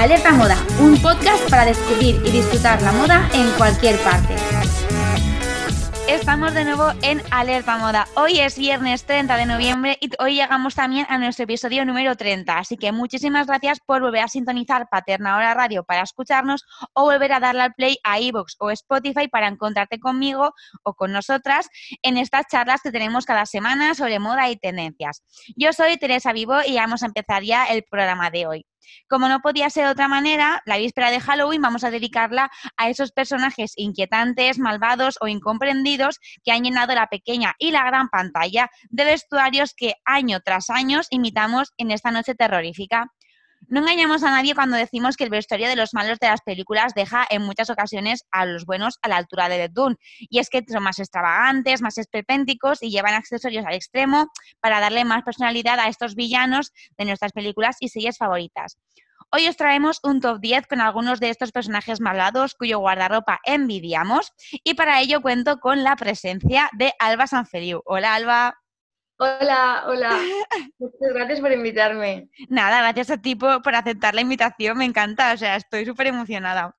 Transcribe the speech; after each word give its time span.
Alerta 0.00 0.32
Moda, 0.32 0.56
un 0.80 0.96
podcast 1.02 1.50
para 1.50 1.66
descubrir 1.66 2.22
y 2.24 2.30
disfrutar 2.30 2.80
la 2.80 2.90
moda 2.90 3.28
en 3.34 3.50
cualquier 3.58 3.98
parte. 3.98 4.34
Estamos 6.08 6.54
de 6.54 6.64
nuevo 6.64 6.90
en 7.02 7.22
Alerta 7.30 7.76
Moda. 7.76 8.08
Hoy 8.16 8.40
es 8.40 8.56
viernes 8.56 9.04
30 9.04 9.36
de 9.36 9.44
noviembre 9.44 9.98
y 10.00 10.08
hoy 10.18 10.36
llegamos 10.36 10.74
también 10.74 11.04
a 11.10 11.18
nuestro 11.18 11.44
episodio 11.44 11.84
número 11.84 12.16
30. 12.16 12.56
Así 12.56 12.78
que 12.78 12.92
muchísimas 12.92 13.46
gracias 13.46 13.78
por 13.84 14.00
volver 14.00 14.22
a 14.22 14.28
sintonizar 14.28 14.88
Paterna 14.90 15.36
Hora 15.36 15.52
Radio 15.52 15.84
para 15.84 16.00
escucharnos 16.00 16.64
o 16.94 17.02
volver 17.02 17.34
a 17.34 17.40
darle 17.40 17.60
al 17.60 17.74
play 17.74 17.98
a 18.02 18.18
iVoox 18.20 18.54
o 18.58 18.70
Spotify 18.70 19.28
para 19.28 19.48
encontrarte 19.48 20.00
conmigo 20.00 20.54
o 20.82 20.94
con 20.94 21.12
nosotras 21.12 21.68
en 22.00 22.16
estas 22.16 22.46
charlas 22.50 22.80
que 22.80 22.90
tenemos 22.90 23.26
cada 23.26 23.44
semana 23.44 23.94
sobre 23.94 24.18
moda 24.18 24.48
y 24.48 24.56
tendencias. 24.56 25.22
Yo 25.56 25.74
soy 25.74 25.98
Teresa 25.98 26.32
Vivo 26.32 26.56
y 26.66 26.76
vamos 26.76 27.02
a 27.02 27.06
empezar 27.06 27.42
ya 27.42 27.66
el 27.66 27.84
programa 27.84 28.30
de 28.30 28.46
hoy. 28.46 28.66
Como 29.08 29.28
no 29.28 29.40
podía 29.40 29.70
ser 29.70 29.86
de 29.86 29.92
otra 29.92 30.08
manera, 30.08 30.62
la 30.66 30.78
víspera 30.78 31.10
de 31.10 31.20
Halloween 31.20 31.62
vamos 31.62 31.84
a 31.84 31.90
dedicarla 31.90 32.50
a 32.76 32.88
esos 32.88 33.12
personajes 33.12 33.72
inquietantes, 33.76 34.58
malvados 34.58 35.16
o 35.20 35.28
incomprendidos 35.28 36.18
que 36.44 36.52
han 36.52 36.62
llenado 36.62 36.94
la 36.94 37.08
pequeña 37.08 37.54
y 37.58 37.70
la 37.70 37.84
gran 37.84 38.08
pantalla 38.08 38.70
de 38.88 39.04
vestuarios 39.04 39.74
que 39.74 39.94
año 40.04 40.40
tras 40.40 40.70
año 40.70 41.00
imitamos 41.10 41.72
en 41.76 41.90
esta 41.90 42.10
noche 42.10 42.34
terrorífica. 42.34 43.12
No 43.70 43.78
engañamos 43.78 44.24
a 44.24 44.30
nadie 44.30 44.56
cuando 44.56 44.76
decimos 44.76 45.16
que 45.16 45.22
el 45.22 45.30
vestuario 45.30 45.68
de 45.68 45.76
los 45.76 45.94
malos 45.94 46.18
de 46.18 46.26
las 46.26 46.40
películas 46.40 46.92
deja 46.92 47.24
en 47.30 47.42
muchas 47.42 47.70
ocasiones 47.70 48.24
a 48.32 48.44
los 48.44 48.64
buenos 48.64 48.98
a 49.00 49.08
la 49.08 49.16
altura 49.16 49.48
de 49.48 49.68
Dune. 49.68 49.94
Y 50.18 50.40
es 50.40 50.50
que 50.50 50.64
son 50.68 50.82
más 50.82 50.98
extravagantes, 50.98 51.80
más 51.80 51.96
esperpénticos 51.96 52.82
y 52.82 52.90
llevan 52.90 53.14
accesorios 53.14 53.64
al 53.64 53.74
extremo 53.74 54.26
para 54.58 54.80
darle 54.80 55.04
más 55.04 55.22
personalidad 55.22 55.78
a 55.78 55.86
estos 55.86 56.16
villanos 56.16 56.72
de 56.98 57.04
nuestras 57.04 57.30
películas 57.30 57.76
y 57.78 57.90
series 57.90 58.18
favoritas. 58.18 58.76
Hoy 59.30 59.46
os 59.46 59.56
traemos 59.56 60.00
un 60.02 60.20
top 60.20 60.40
10 60.40 60.66
con 60.66 60.80
algunos 60.80 61.20
de 61.20 61.30
estos 61.30 61.52
personajes 61.52 62.00
malvados 62.00 62.56
cuyo 62.56 62.80
guardarropa 62.80 63.38
envidiamos 63.44 64.32
y 64.64 64.74
para 64.74 65.00
ello 65.00 65.22
cuento 65.22 65.60
con 65.60 65.84
la 65.84 65.94
presencia 65.94 66.68
de 66.72 66.92
Alba 66.98 67.28
Sanfeliu. 67.28 67.82
Hola 67.84 68.14
Alba. 68.14 68.60
Hola, 69.22 69.84
hola. 69.86 70.18
Muchas 70.78 71.12
gracias 71.12 71.40
por 71.42 71.52
invitarme. 71.52 72.30
Nada, 72.48 72.80
gracias 72.80 73.10
a 73.10 73.20
ti 73.20 73.36
por, 73.36 73.74
aceptar 73.74 74.14
la 74.14 74.22
invitación, 74.22 74.78
me 74.78 74.86
encanta, 74.86 75.34
o 75.34 75.36
sea, 75.36 75.56
estoy 75.56 75.84
súper 75.84 76.06
emocionada. 76.06 76.74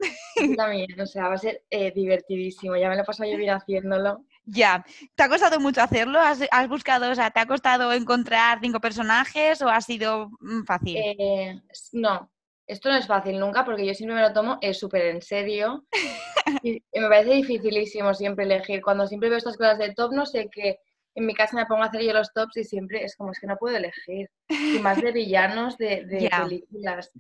también, 0.58 1.00
o 1.00 1.06
sea, 1.06 1.28
va 1.28 1.36
a 1.36 1.38
ser 1.38 1.62
eh, 1.70 1.92
divertidísimo, 1.94 2.76
ya 2.76 2.90
me 2.90 2.96
lo 2.96 3.04
he 3.04 3.06
pasado 3.06 3.30
yo 3.30 3.38
bien 3.38 3.52
haciéndolo. 3.52 4.26
Ya, 4.44 4.84
¿te 5.14 5.22
ha 5.22 5.30
costado 5.30 5.60
mucho 5.60 5.84
hacerlo? 5.84 6.20
¿Has, 6.20 6.68
buscado, 6.68 7.12
o 7.12 7.16
sea, 7.16 7.30
te 7.30 7.42
ha 7.42 7.46
costado 7.46 7.94
encontrar 7.94 8.58
cinco 8.60 8.80
personajes 8.80 9.62
o 9.62 9.70
ha 9.70 9.82
sido 9.82 10.32
mm, 10.40 10.64
fácil? 10.64 10.98
Eh, 10.98 11.62
no, 11.92 12.32
esto 12.66 12.90
no 12.90 12.96
es 12.96 13.06
fácil 13.06 13.40
nunca 13.40 13.64
porque 13.64 13.86
yo 13.86 13.94
siempre 13.94 14.16
me 14.16 14.24
lo 14.24 14.34
tomo 14.34 14.58
eh, 14.62 14.74
súper 14.74 15.06
en 15.06 15.22
serio 15.22 15.86
y 16.64 16.82
me 16.92 17.08
parece 17.08 17.36
dificilísimo 17.36 18.16
siempre 18.16 18.46
elegir. 18.46 18.82
Cuando 18.82 19.06
siempre 19.06 19.30
veo 19.30 19.38
estas 19.38 19.58
cosas 19.58 19.78
de 19.78 19.94
top, 19.94 20.12
no 20.14 20.26
sé 20.26 20.50
qué 20.52 20.80
en 21.16 21.26
mi 21.26 21.34
casa 21.34 21.56
me 21.56 21.66
pongo 21.66 21.84
a 21.84 21.88
hacer 21.88 22.02
yo 22.02 22.14
los 22.14 22.32
tops 22.34 22.58
y 22.58 22.64
siempre 22.64 23.04
es 23.04 23.16
como 23.16 23.32
es 23.32 23.40
que 23.40 23.48
no 23.48 23.58
puedo 23.58 23.76
elegir. 23.76 24.30
Y 24.48 24.80
más 24.80 25.02
de 25.02 25.12
villanos 25.12 25.78
de, 25.78 26.30
películas 26.30 27.12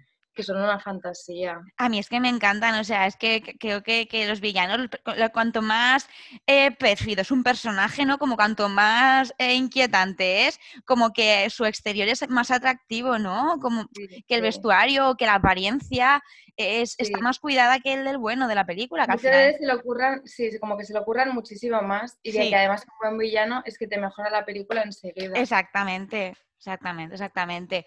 que 0.41 0.45
son 0.45 0.57
una 0.57 0.79
fantasía. 0.79 1.61
A 1.77 1.87
mí 1.87 1.99
es 1.99 2.09
que 2.09 2.19
me 2.19 2.29
encantan, 2.29 2.79
o 2.79 2.83
sea, 2.83 3.05
es 3.05 3.15
que 3.15 3.41
creo 3.59 3.83
que, 3.83 4.25
los 4.27 4.41
villanos, 4.41 4.89
cuanto 5.31 5.61
más 5.61 6.07
eh, 6.47 6.75
es 6.79 7.31
un 7.31 7.43
personaje, 7.43 8.05
¿no? 8.05 8.17
Como 8.17 8.35
cuanto 8.35 8.67
más 8.69 9.33
eh, 9.37 9.53
inquietante 9.53 10.47
es, 10.47 10.59
como 10.85 11.13
que 11.13 11.47
su 11.51 11.65
exterior 11.65 12.07
es 12.07 12.27
más 12.29 12.49
atractivo, 12.49 13.19
¿no? 13.19 13.59
Como 13.61 13.87
que 14.27 14.35
el 14.35 14.41
vestuario, 14.41 15.15
que 15.15 15.27
la 15.27 15.35
apariencia 15.35 16.23
es, 16.57 16.95
está 16.97 17.19
más 17.19 17.39
cuidada 17.39 17.79
que 17.79 17.93
el 17.93 18.03
del 18.03 18.17
bueno 18.17 18.47
de 18.47 18.55
la 18.55 18.65
película. 18.65 19.05
Que 19.05 19.17
se 19.19 19.57
le 19.59 19.73
ocurran, 19.73 20.25
sí, 20.25 20.57
como 20.59 20.75
que 20.75 20.85
se 20.85 20.93
le 20.93 20.99
ocurran 20.99 21.33
muchísimo 21.33 21.81
más 21.81 22.17
y 22.23 22.31
de 22.31 22.49
que 22.49 22.55
además 22.55 22.83
como 22.85 23.11
un 23.11 23.19
villano 23.19 23.61
es 23.65 23.77
que 23.77 23.87
te 23.87 23.99
mejora 23.99 24.31
la 24.31 24.43
película 24.43 24.81
enseguida. 24.81 25.39
Exactamente, 25.39 26.33
exactamente, 26.57 27.13
exactamente. 27.13 27.85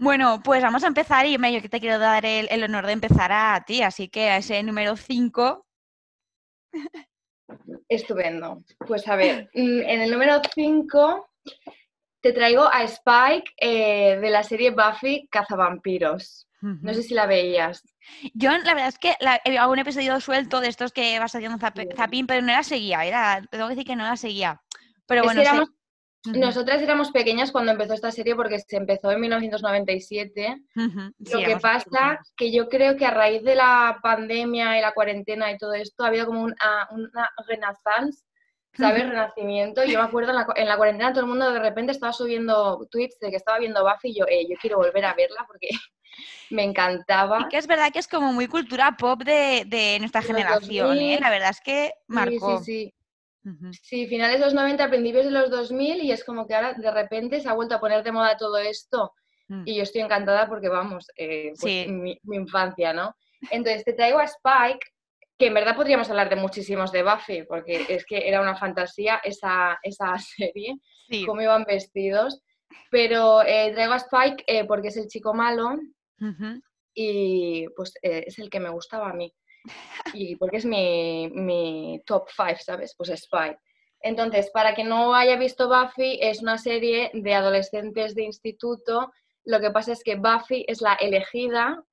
Bueno, 0.00 0.40
pues 0.42 0.62
vamos 0.62 0.82
a 0.82 0.86
empezar 0.86 1.26
y 1.26 1.32
yo 1.32 1.60
que 1.60 1.68
te 1.68 1.78
quiero 1.78 1.98
dar 1.98 2.24
el, 2.24 2.64
honor 2.64 2.86
de 2.86 2.92
empezar 2.92 3.30
a 3.32 3.62
ti, 3.66 3.82
así 3.82 4.08
que 4.08 4.30
a 4.30 4.38
ese 4.38 4.62
número 4.62 4.96
5. 4.96 5.66
Estupendo. 7.86 8.64
Pues 8.86 9.06
a 9.06 9.16
ver, 9.16 9.50
mm, 9.52 9.80
en 9.82 10.00
el 10.00 10.10
número 10.10 10.40
5 10.54 11.30
te 12.22 12.32
traigo 12.32 12.62
a 12.62 12.82
Spike 12.84 13.52
eh, 13.60 14.18
de 14.18 14.30
la 14.30 14.42
serie 14.42 14.70
Buffy 14.70 15.28
Cazavampiros. 15.30 16.48
No 16.62 16.94
sé 16.94 17.02
si 17.02 17.12
la 17.12 17.26
veías. 17.26 17.82
Yo, 18.32 18.50
la 18.50 18.74
verdad 18.74 18.88
es 18.88 18.98
que 18.98 19.14
la, 19.20 19.40
hago 19.58 19.72
un 19.72 19.78
episodio 19.80 20.18
suelto 20.20 20.60
de 20.60 20.68
estos 20.68 20.92
que 20.92 21.18
vas 21.18 21.34
haciendo 21.34 21.58
zapín, 21.58 22.26
pero 22.26 22.40
no 22.40 22.52
la 22.52 22.62
seguía. 22.62 23.04
Era, 23.04 23.42
tengo 23.50 23.66
que 23.66 23.74
decir 23.74 23.86
que 23.86 23.96
no 23.96 24.04
la 24.04 24.16
seguía. 24.16 24.62
Pero 25.06 25.24
bueno, 25.24 25.42
nosotras 26.24 26.82
éramos 26.82 27.10
pequeñas 27.10 27.50
cuando 27.50 27.72
empezó 27.72 27.94
esta 27.94 28.10
serie 28.10 28.34
porque 28.34 28.58
se 28.58 28.76
empezó 28.76 29.10
en 29.10 29.20
1997. 29.20 30.62
Lo 30.74 31.38
que 31.38 31.56
pasa 31.56 32.20
que 32.36 32.52
yo 32.52 32.68
creo 32.68 32.96
que 32.96 33.06
a 33.06 33.10
raíz 33.10 33.42
de 33.42 33.54
la 33.54 33.98
pandemia 34.02 34.78
y 34.78 34.82
la 34.82 34.92
cuarentena 34.92 35.50
y 35.50 35.56
todo 35.56 35.72
esto 35.72 36.04
ha 36.04 36.08
habido 36.08 36.26
como 36.26 36.42
una, 36.42 36.88
una 36.90 37.30
renaissance, 37.46 38.22
¿sabes? 38.74 39.08
Renacimiento. 39.08 39.82
Yo 39.84 39.98
me 39.98 40.04
acuerdo 40.04 40.32
en 40.56 40.66
la, 40.66 40.76
cuarentena 40.76 41.12
todo 41.12 41.22
el 41.22 41.30
mundo 41.30 41.50
de 41.52 41.58
repente 41.58 41.92
estaba 41.92 42.12
subiendo 42.12 42.86
tweets 42.90 43.18
de 43.20 43.30
que 43.30 43.36
estaba 43.36 43.58
viendo 43.58 43.82
Buffy 43.82 44.10
y 44.10 44.18
yo, 44.18 44.26
eh, 44.28 44.46
yo 44.48 44.56
quiero 44.60 44.76
volver 44.76 45.06
a 45.06 45.14
verla 45.14 45.44
porque 45.46 45.68
me 46.50 46.64
encantaba. 46.64 47.40
Y 47.40 47.48
que 47.48 47.56
es 47.56 47.66
verdad 47.66 47.90
que 47.92 47.98
es 47.98 48.08
como 48.08 48.30
muy 48.34 48.46
cultura 48.46 48.94
pop 48.98 49.22
de, 49.22 49.96
nuestra 50.00 50.20
generación, 50.20 50.98
¿eh? 50.98 51.18
La 51.18 51.30
verdad 51.30 51.50
es 51.50 51.62
que 51.62 51.92
marcó. 52.08 52.58
Sí, 52.58 52.64
sí, 52.64 52.84
sí. 52.84 52.94
Sí, 53.82 54.06
finales 54.06 54.38
de 54.38 54.44
los 54.44 54.54
90, 54.54 54.88
principios 54.90 55.24
de 55.24 55.30
los 55.30 55.50
2000 55.50 56.02
y 56.02 56.12
es 56.12 56.24
como 56.24 56.46
que 56.46 56.54
ahora 56.54 56.74
de 56.74 56.90
repente 56.90 57.40
se 57.40 57.48
ha 57.48 57.54
vuelto 57.54 57.74
a 57.74 57.80
poner 57.80 58.02
de 58.02 58.12
moda 58.12 58.36
todo 58.36 58.58
esto 58.58 59.14
mm. 59.48 59.62
y 59.64 59.76
yo 59.76 59.82
estoy 59.82 60.02
encantada 60.02 60.46
porque 60.48 60.68
vamos, 60.68 61.06
eh, 61.16 61.52
pues, 61.58 61.88
mi, 61.88 62.18
infancia, 62.32 62.92
¿no? 62.92 63.14
Entonces 63.50 63.84
te 63.84 63.94
traigo 63.94 64.18
a 64.18 64.24
Spike, 64.24 64.86
que 65.38 65.46
en 65.46 65.54
verdad 65.54 65.74
podríamos 65.74 66.10
hablar 66.10 66.28
de 66.28 66.36
muchísimos 66.36 66.92
de 66.92 67.02
Buffy 67.02 67.44
porque 67.44 67.86
es 67.88 68.04
que 68.04 68.28
era 68.28 68.42
una 68.42 68.56
fantasía 68.56 69.20
esa, 69.24 69.78
esa 69.82 70.16
serie, 70.18 70.76
cómo 71.24 71.40
iban 71.40 71.64
vestidos, 71.64 72.42
pero 72.90 73.42
eh, 73.42 73.70
traigo 73.72 73.94
a 73.94 73.96
Spike 73.96 74.44
eh, 74.46 74.64
porque 74.66 74.88
es 74.88 74.96
el 74.98 75.08
chico 75.08 75.32
malo 75.32 75.78
y 76.92 77.66
pues 77.74 77.94
es 78.02 78.38
el 78.38 78.50
que 78.50 78.60
me 78.60 78.68
gustaba 78.68 79.08
a 79.08 79.14
mí 79.14 79.32
y 80.12 80.36
porque 80.36 80.58
es 80.58 80.64
mi, 80.66 82.02
top 82.06 82.28
5, 82.34 82.58
¿sabes? 82.64 82.94
Pues 82.96 83.10
Spy. 83.14 83.56
Entonces, 84.02 84.50
para 84.50 84.74
quien 84.74 84.88
no 84.88 85.14
haya 85.14 85.36
visto 85.36 85.68
Buffy, 85.68 86.18
es 86.22 86.40
una 86.42 86.56
serie 86.56 87.10
de 87.12 87.34
adolescentes 87.34 88.14
de 88.14 88.22
instituto. 88.22 89.12
Lo 89.44 89.60
que 89.60 89.70
pasa 89.70 89.92
es 89.92 90.02
que 90.02 90.16
Buffy 90.16 90.64
es 90.66 90.80
la 90.80 90.94
elegida 90.94 91.84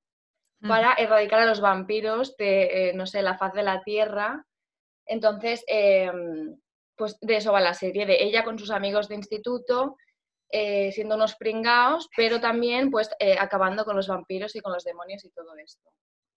para 0.66 0.94
erradicar 0.94 1.40
a 1.40 1.46
los 1.46 1.60
vampiros 1.60 2.36
de, 2.36 2.88
eh, 2.90 2.92
no 2.94 3.06
sé, 3.06 3.22
la 3.22 3.36
faz 3.36 3.52
de 3.52 3.62
la 3.62 3.82
Tierra. 3.82 4.44
Entonces, 5.06 5.62
em, 5.66 6.58
pues 6.96 7.16
de 7.20 7.36
eso 7.36 7.52
va 7.52 7.60
la 7.60 7.74
serie, 7.74 8.06
de 8.06 8.22
ella 8.22 8.42
con 8.42 8.58
sus 8.58 8.70
amigos 8.70 9.08
de 9.08 9.14
instituto, 9.14 9.96
eh, 10.50 10.90
siendo 10.92 11.14
unos 11.14 11.36
pringaos, 11.36 12.08
pero 12.16 12.40
también 12.40 12.90
pues 12.90 13.10
eh, 13.20 13.36
acabando 13.38 13.84
con 13.84 13.96
los 13.96 14.08
vampiros 14.08 14.56
y 14.56 14.60
con 14.60 14.72
los 14.72 14.82
demonios 14.82 15.24
y 15.24 15.30
todo 15.30 15.54
esto. 15.56 15.90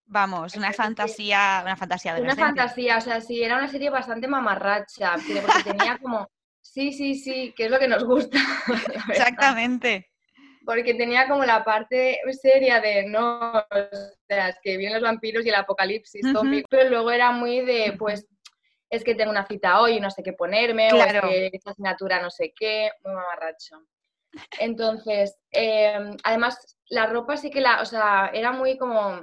Vamos, 0.06 0.56
una 0.56 0.74
fantasía, 0.74 1.62
una 1.64 1.78
fantasía 1.78 2.16
de 2.16 2.22
Una 2.22 2.36
fantasía, 2.36 2.98
o 2.98 3.02
sea, 3.02 3.22
sí, 3.22 3.42
era 3.42 3.58
una 3.58 3.70
serie 3.70 3.90
bastante 3.90 4.28
mamarracha, 4.28 5.16
porque 5.16 5.72
tenía 5.72 5.98
como, 6.00 6.30
sí, 6.60 6.92
sí, 6.92 7.16
sí, 7.16 7.54
que 7.56 7.66
es 7.66 7.72
lo 7.72 7.80
que 7.80 7.88
nos 7.88 8.04
gusta. 8.04 8.38
Exactamente. 9.10 10.10
Porque 10.66 10.94
tenía 10.94 11.28
como 11.28 11.44
la 11.46 11.64
parte 11.64 12.20
seria 12.40 12.82
de, 12.82 13.06
no, 13.06 13.52
o 13.52 13.66
sea, 14.28 14.50
es 14.50 14.58
que 14.62 14.78
vienen 14.78 15.02
los 15.02 15.10
vampiros 15.10 15.46
y 15.46 15.50
el 15.50 15.56
apocalipsis 15.56 16.22
pero 16.70 16.90
luego 16.90 17.10
era 17.12 17.32
muy 17.32 17.62
de, 17.62 17.96
pues, 17.98 18.28
es 18.90 19.04
que 19.04 19.16
tengo 19.16 19.32
una 19.32 19.48
cita 19.48 19.80
hoy 19.80 19.94
y 19.94 20.00
no 20.02 20.12
sé 20.12 20.22
qué 20.22 20.34
ponerme, 20.34 20.94
o 20.94 20.98
es 20.98 21.22
que 21.22 21.50
esta 21.54 21.72
asignatura 21.72 22.22
no 22.22 22.30
sé 22.30 22.54
qué, 22.54 22.92
muy 23.04 23.14
mamarracho. 23.14 23.82
Entonces, 24.60 25.38
em, 25.52 26.16
además, 26.24 26.78
la 26.90 27.08
ropa 27.08 27.38
sí 27.38 27.50
que 27.50 27.62
la, 27.62 27.82
o 27.82 27.86
sea, 27.86 28.30
era 28.34 28.52
muy 28.52 28.78
como, 28.78 29.22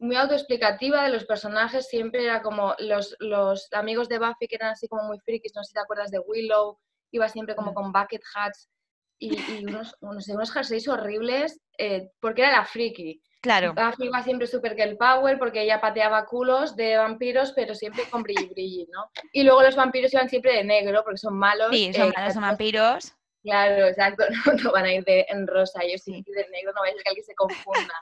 muy 0.00 0.16
autoexplicativa 0.16 1.04
de 1.04 1.10
los 1.10 1.24
personajes, 1.24 1.88
siempre 1.88 2.24
era 2.24 2.42
como 2.42 2.74
los, 2.78 3.14
los 3.20 3.68
amigos 3.72 4.08
de 4.08 4.18
Buffy 4.18 4.48
que 4.48 4.56
eran 4.56 4.72
así 4.72 4.88
como 4.88 5.04
muy 5.04 5.18
frikis, 5.20 5.52
no 5.54 5.62
sé 5.62 5.68
si 5.68 5.74
te 5.74 5.80
acuerdas 5.80 6.10
de 6.10 6.18
Willow, 6.18 6.78
iba 7.12 7.28
siempre 7.28 7.54
como 7.54 7.72
mm. 7.72 7.74
con 7.74 7.92
bucket 7.92 8.22
hats 8.34 8.70
y, 9.18 9.64
unos, 9.64 9.94
unos, 10.00 10.26
unos 10.28 10.52
jerseys 10.52 10.88
horribles 10.88 11.60
eh, 11.76 12.10
porque 12.20 12.42
era 12.42 12.52
la 12.52 12.64
friki. 12.64 13.22
Claro. 13.42 13.74
Buffy 13.74 14.06
iba 14.06 14.22
siempre 14.22 14.46
super 14.46 14.74
girl 14.74 14.96
power 14.96 15.38
porque 15.38 15.62
ella 15.62 15.80
pateaba 15.80 16.26
culos 16.26 16.76
de 16.76 16.96
vampiros, 16.96 17.52
pero 17.52 17.74
siempre 17.74 18.04
con 18.10 18.22
brilli 18.22 18.46
brilli, 18.46 18.86
¿no? 18.90 19.10
Y 19.32 19.42
luego 19.42 19.62
los 19.62 19.76
vampiros 19.76 20.12
iban 20.12 20.28
siempre 20.28 20.56
de 20.56 20.64
negro 20.64 21.02
porque 21.04 21.18
son 21.18 21.38
malos. 21.38 21.68
Sí, 21.70 21.92
son 21.92 22.08
eh, 22.08 22.12
malos, 22.16 22.34
son 22.34 22.42
vampiros. 22.42 23.14
Claro, 23.42 23.86
exacto, 23.86 24.24
no, 24.62 24.72
van 24.72 24.84
a 24.84 24.92
ir 24.92 25.04
de, 25.04 25.26
en 25.28 25.46
rosa, 25.46 25.80
ellos 25.82 26.02
sí 26.02 26.22
de 26.26 26.48
negro, 26.50 26.72
no 26.74 26.80
vaya 26.80 26.92
a 26.92 26.96
ser 26.96 27.02
que 27.02 27.08
alguien 27.08 27.24
se 27.24 27.34
confunda. 27.34 27.94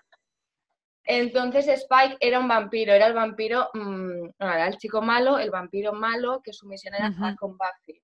Entonces 1.04 1.66
Spike 1.68 2.18
era 2.20 2.38
un 2.38 2.48
vampiro, 2.48 2.92
era 2.92 3.06
el 3.06 3.14
vampiro, 3.14 3.70
mm, 3.72 4.28
era 4.38 4.66
el 4.66 4.76
chico 4.76 5.00
malo, 5.00 5.38
el 5.38 5.50
vampiro 5.50 5.92
malo, 5.92 6.40
que 6.42 6.52
su 6.52 6.66
misión 6.66 6.94
era 6.94 7.08
uh 7.08 7.36
con 7.36 7.56
Buffy. 7.56 8.00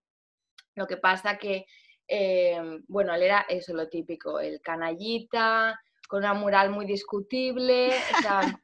Lo 0.74 0.86
que 0.86 0.96
pasa 0.96 1.36
que, 1.36 1.66
eh, 2.08 2.80
bueno, 2.88 3.14
él 3.14 3.22
era 3.22 3.44
eso, 3.48 3.74
lo 3.74 3.88
típico, 3.88 4.40
el 4.40 4.60
canallita, 4.60 5.78
con 6.08 6.20
una 6.20 6.34
mural 6.34 6.70
muy 6.70 6.86
discutible, 6.86 7.88
o 7.88 8.22
sea, 8.22 8.40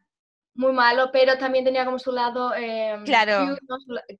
muy 0.55 0.73
malo, 0.73 1.11
pero 1.12 1.38
también 1.38 1.65
tenía 1.65 1.85
como 1.85 1.99
su 1.99 2.12
lado, 2.12 2.55
em, 2.55 3.05
claro. 3.05 3.56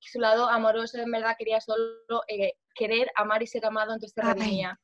su, 0.01 0.21
lado 0.21 0.49
amoroso, 0.49 0.99
en 0.99 1.11
verdad 1.11 1.35
quería 1.39 1.61
solo 1.61 2.23
eh, 2.29 2.55
querer, 2.75 3.11
amar 3.17 3.43
y 3.43 3.47
ser 3.47 3.65
amado, 3.67 3.93
entonces 3.93 4.12
se 4.15 4.23
redimía. 4.23 4.79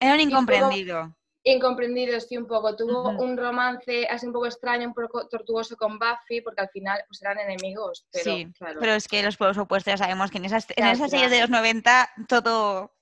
Era 0.00 0.14
un 0.14 0.20
incomprendido. 0.20 1.14
Incomprendido, 1.42 2.18
sí, 2.20 2.36
un 2.36 2.46
poco. 2.46 2.76
Tuvo 2.76 3.10
un 3.10 3.36
romance 3.36 4.06
así 4.08 4.26
un 4.26 4.32
poco 4.32 4.46
extraño, 4.46 4.88
un 4.88 4.94
poco 4.94 5.28
tortuoso 5.28 5.76
con 5.76 5.98
Buffy, 5.98 6.40
porque 6.42 6.62
al 6.62 6.68
final 6.70 7.02
pues 7.06 7.22
eran 7.22 7.38
enemigos. 7.38 8.06
Pero, 8.12 8.24
sí, 8.24 8.48
pero 8.58 8.94
es 8.94 9.08
que 9.08 9.22
los 9.22 9.36
pueblos 9.36 9.58
opuestos 9.58 9.92
ya 9.92 9.96
sabemos 9.96 10.30
que 10.30 10.38
en 10.38 10.44
esas, 10.44 10.66
en 10.76 10.86
esas 10.86 11.10
series 11.10 11.30
de 11.30 11.40
los 11.40 11.50
90 11.50 12.10
todo, 12.28 12.94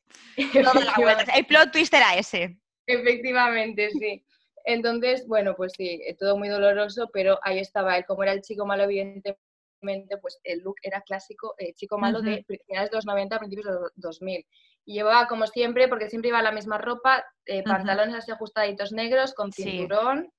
todo 0.52 0.80
la 0.80 1.24
El 1.34 1.46
plot 1.46 1.72
twist 1.72 1.92
era 1.94 2.14
ese. 2.16 2.58
Efectivamente, 2.86 3.90
sí. 3.90 4.24
Entonces, 4.64 5.26
bueno, 5.26 5.54
pues 5.56 5.72
sí, 5.76 6.00
todo 6.18 6.36
muy 6.36 6.48
doloroso, 6.48 7.08
pero 7.12 7.38
ahí 7.42 7.58
estaba 7.58 7.96
él, 7.96 8.04
como 8.06 8.22
era 8.22 8.32
el 8.32 8.42
chico 8.42 8.66
malo, 8.66 8.84
evidentemente, 8.84 9.38
pues 10.20 10.38
el 10.44 10.60
look 10.60 10.76
era 10.82 11.00
clásico, 11.02 11.54
eh, 11.58 11.72
chico 11.74 11.98
malo 11.98 12.20
de 12.20 12.44
finales 12.66 12.90
de 12.90 12.96
los 12.96 13.06
90, 13.06 13.38
principios 13.38 13.66
de 13.66 13.72
los 13.72 13.92
2000. 13.96 14.46
Y 14.84 14.94
llevaba 14.94 15.26
como 15.26 15.46
siempre, 15.46 15.88
porque 15.88 16.08
siempre 16.08 16.30
iba 16.30 16.42
la 16.42 16.52
misma 16.52 16.78
ropa, 16.78 17.24
eh, 17.46 17.62
pantalones 17.62 18.14
así 18.14 18.30
ajustaditos 18.30 18.92
negros, 18.92 19.34
con 19.34 19.52
cinturón, 19.52 20.32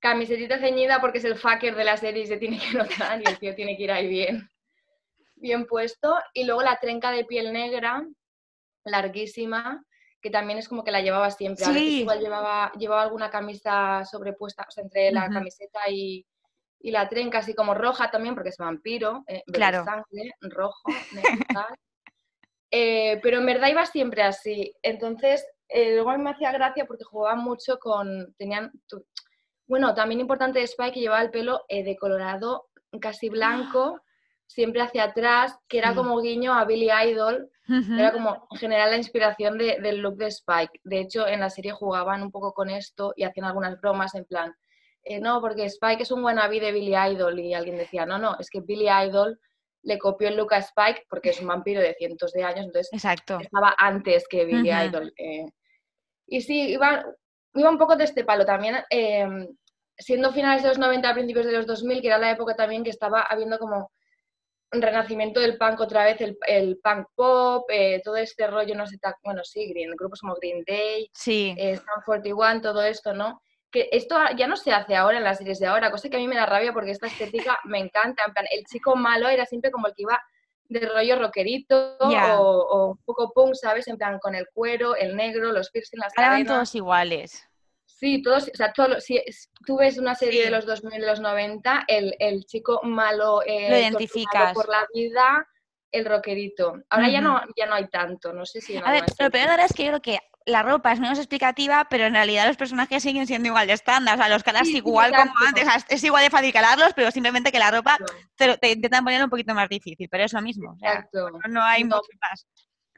camisetita 0.00 0.58
ceñida 0.58 1.00
porque 1.00 1.18
es 1.18 1.24
el 1.24 1.36
fucker 1.36 1.76
de 1.76 1.84
la 1.84 1.96
serie 1.96 2.24
y 2.24 2.26
se 2.26 2.36
tiene 2.36 2.58
que 2.58 2.76
notar 2.76 3.20
y 3.22 3.24
el 3.28 3.38
tío 3.38 3.54
tiene 3.54 3.76
que 3.76 3.84
ir 3.84 3.92
ahí 3.92 4.08
bien, 4.08 4.50
bien 5.36 5.66
puesto. 5.66 6.16
Y 6.34 6.44
luego 6.44 6.62
la 6.62 6.78
trenca 6.80 7.12
de 7.12 7.24
piel 7.24 7.52
negra, 7.52 8.04
larguísima, 8.84 9.84
que 10.20 10.30
también 10.30 10.58
es 10.58 10.68
como 10.68 10.84
que 10.84 10.90
la 10.90 11.00
llevaba 11.00 11.30
siempre. 11.30 11.64
A 11.64 11.68
veces 11.68 11.92
igual 11.92 12.20
llevaba, 12.20 12.72
llevaba 12.78 13.02
alguna 13.02 13.30
camisa 13.30 14.04
sobrepuesta, 14.04 14.64
o 14.68 14.70
sea, 14.70 14.84
entre 14.84 15.10
la 15.12 15.28
camiseta 15.28 15.80
y, 15.88 16.26
la 16.90 17.08
trenca, 17.08 17.38
así 17.38 17.54
como 17.54 17.74
roja 17.74 18.10
también, 18.10 18.34
porque 18.34 18.50
es 18.50 18.56
vampiro, 18.56 19.24
eh, 19.26 19.42
claro. 19.52 19.84
sangre, 19.84 20.32
rojo, 20.40 20.82
eh, 22.70 23.20
pero 23.22 23.38
en 23.38 23.46
verdad 23.46 23.68
iba 23.68 23.86
siempre 23.86 24.22
así. 24.22 24.74
Entonces, 24.82 25.46
eh, 25.68 25.94
luego 25.94 26.10
a 26.10 26.18
mí 26.18 26.24
me 26.24 26.30
hacía 26.30 26.52
gracia 26.52 26.84
porque 26.86 27.04
jugaba 27.04 27.36
mucho 27.36 27.78
con. 27.78 28.34
Tenían. 28.36 28.72
Bueno, 29.66 29.94
también 29.94 30.20
importante 30.20 30.58
de 30.58 30.64
Spike 30.64 30.92
que 30.92 31.00
llevaba 31.00 31.22
el 31.22 31.30
pelo 31.30 31.64
de 31.68 31.96
colorado 31.96 32.68
casi 33.00 33.28
blanco 33.28 34.02
siempre 34.46 34.82
hacia 34.82 35.04
atrás, 35.04 35.56
que 35.68 35.78
era 35.78 35.94
como 35.94 36.20
guiño 36.20 36.52
a 36.52 36.64
Billy 36.64 36.90
Idol, 37.06 37.50
era 37.66 38.12
como 38.12 38.48
en 38.50 38.58
general 38.58 38.90
la 38.90 38.98
inspiración 38.98 39.56
del 39.56 39.98
look 39.98 40.16
de 40.16 40.26
Spike. 40.26 40.80
De 40.84 41.00
hecho, 41.00 41.26
en 41.26 41.40
la 41.40 41.48
serie 41.48 41.72
jugaban 41.72 42.22
un 42.22 42.30
poco 42.30 42.52
con 42.52 42.68
esto 42.68 43.14
y 43.16 43.24
hacían 43.24 43.46
algunas 43.46 43.80
bromas 43.80 44.14
en 44.14 44.26
plan, 44.26 44.54
eh, 45.04 45.20
no, 45.20 45.40
porque 45.40 45.64
Spike 45.64 46.02
es 46.02 46.10
un 46.10 46.22
wannabe 46.24 46.60
de 46.60 46.72
Billy 46.72 46.94
Idol 46.94 47.38
y 47.38 47.54
alguien 47.54 47.76
decía, 47.76 48.06
no, 48.06 48.18
no, 48.18 48.36
es 48.38 48.50
que 48.50 48.60
Billy 48.60 48.88
Idol 48.88 49.38
le 49.82 49.98
copió 49.98 50.28
el 50.28 50.36
look 50.36 50.54
a 50.54 50.58
Spike 50.58 51.06
porque 51.08 51.30
es 51.30 51.40
un 51.40 51.48
vampiro 51.48 51.80
de 51.80 51.94
cientos 51.94 52.32
de 52.32 52.44
años, 52.44 52.66
entonces 52.66 52.92
Exacto. 52.92 53.38
estaba 53.40 53.74
antes 53.76 54.28
que 54.28 54.44
Billy 54.44 54.70
Idol. 54.70 55.12
Eh. 55.16 55.46
Y 56.26 56.40
sí, 56.40 56.70
iba, 56.70 57.04
iba 57.54 57.70
un 57.70 57.78
poco 57.78 57.96
de 57.96 58.04
este 58.04 58.24
palo 58.24 58.44
también. 58.44 58.76
Em, 58.90 59.48
siendo 59.98 60.32
finales 60.32 60.62
de 60.62 60.68
los 60.68 60.78
90, 60.78 61.12
principios 61.14 61.46
de 61.46 61.52
los 61.52 61.66
2000, 61.66 62.00
que 62.00 62.06
era 62.06 62.18
la 62.18 62.30
época 62.30 62.54
también 62.54 62.84
que 62.84 62.90
estaba 62.90 63.22
habiendo 63.22 63.58
como 63.58 63.90
renacimiento 64.70 65.40
del 65.40 65.58
punk 65.58 65.80
otra 65.80 66.04
vez, 66.04 66.20
el, 66.20 66.38
el 66.46 66.78
punk 66.78 67.08
pop, 67.14 67.68
eh, 67.70 68.00
todo 68.02 68.16
este 68.16 68.46
rollo, 68.46 68.74
no 68.74 68.86
sé, 68.86 68.96
bueno, 69.22 69.42
sí, 69.44 69.68
Green, 69.68 69.90
grupos 69.96 70.20
como 70.20 70.34
Green 70.36 70.64
Day, 70.66 71.10
sí. 71.12 71.54
eh, 71.58 71.78
41, 72.06 72.60
todo 72.62 72.82
esto, 72.82 73.12
¿no? 73.12 73.42
Que 73.72 73.88
esto 73.90 74.16
ya 74.36 74.46
no 74.46 74.56
se 74.56 74.72
hace 74.72 74.94
ahora 74.94 75.18
en 75.18 75.24
las 75.24 75.38
series 75.38 75.58
de 75.58 75.66
ahora, 75.66 75.90
cosa 75.90 76.08
que 76.08 76.16
a 76.16 76.20
mí 76.20 76.28
me 76.28 76.36
da 76.36 76.46
rabia 76.46 76.72
porque 76.72 76.90
esta 76.90 77.06
estética 77.06 77.58
me 77.64 77.78
encanta, 77.78 78.24
en 78.26 78.32
plan, 78.32 78.46
el 78.50 78.64
chico 78.64 78.94
malo 78.94 79.28
era 79.28 79.46
siempre 79.46 79.70
como 79.70 79.86
el 79.86 79.94
que 79.94 80.02
iba 80.02 80.20
de 80.68 80.86
rollo 80.88 81.18
rockerito 81.18 81.96
o, 82.00 82.90
un 82.90 82.98
poco 83.04 83.32
punk, 83.32 83.54
¿sabes? 83.54 83.88
En 83.88 83.96
plan, 83.96 84.18
con 84.18 84.34
el 84.34 84.46
cuero, 84.52 84.94
el 84.94 85.16
negro, 85.16 85.52
los 85.52 85.70
piercing, 85.70 85.98
las 85.98 86.12
Eran 86.16 86.44
todos 86.44 86.74
iguales. 86.74 87.48
Sí, 87.86 88.20
todos, 88.20 88.50
o 88.52 88.56
sea, 88.56 88.72
todo, 88.72 89.00
si 89.00 89.22
tú 89.64 89.76
ves 89.76 89.96
una 89.96 90.14
serie 90.14 90.44
de 90.44 90.50
los 90.50 90.66
2000, 90.66 91.00
de 91.00 91.06
los 91.06 91.20
90, 91.20 91.84
el, 91.86 92.16
el 92.18 92.44
chico 92.44 92.80
malo, 92.82 93.42
eh, 93.46 93.70
lo 93.70 93.78
identificas 93.78 94.52
por 94.54 94.68
la 94.68 94.86
vida, 94.92 95.46
el 95.92 96.04
rockerito. 96.04 96.82
Ahora 96.90 97.08
ya, 97.08 97.20
no, 97.20 97.40
ya 97.56 97.66
no 97.66 97.74
hay 97.74 97.88
tanto, 97.88 98.32
no 98.32 98.44
sé 98.44 98.60
si... 98.60 98.76
A 98.76 98.90
ver, 98.90 99.04
lo 99.18 99.30
peor 99.30 99.50
ahora 99.50 99.66
es 99.66 99.72
que 99.72 99.84
yo 99.84 99.90
creo 99.90 100.02
que 100.02 100.18
la 100.46 100.62
ropa 100.62 100.92
es 100.92 101.00
menos 101.00 101.18
explicativa, 101.18 101.86
pero 101.88 102.04
en 102.04 102.14
realidad 102.14 102.46
los 102.46 102.56
personajes 102.56 103.02
siguen 103.02 103.26
siendo 103.26 103.48
igual 103.48 103.66
de 103.66 103.74
estándar, 103.74 104.14
o 104.14 104.18
sea, 104.18 104.28
los 104.28 104.42
caras 104.42 104.68
igual 104.68 105.12
como 105.14 105.32
antes, 105.46 105.66
es 105.88 106.04
igual 106.04 106.24
de 106.24 106.30
fácil 106.30 106.52
calarlos, 106.52 106.92
pero 106.94 107.10
simplemente 107.10 107.52
que 107.52 107.58
la 107.58 107.70
ropa 107.70 107.96
te, 108.36 108.56
te, 108.58 108.72
intentan 108.72 109.04
poner 109.04 109.22
un 109.22 109.30
poquito 109.30 109.54
más 109.54 109.68
difícil, 109.68 110.08
pero 110.10 110.24
es 110.24 110.32
lo 110.32 110.42
mismo. 110.42 110.76
Exacto. 110.80 111.30
no 111.48 111.62
hay 111.62 111.84
mucho 111.84 112.00
más 112.20 112.46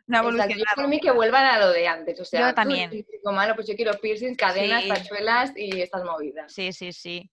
una 0.06 0.18
evolución. 0.18 0.58
Yo 0.58 0.64
por 0.74 0.88
mí 0.88 1.00
que 1.00 1.10
vuelvan 1.10 1.44
a 1.46 1.58
lo 1.58 1.70
de 1.70 1.86
antes, 1.86 2.20
o 2.20 2.24
sea, 2.24 2.48
yo 2.48 2.54
también. 2.54 3.06
malo, 3.24 3.54
pues 3.54 3.66
yo 3.66 3.74
quiero 3.74 3.92
piercings, 4.00 4.36
cadenas, 4.36 4.86
tachuelas 4.86 5.52
y 5.56 5.80
estas 5.80 6.04
movidas. 6.04 6.52
Sí, 6.52 6.72
sí, 6.72 6.92
sí. 6.92 7.30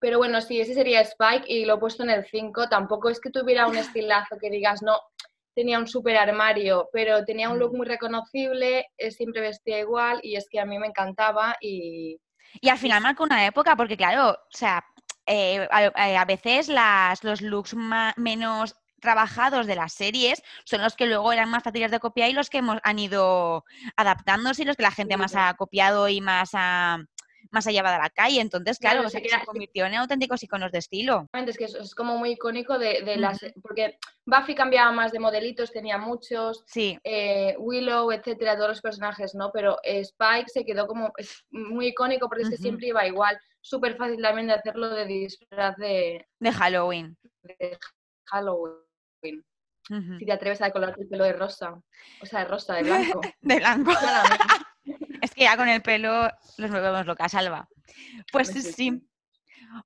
Pero 0.00 0.18
bueno, 0.18 0.40
sí, 0.40 0.60
ese 0.60 0.74
sería 0.74 1.00
Spike 1.00 1.44
y 1.48 1.64
lo 1.64 1.74
he 1.74 1.78
puesto 1.78 2.04
en 2.04 2.10
el 2.10 2.24
5. 2.24 2.68
Tampoco 2.68 3.10
es 3.10 3.20
que 3.20 3.30
tuviera 3.30 3.66
un 3.66 3.76
estilazo 4.06 4.36
que 4.40 4.50
digas, 4.50 4.82
no, 4.82 4.98
tenía 5.58 5.80
un 5.80 5.88
super 5.88 6.16
armario, 6.16 6.88
pero 6.92 7.24
tenía 7.24 7.50
un 7.50 7.58
look 7.58 7.74
mm. 7.74 7.78
muy 7.78 7.86
reconocible, 7.86 8.86
siempre 9.10 9.40
vestía 9.40 9.80
igual 9.80 10.20
y 10.22 10.36
es 10.36 10.46
que 10.48 10.60
a 10.60 10.64
mí 10.64 10.78
me 10.78 10.86
encantaba 10.86 11.56
y... 11.60 12.16
Y 12.60 12.68
al 12.68 12.78
final 12.78 13.02
marcó 13.02 13.24
una 13.24 13.44
época 13.44 13.74
porque, 13.74 13.96
claro, 13.96 14.30
o 14.30 14.36
sea, 14.56 14.84
eh, 15.26 15.66
a, 15.70 16.24
veces 16.26 16.68
las, 16.68 17.24
los 17.24 17.40
looks 17.42 17.74
menos 18.16 18.76
trabajados 19.00 19.66
de 19.66 19.74
las 19.74 19.92
series 19.94 20.42
son 20.64 20.80
los 20.80 20.94
que 20.94 21.06
luego 21.06 21.32
eran 21.32 21.50
más 21.50 21.64
fáciles 21.64 21.90
de 21.90 21.98
copiar 21.98 22.30
y 22.30 22.34
los 22.34 22.50
que 22.50 22.58
hemos, 22.58 22.78
han 22.84 23.00
ido 23.00 23.64
adaptándose 23.96 24.62
y 24.62 24.64
los 24.64 24.76
que 24.76 24.84
la 24.84 24.92
gente 24.92 25.16
más 25.16 25.34
ha 25.34 25.54
copiado 25.54 26.08
y 26.08 26.20
más 26.20 26.50
ha, 26.52 26.98
más 27.50 27.66
ha 27.66 27.70
llevado 27.70 27.96
a 27.96 28.02
la 28.02 28.10
calle. 28.10 28.40
Entonces, 28.40 28.78
claro, 28.78 29.08
se 29.08 29.22
convirtió 29.44 29.86
en 29.86 29.94
auténticos 29.94 30.42
iconos 30.42 30.72
de 30.72 30.78
estilo. 30.78 31.26
Es 31.32 31.56
que 31.56 31.64
es, 31.64 31.94
como 31.94 32.18
muy 32.18 32.32
icónico 32.32 32.78
de, 32.78 33.16
las... 33.16 33.38
Porque 33.62 33.98
Buffy 34.24 34.54
cambiaba 34.54 34.92
más 34.92 35.12
de 35.12 35.20
modelitos, 35.20 35.72
tenía 35.72 35.98
muchos. 35.98 36.64
Sí. 36.66 36.98
Eh, 37.04 37.56
Willow, 37.58 38.12
etcétera, 38.12 38.56
todos 38.56 38.68
los 38.68 38.80
personajes, 38.80 39.34
¿no? 39.34 39.50
Pero 39.52 39.78
Spike 39.82 40.48
se 40.48 40.64
quedó 40.64 40.86
como... 40.86 41.12
Es 41.16 41.44
muy 41.50 41.88
icónico 41.88 42.28
porque 42.28 42.44
es 42.44 42.50
que 42.50 42.56
siempre 42.56 42.88
iba 42.88 43.06
igual. 43.06 43.38
Súper 43.60 43.96
fácil 43.96 44.20
también 44.22 44.46
de 44.48 44.54
hacerlo 44.54 44.88
de 44.90 45.06
disfraz 45.06 45.76
de... 45.76 46.26
De 46.38 46.52
Halloween. 46.52 47.16
De 47.42 47.78
Halloween. 48.26 49.44
Si 49.90 50.26
te 50.26 50.32
atreves 50.32 50.60
a 50.60 50.70
colorarte 50.70 51.02
el 51.02 51.08
pelo 51.08 51.24
de 51.24 51.32
rosa. 51.32 51.80
O 52.20 52.26
sea, 52.26 52.40
de 52.40 52.44
rosa, 52.46 52.74
de 52.74 52.82
blanco. 52.82 53.20
de 53.40 53.56
blanco. 53.56 53.92
Es 55.20 55.30
que 55.32 55.44
ya 55.44 55.56
con 55.56 55.68
el 55.68 55.82
pelo 55.82 56.30
los 56.56 56.70
volvemos 56.70 57.06
loca, 57.06 57.28
salva. 57.28 57.68
Pues 58.32 58.48
sí. 58.48 59.02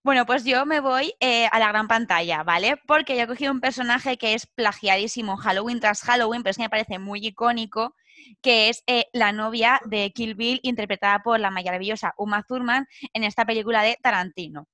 Bueno, 0.03 0.27
pues 0.27 0.45
yo 0.45 0.65
me 0.65 0.81
voy 0.81 1.15
eh, 1.21 1.49
a 1.51 1.59
la 1.59 1.69
gran 1.69 1.89
pantalla, 1.89 2.43
¿vale? 2.45 2.77
Porque 2.87 3.17
yo 3.17 3.23
he 3.23 3.27
cogido 3.27 3.53
un 3.53 3.61
personaje 3.61 4.17
que 4.17 4.35
es 4.35 4.47
plagiadísimo 4.47 5.37
Halloween 5.37 5.81
tras 5.81 6.03
Halloween, 6.03 6.43
pero 6.43 6.53
es 6.53 6.57
que 6.57 6.63
me 6.63 6.71
parece 6.71 6.99
muy 6.99 7.27
icónico 7.27 7.95
que 8.41 8.69
es 8.69 8.83
eh, 8.87 9.07
la 9.13 9.33
novia 9.33 9.81
de 9.85 10.11
Kill 10.13 10.35
Bill, 10.35 10.61
interpretada 10.63 11.21
por 11.21 11.41
la 11.41 11.51
maravillosa 11.51 12.15
Uma 12.17 12.43
Thurman 12.43 12.87
en 13.13 13.25
esta 13.25 13.45
película 13.45 13.83
de 13.83 13.99
Tarantino. 14.03 14.67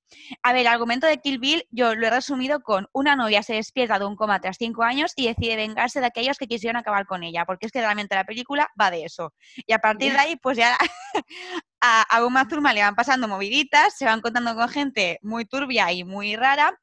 A 0.43 0.53
ver, 0.53 0.63
el 0.63 0.67
argumento 0.69 1.07
de 1.07 1.19
Kill 1.19 1.39
Bill 1.39 1.65
yo 1.71 1.95
lo 1.95 2.07
he 2.07 2.11
resumido 2.11 2.61
con 2.61 2.89
una 2.93 3.17
novia 3.17 3.43
se 3.43 3.55
despierta 3.55 3.99
de 3.99 4.07
un 4.07 4.17
coma 4.17 4.41
tras 4.41 4.57
cinco 4.59 4.83
años 4.83 5.13
y 5.17 5.27
decide 5.27 5.57
vengarse 5.57 6.01
de 6.01 6.07
aquellos 6.07 6.39
que 6.39 6.47
quisieron 6.47 6.79
acabar 6.79 7.07
con 7.07 7.23
ella, 7.23 7.45
porque 7.45 7.67
es 7.67 7.73
que 7.73 7.81
realmente 7.81 8.15
la 8.15 8.25
película 8.25 8.69
va 8.81 8.91
de 8.91 9.05
eso. 9.05 9.35
Y 9.67 9.73
a 9.73 9.79
partir 9.79 10.13
de 10.13 10.19
ahí, 10.19 10.37
pues 10.37 10.57
ya 10.57 10.77
a, 11.81 12.25
Uma 12.25 12.49
Thurman 12.49 12.75
le 12.75 12.83
van 12.83 12.95
pasando 12.95 13.29
moviditas, 13.29 13.97
se 13.97 14.05
van 14.05 14.21
contando 14.21 14.55
con 14.55 14.69
gente 14.69 15.19
muy 15.23 15.45
turbia 15.45 15.93
y 15.93 16.05
muy 16.05 16.37
rara, 16.37 16.79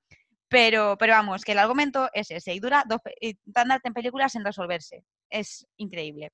pero, 0.55 0.95
pero 0.97 1.11
vamos, 1.11 1.43
que 1.43 1.51
el 1.51 1.57
argumento 1.57 2.09
es 2.13 2.31
ese 2.31 2.53
y 2.53 2.61
dura 2.61 2.85
dos 2.87 3.01
en 3.19 3.93
películas 3.93 4.35
en 4.35 4.45
resolverse 4.45 5.03
es 5.29 5.67
increíble. 5.75 6.31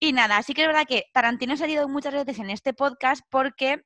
Y 0.00 0.14
nada, 0.14 0.42
sí 0.42 0.54
que 0.54 0.62
es 0.62 0.66
verdad 0.66 0.86
que 0.88 1.04
Tarantino 1.12 1.52
ha 1.52 1.58
salido 1.58 1.86
muchas 1.86 2.14
veces 2.14 2.38
en 2.38 2.48
este 2.48 2.72
podcast 2.72 3.22
porque 3.28 3.82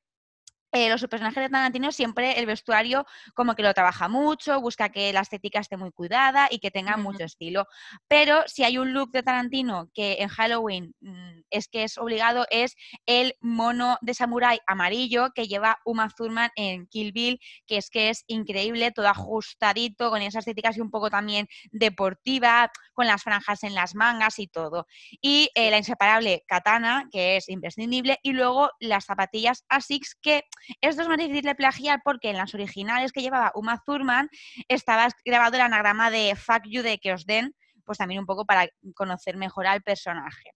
eh, 0.71 0.89
los 0.89 1.05
personajes 1.07 1.43
de 1.43 1.49
Tarantino 1.49 1.91
siempre 1.91 2.39
el 2.39 2.45
vestuario 2.45 3.05
como 3.33 3.55
que 3.55 3.63
lo 3.63 3.73
trabaja 3.73 4.07
mucho, 4.07 4.61
busca 4.61 4.89
que 4.89 5.11
la 5.13 5.21
estética 5.21 5.59
esté 5.59 5.77
muy 5.77 5.91
cuidada 5.91 6.47
y 6.51 6.59
que 6.59 6.71
tenga 6.71 6.97
mucho 6.97 7.23
estilo. 7.23 7.67
Pero 8.07 8.43
si 8.47 8.63
hay 8.63 8.77
un 8.77 8.93
look 8.93 9.11
de 9.11 9.23
Tarantino 9.23 9.89
que 9.93 10.17
en 10.19 10.29
Halloween 10.29 10.93
mm, 11.01 11.41
es 11.49 11.67
que 11.67 11.83
es 11.83 11.97
obligado, 11.97 12.45
es 12.51 12.75
el 13.05 13.35
mono 13.41 13.97
de 14.01 14.13
samurái 14.13 14.59
amarillo 14.67 15.31
que 15.33 15.47
lleva 15.47 15.79
Uma 15.85 16.09
Thurman 16.09 16.51
en 16.55 16.87
Kill 16.87 17.11
Bill, 17.11 17.39
que 17.65 17.77
es 17.77 17.89
que 17.89 18.09
es 18.09 18.23
increíble, 18.27 18.91
todo 18.91 19.07
ajustadito, 19.07 20.09
con 20.09 20.21
esa 20.21 20.39
estética 20.39 20.69
así 20.69 20.81
un 20.81 20.91
poco 20.91 21.09
también 21.09 21.47
deportiva, 21.71 22.71
con 22.93 23.07
las 23.07 23.23
franjas 23.23 23.63
en 23.63 23.73
las 23.73 23.95
mangas 23.95 24.39
y 24.39 24.47
todo. 24.47 24.85
Y 25.21 25.49
eh, 25.55 25.71
la 25.71 25.77
inseparable 25.77 26.43
katana, 26.47 27.07
que 27.11 27.37
es 27.37 27.49
imprescindible, 27.49 28.19
y 28.21 28.33
luego 28.33 28.69
las 28.79 29.05
zapatillas 29.05 29.65
Asics 29.69 30.15
que 30.21 30.43
esto 30.81 31.01
es 31.01 31.07
más 31.07 31.17
difícil 31.17 31.43
de 31.43 31.55
plagiar 31.55 32.01
porque 32.03 32.29
en 32.29 32.37
las 32.37 32.53
originales 32.53 33.11
que 33.11 33.21
llevaba 33.21 33.51
Uma 33.55 33.81
Thurman 33.85 34.29
estaba 34.67 35.07
grabado 35.25 35.55
el 35.55 35.61
anagrama 35.61 36.11
de 36.11 36.35
Fuck 36.35 36.63
You 36.65 36.81
de 36.81 36.97
que 36.99 37.13
os 37.13 37.25
den, 37.25 37.55
pues 37.85 37.97
también 37.97 38.19
un 38.19 38.25
poco 38.25 38.45
para 38.45 38.67
conocer 38.95 39.37
mejor 39.37 39.67
al 39.67 39.81
personaje. 39.81 40.51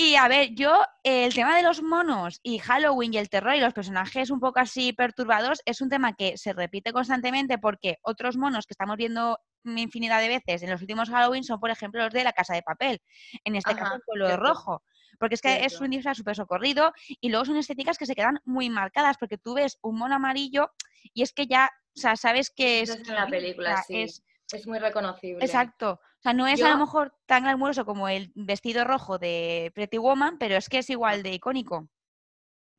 Y 0.00 0.14
a 0.14 0.28
ver, 0.28 0.54
yo 0.54 0.80
el 1.02 1.34
tema 1.34 1.56
de 1.56 1.64
los 1.64 1.82
monos 1.82 2.38
y 2.44 2.60
Halloween 2.60 3.14
y 3.14 3.18
el 3.18 3.28
terror 3.28 3.56
y 3.56 3.60
los 3.60 3.74
personajes 3.74 4.30
un 4.30 4.38
poco 4.38 4.60
así 4.60 4.92
perturbados 4.92 5.60
es 5.64 5.80
un 5.80 5.88
tema 5.88 6.12
que 6.12 6.38
se 6.38 6.52
repite 6.52 6.92
constantemente 6.92 7.58
porque 7.58 7.98
otros 8.02 8.36
monos 8.36 8.64
que 8.64 8.74
estamos 8.74 8.96
viendo 8.96 9.40
infinidad 9.64 10.20
de 10.20 10.28
veces 10.28 10.62
en 10.62 10.70
los 10.70 10.80
últimos 10.80 11.10
Halloween 11.10 11.42
son, 11.42 11.58
por 11.58 11.70
ejemplo, 11.70 12.04
los 12.04 12.12
de 12.12 12.22
la 12.22 12.32
Casa 12.32 12.54
de 12.54 12.62
Papel. 12.62 13.02
En 13.42 13.56
este 13.56 13.74
caso, 13.74 13.96
el 13.96 14.02
pueblo 14.02 14.28
de 14.28 14.36
rojo 14.36 14.84
porque 15.18 15.34
es 15.34 15.42
que 15.42 15.64
es 15.64 15.80
un 15.80 15.90
disfraz 15.90 16.16
súper 16.16 16.36
socorrido 16.36 16.92
y 17.20 17.28
luego 17.28 17.44
son 17.44 17.56
estéticas 17.56 17.98
que 17.98 18.06
se 18.06 18.14
quedan 18.14 18.40
muy 18.44 18.70
marcadas 18.70 19.16
porque 19.18 19.38
tú 19.38 19.54
ves 19.54 19.78
un 19.82 19.96
mono 19.96 20.14
amarillo 20.14 20.70
y 21.14 21.22
es 21.22 21.32
que 21.32 21.46
ya, 21.46 21.70
o 21.96 22.00
sea, 22.00 22.16
sabes 22.16 22.50
que 22.50 22.82
es... 22.82 22.90
Es 22.90 23.08
la 23.08 23.26
película, 23.26 23.82
sí. 23.86 24.02
Es, 24.02 24.22
muy 24.66 24.78
reconocible. 24.78 25.44
Exacto. 25.44 26.00
O 26.00 26.22
sea, 26.22 26.32
no 26.32 26.46
es 26.46 26.62
a 26.62 26.70
lo 26.70 26.78
mejor 26.78 27.14
tan 27.26 27.42
glamuroso 27.42 27.84
como 27.84 28.08
el 28.08 28.32
vestido 28.34 28.82
rojo 28.84 29.18
de 29.18 29.70
Pretty 29.74 29.98
Woman, 29.98 30.38
pero 30.38 30.56
es 30.56 30.70
que 30.70 30.78
es 30.78 30.88
igual 30.88 31.22
de 31.22 31.34
icónico. 31.34 31.86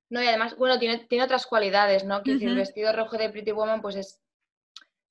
No, 0.10 0.24
y 0.24 0.28
además, 0.28 0.58
bueno, 0.58 0.80
tiene, 0.80 0.98
tiene 1.06 1.26
otras 1.26 1.46
cualidades, 1.46 2.06
¿no? 2.06 2.24
Que 2.24 2.32
el 2.32 2.56
vestido 2.56 2.92
rojo 2.92 3.18
de 3.18 3.30
Pretty 3.30 3.52
Woman, 3.52 3.82
pues 3.82 3.96
es 3.98 4.20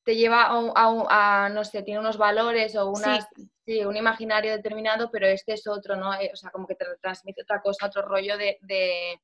te 0.08 0.16
lleva 0.16 0.48
a, 0.48 1.50
no 1.50 1.64
sé, 1.66 1.82
tiene 1.82 2.00
unos 2.00 2.16
valores 2.16 2.74
o 2.76 2.90
unas, 2.90 3.28
sí. 3.66 3.84
un 3.84 3.94
imaginario 3.94 4.52
determinado, 4.52 5.10
pero 5.10 5.26
este 5.26 5.52
es 5.52 5.66
otro, 5.66 5.96
¿no? 5.96 6.18
Eh, 6.18 6.30
o 6.32 6.36
sea, 6.36 6.50
como 6.50 6.66
que 6.66 6.76
te 6.76 6.86
transmite 6.98 7.42
otra 7.42 7.60
cosa, 7.60 7.84
otro 7.84 8.00
rollo 8.00 8.38
de, 8.38 8.56
de 8.62 9.20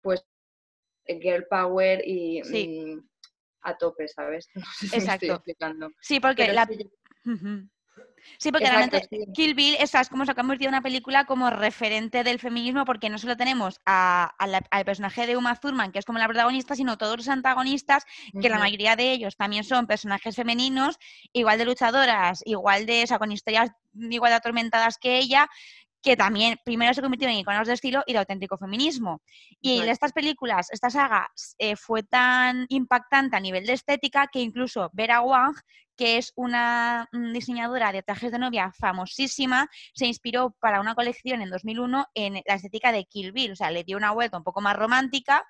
pues, 0.00 0.24
girl 1.08 1.44
power 1.50 2.06
y, 2.06 2.40
mm, 2.40 3.04
a 3.62 3.76
tope, 3.76 4.06
¿sabes? 4.06 4.48
No 4.54 4.64
sé 4.78 4.86
si 4.86 4.94
Exacto. 4.94 5.26
estoy 5.26 5.30
explicando. 5.30 5.90
Sí, 6.00 6.20
porque 6.20 6.52
la... 6.52 6.68
Sí, 8.38 8.50
porque 8.50 8.68
realmente 8.68 9.08
Kill 9.34 9.54
Bill 9.54 9.76
es, 9.78 9.92
como 10.08 10.24
se 10.24 10.32
ha 10.32 10.34
convertido 10.34 10.68
en 10.68 10.74
una 10.74 10.82
película 10.82 11.24
como 11.24 11.50
referente 11.50 12.24
del 12.24 12.38
feminismo, 12.38 12.84
porque 12.84 13.08
no 13.08 13.18
solo 13.18 13.36
tenemos 13.36 13.80
al 13.84 14.84
personaje 14.84 15.26
de 15.26 15.36
Uma 15.36 15.56
Thurman, 15.56 15.92
que 15.92 15.98
es 15.98 16.04
como 16.04 16.18
la 16.18 16.26
protagonista, 16.26 16.74
sino 16.74 16.98
todos 16.98 17.16
los 17.16 17.28
antagonistas, 17.28 18.04
que 18.40 18.48
la 18.48 18.58
mayoría 18.58 18.96
de 18.96 19.12
ellos 19.12 19.36
también 19.36 19.64
son 19.64 19.86
personajes 19.86 20.36
femeninos, 20.36 20.98
igual 21.32 21.58
de 21.58 21.64
luchadoras, 21.64 22.42
igual 22.44 22.86
de, 22.86 23.04
o 23.04 23.06
sea, 23.06 23.18
con 23.18 23.32
historias 23.32 23.70
igual 23.94 24.30
de 24.30 24.36
atormentadas 24.36 24.96
que 24.96 25.18
ella, 25.18 25.48
que 26.02 26.16
también 26.16 26.58
primero 26.64 26.92
se 26.92 27.00
convirtieron 27.00 27.34
en 27.34 27.40
iconos 27.40 27.68
de 27.68 27.74
estilo 27.74 28.02
y 28.06 28.12
de 28.12 28.18
auténtico 28.18 28.58
feminismo. 28.58 29.22
Y 29.60 29.80
estas 29.80 30.12
películas, 30.12 30.68
esta 30.72 30.90
saga 30.90 31.30
eh, 31.58 31.76
fue 31.76 32.02
tan 32.02 32.66
impactante 32.68 33.36
a 33.36 33.40
nivel 33.40 33.64
de 33.64 33.74
estética 33.74 34.26
que 34.26 34.40
incluso 34.40 34.90
Vera 34.92 35.20
Wang, 35.20 35.54
que 35.96 36.18
es 36.18 36.32
una 36.34 37.08
mm, 37.12 37.32
diseñadora 37.32 37.92
de 37.92 38.02
trajes 38.02 38.32
de 38.32 38.38
novia 38.38 38.72
famosísima, 38.72 39.68
se 39.94 40.06
inspiró 40.06 40.56
para 40.60 40.80
una 40.80 40.94
colección 40.94 41.40
en 41.40 41.50
2001 41.50 42.06
en 42.14 42.34
la 42.46 42.54
estética 42.54 42.90
de 42.90 43.04
Kill 43.04 43.32
Bill, 43.32 43.52
o 43.52 43.56
sea, 43.56 43.70
le 43.70 43.84
dio 43.84 43.96
una 43.96 44.10
vuelta 44.10 44.38
un 44.38 44.44
poco 44.44 44.60
más 44.60 44.76
romántica 44.76 45.46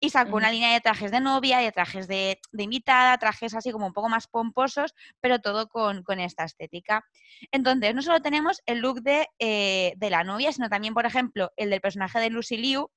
y 0.00 0.10
sacó 0.10 0.36
una 0.36 0.50
línea 0.50 0.72
de 0.72 0.80
trajes 0.80 1.10
de 1.10 1.20
novia, 1.20 1.58
de 1.58 1.72
trajes 1.72 2.06
de, 2.06 2.38
invitada, 2.56 3.16
trajes 3.18 3.54
así 3.54 3.72
como 3.72 3.86
un 3.86 3.92
poco 3.92 4.08
más 4.08 4.26
pomposos, 4.26 4.94
pero 5.20 5.40
todo 5.40 5.68
con, 5.68 6.04
esta 6.20 6.44
estética. 6.44 7.04
Entonces, 7.50 7.94
no 7.94 8.02
solo 8.02 8.20
tenemos 8.20 8.60
el 8.66 8.78
look 8.78 9.00
de, 9.02 9.28
eh, 9.38 9.94
de, 9.96 10.10
la 10.10 10.24
novia, 10.24 10.52
sino 10.52 10.68
también, 10.68 10.94
por 10.94 11.06
ejemplo, 11.06 11.50
el 11.56 11.70
del 11.70 11.80
personaje 11.80 12.20
de 12.20 12.30
Lucy 12.30 12.56
Liu, 12.56 12.90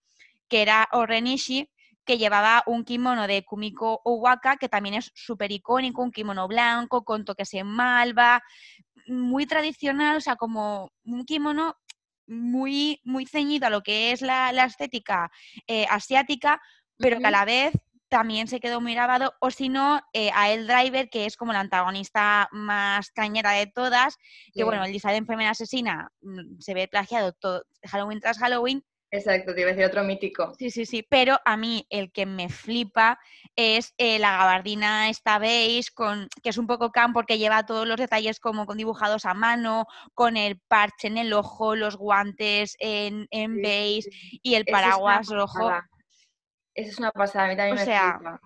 que 0.50 0.62
era 0.62 0.90
Orenishi, 0.92 1.70
que 2.06 2.18
llevaba 2.18 2.64
un 2.66 2.84
kimono 2.84 3.28
de 3.28 3.44
Kumiko 3.44 4.02
Owaka, 4.04 4.58
que 4.58 4.68
también 4.68 4.96
es 4.96 5.12
súper 5.14 5.52
icónico, 5.52 6.02
un 6.02 6.12
kimono 6.12 6.48
blanco 6.48 7.04
con 7.06 7.24
toques 7.24 7.54
en 7.54 7.68
malva, 7.68 8.42
muy 9.08 9.46
tradicional, 9.46 10.18
o 10.18 10.22
sea, 10.22 10.36
como 10.36 10.92
un 11.04 11.24
kimono 11.24 11.76
muy, 12.30 13.02
muy 13.04 13.26
ceñido 13.26 13.68
a 13.68 13.70
lo 13.70 13.82
que 13.82 14.12
es 14.12 14.22
la, 14.22 14.50
estética 14.66 15.32
eh, 15.68 15.86
asiática, 15.90 16.62
pero 17.00 17.20
que 17.20 17.28
a 17.28 17.32
la 17.32 17.46
vez 17.46 17.74
también 18.10 18.48
se 18.48 18.60
quedó 18.60 18.82
muy 18.82 18.94
grabado, 18.94 19.36
o 19.40 19.52
si 19.52 19.70
no, 19.70 20.02
eh, 20.14 20.32
a 20.34 20.52
El 20.52 20.68
Driver, 20.68 21.10
que 21.10 21.26
es 21.26 21.38
como 21.38 21.54
la 21.54 21.60
antagonista 21.60 22.50
más 22.52 23.12
cañera 23.12 23.52
de 23.52 23.68
todas, 23.68 24.18
que 24.54 24.64
bueno, 24.64 24.84
el 24.84 24.92
disfraz 24.92 25.14
de 25.14 25.20
enfermera 25.20 25.52
asesina 25.52 26.12
mm, 26.22 26.60
se 26.60 26.74
ve 26.74 26.88
plagiado 26.88 27.34
todo 27.34 27.64
Halloween 27.84 28.20
tras 28.20 28.40
Halloween. 28.40 28.84
Exacto, 29.12 29.56
te 29.56 29.62
iba 29.62 29.72
a 29.72 29.74
decir 29.74 29.88
otro 29.88 30.04
mítico. 30.04 30.54
Sí, 30.60 30.70
sí, 30.70 30.86
sí, 30.86 31.04
pero 31.08 31.40
a 31.44 31.58
mí 31.58 31.88
el 31.90 32.12
que 32.12 32.28
me 32.28 32.48
flipa 32.48 33.20
es 33.56 33.94
eh, 33.98 34.20
la 34.20 34.38
gabardina 34.38 35.10
esta 35.10 35.40
beige, 35.40 35.92
con, 35.94 36.28
que 36.44 36.50
es 36.50 36.58
un 36.60 36.68
poco 36.68 36.92
can 36.92 37.12
porque 37.12 37.40
lleva 37.40 37.66
todos 37.66 37.88
los 37.88 37.98
detalles 37.98 38.40
como 38.40 38.68
con 38.68 38.78
dibujados 38.78 39.26
a 39.26 39.34
mano, 39.34 39.88
con 40.14 40.38
el 40.38 40.60
parche 40.60 41.08
en 41.08 41.18
el 41.18 41.34
ojo, 41.34 41.76
los 41.76 41.98
guantes 41.98 42.76
en, 42.80 43.28
en 43.32 43.62
beige 43.62 44.10
y 44.44 44.54
el 44.54 44.66
paraguas 44.66 45.28
rojo. 45.28 45.72
Esa 46.80 46.92
es 46.92 47.00
una 47.00 47.12
pasada, 47.12 47.46
a 47.46 47.48
mí 47.50 47.58
también 47.58 47.78
o 47.78 47.84
sea, 47.84 48.40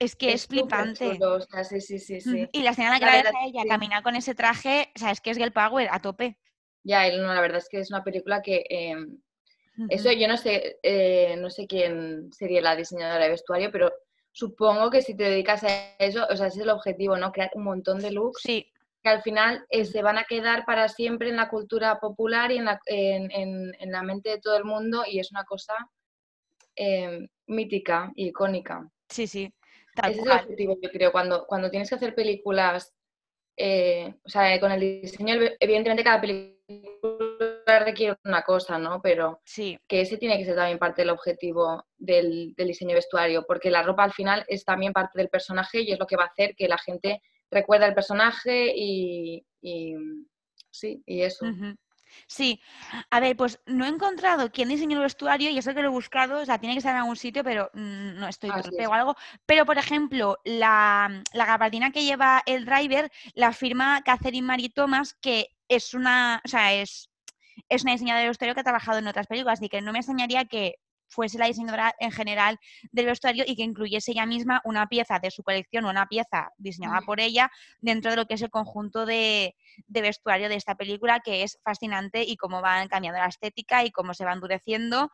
Es 0.00 0.16
que 0.16 0.32
es, 0.32 0.48
flipante. 0.48 1.16
sí, 1.64 1.80
sí, 1.80 1.98
sí, 2.00 2.20
sí. 2.20 2.48
Y 2.52 2.62
la 2.62 2.70
en 2.70 2.84
la 2.84 2.98
la 2.98 3.32
ella 3.46 3.62
caminar 3.68 4.02
con 4.02 4.16
ese 4.16 4.34
traje, 4.34 4.90
o 4.96 4.98
sea, 4.98 5.12
es 5.12 5.20
que 5.20 5.30
es 5.30 5.38
Girl 5.38 5.52
Power 5.52 5.88
a 5.90 6.00
tope. 6.00 6.38
Ya, 6.82 7.08
no, 7.16 7.32
la 7.32 7.40
verdad 7.40 7.58
es 7.58 7.68
que 7.68 7.78
es 7.78 7.90
una 7.90 8.02
película 8.02 8.42
que... 8.42 8.64
Em, 8.68 9.20
eso 9.90 10.10
yo 10.10 10.26
no 10.26 10.36
sé, 10.36 10.80
eh, 10.82 11.36
no 11.38 11.50
sé 11.50 11.68
quién 11.68 12.32
sería 12.32 12.60
la 12.60 12.74
diseñadora 12.74 13.22
de 13.22 13.30
vestuario, 13.30 13.70
pero 13.70 13.92
supongo 14.32 14.90
que 14.90 15.02
si 15.02 15.16
te 15.16 15.22
dedicas 15.22 15.62
a 15.62 15.94
eso, 16.00 16.26
o 16.28 16.36
sea, 16.36 16.48
ese 16.48 16.58
es 16.58 16.64
el 16.64 16.70
objetivo, 16.70 17.16
¿no? 17.16 17.30
Crear 17.30 17.50
un 17.54 17.62
montón 17.62 18.00
de 18.00 18.10
looks 18.10 18.42
sí. 18.42 18.72
que 19.04 19.08
al 19.08 19.22
final 19.22 19.64
eh, 19.70 19.84
se 19.84 20.02
van 20.02 20.18
a 20.18 20.24
quedar 20.24 20.64
para 20.64 20.88
siempre 20.88 21.28
en 21.28 21.36
la 21.36 21.48
cultura 21.48 22.00
popular 22.00 22.50
y 22.50 22.56
en 22.56 22.64
la, 22.64 22.80
en, 22.86 23.30
en 23.78 23.92
la 23.92 24.02
mente 24.02 24.30
de 24.30 24.40
todo 24.40 24.56
el 24.56 24.64
mundo 24.64 25.04
y 25.06 25.20
es 25.20 25.30
una 25.30 25.44
cosa 25.44 25.74
Em, 26.80 27.26
mítica 27.48 28.12
y 28.14 28.28
icónica. 28.28 28.88
Sí, 29.08 29.26
sí. 29.26 29.52
Ese 29.96 30.20
es 30.20 30.26
el 30.26 30.30
objetivo, 30.30 30.78
yo 30.80 30.90
creo, 30.90 31.10
cuando, 31.10 31.44
cuando 31.44 31.70
tienes 31.70 31.88
que 31.88 31.96
hacer 31.96 32.14
películas, 32.14 32.94
eh, 33.56 34.14
o 34.24 34.28
sea, 34.28 34.60
con 34.60 34.70
el 34.70 35.02
diseño, 35.02 35.34
evidentemente 35.58 36.04
cada 36.04 36.20
película 36.20 37.80
requiere 37.84 38.16
una 38.24 38.42
cosa, 38.42 38.78
¿no? 38.78 39.02
Pero 39.02 39.40
sí. 39.44 39.76
que 39.88 40.02
ese 40.02 40.18
tiene 40.18 40.38
que 40.38 40.44
ser 40.44 40.54
también 40.54 40.78
parte 40.78 41.02
del 41.02 41.10
objetivo 41.10 41.84
del, 41.96 42.54
diseño 42.56 42.94
vestuario, 42.94 43.44
porque 43.44 43.72
la 43.72 43.82
ropa 43.82 44.04
al 44.04 44.12
final 44.12 44.44
es 44.46 44.64
también 44.64 44.92
parte 44.92 45.18
del 45.18 45.30
personaje 45.30 45.80
y 45.80 45.90
es 45.90 45.98
lo 45.98 46.06
que 46.06 46.16
va 46.16 46.24
a 46.24 46.28
hacer 46.28 46.54
que 46.54 46.68
la 46.68 46.78
gente 46.78 47.20
recuerda 47.50 47.86
el 47.86 47.94
personaje 47.94 48.72
y, 48.72 49.44
sí, 50.70 51.02
y 51.06 51.22
eso. 51.22 51.44
Sí, 52.26 52.60
a 53.10 53.20
ver, 53.20 53.36
pues 53.36 53.60
no 53.66 53.84
he 53.84 53.88
encontrado 53.88 54.50
quién 54.50 54.68
diseñó 54.68 54.96
el 54.96 55.02
vestuario 55.02 55.50
y 55.50 55.58
eso 55.58 55.74
que 55.74 55.82
lo 55.82 55.88
he 55.88 55.90
buscado, 55.90 56.40
o 56.40 56.44
sea, 56.44 56.58
tiene 56.58 56.74
que 56.74 56.78
estar 56.78 56.92
en 56.92 57.00
algún 57.00 57.16
sitio, 57.16 57.44
pero 57.44 57.70
no 57.74 58.28
estoy 58.28 58.50
torpe 58.50 58.86
o 58.86 58.92
algo. 58.92 59.14
Pero, 59.46 59.64
por 59.66 59.78
ejemplo, 59.78 60.38
la, 60.44 61.22
la 61.32 61.46
gabardina 61.46 61.90
que 61.90 62.04
lleva 62.04 62.42
el 62.46 62.64
driver 62.64 63.10
la 63.34 63.52
firma 63.52 64.02
Catherine 64.04 64.46
Marie 64.46 64.70
Thomas, 64.70 65.14
que 65.14 65.48
es 65.68 65.94
una, 65.94 66.40
o 66.44 66.48
sea, 66.48 66.72
es, 66.74 67.10
es 67.68 67.82
una 67.82 67.92
diseñadora 67.92 68.22
de 68.22 68.28
vestuario 68.28 68.54
que 68.54 68.60
ha 68.60 68.64
trabajado 68.64 68.98
en 68.98 69.08
otras 69.08 69.26
películas, 69.26 69.58
así 69.58 69.68
que 69.68 69.80
no 69.80 69.92
me 69.92 69.98
extrañaría 69.98 70.44
que 70.46 70.76
fuese 71.08 71.38
la 71.38 71.46
diseñadora 71.46 71.94
en 71.98 72.12
general 72.12 72.58
del 72.92 73.06
vestuario 73.06 73.44
y 73.46 73.56
que 73.56 73.62
incluyese 73.62 74.12
ella 74.12 74.26
misma 74.26 74.60
una 74.64 74.86
pieza 74.86 75.18
de 75.18 75.30
su 75.30 75.42
colección 75.42 75.84
o 75.84 75.90
una 75.90 76.06
pieza 76.06 76.52
diseñada 76.58 77.00
por 77.00 77.20
ella 77.20 77.50
dentro 77.80 78.10
de 78.10 78.16
lo 78.16 78.26
que 78.26 78.34
es 78.34 78.42
el 78.42 78.50
conjunto 78.50 79.06
de, 79.06 79.56
de 79.86 80.00
vestuario 80.00 80.48
de 80.48 80.56
esta 80.56 80.74
película, 80.74 81.20
que 81.20 81.42
es 81.42 81.58
fascinante 81.64 82.22
y 82.22 82.36
cómo 82.36 82.60
van 82.60 82.88
cambiando 82.88 83.20
la 83.20 83.26
estética 83.26 83.84
y 83.84 83.90
cómo 83.90 84.14
se 84.14 84.24
va 84.24 84.32
endureciendo 84.32 85.10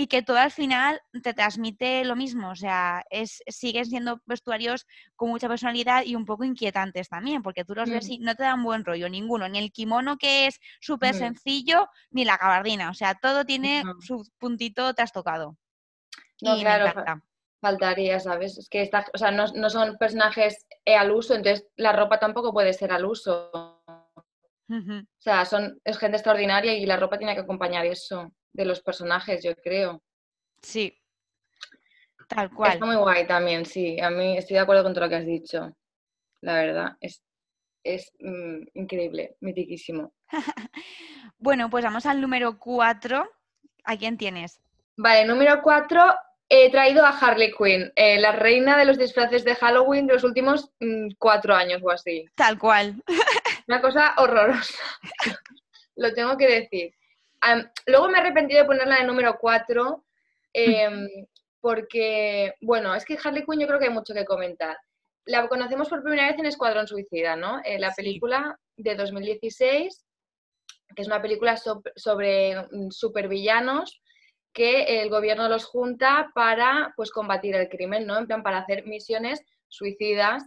y 0.00 0.06
que 0.06 0.22
todo 0.22 0.38
al 0.38 0.52
final 0.52 1.02
te 1.24 1.34
transmite 1.34 2.04
lo 2.04 2.14
mismo, 2.14 2.50
o 2.50 2.54
sea, 2.54 3.04
es, 3.10 3.42
siguen 3.48 3.84
siendo 3.84 4.20
vestuarios 4.26 4.86
con 5.16 5.28
mucha 5.28 5.48
personalidad 5.48 6.04
y 6.04 6.14
un 6.14 6.24
poco 6.24 6.44
inquietantes 6.44 7.08
también, 7.08 7.42
porque 7.42 7.64
tú 7.64 7.74
los 7.74 7.90
ves 7.90 8.06
mm. 8.08 8.12
y 8.12 8.18
no 8.20 8.36
te 8.36 8.44
dan 8.44 8.62
buen 8.62 8.84
rollo 8.84 9.08
ninguno, 9.08 9.48
ni 9.48 9.58
el 9.58 9.72
kimono 9.72 10.16
que 10.16 10.46
es 10.46 10.60
súper 10.80 11.16
sencillo, 11.16 11.88
ni 12.12 12.24
la 12.24 12.36
gabardina, 12.36 12.90
o 12.90 12.94
sea, 12.94 13.16
todo 13.16 13.44
tiene 13.44 13.82
su 13.98 14.24
puntito 14.38 14.94
trastocado. 14.94 15.56
No, 16.42 16.56
claro, 16.60 16.92
faltaría, 17.60 18.20
¿sabes? 18.20 18.56
Es 18.56 18.68
que 18.68 18.82
esta, 18.82 19.04
o 19.12 19.18
sea, 19.18 19.32
no, 19.32 19.46
no, 19.48 19.68
son 19.68 19.96
personajes 19.96 20.64
al 20.86 21.10
uso, 21.10 21.34
entonces 21.34 21.66
la 21.74 21.90
ropa 21.92 22.20
tampoco 22.20 22.52
puede 22.52 22.72
ser 22.72 22.92
al 22.92 23.04
uso. 23.04 23.50
O 23.52 25.02
sea, 25.18 25.44
son, 25.44 25.80
es 25.82 25.98
gente 25.98 26.18
extraordinaria 26.18 26.74
y 26.74 26.86
la 26.86 26.98
ropa 26.98 27.18
tiene 27.18 27.34
que 27.34 27.40
acompañar 27.40 27.84
eso 27.84 28.32
de 28.58 28.64
los 28.64 28.80
personajes, 28.82 29.42
yo 29.42 29.54
creo. 29.54 30.02
Sí, 30.60 30.98
tal 32.26 32.50
cual. 32.50 32.72
Está 32.72 32.86
muy 32.86 32.96
guay 32.96 33.26
también, 33.26 33.64
sí. 33.64 33.98
A 34.00 34.10
mí 34.10 34.36
estoy 34.36 34.54
de 34.54 34.60
acuerdo 34.60 34.82
con 34.82 34.92
todo 34.92 35.04
lo 35.04 35.10
que 35.10 35.16
has 35.16 35.26
dicho. 35.26 35.74
La 36.40 36.54
verdad, 36.54 36.96
es, 37.00 37.22
es 37.84 38.12
mm, 38.18 38.64
increíble, 38.74 39.36
mitiquísimo. 39.40 40.12
bueno, 41.38 41.70
pues 41.70 41.84
vamos 41.84 42.04
al 42.04 42.20
número 42.20 42.58
4. 42.58 43.30
¿A 43.84 43.96
quién 43.96 44.18
tienes? 44.18 44.60
Vale, 44.96 45.24
número 45.24 45.62
4 45.62 46.14
he 46.50 46.70
traído 46.70 47.04
a 47.04 47.10
Harley 47.10 47.52
Quinn, 47.52 47.92
eh, 47.94 48.18
la 48.18 48.32
reina 48.32 48.76
de 48.76 48.86
los 48.86 48.98
disfraces 48.98 49.44
de 49.44 49.54
Halloween 49.54 50.06
de 50.06 50.14
los 50.14 50.24
últimos 50.24 50.70
mm, 50.80 51.10
cuatro 51.18 51.54
años 51.54 51.80
o 51.84 51.90
así. 51.90 52.26
Tal 52.34 52.58
cual. 52.58 53.02
Una 53.68 53.80
cosa 53.80 54.14
horrorosa. 54.16 54.78
Lo 55.96 56.12
tengo 56.14 56.36
que 56.36 56.46
decir. 56.46 56.94
Luego 57.86 58.08
me 58.08 58.18
he 58.18 58.20
arrepentido 58.20 58.62
de 58.62 58.66
ponerla 58.66 58.98
en 58.98 59.06
número 59.06 59.36
4 59.38 60.04
em, 60.52 61.08
porque, 61.60 62.54
bueno, 62.60 62.94
es 62.94 63.04
que 63.04 63.18
Harley 63.22 63.44
Quinn 63.44 63.60
yo 63.60 63.66
creo 63.66 63.78
que 63.78 63.86
hay 63.86 63.92
mucho 63.92 64.14
que 64.14 64.24
comentar. 64.24 64.76
La 65.26 65.46
conocemos 65.48 65.88
por 65.88 66.02
primera 66.02 66.28
vez 66.28 66.38
en 66.38 66.46
Escuadrón 66.46 66.86
Suicida, 66.86 67.36
¿no? 67.36 67.60
Eh, 67.64 67.78
la 67.78 67.92
película 67.92 68.58
de 68.76 68.94
2016, 68.94 70.06
que 70.94 71.02
es 71.02 71.08
una 71.08 71.20
película 71.20 71.56
sobre 71.96 72.56
mm, 72.56 72.90
supervillanos 72.90 74.00
que 74.52 75.02
el 75.02 75.10
gobierno 75.10 75.48
los 75.48 75.66
junta 75.66 76.30
para 76.34 76.92
pues 76.96 77.10
combatir 77.10 77.54
el 77.54 77.68
crimen, 77.68 78.06
¿no? 78.06 78.18
En 78.18 78.26
plan, 78.26 78.42
para 78.42 78.58
hacer 78.58 78.86
misiones 78.86 79.42
suicidas, 79.68 80.42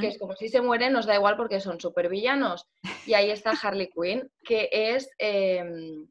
que 0.00 0.06
es 0.06 0.18
como 0.18 0.34
si 0.34 0.48
se 0.48 0.60
mueren, 0.60 0.92
nos 0.92 1.06
da 1.06 1.16
igual 1.16 1.36
porque 1.36 1.60
son 1.60 1.80
supervillanos. 1.80 2.66
Y 3.04 3.14
ahí 3.14 3.30
está 3.30 3.50
Harley 3.50 3.90
Quinn, 3.90 4.30
que 4.44 4.68
es 4.72 5.10
em, 5.18 6.06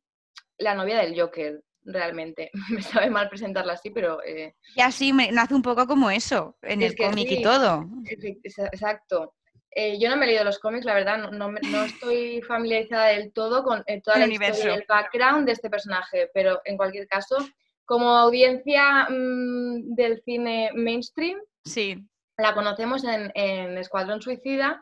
la 0.59 0.75
novia 0.75 0.99
del 0.99 1.19
Joker, 1.19 1.63
realmente. 1.83 2.51
Me 2.69 2.81
sabe 2.81 3.09
mal 3.09 3.29
presentarla 3.29 3.73
así, 3.73 3.89
pero... 3.89 4.21
Eh... 4.23 4.55
Y 4.75 4.81
así 4.81 5.13
me 5.13 5.31
nace 5.31 5.55
un 5.55 5.61
poco 5.61 5.87
como 5.87 6.11
eso, 6.11 6.57
en 6.61 6.81
el 6.81 6.95
cómic 6.95 7.31
y 7.31 7.41
todo. 7.41 7.85
Exacto. 8.05 9.33
Eh, 9.71 9.99
yo 9.99 10.09
no 10.09 10.17
me 10.17 10.25
he 10.25 10.29
leído 10.29 10.43
los 10.43 10.57
cómics, 10.57 10.83
la 10.83 10.95
verdad, 10.95 11.29
no, 11.31 11.55
estoy 11.85 12.41
familiarizada 12.41 13.07
del 13.09 13.31
todo 13.31 13.63
con 13.63 13.83
eh, 13.85 14.01
toda 14.01 14.17
la 14.17 14.25
historia 14.25 14.73
y 14.73 14.77
el 14.77 14.85
background 14.87 15.45
de 15.45 15.51
este 15.51 15.69
personaje, 15.69 16.29
pero 16.33 16.59
en 16.65 16.75
cualquier 16.75 17.07
caso, 17.07 17.37
como 17.85 18.09
audiencia 18.17 19.07
mm, 19.09 19.93
del 19.93 20.21
cine 20.23 20.71
mainstream, 20.73 21.39
sí. 21.63 22.03
la 22.37 22.55
conocemos 22.55 23.03
en, 23.03 23.77
Escuadrón 23.77 24.21
Suicida. 24.21 24.81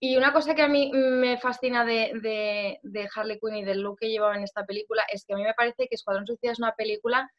Y 0.00 0.16
una 0.16 0.32
cosa 0.32 0.54
que 0.54 0.62
a 0.62 0.68
mí 0.68 0.90
me 0.92 1.38
fascina 1.38 1.84
de, 1.84 2.80
Harley 3.14 3.38
Quinn 3.38 3.56
y 3.56 3.64
del 3.64 3.82
look 3.82 3.98
que 4.00 4.08
llevaba 4.08 4.34
en 4.34 4.44
esta 4.44 4.64
película 4.64 5.02
es 5.12 5.24
que 5.24 5.34
a 5.34 5.36
mí 5.36 5.42
me 5.42 5.54
parece 5.54 5.86
que 5.88 5.94
Escuadrón 5.94 6.26
Suicida 6.26 6.52
es 6.52 6.58
una 6.58 6.74
película 6.74 7.30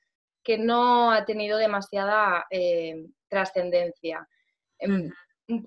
que 0.43 0.57
no 0.57 1.11
ha 1.11 1.25
tenido 1.25 1.57
demasiada 1.57 2.45
eh, 2.51 3.07
trascendencia. 3.27 4.27
Em, 4.77 5.07
mm 5.07 5.11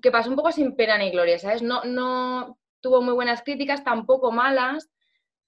que 0.01 0.11
pasó 0.11 0.29
un 0.29 0.35
poco 0.35 0.51
sin 0.51 0.75
pena 0.75 0.97
ni 0.97 1.11
gloria, 1.11 1.39
¿sabes? 1.39 1.61
No, 1.61 1.83
no 1.83 2.57
tuvo 2.81 3.01
muy 3.01 3.13
buenas 3.13 3.41
críticas, 3.43 3.83
tampoco 3.83 4.31
malas. 4.31 4.89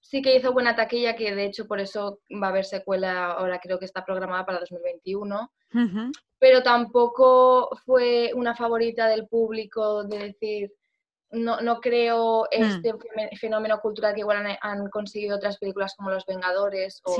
Sí 0.00 0.22
que 0.22 0.36
hizo 0.36 0.52
buena 0.52 0.76
taquilla, 0.76 1.16
que 1.16 1.34
de 1.34 1.44
hecho 1.44 1.66
por 1.66 1.80
eso 1.80 2.20
va 2.30 2.48
a 2.48 2.50
haber 2.50 2.64
secuela, 2.64 3.32
ahora 3.32 3.58
creo 3.58 3.78
que 3.78 3.84
está 3.84 4.04
programada 4.04 4.46
para 4.46 4.60
2021. 4.60 5.50
Pero 6.38 6.62
tampoco 6.62 7.68
fue 7.84 8.32
una 8.34 8.54
favorita 8.54 9.08
del 9.08 9.26
público 9.26 10.04
de 10.04 10.18
decir, 10.18 10.72
no, 11.30 11.60
no 11.60 11.80
creo 11.80 12.44
mm. 12.44 12.62
este 12.62 12.92
fenómeno 13.38 13.78
cultural 13.80 14.14
que 14.14 14.20
igual 14.20 14.58
han, 14.60 14.88
conseguido 14.90 15.36
otras 15.36 15.58
películas 15.58 15.94
como 15.96 16.10
Los 16.10 16.24
Vengadores 16.26 17.00
o 17.04 17.16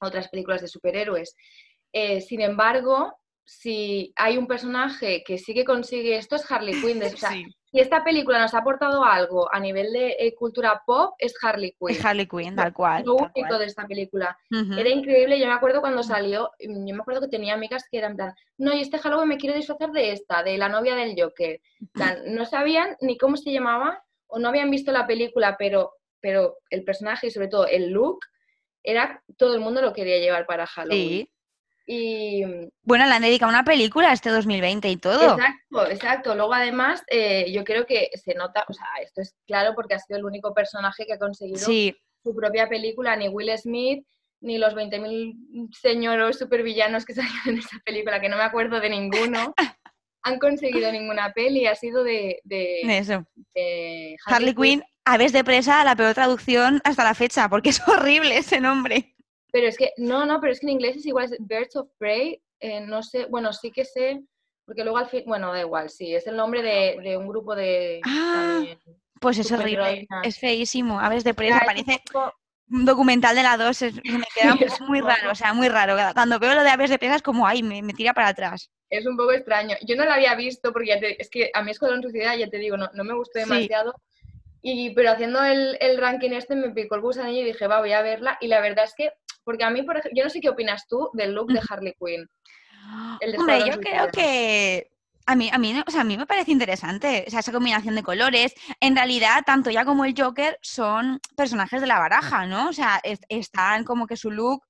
otras 0.00 0.28
películas 0.28 0.60
de 0.60 0.68
superhéroes. 0.68 1.34
Eh, 1.92 2.20
sin 2.20 2.40
embargo, 2.40 3.12
si 3.46 4.12
hay 4.16 4.36
un 4.36 4.46
personaje 4.46 5.22
que 5.24 5.38
sí 5.38 5.54
que 5.54 5.64
consigue 5.64 6.16
esto 6.16 6.36
es 6.36 6.50
Harley 6.50 6.80
Quinn. 6.80 7.02
O 7.02 7.08
sea, 7.16 7.30
Si 7.70 7.80
esta 7.80 8.04
película 8.04 8.40
nos 8.40 8.54
ha 8.54 8.58
aportado 8.58 9.04
algo 9.04 9.52
a 9.52 9.58
nivel 9.58 9.92
de 9.92 10.16
eh, 10.18 10.34
cultura 10.34 10.82
pop, 10.86 11.14
es 11.18 11.34
Harley 11.42 11.72
Quinn. 11.72 11.90
Es 11.90 12.04
Harley 12.04 12.26
Quinn, 12.26 12.54
tal 12.54 12.72
cual. 12.72 13.04
Lo 13.04 13.16
único 13.16 13.58
de 13.58 13.66
esta 13.66 13.86
película. 13.86 14.38
Era 14.50 14.88
increíble. 14.88 15.38
Yo 15.38 15.46
me 15.46 15.52
acuerdo 15.52 15.80
cuando 15.80 16.02
salió, 16.02 16.50
yo 16.60 16.94
me 16.94 17.00
acuerdo 17.00 17.22
que 17.22 17.28
tenía 17.28 17.54
amigas 17.54 17.84
que 17.90 17.98
eran 17.98 18.16
plan, 18.16 18.34
no, 18.56 18.72
y 18.72 18.80
este 18.80 18.98
Halloween 18.98 19.28
me 19.28 19.36
quiero 19.36 19.56
disfrazar 19.56 19.90
de 19.90 20.12
esta, 20.12 20.42
de 20.42 20.56
la 20.58 20.68
novia 20.68 20.94
del 20.94 21.14
Joker. 21.20 21.60
no 22.26 22.44
sabían 22.46 22.96
ni 23.00 23.18
cómo 23.18 23.36
se 23.36 23.52
llamaba 23.52 24.02
o 24.28 24.38
no 24.38 24.48
habían 24.48 24.70
visto 24.70 24.92
la 24.92 25.06
película, 25.06 25.56
pero, 25.58 25.92
pero 26.20 26.58
el 26.70 26.84
personaje 26.84 27.26
y 27.26 27.30
sobre 27.30 27.48
todo 27.48 27.66
el 27.66 27.90
look, 27.90 28.20
era 28.82 29.22
todo 29.36 29.54
el 29.54 29.60
mundo 29.60 29.82
lo 29.82 29.92
quería 29.92 30.18
llevar 30.18 30.46
para 30.46 30.66
Halloween. 30.66 31.28
Y 31.88 32.42
bueno, 32.82 33.06
le 33.06 33.12
han 33.12 33.22
dedicado 33.22 33.48
una 33.48 33.64
película 33.64 34.12
este 34.12 34.30
2020 34.30 34.88
y 34.88 34.96
todo. 34.96 35.34
Exacto, 35.34 35.90
exacto. 35.90 36.34
Luego 36.34 36.52
además 36.52 37.04
eh, 37.08 37.50
yo 37.52 37.62
creo 37.62 37.86
que 37.86 38.10
se 38.14 38.34
nota, 38.34 38.64
o 38.68 38.72
sea, 38.72 38.86
esto 39.02 39.20
es 39.20 39.36
claro 39.46 39.74
porque 39.76 39.94
ha 39.94 40.00
sido 40.00 40.18
el 40.18 40.24
único 40.24 40.52
personaje 40.52 41.06
que 41.06 41.12
ha 41.12 41.18
conseguido 41.18 41.58
su 41.60 42.34
propia 42.34 42.68
película, 42.68 43.14
ni 43.14 43.28
Will 43.28 43.56
Smith, 43.56 44.04
ni 44.40 44.58
los 44.58 44.74
20.000 44.74 45.72
señoros 45.80 46.38
supervillanos 46.38 47.04
que 47.04 47.14
salieron 47.14 47.48
en 47.50 47.58
esa 47.58 47.78
película, 47.84 48.20
que 48.20 48.28
no 48.28 48.36
me 48.36 48.42
acuerdo 48.42 48.80
de 48.80 48.90
ninguno, 48.90 49.54
han 50.22 50.38
conseguido 50.40 50.90
ninguna 50.90 51.32
peli, 51.32 51.66
ha 51.66 51.76
sido 51.76 52.02
de... 52.02 52.40
de, 52.42 52.80
Eso. 52.98 53.24
Harley, 54.26 54.54
Quinn, 54.56 54.82
Aves 55.04 55.32
de 55.32 55.44
presa, 55.44 55.84
la 55.84 55.94
peor 55.94 56.14
traducción 56.14 56.80
hasta 56.82 57.04
la 57.04 57.14
fecha, 57.14 57.48
porque 57.48 57.70
es 57.70 57.80
horrible 57.86 58.38
ese 58.38 58.60
nombre. 58.60 59.15
Pero 59.56 59.68
es 59.68 59.78
que, 59.78 59.94
no, 59.96 60.26
no, 60.26 60.38
pero 60.38 60.52
es 60.52 60.60
que 60.60 60.66
en 60.66 60.72
inglés 60.72 60.96
es 60.96 61.06
igual, 61.06 61.24
es 61.24 61.36
Birds 61.40 61.76
of 61.76 61.88
Prey, 61.96 62.42
eh, 62.60 62.82
no 62.82 63.02
sé, 63.02 63.24
bueno, 63.24 63.54
sí 63.54 63.70
que 63.70 63.86
sé, 63.86 64.22
porque 64.66 64.84
luego 64.84 64.98
al 64.98 65.08
fin, 65.08 65.22
bueno, 65.24 65.50
da 65.50 65.60
igual, 65.60 65.88
sí, 65.88 66.14
es 66.14 66.26
el 66.26 66.36
nombre 66.36 66.60
de, 66.60 67.16
un 67.16 67.26
grupo 67.26 67.54
de... 67.54 68.02
Ah, 68.04 68.62
pues 69.18 69.38
es 69.38 69.50
horrible, 69.50 70.06
es 70.24 70.38
feísimo, 70.38 71.00
Aves 71.00 71.24
de 71.24 71.32
presa, 71.32 71.62
parece 71.64 72.02
un 72.70 72.84
documental 72.84 73.34
de 73.34 73.44
la 73.44 73.56
2, 73.56 73.80
me 73.80 74.24
queda 74.34 74.58
muy 74.88 75.00
raro, 75.00 75.32
o 75.32 75.34
sea, 75.34 75.54
muy 75.54 75.70
raro. 75.70 75.96
Cuando 76.12 76.38
veo 76.38 76.54
lo 76.54 76.62
de 76.62 76.68
Aves 76.68 76.90
de 76.90 76.98
presa 76.98 77.16
es 77.16 77.22
como, 77.22 77.46
ay, 77.46 77.62
me, 77.62 77.94
tira 77.94 78.12
para 78.12 78.28
atrás. 78.28 78.70
Es 78.90 79.06
un 79.06 79.16
poco 79.16 79.32
extraño. 79.32 79.74
Yo 79.86 79.96
no 79.96 80.04
lo 80.04 80.12
había 80.12 80.34
visto 80.34 80.70
porque 80.70 80.88
ya 80.88 81.00
te, 81.00 81.18
es 81.18 81.30
que 81.30 81.50
a 81.54 81.62
mí 81.62 81.70
Escuadrón 81.70 82.02
Suicida, 82.02 82.36
ya 82.36 82.50
te 82.50 82.58
digo, 82.58 82.76
no, 82.76 82.90
no 82.92 83.04
me 83.04 83.14
gustó 83.14 83.38
demasiado. 83.38 83.94
Y, 84.60 84.90
pero 84.90 85.12
haciendo 85.12 85.42
el, 85.44 85.78
el, 85.80 85.96
ranking 85.96 86.32
este 86.32 86.56
me 86.56 86.70
picó 86.70 86.96
el 86.96 87.00
gusanillo 87.00 87.40
y 87.40 87.52
dije, 87.52 87.68
va, 87.68 87.78
voy 87.78 87.92
a 87.92 88.02
verla. 88.02 88.36
Y 88.40 88.48
la 88.48 88.60
verdad 88.60 88.84
es 88.84 88.94
que 88.94 89.12
porque 89.46 89.62
a 89.62 89.70
mí, 89.70 89.82
por 89.84 89.96
ejemplo, 89.96 90.18
yo 90.18 90.24
no 90.24 90.30
sé 90.30 90.40
qué 90.40 90.48
opinas 90.48 90.88
tú 90.88 91.08
del 91.12 91.32
look 91.32 91.52
de 91.52 91.60
Harley 91.66 91.94
Quinn. 91.98 92.28
Hombre, 93.38 93.60
yo 93.64 93.80
creo 93.80 94.10
que 94.10 94.90
a 95.24 95.36
mí, 95.36 95.48
a, 95.52 95.58
mí, 95.58 95.82
o 95.86 95.90
sea, 95.90 96.00
a 96.00 96.04
mí 96.04 96.18
me 96.18 96.26
parece 96.26 96.50
interesante 96.50 97.24
o 97.26 97.30
sea, 97.30 97.40
esa 97.40 97.52
combinación 97.52 97.94
de 97.94 98.02
colores. 98.02 98.54
En 98.80 98.96
realidad, 98.96 99.44
tanto 99.46 99.70
ya 99.70 99.84
como 99.84 100.04
el 100.04 100.14
Joker 100.20 100.58
son 100.62 101.20
personajes 101.36 101.80
de 101.80 101.86
la 101.86 102.00
baraja, 102.00 102.46
¿no? 102.46 102.68
O 102.68 102.72
sea, 102.72 103.00
están 103.28 103.84
como 103.84 104.08
que 104.08 104.16
su 104.16 104.32
look 104.32 104.64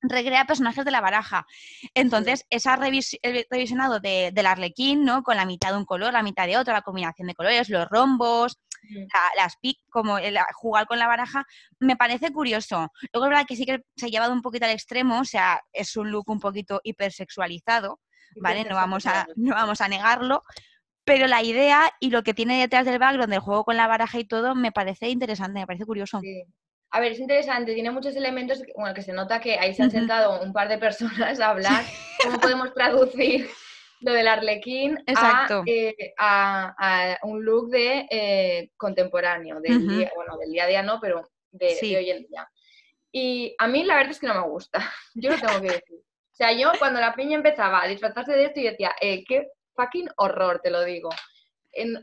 recrea 0.00 0.46
personajes 0.46 0.84
de 0.84 0.90
la 0.90 1.02
baraja. 1.02 1.46
Entonces, 1.92 2.46
ese 2.48 2.70
revisionado 2.76 4.00
de, 4.00 4.30
del 4.32 4.46
Arlequín, 4.46 5.04
¿no? 5.04 5.22
Con 5.22 5.36
la 5.36 5.44
mitad 5.44 5.72
de 5.72 5.78
un 5.78 5.84
color, 5.84 6.14
la 6.14 6.22
mitad 6.22 6.46
de 6.46 6.56
otro, 6.56 6.72
la 6.72 6.82
combinación 6.82 7.28
de 7.28 7.34
colores, 7.34 7.68
los 7.68 7.88
rombos, 7.88 8.58
las 9.36 9.56
pic, 9.56 9.78
como 9.90 10.18
el, 10.18 10.38
jugar 10.54 10.86
con 10.86 10.98
la 10.98 11.06
baraja, 11.06 11.44
me 11.78 11.96
parece 11.96 12.32
curioso. 12.32 12.92
Luego 13.12 13.26
es 13.26 13.30
verdad 13.30 13.46
que 13.46 13.56
sí 13.56 13.66
que 13.66 13.82
se 13.96 14.06
ha 14.06 14.08
llevado 14.08 14.32
un 14.32 14.42
poquito 14.42 14.66
al 14.66 14.72
extremo, 14.72 15.20
o 15.20 15.24
sea, 15.24 15.60
es 15.72 15.96
un 15.96 16.10
look 16.10 16.28
un 16.28 16.40
poquito 16.40 16.80
hipersexualizado, 16.82 18.00
¿vale? 18.40 18.64
No 18.64 18.74
vamos 18.74 19.06
a, 19.06 19.26
no 19.36 19.54
vamos 19.54 19.80
a 19.80 19.88
negarlo, 19.88 20.42
pero 21.04 21.26
la 21.26 21.42
idea 21.42 21.90
y 22.00 22.10
lo 22.10 22.22
que 22.22 22.34
tiene 22.34 22.60
detrás 22.60 22.86
del 22.86 22.98
background 22.98 23.32
del 23.32 23.40
juego 23.40 23.64
con 23.64 23.76
la 23.76 23.86
baraja 23.86 24.18
y 24.18 24.24
todo 24.24 24.54
me 24.54 24.72
parece 24.72 25.08
interesante, 25.08 25.60
me 25.60 25.66
parece 25.66 25.86
curioso. 25.86 26.20
A 26.92 27.00
ver, 27.00 27.12
es 27.12 27.20
interesante, 27.20 27.74
tiene 27.74 27.92
muchos 27.92 28.16
elementos, 28.16 28.62
bueno, 28.76 28.94
que 28.94 29.02
se 29.02 29.12
nota 29.12 29.40
que 29.40 29.58
ahí 29.58 29.74
se 29.74 29.84
han 29.84 29.92
sentado 29.92 30.42
un 30.42 30.52
par 30.52 30.68
de 30.68 30.78
personas 30.78 31.38
a 31.40 31.50
hablar, 31.50 31.84
cómo 32.24 32.38
podemos 32.40 32.74
traducir 32.74 33.48
lo 34.00 34.12
del 34.12 34.28
arlequín 34.28 34.98
eh, 35.06 36.14
a, 36.18 37.18
un 37.22 37.44
look 37.44 37.70
de 37.70 38.06
eh, 38.10 38.70
contemporáneo, 38.76 39.60
del 39.60 39.86
día, 39.86 40.10
bueno, 40.14 40.36
del 40.38 40.50
día 40.50 40.64
a 40.64 40.68
día 40.68 40.82
no, 40.82 40.98
pero 41.00 41.28
de, 41.50 41.78
hoy 41.82 42.10
en 42.10 42.26
día. 42.26 42.50
Y 43.12 43.54
a 43.58 43.66
mí 43.66 43.84
la 43.84 43.96
verdad 43.96 44.12
es 44.12 44.20
que 44.20 44.26
no 44.26 44.34
me 44.34 44.48
gusta, 44.48 44.78
yo 45.14 45.30
lo 45.30 45.38
tengo 45.38 45.60
que 45.60 45.72
decir. 45.72 45.98
O 45.98 46.34
sea, 46.40 46.52
yo 46.52 46.72
cuando 46.78 47.00
la 47.00 47.14
piña 47.14 47.36
empezaba 47.36 47.82
a 47.82 47.88
disfrazarse 47.88 48.32
de 48.32 48.44
esto 48.46 48.60
y 48.60 48.64
decía, 48.64 48.92
eh, 49.00 49.24
qué 49.26 49.48
fucking 49.74 50.08
horror, 50.16 50.60
te 50.62 50.70
lo 50.70 50.84
digo. 50.84 51.10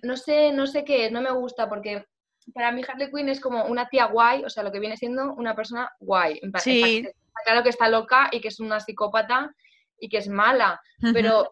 no 0.04 0.18
sé, 0.18 0.52
no 0.52 0.68
sé 0.68 0.84
qué 0.86 1.06
es, 1.06 1.12
no 1.12 1.22
me 1.22 1.32
gusta 1.32 1.68
porque 1.68 2.06
para 2.54 2.72
mí 2.72 2.82
Harley 2.88 3.12
Quinn 3.12 3.30
es 3.30 3.40
como 3.40 3.66
una 3.66 3.90
tía 3.90 4.06
guay, 4.06 4.44
o 4.46 4.50
sea, 4.50 4.64
lo 4.64 4.72
que 4.72 4.80
viene 4.80 4.96
siendo 4.96 5.34
una 5.34 5.56
persona 5.56 5.92
guay. 6.00 6.40
Sí. 6.60 7.00
Está 7.00 7.42
claro 7.44 7.64
que 7.64 7.70
está 7.70 7.90
loca 7.90 8.30
y 8.32 8.40
que 8.40 8.48
es 8.48 8.60
una 8.60 8.80
psicópata 8.80 9.52
y 10.00 10.10
que 10.10 10.18
es 10.18 10.28
mala, 10.28 10.80
pero, 11.14 11.52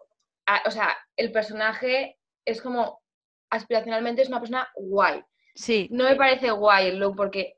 o 0.66 0.72
sea, 0.72 0.96
el 1.16 1.32
personaje 1.32 2.18
es 2.46 2.62
como, 2.62 3.02
aspiracionalmente 3.50 4.22
es 4.22 4.30
una 4.30 4.40
persona 4.40 4.68
guay. 4.76 5.24
Sí. 5.56 5.88
No 5.92 6.04
me 6.04 6.16
parece 6.16 6.52
guay 6.52 6.88
el 6.88 7.00
look 7.00 7.16
porque 7.16 7.58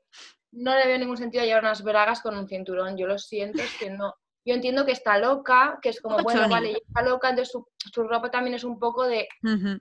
no 0.52 0.74
le 0.74 0.86
veo 0.86 0.98
ningún 0.98 1.16
sentido 1.16 1.42
a 1.42 1.46
llevar 1.46 1.64
unas 1.64 1.82
bragas 1.82 2.20
con 2.20 2.36
un 2.36 2.48
cinturón. 2.48 2.96
Yo 2.96 3.06
lo 3.06 3.18
siento, 3.18 3.62
es 3.62 3.76
que 3.78 3.90
no. 3.90 4.14
Yo 4.44 4.54
entiendo 4.54 4.86
que 4.86 4.92
está 4.92 5.18
loca, 5.18 5.78
que 5.82 5.90
es 5.90 6.00
como, 6.00 6.18
bueno, 6.22 6.48
vale, 6.48 6.72
está 6.72 7.02
loca, 7.02 7.28
entonces 7.28 7.52
su, 7.52 8.02
ropa 8.04 8.30
también 8.30 8.54
es 8.54 8.64
un 8.64 8.78
poco 8.78 9.06
de... 9.06 9.28
Uh 9.42 9.78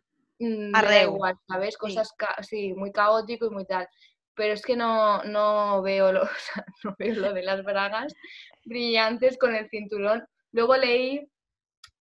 ¿sabes? 1.47 1.77
Cosas 1.77 2.13
sí. 2.41 2.71
muy 2.75 2.91
caótico 2.91 3.47
y 3.47 3.49
muy 3.49 3.65
tal. 3.65 3.87
Pero 4.35 4.53
es 4.53 4.61
que 4.61 4.75
no, 4.75 5.23
no, 5.23 5.81
veo 5.81 6.11
lo, 6.11 6.21
no 6.83 6.95
veo 6.99 7.15
lo 7.15 7.33
de 7.33 7.41
las 7.41 7.63
bragas 7.63 8.13
brillantes 8.65 9.37
con 9.39 9.55
el 9.55 9.67
cinturón. 9.69 10.27
Luego 10.51 10.77
leí 10.77 11.27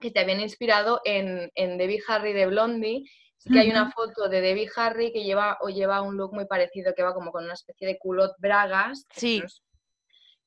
que 0.01 0.11
te 0.11 0.21
habían 0.21 0.41
inspirado 0.41 1.01
en, 1.05 1.51
en 1.55 1.79
Debbie 1.79 2.03
Harry 2.09 2.33
de 2.33 2.47
Blondie 2.47 3.05
que 3.53 3.61
hay 3.61 3.71
una 3.71 3.91
foto 3.91 4.29
de 4.29 4.41
Debbie 4.41 4.71
Harry 4.77 5.13
que 5.13 5.23
lleva 5.23 5.59
o 5.61 5.69
lleva 5.69 6.03
un 6.03 6.17
look 6.17 6.35
muy 6.35 6.47
parecido, 6.47 6.95
que 6.95 7.03
va 7.03 7.15
como 7.15 7.31
con 7.31 7.45
una 7.45 7.55
especie 7.55 7.87
de 7.87 7.99
culot 7.99 8.35
bragas. 8.39 9.07
Sí. 9.15 9.43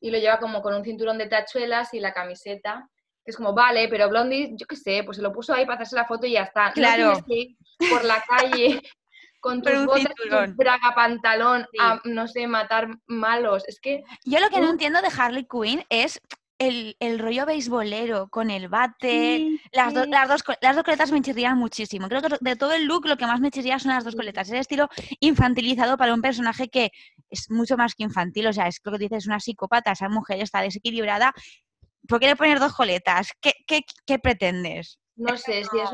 Y 0.01 0.11
lo 0.11 0.17
lleva 0.17 0.39
como 0.39 0.61
con 0.61 0.73
un 0.73 0.83
cinturón 0.83 1.17
de 1.17 1.27
tachuelas 1.27 1.93
y 1.93 1.99
la 1.99 2.13
camiseta. 2.13 2.89
Que 3.23 3.31
es 3.31 3.37
como, 3.37 3.53
vale, 3.53 3.87
pero 3.89 4.09
Blondie, 4.09 4.51
yo 4.55 4.65
qué 4.65 4.75
sé, 4.75 5.03
pues 5.03 5.17
se 5.17 5.23
lo 5.23 5.33
puso 5.33 5.53
ahí 5.53 5.65
para 5.65 5.75
hacerse 5.75 5.95
la 5.95 6.05
foto 6.05 6.25
y 6.25 6.33
ya 6.33 6.43
está. 6.43 6.71
Claro. 6.73 7.13
No 7.13 7.25
que 7.25 7.55
por 7.89 8.03
la 8.03 8.23
calle 8.27 8.81
con 9.39 9.61
tus 9.61 9.85
botas 9.85 10.13
y 10.25 10.53
braga 10.53 10.93
pantalón 10.95 11.65
a, 11.79 12.01
no 12.03 12.27
sé, 12.27 12.47
matar 12.47 12.89
malos. 13.07 13.67
Es 13.67 13.79
que... 13.79 14.03
Yo 14.25 14.39
lo 14.39 14.49
que 14.49 14.59
no 14.59 14.69
entiendo 14.69 15.01
de 15.01 15.09
Harley 15.15 15.47
Quinn 15.49 15.83
es 15.89 16.21
el, 16.59 16.97
el, 16.99 17.19
rollo 17.19 17.45
beisbolero 17.45 18.27
con 18.29 18.51
el 18.51 18.67
bate, 18.67 19.59
las, 19.71 19.93
las, 19.93 20.29
dos, 20.29 20.43
las 20.61 20.75
dos 20.75 20.83
coletas 20.83 21.11
me 21.11 21.21
chirrían 21.21 21.57
muchísimo. 21.57 22.07
Creo 22.07 22.21
que 22.21 22.37
de 22.39 22.55
todo 22.55 22.73
el 22.73 22.85
look 22.85 23.07
lo 23.07 23.17
que 23.17 23.25
más 23.25 23.39
me 23.39 23.49
chirría 23.49 23.79
son 23.79 23.91
las 23.91 24.03
dos 24.03 24.15
coletas. 24.15 24.49
El 24.51 24.57
estilo 24.57 24.89
infantilizado 25.19 25.97
para 25.97 26.13
un 26.13 26.21
personaje 26.21 26.69
que 26.69 26.91
es 27.29 27.49
mucho 27.49 27.77
más 27.77 27.95
que 27.95 28.03
infantil. 28.03 28.47
O 28.47 28.53
sea, 28.53 28.67
es 28.67 28.79
lo 28.83 28.91
que 28.91 28.97
dices, 28.99 29.25
una 29.25 29.39
psicópata, 29.39 29.93
esa 29.93 30.09
mujer 30.09 30.41
está 30.41 30.61
desequilibrada. 30.61 31.33
¿Por 32.07 32.19
qué 32.19 32.27
le 32.27 32.35
poner 32.35 32.59
dos 32.59 32.73
coletas? 32.73 33.31
¿Qué, 33.41 33.53
qué, 33.65 33.81
qué 34.05 34.19
pretendes? 34.19 34.99
No 35.15 35.37
sé, 35.37 35.63
si 35.63 35.79
es 35.79 35.89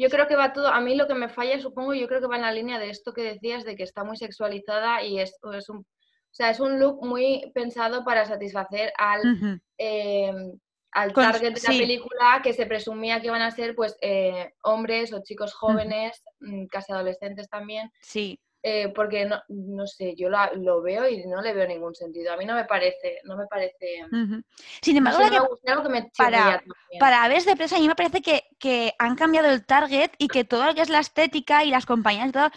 yo 0.00 0.08
creo 0.08 0.26
que 0.26 0.34
va 0.34 0.54
todo, 0.54 0.68
a 0.68 0.80
mí 0.80 0.96
lo 0.96 1.06
que 1.06 1.12
me 1.12 1.28
falla, 1.28 1.60
supongo, 1.60 1.92
yo 1.92 2.08
creo 2.08 2.22
que 2.22 2.26
va 2.26 2.36
en 2.36 2.42
la 2.42 2.52
línea 2.52 2.78
de 2.78 2.88
esto 2.88 3.12
que 3.12 3.20
decías, 3.20 3.64
de 3.64 3.76
que 3.76 3.82
está 3.82 4.02
muy 4.02 4.16
sexualizada 4.16 5.02
y 5.04 5.20
es, 5.20 5.36
es 5.52 5.68
un 5.68 5.84
o 6.30 6.34
sea, 6.34 6.50
es 6.50 6.60
un 6.60 6.78
look 6.78 7.04
muy 7.04 7.50
pensado 7.54 8.04
para 8.04 8.24
satisfacer 8.24 8.92
al, 8.96 9.60
em, 9.78 10.58
al 10.92 11.12
target 11.12 11.54
de 11.54 11.60
la 11.60 11.68
película 11.68 12.40
que 12.42 12.52
se 12.52 12.66
presumía 12.66 13.20
que 13.20 13.26
iban 13.26 13.42
a 13.42 13.50
ser 13.50 13.74
pues 13.74 13.96
eh, 14.00 14.52
hombres 14.62 15.12
o 15.12 15.22
chicos 15.22 15.52
jóvenes, 15.54 16.22
mm, 16.40 16.66
casi 16.66 16.92
adolescentes 16.92 17.48
también. 17.48 17.90
Sí. 18.00 18.38
Eh, 18.62 18.92
porque 18.94 19.24
no, 19.24 19.42
no, 19.48 19.86
sé, 19.86 20.14
yo 20.16 20.28
lo 20.28 20.82
veo 20.82 21.08
y 21.08 21.24
no 21.26 21.40
le 21.40 21.54
veo 21.54 21.66
ningún 21.66 21.94
sentido. 21.94 22.34
A 22.34 22.36
mí 22.36 22.44
no 22.44 22.54
me 22.54 22.66
parece, 22.66 23.20
no 23.24 23.34
me 23.34 23.46
parece. 23.46 24.04
Sin 24.82 24.98
embargo, 24.98 25.58
para, 26.14 26.62
para 26.98 27.24
Aves 27.24 27.46
de 27.46 27.56
Presa, 27.56 27.76
a 27.76 27.78
mí 27.78 27.88
me 27.88 27.94
parece 27.94 28.20
que, 28.20 28.44
que, 28.58 28.92
han 28.98 29.16
cambiado 29.16 29.48
el 29.50 29.64
target 29.64 30.10
y 30.18 30.28
que 30.28 30.44
todo 30.44 30.66
lo 30.66 30.74
que 30.74 30.82
es 30.82 30.90
la 30.90 30.98
estética 30.98 31.64
y 31.64 31.70
las 31.70 31.86
compañías 31.86 32.28
y 32.28 32.32
todo, 32.32 32.50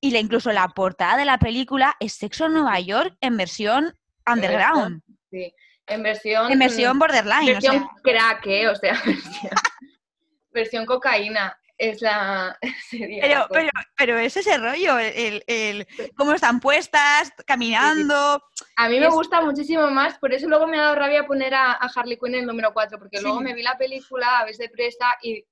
y 0.00 0.16
incluso 0.16 0.52
la 0.52 0.68
portada 0.68 1.18
de 1.18 1.26
la 1.26 1.36
película 1.36 1.96
es 2.00 2.14
Sexo 2.14 2.46
en 2.46 2.54
Nueva 2.54 2.80
York 2.80 3.14
en 3.20 3.36
versión 3.36 3.94
underground. 4.26 5.02
Sí, 5.30 5.54
en 5.86 6.02
versión. 6.02 6.50
En 6.50 6.58
versión 6.58 6.98
borderline. 6.98 7.52
Versión 7.52 7.88
crack, 8.02 8.46
¿eh? 8.46 8.68
o 8.68 8.74
sea, 8.74 8.94
versión 10.50 10.86
cocaína 10.86 11.58
es 11.78 12.00
la... 12.00 12.56
pero, 13.20 13.46
pero, 13.50 13.70
pero 13.96 14.18
es 14.18 14.36
ese 14.36 14.56
rollo, 14.58 14.98
el, 14.98 15.42
el, 15.46 15.86
cómo 16.16 16.32
están 16.32 16.60
puestas, 16.60 17.32
caminando... 17.46 18.42
A 18.76 18.88
mí 18.88 19.00
me 19.00 19.08
gusta 19.08 19.40
muchísimo 19.40 19.90
más, 19.90 20.18
por 20.18 20.32
eso 20.32 20.48
luego 20.48 20.66
me 20.66 20.78
ha 20.78 20.82
dado 20.82 20.96
rabia 20.96 21.26
poner 21.26 21.54
a, 21.54 21.72
Harley 21.72 22.18
Quinn 22.18 22.34
en 22.34 22.40
el 22.40 22.46
número 22.46 22.72
4, 22.72 22.98
porque 22.98 23.20
luego 23.20 23.40
me 23.40 23.54
vi 23.54 23.62
la 23.62 23.76
película 23.76 24.38
a 24.38 24.44
veces 24.44 24.58
de 24.58 24.68
presa 24.68 25.06
y 25.22 25.44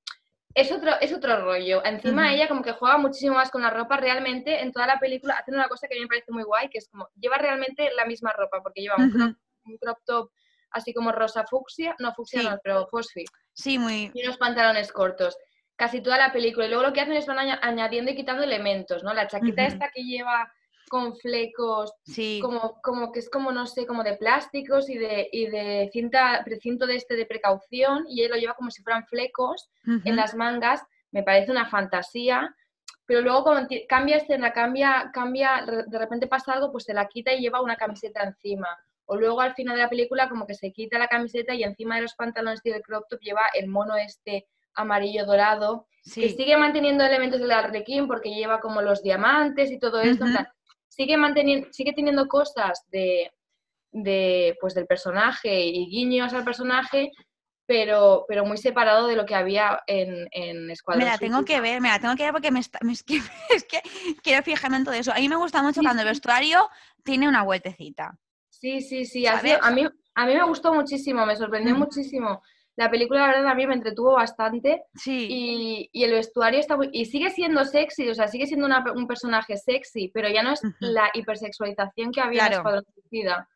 es 0.54 0.72
otro, 0.72 0.92
es 1.00 1.12
otro 1.12 1.44
rollo. 1.44 1.84
Encima 1.84 2.32
ella 2.32 2.48
como 2.48 2.62
que 2.62 2.72
juega 2.72 2.98
muchísimo 2.98 3.36
más 3.36 3.50
con 3.50 3.62
la 3.62 3.70
ropa, 3.70 3.96
realmente 3.96 4.60
en 4.60 4.72
toda 4.72 4.86
la 4.86 4.98
película 4.98 5.34
hacen 5.34 5.54
una 5.54 5.68
cosa 5.68 5.86
que 5.86 5.94
a 5.94 5.98
mí 5.98 6.02
me 6.02 6.08
parece 6.08 6.32
muy 6.32 6.42
guay, 6.42 6.68
que 6.68 6.78
es 6.78 6.88
como, 6.88 7.08
lleva 7.16 7.38
realmente 7.38 7.90
la 7.96 8.04
misma 8.04 8.32
ropa, 8.36 8.60
porque 8.62 8.80
lleva 8.80 8.96
un, 8.96 9.36
crop, 9.80 9.98
top 10.04 10.30
así 10.72 10.92
como 10.94 11.12
rosa 11.12 11.44
fucsia, 11.48 11.94
no 11.98 12.12
fucsia 12.14 12.42
no, 12.42 12.58
pero 12.62 12.86
fosfi. 12.88 13.24
Sí, 13.52 13.78
muy... 13.78 14.10
Y 14.14 14.24
unos 14.24 14.38
pantalones 14.38 14.92
cortos 14.92 15.36
casi 15.80 16.02
toda 16.02 16.18
la 16.18 16.30
película. 16.30 16.66
Y 16.66 16.68
luego 16.68 16.82
lo 16.82 16.92
que 16.92 17.00
hacen 17.00 17.14
es 17.14 17.24
van 17.24 17.38
añadiendo 17.38 18.10
y 18.10 18.14
quitando 18.14 18.42
elementos, 18.42 19.02
¿no? 19.02 19.14
La 19.14 19.26
chaqueta 19.26 19.64
esta 19.64 19.90
que 19.90 20.02
lleva 20.04 20.52
con 20.90 21.16
flecos, 21.16 21.94
como, 22.42 22.82
como 22.82 23.12
que 23.12 23.20
es 23.20 23.30
como, 23.30 23.50
no 23.50 23.66
sé, 23.66 23.86
como 23.86 24.04
de 24.04 24.18
plásticos 24.18 24.90
y 24.90 24.98
de, 24.98 25.30
y 25.32 25.46
de 25.46 25.88
cinta, 25.90 26.42
precinto 26.44 26.86
de 26.86 26.96
este 26.96 27.16
de 27.16 27.24
precaución, 27.24 28.04
y 28.10 28.22
él 28.22 28.30
lo 28.30 28.36
lleva 28.36 28.54
como 28.54 28.70
si 28.70 28.82
fueran 28.82 29.06
flecos 29.06 29.70
en 30.04 30.16
las 30.16 30.34
mangas, 30.34 30.82
me 31.12 31.22
parece 31.22 31.50
una 31.50 31.70
fantasía, 31.70 32.54
pero 33.06 33.22
luego 33.22 33.44
cuando 33.44 33.74
cambia 33.88 34.18
escena, 34.18 34.52
cambia, 34.52 35.10
cambia, 35.14 35.64
de 35.64 35.98
repente 35.98 36.26
pasa 36.26 36.52
algo, 36.52 36.70
pues 36.72 36.84
se 36.84 36.92
la 36.92 37.08
quita 37.08 37.32
y 37.32 37.40
lleva 37.40 37.62
una 37.62 37.76
camiseta 37.76 38.22
encima. 38.22 38.68
O 39.06 39.16
luego 39.16 39.40
al 39.40 39.54
final 39.54 39.76
de 39.76 39.82
la 39.82 39.88
película 39.88 40.28
como 40.28 40.46
que 40.46 40.54
se 40.54 40.72
quita 40.72 40.98
la 40.98 41.08
camiseta 41.08 41.54
y 41.54 41.62
encima 41.62 41.96
de 41.96 42.02
los 42.02 42.14
pantalones 42.14 42.62
de 42.62 42.82
crop 42.82 43.08
top 43.08 43.20
lleva 43.20 43.42
el 43.54 43.66
mono 43.68 43.96
este 43.96 44.46
amarillo 44.74 45.26
dorado, 45.26 45.86
que 46.14 46.30
sigue 46.30 46.56
manteniendo 46.56 47.04
elementos 47.04 47.40
del 47.40 47.52
arlequín 47.52 48.06
porque 48.06 48.30
lleva 48.30 48.60
como 48.60 48.82
los 48.82 49.02
diamantes 49.02 49.70
y 49.70 49.78
todo 49.78 50.00
esto. 50.00 50.24
sigue 50.88 51.16
manteniendo, 51.16 51.68
sigue 51.72 51.92
teniendo 51.92 52.26
cosas 52.26 52.84
de, 52.90 53.30
de, 53.92 54.56
pues 54.60 54.74
del 54.74 54.86
personaje 54.86 55.64
y 55.64 55.86
guiños 55.86 56.32
al 56.32 56.44
personaje, 56.44 57.10
pero, 57.66 58.24
pero 58.26 58.44
muy 58.44 58.56
separado 58.56 59.06
de 59.06 59.16
lo 59.16 59.24
que 59.26 59.34
había 59.34 59.80
en, 59.86 60.26
en 60.32 60.70
Escuadrón. 60.70 61.04
Me 61.04 61.10
la 61.10 61.18
tengo 61.18 61.44
que 61.44 61.60
ver, 61.60 61.80
me 61.80 61.88
la 61.88 62.00
tengo 62.00 62.16
que 62.16 62.24
ver 62.24 62.32
porque 62.32 62.50
me 62.50 62.60
es, 62.60 62.68
que, 63.04 63.20
es, 63.54 63.64
que, 63.64 63.80
quiero 64.22 64.42
fijarme 64.42 64.78
en 64.78 64.84
todo 64.84 64.94
eso. 64.94 65.12
A 65.12 65.16
mí 65.16 65.28
me 65.28 65.36
gusta 65.36 65.62
mucho 65.62 65.80
cuando 65.80 66.02
el 66.02 66.08
vestuario 66.08 66.68
tiene 67.04 67.28
una 67.28 67.44
vueltecita. 67.44 68.18
Sí, 68.48 68.80
sí, 68.80 69.04
sí. 69.04 69.26
a, 69.26 69.40
mí, 69.40 69.52
a 69.52 70.26
mí 70.26 70.34
me 70.34 70.44
gustó 70.44 70.74
muchísimo, 70.74 71.24
me 71.24 71.36
sorprendió 71.36 71.74
muchísimo 71.76 72.42
la 72.80 72.90
película, 72.90 73.20
la 73.20 73.26
verdad, 73.26 73.48
a 73.48 73.54
mí 73.54 73.66
me 73.66 73.74
entretuvo 73.74 74.14
bastante. 74.14 74.84
Sí. 74.94 75.88
Y, 75.92 76.02
el 76.02 76.12
vestuario 76.12 76.58
está 76.58 76.78
muy... 76.78 76.88
Y 76.92 77.04
sigue 77.04 77.28
siendo 77.28 77.62
sexy, 77.66 78.08
o 78.08 78.14
sea, 78.14 78.26
sigue 78.26 78.46
siendo 78.46 78.66
un 78.94 79.06
personaje 79.06 79.58
sexy, 79.58 80.10
pero 80.14 80.30
ya 80.30 80.42
no 80.42 80.52
es 80.52 80.62
la 80.78 81.10
hipersexualización 81.12 82.10
que 82.10 82.22
había 82.22 82.46
en 82.46 82.54
Escuadrón 82.54 82.84
Suicida. 82.94 83.46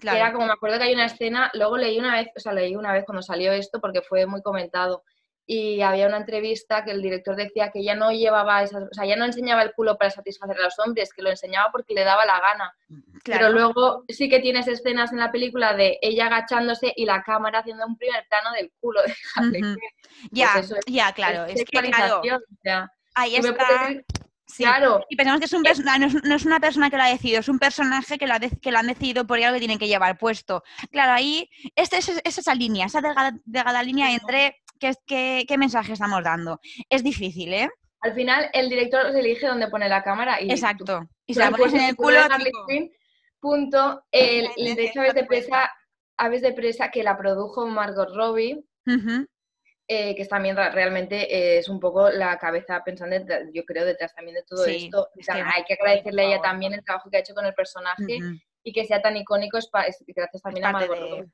Claro. 0.00 0.18
era 0.18 0.32
como, 0.32 0.46
me 0.46 0.52
acuerdo 0.52 0.76
que 0.76 0.84
hay 0.84 0.92
una 0.92 1.06
escena, 1.06 1.50
luego 1.54 1.78
leí 1.78 1.98
una 1.98 2.16
vez, 2.16 2.28
o 2.36 2.40
sea, 2.40 2.52
leí 2.52 2.76
una 2.76 2.92
vez 2.92 3.04
cuando 3.06 3.22
salió 3.22 3.52
esto 3.52 3.80
porque 3.80 4.02
fue 4.02 4.26
muy 4.26 4.42
comentado, 4.42 5.02
y 5.46 5.82
había 5.82 6.06
una 6.06 6.16
entrevista 6.16 6.84
que 6.84 6.90
el 6.90 7.02
director 7.02 7.36
decía 7.36 7.70
que 7.70 7.84
ya 7.84 7.94
no 7.94 8.10
llevaba 8.12 8.62
esas, 8.62 8.84
o 8.84 8.94
sea, 8.94 9.04
ya 9.04 9.16
no 9.16 9.26
enseñaba 9.26 9.62
el 9.62 9.74
culo 9.74 9.98
para 9.98 10.10
satisfacer 10.10 10.56
a 10.56 10.62
los 10.62 10.78
hombres, 10.78 11.12
que 11.12 11.22
lo 11.22 11.30
enseñaba 11.30 11.70
porque 11.70 11.94
le 11.94 12.04
daba 12.04 12.24
la 12.24 12.40
gana. 12.40 12.74
Pero 13.24 13.50
luego 13.50 14.04
sí 14.08 14.28
que 14.28 14.40
tienes 14.40 14.66
escenas 14.68 15.12
en 15.12 15.18
la 15.18 15.30
película 15.30 15.74
de 15.74 15.98
ella 16.00 16.26
agachándose 16.26 16.92
y 16.96 17.04
la 17.04 17.22
cámara 17.22 17.58
haciendo 17.58 17.86
un 17.86 17.96
primer 17.96 18.26
plano 18.28 18.52
del 18.52 18.72
culo 18.80 19.02
de 19.52 19.60
pues 19.60 19.78
Ya, 20.30 20.62
ya, 20.86 21.12
claro, 21.12 21.44
es, 21.44 21.64
que 21.64 21.80
claro, 21.80 22.22
ahí 23.14 23.36
está. 23.36 23.90
Claro. 24.56 25.04
Y 25.08 25.16
pensamos 25.16 25.40
que 25.40 25.46
es 25.46 25.52
un 25.52 25.62
no, 25.62 26.36
es, 26.36 26.44
una 26.44 26.60
persona 26.60 26.90
que 26.90 26.96
lo 26.96 27.02
ha 27.02 27.08
decidido, 27.08 27.40
es 27.40 27.48
un 27.48 27.58
personaje 27.58 28.18
que 28.18 28.26
lo, 28.26 28.34
ha 28.34 28.40
que 28.40 28.70
lo 28.70 28.78
han 28.78 28.86
decidido 28.86 29.26
por 29.26 29.38
algo 29.38 29.54
que 29.54 29.58
tienen 29.58 29.78
que 29.78 29.88
llevar 29.88 30.18
puesto. 30.18 30.62
Claro, 30.90 31.12
ahí 31.12 31.48
este, 31.74 31.96
es, 31.98 32.08
esa 32.24 32.54
línea, 32.54 32.86
esa 32.86 33.00
delgada 33.44 33.82
línea 33.82 34.12
entre 34.12 34.62
qué, 35.06 35.46
mensaje 35.58 35.92
estamos 35.92 36.22
dando. 36.22 36.60
Es 36.88 37.02
difícil, 37.02 37.52
¿eh? 37.54 37.70
Al 38.00 38.14
final, 38.14 38.50
el 38.52 38.68
director 38.68 39.12
se 39.12 39.20
elige 39.20 39.46
dónde 39.46 39.68
pone 39.68 39.88
la 39.88 40.02
cámara 40.02 40.40
y... 40.40 40.50
Exacto. 40.50 41.08
y 41.26 41.34
se 41.34 41.40
la 41.40 41.50
pones 41.50 41.74
en 41.74 41.80
el 41.80 41.96
culo, 41.96 42.18
punto. 43.40 44.04
El, 44.10 44.48
de 44.76 44.84
hecho, 44.84 45.00
Aves 45.00 45.14
de 45.14 45.24
Presa, 45.24 45.70
Aves 46.18 46.42
de 46.42 46.52
Presa, 46.52 46.90
que 46.90 47.02
la 47.02 47.16
produjo 47.16 47.66
Margot 47.66 48.14
Robbie, 48.14 48.62
eh, 49.88 50.14
que 50.14 50.24
también 50.26 50.56
realmente 50.56 51.58
es 51.58 51.68
un 51.68 51.80
poco 51.80 52.10
la 52.10 52.38
cabeza 52.38 52.82
pensando, 52.84 53.16
yo 53.52 53.64
creo, 53.64 53.84
detrás 53.84 54.14
también 54.14 54.34
de 54.34 54.42
todo 54.42 54.64
esto. 54.66 55.08
hay 55.28 55.64
que 55.64 55.74
agradecerle 55.74 56.22
a 56.22 56.26
ella 56.26 56.40
también 56.42 56.74
el 56.74 56.84
trabajo 56.84 57.10
que 57.10 57.18
ha 57.18 57.20
hecho 57.20 57.34
con 57.34 57.46
el 57.46 57.54
personaje 57.54 58.18
y 58.62 58.72
que 58.72 58.84
sea 58.84 59.00
tan 59.00 59.16
icónico 59.16 59.58
es, 59.58 59.68
gracias 60.06 60.42
también 60.42 60.66
a 60.66 60.72
Margot 60.72 60.98
Robbie 60.98 61.30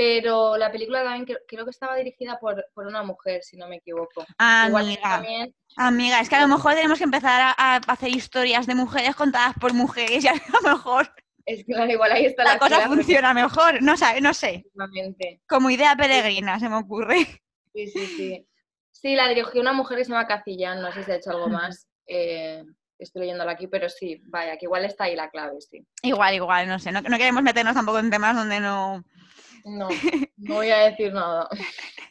pero 0.00 0.56
la 0.56 0.72
película 0.72 1.04
también 1.04 1.26
creo, 1.46 1.64
que 1.66 1.70
estaba 1.70 1.94
dirigida 1.94 2.38
por, 2.40 2.64
una 2.74 3.02
mujer, 3.02 3.42
si 3.42 3.58
no 3.58 3.68
me 3.68 3.76
equivoco. 3.76 4.24
Amiga, 4.38 5.22
amiga, 5.76 6.20
es 6.20 6.28
que 6.30 6.36
a 6.36 6.40
lo 6.40 6.48
mejor 6.48 6.72
tenemos 6.72 6.96
que 6.96 7.04
empezar 7.04 7.54
a, 7.54 7.76
hacer 7.76 8.08
historias 8.08 8.66
de 8.66 8.74
mujeres 8.74 9.14
contadas 9.14 9.52
por 9.60 9.74
mujeres 9.74 10.24
y 10.24 10.28
a 10.28 10.32
lo 10.32 10.70
mejor 10.70 11.12
Es 11.44 11.66
claro, 11.66 11.92
igual 11.92 12.12
ahí 12.12 12.24
está 12.24 12.44
la, 12.44 12.54
la 12.54 12.58
cosa 12.58 12.80
funciona 12.88 13.34
mejor, 13.34 13.82
no, 13.82 13.94
sabe, 13.98 14.22
no 14.22 14.32
sé. 14.32 14.64
Como 15.46 15.68
idea 15.68 15.94
peregrina 15.94 16.58
se 16.58 16.70
me 16.70 16.76
ocurre. 16.76 17.26
Sí, 17.74 17.86
sí, 17.88 18.06
sí. 18.06 18.46
Sí, 18.92 19.14
la 19.14 19.28
dirigió 19.28 19.60
una 19.60 19.74
mujer 19.74 19.98
que 19.98 20.06
se 20.06 20.12
llama 20.12 20.26
Cacillán, 20.26 20.80
no 20.80 20.90
sé 20.92 21.04
si 21.04 21.10
ha 21.10 21.16
hecho 21.16 21.32
algo 21.32 21.50
más. 21.50 21.86
Eh, 22.06 22.64
estoy 22.98 23.20
leyéndola 23.20 23.52
aquí, 23.52 23.66
pero 23.66 23.90
sí, 23.90 24.22
vaya, 24.24 24.56
que 24.56 24.64
igual 24.64 24.86
está 24.86 25.04
ahí 25.04 25.14
la 25.14 25.28
clave, 25.28 25.60
sí. 25.60 25.86
Igual, 26.02 26.36
igual, 26.36 26.68
no 26.68 26.78
sé, 26.78 26.90
no, 26.90 27.02
no 27.02 27.18
queremos 27.18 27.42
meternos 27.42 27.74
tampoco 27.74 27.98
en 27.98 28.10
temas 28.10 28.34
donde 28.34 28.60
no... 28.60 29.04
No, 29.64 29.88
no 30.36 30.54
voy 30.54 30.70
a 30.70 30.90
decir 30.90 31.12
nada. 31.12 31.48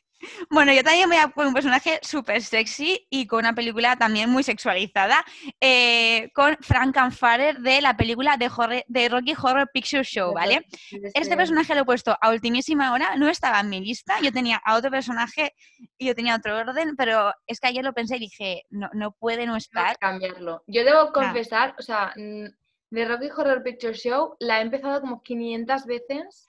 Bueno, 0.50 0.74
yo 0.74 0.84
también 0.84 1.10
voy 1.10 1.18
a 1.18 1.30
poner 1.30 1.48
un 1.48 1.54
personaje 1.54 2.00
súper 2.02 2.42
sexy 2.42 3.08
y 3.10 3.26
con 3.28 3.40
una 3.40 3.54
película 3.54 3.96
también 3.96 4.30
muy 4.30 4.44
sexualizada, 4.44 5.24
eh, 5.60 6.30
con 6.34 6.58
Frank 6.62 7.12
Farrer 7.12 7.60
de 7.60 7.82
la 7.82 7.96
película 7.96 8.36
de, 8.38 8.50
de, 8.88 9.10
Rocky 9.10 9.34
Horror 9.42 9.70
Picture 9.74 10.04
Show, 10.04 10.34
¿vale? 10.34 10.66
Este 11.14 11.38
personaje 11.38 11.74
lo 11.74 11.82
he 11.82 11.86
puesto 11.86 12.18
a 12.20 12.30
ultimísima 12.30 12.92
hora, 12.94 13.16
no 13.16 13.30
estaba 13.30 13.60
en 13.62 13.70
mi 13.70 13.80
lista, 13.80 14.20
yo 14.22 14.32
tenía 14.32 14.62
a 14.66 14.76
otro 14.76 14.92
personaje 14.92 15.54
y 15.98 16.08
yo 16.08 16.16
tenía 16.16 16.36
otro 16.36 16.58
orden, 16.58 16.96
pero 16.98 17.34
es 17.48 17.60
que 17.60 17.68
ayer 17.68 17.84
lo 17.84 17.94
pensé 17.94 18.18
y 18.18 18.20
dije, 18.20 18.64
no, 18.70 18.90
no 18.94 19.12
puede 19.14 19.46
no 19.46 19.56
estar. 19.56 19.98
cambiarlo. 20.00 20.64
Yo 20.68 20.84
debo 20.84 21.14
confesar, 21.14 21.76
o 21.80 21.82
sea, 21.82 22.14
de 22.16 23.06
Rocky 23.06 23.30
Horror 23.30 23.64
Picture 23.64 23.94
Show 23.94 24.36
la 24.40 24.60
he 24.60 24.64
empezado 24.64 25.00
como 25.00 25.22
500 25.22 25.86
veces 25.86 26.49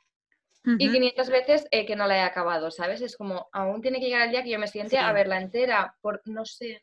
y 0.65 0.91
500 0.91 1.31
veces 1.31 1.67
eh, 1.71 1.87
que 1.87 1.97
no 1.97 2.07
la 2.07 2.19
he 2.19 2.21
acabado, 2.21 2.71
¿sabes? 2.71 3.01
Es 3.01 3.17
como, 3.17 3.49
aún 3.53 3.81
tiene 3.81 3.99
que 3.99 4.07
llegar 4.07 4.23
el 4.23 4.31
día 4.31 4.43
que 4.43 4.51
yo 4.51 4.59
me 4.59 4.69
siente 4.69 4.99
a 4.99 5.13
verla 5.13 5.41
entera, 5.41 5.97
por, 6.03 6.21
no 6.27 6.45
sé. 6.45 6.83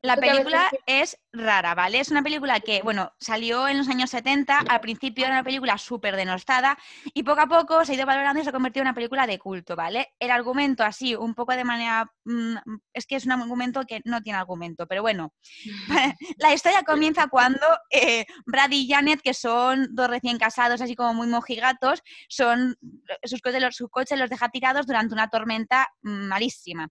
La 0.00 0.16
película 0.16 0.70
es 0.86 1.20
rara, 1.32 1.74
¿vale? 1.74 2.00
Es 2.00 2.10
una 2.10 2.22
película 2.22 2.60
que, 2.60 2.80
bueno, 2.82 3.12
salió 3.20 3.68
en 3.68 3.78
los 3.78 3.88
años 3.88 4.10
70, 4.10 4.60
al 4.60 4.80
principio 4.80 5.26
era 5.26 5.34
una 5.34 5.44
película 5.44 5.76
súper 5.76 6.16
denostada 6.16 6.78
y 7.12 7.22
poco 7.22 7.42
a 7.42 7.46
poco 7.46 7.84
se 7.84 7.92
ha 7.92 7.94
ido 7.96 8.06
valorando 8.06 8.40
y 8.40 8.44
se 8.44 8.50
ha 8.50 8.52
convertido 8.52 8.82
en 8.82 8.88
una 8.88 8.94
película 8.94 9.26
de 9.26 9.38
culto, 9.38 9.76
¿vale? 9.76 10.14
El 10.18 10.30
argumento 10.30 10.82
así, 10.82 11.14
un 11.14 11.34
poco 11.34 11.52
de 11.52 11.64
manera... 11.64 12.10
Mm, 12.24 12.56
es 12.94 13.06
que 13.06 13.16
es 13.16 13.26
un 13.26 13.32
argumento 13.32 13.82
que 13.86 14.00
no 14.04 14.22
tiene 14.22 14.38
argumento, 14.38 14.86
pero 14.86 15.02
bueno. 15.02 15.34
la 16.38 16.54
historia 16.54 16.82
comienza 16.82 17.28
cuando 17.28 17.66
eh, 17.90 18.24
Brad 18.46 18.70
y 18.70 18.88
Janet, 18.88 19.20
que 19.20 19.34
son 19.34 19.88
dos 19.94 20.08
recién 20.08 20.38
casados, 20.38 20.80
así 20.80 20.94
como 20.94 21.12
muy 21.12 21.26
mojigatos, 21.26 22.02
son 22.28 22.76
sus 23.24 23.40
coches, 23.40 23.60
los, 23.60 24.20
los 24.20 24.30
deja 24.30 24.48
tirados 24.48 24.86
durante 24.86 25.14
una 25.14 25.28
tormenta 25.28 25.88
malísima. 26.02 26.88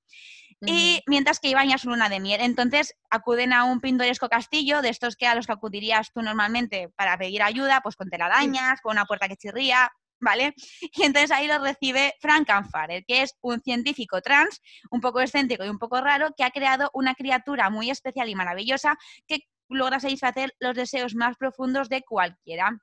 Y 0.66 1.04
mientras 1.06 1.40
que 1.40 1.50
iban 1.50 1.70
ya 1.70 1.78
su 1.78 1.90
luna 1.90 2.10
de 2.10 2.20
miel. 2.20 2.42
Entonces 2.42 2.96
acuden 3.12 3.54
a 3.54 3.63
un 3.63 3.80
pintoresco 3.80 4.28
castillo, 4.28 4.82
de 4.82 4.90
estos 4.90 5.16
que 5.16 5.28
a 5.28 5.36
los 5.36 5.46
que 5.46 5.54
acudirías 5.54 6.12
tú 6.12 6.22
normalmente 6.22 6.90
para 6.96 7.18
pedir 7.18 7.44
ayuda, 7.44 7.82
pues 7.82 7.96
con 7.96 8.10
telarañas, 8.10 8.82
con 8.82 8.94
una 8.94 9.06
puerta 9.06 9.28
que 9.28 9.38
chirría, 9.38 9.92
¿vale? 10.20 10.54
Y 10.94 11.04
entonces 11.04 11.32
ahí 11.32 11.48
lo 11.48 11.60
recibe 11.60 12.16
Frank 12.20 12.50
Anfarer, 12.50 13.06
que 13.06 13.22
es 13.22 13.36
un 13.42 13.62
científico 13.62 14.22
trans, 14.22 14.62
un 14.90 15.02
poco 15.02 15.22
excéntrico 15.22 15.63
y 15.63 15.70
un 15.70 15.80
poco 15.80 16.02
raro, 16.02 16.30
que 16.36 16.44
ha 16.44 16.52
creado 16.52 16.90
una 16.94 17.13
criatura 17.13 17.70
muy 17.70 17.90
especial 17.90 18.30
y 18.30 18.36
maravillosa 18.36 18.98
que 19.28 19.40
logra 19.70 20.00
satisfacer 20.00 20.56
los 20.60 20.76
deseos 20.76 21.16
más 21.16 21.36
profundos 21.38 21.90
de 21.90 22.02
cualquiera. 22.02 22.80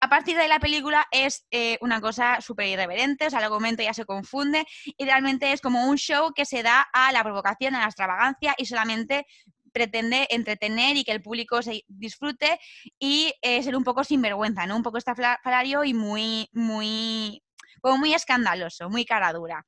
A 0.00 0.08
partir 0.08 0.36
de 0.36 0.48
la 0.48 0.60
película 0.60 1.06
es 1.10 1.46
eh, 1.50 1.78
una 1.80 2.00
cosa 2.00 2.40
súper 2.40 2.66
irreverente, 2.68 3.26
o 3.26 3.30
sea, 3.30 3.40
el 3.40 3.46
argumento 3.46 3.82
ya 3.82 3.94
se 3.94 4.04
confunde 4.04 4.66
y 4.84 5.04
realmente 5.04 5.52
es 5.52 5.60
como 5.60 5.86
un 5.86 5.96
show 5.96 6.32
que 6.34 6.44
se 6.44 6.62
da 6.62 6.86
a 6.92 7.12
la 7.12 7.22
provocación, 7.22 7.74
a 7.74 7.80
la 7.80 7.86
extravagancia 7.86 8.54
y 8.56 8.66
solamente 8.66 9.26
pretende 9.72 10.28
entretener 10.30 10.96
y 10.96 11.04
que 11.04 11.12
el 11.12 11.20
público 11.20 11.60
se 11.60 11.84
disfrute 11.88 12.58
y 12.98 13.34
eh, 13.42 13.62
ser 13.62 13.76
un 13.76 13.84
poco 13.84 14.04
sinvergüenza, 14.04 14.66
¿no? 14.66 14.76
Un 14.76 14.84
poco 14.84 14.98
estafalario 14.98 15.84
y 15.84 15.92
muy, 15.92 16.48
muy, 16.52 17.42
como 17.80 17.98
muy 17.98 18.14
escandaloso, 18.14 18.88
muy 18.88 19.04
cara 19.04 19.32
dura. 19.32 19.66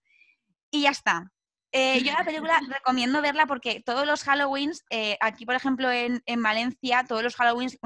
Y 0.70 0.82
ya 0.82 0.90
está. 0.90 1.32
Eh, 1.72 2.02
yo 2.02 2.12
la 2.12 2.24
película 2.24 2.60
recomiendo 2.68 3.20
verla 3.20 3.46
porque 3.46 3.82
todos 3.84 4.06
los 4.06 4.26
Halloweens, 4.26 4.84
eh, 4.90 5.18
aquí 5.20 5.44
por 5.44 5.54
ejemplo 5.54 5.90
en, 5.90 6.22
Valencia, 6.42 7.04
todos 7.06 7.22
los 7.22 7.34
Halloweens, 7.38 7.76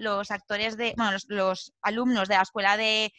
los 0.00 0.30
actores 0.30 0.76
de, 0.76 0.94
bueno, 0.96 1.16
los, 1.28 1.74
alumnos 1.82 2.28
de 2.28 2.36
la 2.36 2.42
Escuela 2.42 2.76
de, 2.76 3.12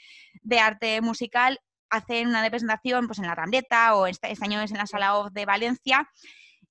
Arte 0.60 1.02
Musical 1.02 1.60
hacen 1.90 2.28
una 2.28 2.42
representación 2.42 3.08
pues 3.08 3.20
en 3.20 3.28
la 3.28 3.36
Rambeta 3.36 3.96
o 3.96 4.08
este, 4.08 4.32
este, 4.32 4.46
año 4.46 4.62
es 4.62 4.72
en 4.72 4.78
la 4.78 4.88
Sala 4.88 5.16
Off 5.16 5.32
de 5.32 5.46
Valencia 5.46 6.08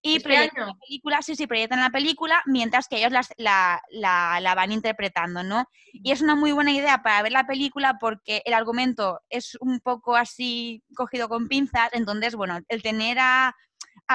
y 0.09 0.17
¿Este 0.17 0.29
proyectan 0.29 0.67
la 0.67 0.75
película, 0.75 1.23
sí, 1.23 1.37
sí, 1.37 1.47
proyectan 1.47 1.81
la 1.81 1.91
película 1.91 2.43
mientras 2.47 2.89
que 2.89 2.97
ellos 2.97 3.13
la, 3.37 3.83
la, 3.91 4.55
van 4.55 4.73
interpretando, 4.73 5.43
¿no? 5.43 5.69
Y 5.93 6.13
es 6.13 6.23
una 6.23 6.35
muy 6.35 6.53
buena 6.53 6.73
idea 6.73 7.03
para 7.03 7.23
ver 7.23 7.33
la 7.33 7.47
película 7.47 7.99
porque 8.01 8.43
el 8.45 8.55
argumento 8.55 9.21
es 9.29 9.57
un 9.61 9.81
poco 9.81 10.17
así 10.17 10.83
cogido 10.95 11.29
con 11.29 11.49
pinzas, 11.49 11.91
entonces, 11.93 12.35
bueno, 12.35 12.59
el 12.69 12.83
tener 12.83 13.19
a, 13.21 13.55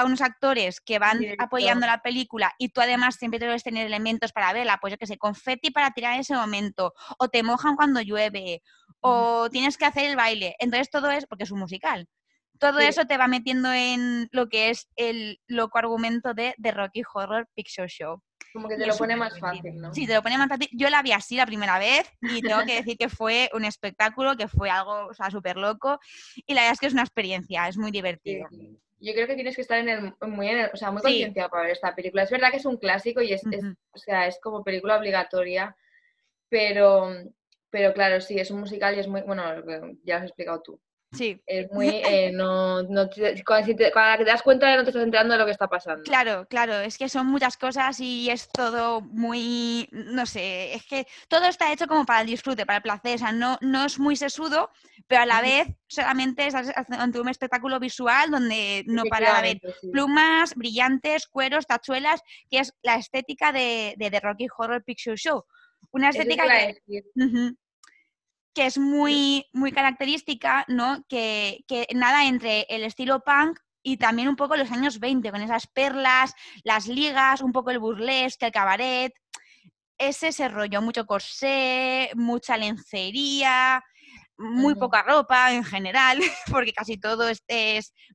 unos 0.03 0.21
actores 0.21 0.81
que 0.81 0.97
van 0.97 1.19
apoyando 1.37 1.85
la 1.85 2.01
película 2.01 2.51
y 2.57 2.69
tú 2.69 2.81
además 2.81 3.15
siempre 3.15 3.37
debes 3.37 3.61
tener 3.61 3.85
elementos 3.85 4.31
para 4.31 4.51
verla, 4.51 4.79
pues 4.81 4.91
yo 4.91 4.97
que 4.97 5.05
sé, 5.05 5.19
confeti 5.19 5.69
para 5.69 5.91
tirar 5.91 6.15
en 6.15 6.21
ese 6.21 6.33
momento, 6.33 6.93
o 7.19 7.27
te 7.27 7.43
mojan 7.43 7.75
cuando 7.75 8.01
llueve, 8.01 8.63
o 9.01 9.49
tienes 9.51 9.77
que 9.77 9.85
hacer 9.85 10.05
el 10.05 10.15
baile. 10.15 10.55
Entonces 10.57 10.89
todo 10.89 11.11
es 11.11 11.27
porque 11.27 11.43
es 11.43 11.51
un 11.51 11.59
musical 11.59 12.07
todo 12.59 12.79
eso 12.79 13.05
te 13.05 13.17
va 13.17 13.27
metiendo 13.27 13.71
en 13.73 14.29
lo 14.31 14.47
que 14.47 14.69
es 14.69 14.87
el 14.95 15.39
loco 15.47 15.77
argumento 15.77 16.33
de 16.33 16.55
The 16.61 16.71
Rocky 16.71 17.03
Horror 17.13 17.47
Picture 17.55 17.87
Show. 17.87 18.21
Como 18.53 18.67
que 18.67 18.77
te 18.77 18.85
lo 18.85 18.95
pone 18.95 19.15
más 19.15 19.39
fácil, 19.39 19.81
¿no? 19.81 19.93
Sí, 19.93 20.05
te 20.05 20.13
lo 20.13 20.21
pone 20.21 20.37
más 20.37 20.47
fácil. 20.47 20.69
Yo 20.73 20.89
la 20.89 21.01
vi 21.01 21.11
así 21.11 21.35
la 21.35 21.47
primera 21.47 21.79
vez 21.79 22.07
y 22.21 22.41
tengo 22.41 22.63
que 22.65 22.75
decir 22.75 22.97
que 22.97 23.09
fue 23.09 23.49
un 23.53 23.65
espectáculo, 23.65 24.37
que 24.37 24.47
fue 24.47 24.69
algo 24.69 25.07
o 25.07 25.13
sea, 25.13 25.31
súper 25.31 25.57
loco 25.57 25.99
y 26.45 26.53
la 26.53 26.61
verdad 26.61 26.73
es 26.73 26.79
que 26.79 26.87
es 26.87 26.93
una 26.93 27.01
experiencia, 27.01 27.67
es 27.67 27.77
muy 27.77 27.91
divertido. 27.91 28.47
Yo 28.99 29.13
creo 29.13 29.27
que 29.27 29.35
tienes 29.35 29.55
que 29.55 29.63
estar 29.63 29.79
en 29.79 29.89
el, 29.89 30.13
muy, 30.21 30.49
o 30.71 30.77
sea, 30.77 30.91
muy 30.91 31.01
concienciado 31.01 31.49
para 31.49 31.63
ver 31.63 31.71
esta 31.71 31.93
película. 31.93 32.23
Es 32.23 32.29
verdad 32.29 32.51
que 32.51 32.57
es 32.57 32.65
un 32.65 32.77
clásico 32.77 33.21
y 33.21 33.33
es, 33.33 33.41
o 33.91 33.97
sea, 33.97 34.27
es 34.27 34.39
como 34.41 34.63
película 34.63 34.97
obligatoria, 34.97 35.75
pero, 36.47 37.09
pero 37.69 37.93
claro, 37.93 38.21
sí, 38.21 38.39
es 38.39 38.51
un 38.51 38.61
musical 38.61 38.95
y 38.95 38.99
es 38.99 39.07
muy, 39.07 39.21
bueno, 39.23 39.43
ya 40.03 40.15
lo 40.15 40.23
has 40.23 40.29
explicado 40.29 40.61
tú. 40.61 40.79
Sí. 41.13 41.39
Es 41.45 41.71
muy, 41.71 41.87
eh, 41.87 42.31
no, 42.33 42.81
no 42.83 43.09
cuando, 43.45 43.75
te, 43.75 43.91
das 44.25 44.41
cuenta 44.41 44.75
no 44.75 44.83
te 44.83 44.89
estás 44.89 45.03
enterando 45.03 45.33
de 45.33 45.39
lo 45.39 45.45
que 45.45 45.51
está 45.51 45.67
pasando. 45.67 46.03
Claro, 46.03 46.47
claro, 46.49 46.79
es 46.79 46.97
que 46.97 47.09
son 47.09 47.27
muchas 47.27 47.57
cosas 47.57 47.99
y 47.99 48.29
es 48.29 48.49
todo 48.49 49.01
muy, 49.01 49.87
no 49.91 50.25
sé, 50.25 50.73
es 50.73 50.85
que 50.85 51.05
todo 51.27 51.45
está 51.45 51.71
hecho 51.71 51.87
como 51.87 52.05
para 52.05 52.21
el 52.21 52.27
disfrute, 52.27 52.65
para 52.65 52.77
el 52.77 52.83
placer, 52.83 53.15
o 53.15 53.19
sea, 53.19 53.31
no, 53.31 53.57
no 53.61 53.85
es 53.85 53.99
muy 53.99 54.15
sesudo, 54.15 54.71
pero 55.07 55.21
a 55.21 55.25
la 55.25 55.41
vez 55.41 55.67
solamente 55.87 56.47
es 56.47 56.55
ante 56.55 57.19
un 57.19 57.29
espectáculo 57.29 57.79
visual 57.79 58.31
donde 58.31 58.83
no 58.87 59.03
para 59.03 59.33
de 59.33 59.37
haber 59.37 59.61
plumas, 59.91 60.55
brillantes, 60.55 61.27
cueros, 61.27 61.67
tachuelas, 61.67 62.21
que 62.49 62.59
es 62.59 62.73
la 62.81 62.95
estética 62.95 63.51
de, 63.51 63.93
de 63.97 64.09
The 64.09 64.19
Rocky 64.19 64.47
Horror 64.57 64.83
Picture 64.83 65.17
Show. 65.17 65.45
Una 65.91 66.09
estética 66.09 66.43
que, 66.47 67.03
que 68.53 68.65
es 68.65 68.77
muy, 68.77 69.45
muy 69.53 69.71
característica, 69.71 70.65
¿no? 70.67 71.03
Que, 71.07 71.63
nada 71.93 72.25
entre 72.25 72.65
el 72.69 72.83
estilo 72.83 73.23
punk 73.23 73.59
y 73.81 73.97
también 73.97 74.29
un 74.29 74.35
poco 74.35 74.55
los 74.55 74.71
años 74.71 74.99
20, 74.99 75.31
con 75.31 75.41
esas 75.41 75.67
perlas, 75.67 76.33
las 76.63 76.87
ligas, 76.87 77.41
un 77.41 77.51
poco 77.51 77.71
el 77.71 77.79
burlesque, 77.79 78.45
el 78.45 78.51
cabaret. 78.51 79.13
Es 79.97 80.23
ese 80.23 80.47
rollo, 80.49 80.81
mucho 80.81 81.05
corsé, 81.05 82.11
mucha 82.15 82.57
lencería, 82.57 83.83
muy 84.37 84.75
poca 84.75 85.03
ropa 85.03 85.53
en 85.53 85.63
general, 85.63 86.17
porque 86.51 86.73
casi 86.73 86.97
todo 86.97 87.27
es, 87.29 87.43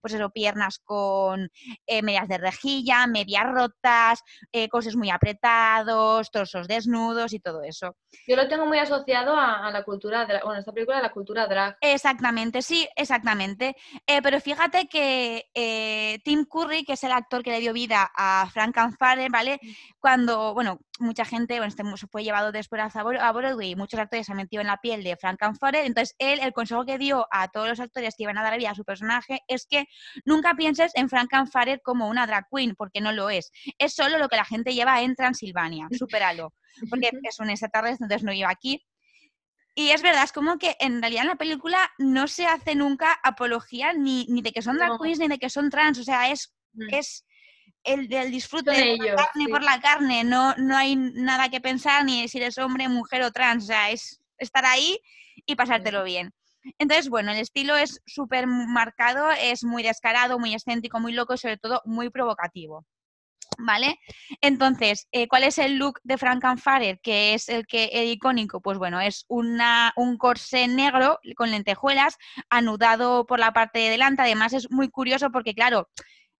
pues 0.00 0.14
eso, 0.14 0.30
piernas 0.30 0.78
con 0.78 1.50
eh, 1.86 2.02
medias 2.02 2.28
de 2.28 2.38
rejilla, 2.38 3.06
medias 3.06 3.44
rotas, 3.50 4.22
eh, 4.52 4.68
cosas 4.68 4.96
muy 4.96 5.10
apretados, 5.10 6.30
torsos 6.30 6.68
desnudos 6.68 7.32
y 7.32 7.40
todo 7.40 7.62
eso. 7.62 7.96
Yo 8.26 8.36
lo 8.36 8.48
tengo 8.48 8.66
muy 8.66 8.78
asociado 8.78 9.36
a, 9.36 9.70
la 9.70 9.82
cultura, 9.84 10.26
bueno, 10.44 10.60
esta 10.60 10.72
película 10.72 10.98
a 10.98 11.02
la 11.02 11.12
cultura 11.12 11.46
drag. 11.46 11.76
Exactamente, 11.80 12.62
sí, 12.62 12.88
exactamente. 12.96 13.76
Eh, 14.06 14.22
pero 14.22 14.40
fíjate 14.40 14.88
que 14.88 16.20
Tim 16.24 16.44
Curry, 16.44 16.84
que 16.84 16.94
es 16.94 17.04
el 17.04 17.12
actor 17.12 17.42
que 17.42 17.50
le 17.50 17.60
dio 17.60 17.72
vida 17.72 18.10
a 18.16 18.48
Frank 18.52 18.76
Anfare, 18.78 19.28
¿vale? 19.28 19.60
Cuando, 19.98 20.54
bueno, 20.54 20.80
mucha 20.98 21.24
gente, 21.24 21.54
bueno, 21.54 21.66
este 21.66 21.84
fue 22.10 22.24
llevado 22.24 22.52
después 22.52 22.80
a, 22.94 23.02
Broadway 23.02 23.70
y 23.70 23.76
muchos 23.76 24.00
actores 24.00 24.26
se 24.26 24.32
han 24.32 24.38
metido 24.38 24.60
en 24.60 24.66
la 24.66 24.78
piel 24.78 25.02
de 25.02 25.16
Frank 25.16 25.42
Anfare, 25.42 25.86
entonces 25.86 26.14
él, 26.18 26.40
el 26.40 26.52
consejo 26.52 26.84
que 26.84 26.98
dio 26.98 27.26
a 27.30 27.48
todos 27.48 27.68
los 27.68 27.80
actores 27.80 28.14
que 28.16 28.24
iban 28.24 28.38
a 28.38 28.42
dar 28.42 28.58
vida 28.58 28.70
a 28.70 28.74
su 28.74 28.84
personaje 28.84 29.40
es 29.48 29.66
que 29.66 29.86
nunca 30.24 30.54
pienses 30.54 30.92
en 30.94 31.08
Frankenfarrer 31.08 31.80
como 31.82 32.08
una 32.08 32.26
drag 32.26 32.46
queen, 32.54 32.74
porque 32.76 33.00
no 33.00 33.12
lo 33.12 33.30
es. 33.30 33.50
Es 33.78 33.94
solo 33.94 34.18
lo 34.18 34.28
que 34.28 34.36
la 34.36 34.44
gente 34.44 34.74
lleva 34.74 35.00
en 35.02 35.14
Transilvania, 35.14 35.88
supéralo. 35.98 36.54
Porque 36.90 37.10
es 37.22 37.38
un 37.38 37.50
extraterrestre, 37.50 38.04
entonces 38.04 38.24
no 38.24 38.32
iba 38.32 38.50
aquí. 38.50 38.84
Y 39.74 39.90
es 39.90 40.02
verdad, 40.02 40.24
es 40.24 40.32
como 40.32 40.58
que 40.58 40.74
en 40.80 41.00
realidad 41.00 41.22
en 41.22 41.28
la 41.28 41.36
película 41.36 41.78
no 41.98 42.26
se 42.26 42.46
hace 42.46 42.74
nunca 42.74 43.16
apología 43.22 43.92
ni, 43.92 44.26
ni 44.28 44.42
de 44.42 44.50
que 44.50 44.62
son 44.62 44.76
drag 44.76 44.98
queens 45.00 45.20
ni 45.20 45.28
de 45.28 45.38
que 45.38 45.50
son 45.50 45.70
trans, 45.70 45.98
o 46.00 46.02
sea, 46.02 46.30
es, 46.30 46.52
mm. 46.72 46.94
es 46.94 47.24
el, 47.88 48.08
del 48.08 48.30
disfrute 48.30 48.70
de 48.70 48.96
la 48.96 49.16
carne 49.16 49.48
por 49.48 49.62
la 49.62 49.80
carne, 49.80 50.24
no, 50.24 50.54
no 50.56 50.76
hay 50.76 50.96
nada 50.96 51.48
que 51.48 51.60
pensar 51.60 52.04
ni 52.04 52.28
si 52.28 52.38
eres 52.38 52.58
hombre, 52.58 52.88
mujer 52.88 53.22
o 53.22 53.32
trans, 53.32 53.64
o 53.64 53.66
sea, 53.66 53.90
es 53.90 54.20
estar 54.38 54.64
ahí 54.64 54.98
y 55.46 55.54
pasártelo 55.54 56.04
bien. 56.04 56.32
Entonces, 56.78 57.08
bueno, 57.08 57.32
el 57.32 57.38
estilo 57.38 57.76
es 57.76 58.02
súper 58.06 58.46
marcado, 58.46 59.30
es 59.30 59.64
muy 59.64 59.82
descarado, 59.82 60.38
muy 60.38 60.52
excéntrico, 60.52 61.00
muy 61.00 61.12
loco 61.12 61.34
y 61.34 61.38
sobre 61.38 61.56
todo 61.56 61.80
muy 61.84 62.10
provocativo. 62.10 62.84
¿Vale? 63.60 63.98
Entonces, 64.40 65.08
eh, 65.10 65.26
¿cuál 65.26 65.42
es 65.42 65.58
el 65.58 65.78
look 65.78 65.98
de 66.04 66.18
Frankenfarer? 66.18 67.00
Que 67.00 67.34
es 67.34 67.48
el 67.48 67.66
que 67.66 67.86
el 67.86 68.08
icónico, 68.08 68.60
pues 68.60 68.78
bueno, 68.78 69.00
es 69.00 69.24
una, 69.26 69.92
un 69.96 70.16
corsé 70.16 70.68
negro 70.68 71.18
con 71.36 71.50
lentejuelas 71.50 72.16
anudado 72.50 73.26
por 73.26 73.40
la 73.40 73.52
parte 73.52 73.80
de 73.80 73.90
delante. 73.90 74.22
Además, 74.22 74.52
es 74.52 74.70
muy 74.70 74.88
curioso 74.90 75.30
porque, 75.32 75.54
claro, 75.54 75.88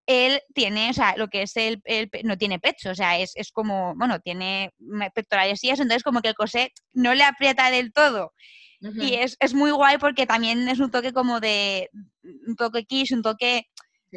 él 0.08 0.40
tiene, 0.54 0.88
o 0.88 0.92
sea, 0.94 1.16
lo 1.16 1.28
que 1.28 1.42
es 1.42 1.54
el, 1.56 1.82
no 2.24 2.38
tiene 2.38 2.58
pecho, 2.58 2.90
o 2.90 2.94
sea, 2.94 3.18
es, 3.18 3.32
es, 3.36 3.52
como, 3.52 3.94
bueno, 3.94 4.20
tiene 4.20 4.72
pectorales 5.14 5.62
y 5.62 5.68
eso, 5.68 5.82
entonces 5.82 6.02
como 6.02 6.22
que 6.22 6.28
el 6.28 6.34
corsé 6.34 6.72
no 6.94 7.14
le 7.14 7.24
aprieta 7.24 7.70
del 7.70 7.92
todo. 7.92 8.32
Y 8.80 9.14
es, 9.14 9.36
es, 9.40 9.54
muy 9.54 9.72
guay 9.72 9.98
porque 9.98 10.24
también 10.24 10.66
es 10.68 10.78
un 10.78 10.90
toque 10.90 11.12
como 11.12 11.40
de, 11.40 11.90
un 12.22 12.56
toque 12.56 12.84
quiche, 12.84 13.14
un 13.14 13.22
toque 13.22 13.66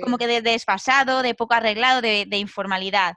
como 0.01 0.17
que 0.17 0.27
de, 0.27 0.41
desfasado, 0.41 1.23
de 1.23 1.34
poco 1.34 1.56
arreglado, 1.56 1.99
de, 1.99 2.38
informalidad. 2.38 3.15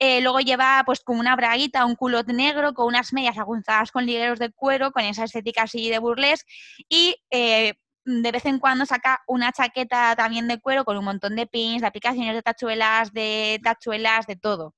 Eh, 0.00 0.20
luego 0.20 0.40
lleva 0.40 0.82
pues 0.84 1.00
como 1.04 1.20
una 1.20 1.36
braguita, 1.36 1.84
un 1.84 1.94
culot 1.94 2.26
negro 2.28 2.74
con 2.74 2.86
unas 2.86 3.12
medias 3.12 3.38
agunzadas 3.38 3.92
con 3.92 4.04
ligueros 4.04 4.40
de 4.40 4.50
cuero, 4.50 4.90
con 4.90 5.04
esa 5.04 5.24
estética 5.24 5.62
así 5.62 5.90
de 5.90 6.00
burlesque 6.00 6.50
y 6.88 7.14
eh, 7.30 7.74
de 8.06 8.32
vez 8.32 8.46
en 8.46 8.58
cuando 8.60 8.86
saca 8.86 9.22
una 9.26 9.52
chaqueta 9.52 10.14
también 10.16 10.46
de 10.48 10.60
cuero 10.60 10.84
con 10.84 10.96
un 10.96 11.04
montón 11.04 11.34
de 11.36 11.46
pins, 11.46 11.82
de 11.82 11.88
aplicaciones 11.88 12.34
de 12.34 12.42
tachuelas, 12.42 13.12
de 13.12 13.60
tachuelas, 13.62 14.26
de 14.26 14.36
todo. 14.36 14.74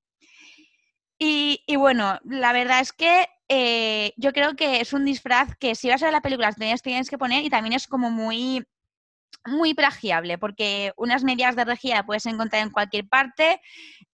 Y, 1.21 1.63
bueno, 1.77 2.19
la 2.25 2.53
verdad 2.53 2.81
es 2.81 2.93
que 2.93 3.27
eh, 3.49 4.13
yo 4.17 4.33
creo 4.33 4.55
que 4.55 4.81
es 4.81 4.93
un 4.93 5.05
disfraz 5.05 5.57
que 5.59 5.75
si 5.75 5.89
vas 5.89 6.03
a 6.03 6.07
ver 6.07 6.13
la 6.13 6.23
película 6.23 6.53
tienes, 6.53 6.83
tienes 6.83 7.11
que 7.11 7.19
poner 7.19 7.45
y 7.45 7.51
también 7.51 7.75
es 7.75 7.87
como 7.87 8.11
muy 8.11 8.65
muy 9.47 9.75
plagiable, 9.75 10.39
porque 10.39 10.93
unas 10.97 11.25
medias 11.25 11.57
de 11.57 11.65
regía 11.65 12.05
puedes 12.05 12.27
encontrar 12.27 12.63
en 12.63 12.71
cualquier 12.71 13.09
parte, 13.09 13.61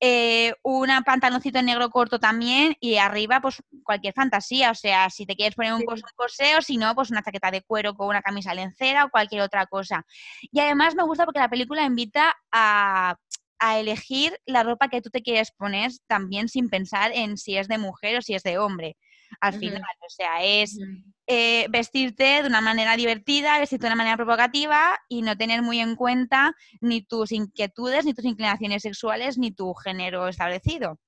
eh, 0.00 0.54
un 0.62 0.88
pantaloncito 1.04 1.60
negro 1.62 1.90
corto 1.90 2.18
también 2.18 2.76
y 2.80 2.96
arriba 2.96 3.40
pues 3.40 3.62
cualquier 3.82 4.14
fantasía, 4.14 4.70
o 4.70 4.74
sea, 4.74 5.10
si 5.10 5.26
te 5.26 5.34
quieres 5.34 5.54
poner 5.54 5.74
un, 5.74 5.84
corsé 6.14 6.56
o 6.56 6.62
si 6.62 6.76
no, 6.76 6.94
pues 6.94 7.10
una 7.10 7.22
chaqueta 7.22 7.50
de 7.50 7.62
cuero 7.62 7.94
con 7.94 8.08
una 8.08 8.22
camisa 8.22 8.54
lencera 8.54 9.04
o 9.04 9.10
cualquier 9.10 9.42
otra 9.42 9.66
cosa. 9.66 10.04
Y 10.42 10.60
además 10.60 10.94
me 10.94 11.04
gusta 11.04 11.24
porque 11.24 11.40
la 11.40 11.50
película 11.50 11.84
invita 11.84 12.34
a, 12.52 13.16
a 13.58 13.78
elegir 13.78 14.38
la 14.46 14.62
ropa 14.62 14.88
que 14.88 15.00
tú 15.00 15.10
te 15.10 15.22
quieres 15.22 15.50
poner 15.52 15.90
también 16.06 16.48
sin 16.48 16.68
pensar 16.68 17.12
en 17.12 17.36
si 17.36 17.56
es 17.56 17.68
de 17.68 17.78
mujer 17.78 18.18
o 18.18 18.22
si 18.22 18.34
es 18.34 18.42
de 18.42 18.58
hombre 18.58 18.96
al 19.40 19.54
final. 19.54 19.82
O 19.82 20.10
sea, 20.10 20.44
es 20.44 20.78
eh, 21.26 21.66
vestirte 21.70 22.42
de 22.42 22.46
una 22.46 22.60
manera 22.60 22.96
divertida, 22.96 23.58
vestirte 23.58 23.84
de 23.84 23.88
una 23.88 23.96
manera 23.96 24.16
provocativa 24.16 24.98
y 25.08 25.22
no 25.22 25.36
tener 25.36 25.62
muy 25.62 25.80
en 25.80 25.96
cuenta 25.96 26.54
ni 26.80 27.02
tus 27.02 27.32
inquietudes, 27.32 28.04
ni 28.04 28.14
tus 28.14 28.24
inclinaciones 28.24 28.82
sexuales, 28.82 29.38
ni 29.38 29.52
tu 29.52 29.74
género 29.74 30.28
establecido. 30.28 30.98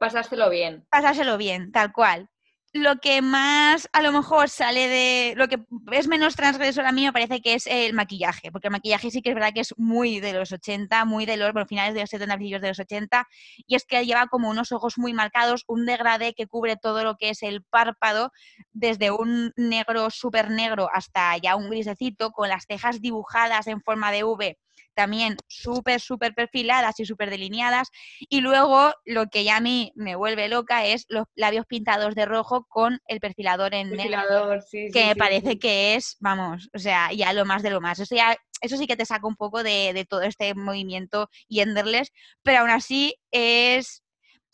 Pasárselo 0.00 0.50
bien. 0.50 0.86
Pasárselo 0.90 1.36
bien, 1.38 1.70
tal 1.72 1.92
cual 1.92 2.28
lo 2.74 2.96
que 2.96 3.22
más 3.22 3.88
a 3.92 4.02
lo 4.02 4.10
mejor 4.10 4.48
sale 4.50 4.88
de 4.88 5.34
lo 5.36 5.46
que 5.46 5.64
es 5.92 6.08
menos 6.08 6.34
transgresor 6.34 6.84
a 6.84 6.90
mí 6.90 7.04
me 7.04 7.12
parece 7.12 7.40
que 7.40 7.54
es 7.54 7.68
el 7.68 7.92
maquillaje, 7.92 8.50
porque 8.50 8.66
el 8.66 8.72
maquillaje 8.72 9.12
sí 9.12 9.22
que 9.22 9.28
es 9.28 9.34
verdad 9.36 9.52
que 9.54 9.60
es 9.60 9.74
muy 9.78 10.18
de 10.18 10.32
los 10.32 10.50
80, 10.50 11.04
muy 11.04 11.24
de 11.24 11.36
los 11.36 11.52
finales 11.68 11.94
de 11.94 12.00
los 12.00 12.10
70, 12.10 12.34
principios 12.34 12.62
de 12.62 12.68
los 12.68 12.80
80, 12.80 13.28
y 13.68 13.76
es 13.76 13.84
que 13.86 14.04
lleva 14.04 14.26
como 14.26 14.50
unos 14.50 14.72
ojos 14.72 14.98
muy 14.98 15.12
marcados, 15.12 15.62
un 15.68 15.86
degradé 15.86 16.34
que 16.34 16.48
cubre 16.48 16.76
todo 16.76 17.04
lo 17.04 17.16
que 17.16 17.30
es 17.30 17.44
el 17.44 17.62
párpado, 17.62 18.32
desde 18.72 19.12
un 19.12 19.52
negro 19.54 20.10
súper 20.10 20.50
negro 20.50 20.88
hasta 20.92 21.36
ya 21.38 21.54
un 21.54 21.70
grisecito, 21.70 22.32
con 22.32 22.48
las 22.48 22.64
cejas 22.66 23.00
dibujadas 23.00 23.68
en 23.68 23.82
forma 23.82 24.10
de 24.10 24.24
V 24.24 24.58
también 24.94 25.36
súper, 25.48 26.00
súper 26.00 26.34
perfiladas 26.34 26.98
y 27.00 27.04
súper 27.04 27.30
delineadas. 27.30 27.90
Y 28.28 28.40
luego 28.40 28.92
lo 29.04 29.26
que 29.26 29.44
ya 29.44 29.56
a 29.56 29.60
mí 29.60 29.92
me 29.94 30.16
vuelve 30.16 30.48
loca 30.48 30.86
es 30.86 31.04
los 31.08 31.26
labios 31.34 31.66
pintados 31.66 32.14
de 32.14 32.26
rojo 32.26 32.66
con 32.68 33.00
el 33.06 33.20
perfilador 33.20 33.74
en 33.74 33.90
negro, 33.90 34.60
que 34.70 35.06
me 35.06 35.16
parece 35.16 35.58
que 35.58 35.94
es, 35.94 36.16
vamos, 36.20 36.70
o 36.74 36.78
sea, 36.78 37.12
ya 37.12 37.32
lo 37.32 37.44
más 37.44 37.62
de 37.62 37.70
lo 37.70 37.80
más. 37.80 37.98
Eso, 37.98 38.14
ya, 38.14 38.36
eso 38.60 38.76
sí 38.76 38.86
que 38.86 38.96
te 38.96 39.06
saca 39.06 39.26
un 39.26 39.36
poco 39.36 39.62
de, 39.62 40.06
todo 40.08 40.22
este 40.22 40.54
movimiento 40.54 41.28
y 41.48 41.60
enderles, 41.60 42.12
pero 42.42 42.60
aún 42.60 42.70
así 42.70 43.16
es 43.30 44.02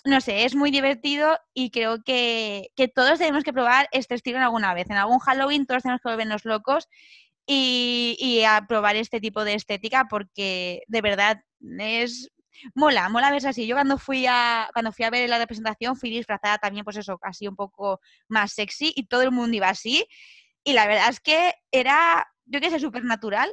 no 0.02 0.22
sé, 0.22 0.46
es 0.46 0.54
muy 0.54 0.70
divertido 0.70 1.38
y 1.52 1.70
creo 1.70 2.02
que, 2.02 2.68
que, 2.74 2.88
todos 2.88 3.18
tenemos 3.18 3.44
que 3.44 3.52
probar 3.52 3.86
este 3.92 4.14
estilo 4.14 4.38
en 4.38 4.44
alguna 4.44 4.72
vez. 4.72 4.88
En 4.88 4.96
algún 4.96 5.18
Halloween 5.18 5.66
todos 5.66 5.82
tenemos 5.82 6.00
que 6.00 6.08
volvernos 6.08 6.46
locos 6.46 6.88
y, 7.52 8.44
a 8.44 8.64
probar 8.68 8.96
este 8.96 9.20
tipo 9.20 9.44
de 9.44 9.54
estética 9.54 10.06
porque 10.08 10.82
de 10.86 11.00
verdad 11.00 11.42
es 11.78 12.30
mola, 12.74 13.08
mola 13.08 13.30
verse 13.30 13.48
así. 13.48 13.66
Yo 13.66 13.74
cuando 13.74 13.98
fui 13.98 14.26
a 14.28 14.68
cuando 14.72 14.92
fui 14.92 15.04
a 15.04 15.10
ver 15.10 15.28
la 15.28 15.38
representación 15.38 15.96
fui 15.96 16.10
disfrazada 16.10 16.58
también 16.58 16.84
pues 16.84 16.96
eso, 16.96 17.18
así 17.22 17.48
un 17.48 17.56
poco 17.56 18.00
más 18.28 18.52
sexy 18.52 18.92
y 18.94 19.06
todo 19.06 19.22
el 19.22 19.32
mundo 19.32 19.56
iba 19.56 19.68
así 19.68 20.06
y 20.62 20.74
la 20.74 20.86
verdad 20.86 21.08
es 21.10 21.20
que 21.20 21.54
era 21.72 22.26
yo 22.44 22.60
que 22.60 22.70
sé 22.70 22.78
súper 22.78 23.04
natural. 23.04 23.50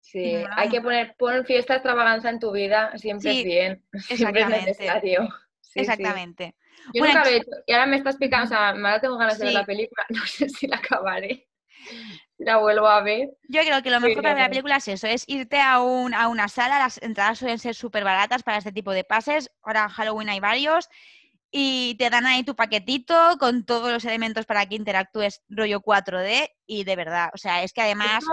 Sí, 0.00 0.36
hay 0.56 0.68
que 0.68 0.82
poner 0.82 1.16
pon 1.18 1.44
fiesta 1.44 1.74
extravaganza 1.74 2.28
en 2.28 2.38
tu 2.38 2.52
vida, 2.52 2.96
siempre 2.98 3.38
es 3.38 3.44
bien, 3.44 3.84
siempre 4.16 4.42
es 4.42 4.48
necesario. 4.48 5.28
exactamente. 5.74 6.54
Yo 6.92 7.04
nunca 7.04 7.24
lo 7.24 7.30
he 7.30 7.36
hecho 7.36 7.50
y 7.66 7.72
ahora 7.72 7.86
me 7.86 7.96
estás 7.96 8.16
picando, 8.16 8.44
o 8.44 8.48
sea, 8.48 8.68
ahora 8.68 9.00
tengo 9.00 9.16
ganas 9.16 9.38
de 9.38 9.46
ver 9.46 9.54
la 9.54 9.64
película, 9.64 10.04
no 10.10 10.24
sé 10.26 10.48
si 10.50 10.66
la 10.66 10.76
acabaré 10.76 11.48
la 12.38 12.58
vuelvo 12.58 12.86
a 12.86 13.02
ver. 13.02 13.30
Yo 13.48 13.60
creo 13.62 13.82
que 13.82 13.90
lo 13.90 14.00
mejor 14.00 14.22
para 14.22 14.34
ver 14.34 14.42
la 14.44 14.48
película 14.48 14.76
es 14.76 14.88
eso, 14.88 15.06
es 15.06 15.24
irte 15.28 15.60
a, 15.60 15.80
un, 15.80 16.14
a 16.14 16.28
una 16.28 16.48
sala, 16.48 16.78
las 16.78 17.00
entradas 17.02 17.38
suelen 17.38 17.58
ser 17.58 17.74
súper 17.74 18.04
baratas 18.04 18.42
para 18.42 18.58
este 18.58 18.72
tipo 18.72 18.92
de 18.92 19.04
pases, 19.04 19.50
ahora 19.62 19.84
en 19.84 19.88
Halloween 19.90 20.28
hay 20.28 20.40
varios, 20.40 20.88
y 21.50 21.94
te 21.98 22.10
dan 22.10 22.26
ahí 22.26 22.42
tu 22.42 22.56
paquetito 22.56 23.14
con 23.38 23.64
todos 23.64 23.92
los 23.92 24.04
elementos 24.04 24.46
para 24.46 24.66
que 24.66 24.74
interactúes 24.74 25.42
rollo 25.48 25.80
4D, 25.80 26.50
y 26.66 26.84
de 26.84 26.96
verdad, 26.96 27.30
o 27.32 27.38
sea, 27.38 27.62
es 27.62 27.72
que 27.72 27.82
además 27.82 28.24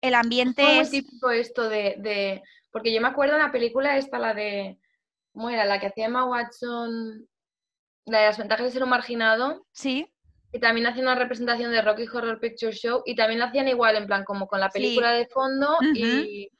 el 0.00 0.14
ambiente 0.14 0.62
es... 0.80 0.90
Muy 0.90 1.02
típico 1.02 1.30
esto 1.30 1.68
de, 1.68 1.96
de, 1.98 2.42
Porque 2.70 2.94
yo 2.94 3.00
me 3.00 3.08
acuerdo 3.08 3.34
en 3.34 3.42
la 3.42 3.52
película 3.52 3.96
esta, 3.96 4.18
la 4.18 4.34
de... 4.34 4.78
¿Cómo 5.32 5.50
era? 5.50 5.64
La 5.64 5.80
que 5.80 5.88
hacía 5.88 6.06
Emma 6.06 6.24
Watson... 6.24 7.28
La 8.04 8.20
de 8.20 8.26
las 8.26 8.38
ventajas 8.38 8.66
de 8.66 8.72
ser 8.72 8.84
un 8.84 8.90
marginado. 8.90 9.66
Sí 9.72 10.08
y 10.52 10.60
también 10.60 10.86
hacían 10.86 11.06
una 11.06 11.14
representación 11.14 11.72
de 11.72 11.82
Rocky 11.82 12.06
Horror 12.06 12.40
Picture 12.40 12.72
Show 12.72 13.02
y 13.04 13.14
también 13.14 13.40
lo 13.40 13.46
hacían 13.46 13.68
igual, 13.68 13.96
en 13.96 14.06
plan 14.06 14.24
como 14.24 14.46
con 14.46 14.60
la 14.60 14.70
película 14.70 15.12
de 15.12 15.26
fondo 15.26 15.76
y, 15.94 16.50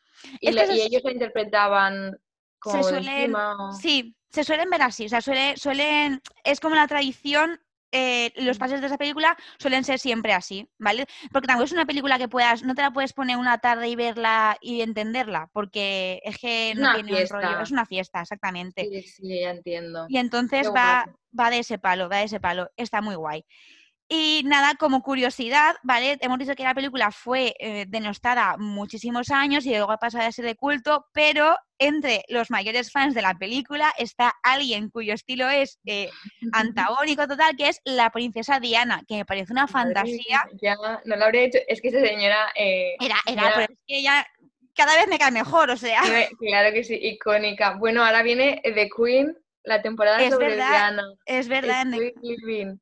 ellos 0.40 1.04
la 1.04 1.12
interpretaban 1.12 2.18
como 2.58 2.82
se 2.82 2.88
suelen, 2.90 3.34
Sí, 3.80 4.16
se 4.30 4.44
suelen 4.44 4.70
ver 4.70 4.82
así, 4.82 5.06
o 5.06 5.08
sea, 5.08 5.20
suele, 5.20 5.56
suelen, 5.56 6.20
es 6.44 6.60
como 6.60 6.74
la 6.74 6.86
tradición 6.86 7.60
eh, 7.92 8.32
los 8.36 8.58
pases 8.58 8.80
de 8.80 8.88
esa 8.88 8.98
película 8.98 9.36
suelen 9.58 9.84
ser 9.84 9.98
siempre 9.98 10.32
así, 10.32 10.68
¿vale? 10.78 11.06
Porque 11.32 11.46
tampoco 11.46 11.64
es 11.64 11.72
una 11.72 11.86
película 11.86 12.18
que 12.18 12.28
puedas, 12.28 12.62
no 12.62 12.74
te 12.74 12.82
la 12.82 12.90
puedes 12.90 13.12
poner 13.12 13.36
una 13.36 13.58
tarde 13.58 13.88
y 13.88 13.96
verla 13.96 14.58
y 14.60 14.82
entenderla, 14.82 15.48
porque 15.52 16.20
es 16.24 16.36
que 16.36 16.74
no 16.76 16.92
tiene 16.94 17.22
un 17.22 17.28
rollo, 17.28 17.60
es 17.60 17.70
una 17.70 17.86
fiesta, 17.86 18.20
exactamente. 18.20 18.82
Sí, 18.82 19.02
sí, 19.02 19.40
ya 19.40 19.50
entiendo. 19.50 20.06
Y 20.08 20.18
entonces 20.18 20.70
va, 20.74 21.06
va 21.38 21.50
de 21.50 21.60
ese 21.60 21.78
palo, 21.78 22.08
va 22.08 22.18
de 22.18 22.24
ese 22.24 22.40
palo, 22.40 22.70
está 22.76 23.00
muy 23.00 23.14
guay. 23.14 23.46
Y 24.08 24.42
nada, 24.44 24.74
como 24.78 25.02
curiosidad, 25.02 25.74
¿vale? 25.82 26.16
Hemos 26.20 26.38
dicho 26.38 26.54
que 26.54 26.62
la 26.62 26.74
película 26.74 27.10
fue 27.10 27.56
eh, 27.58 27.86
denostada 27.88 28.56
muchísimos 28.56 29.30
años 29.30 29.66
y 29.66 29.70
luego 29.70 29.90
ha 29.90 29.98
pasado 29.98 30.24
a 30.28 30.30
ser 30.30 30.44
de 30.44 30.54
culto, 30.54 31.06
pero 31.12 31.56
entre 31.78 32.22
los 32.28 32.48
mayores 32.50 32.92
fans 32.92 33.14
de 33.14 33.22
la 33.22 33.34
película 33.34 33.92
está 33.98 34.32
alguien 34.44 34.90
cuyo 34.90 35.12
estilo 35.12 35.48
es 35.48 35.80
eh, 35.86 36.08
antagónico 36.52 37.26
total, 37.26 37.56
que 37.56 37.68
es 37.68 37.80
la 37.84 38.10
princesa 38.10 38.60
Diana, 38.60 39.02
que 39.08 39.16
me 39.16 39.24
parece 39.24 39.52
una 39.52 39.66
fantasía. 39.66 40.44
Ya, 40.62 40.76
no 41.04 41.16
lo 41.16 41.24
habría 41.24 41.42
hecho, 41.42 41.58
es 41.66 41.80
que 41.80 41.88
esa 41.88 42.00
señora... 42.00 42.52
Eh, 42.54 42.94
era, 43.00 43.16
era, 43.26 43.52
pero 43.56 43.72
es 43.72 43.80
que 43.88 43.98
ella 43.98 44.24
cada 44.76 44.94
vez 44.94 45.08
me 45.08 45.18
cae 45.18 45.32
mejor, 45.32 45.70
o 45.70 45.76
sea. 45.76 46.02
Claro 46.38 46.72
que 46.72 46.84
sí, 46.84 46.94
icónica. 46.94 47.76
Bueno, 47.78 48.04
ahora 48.04 48.22
viene 48.22 48.60
The 48.62 48.88
Queen, 48.94 49.36
la 49.64 49.82
temporada 49.82 50.22
es 50.22 50.32
sobre 50.32 50.54
Diana. 50.54 51.02
Es 51.24 51.48
verdad, 51.48 51.82
en 51.82 52.78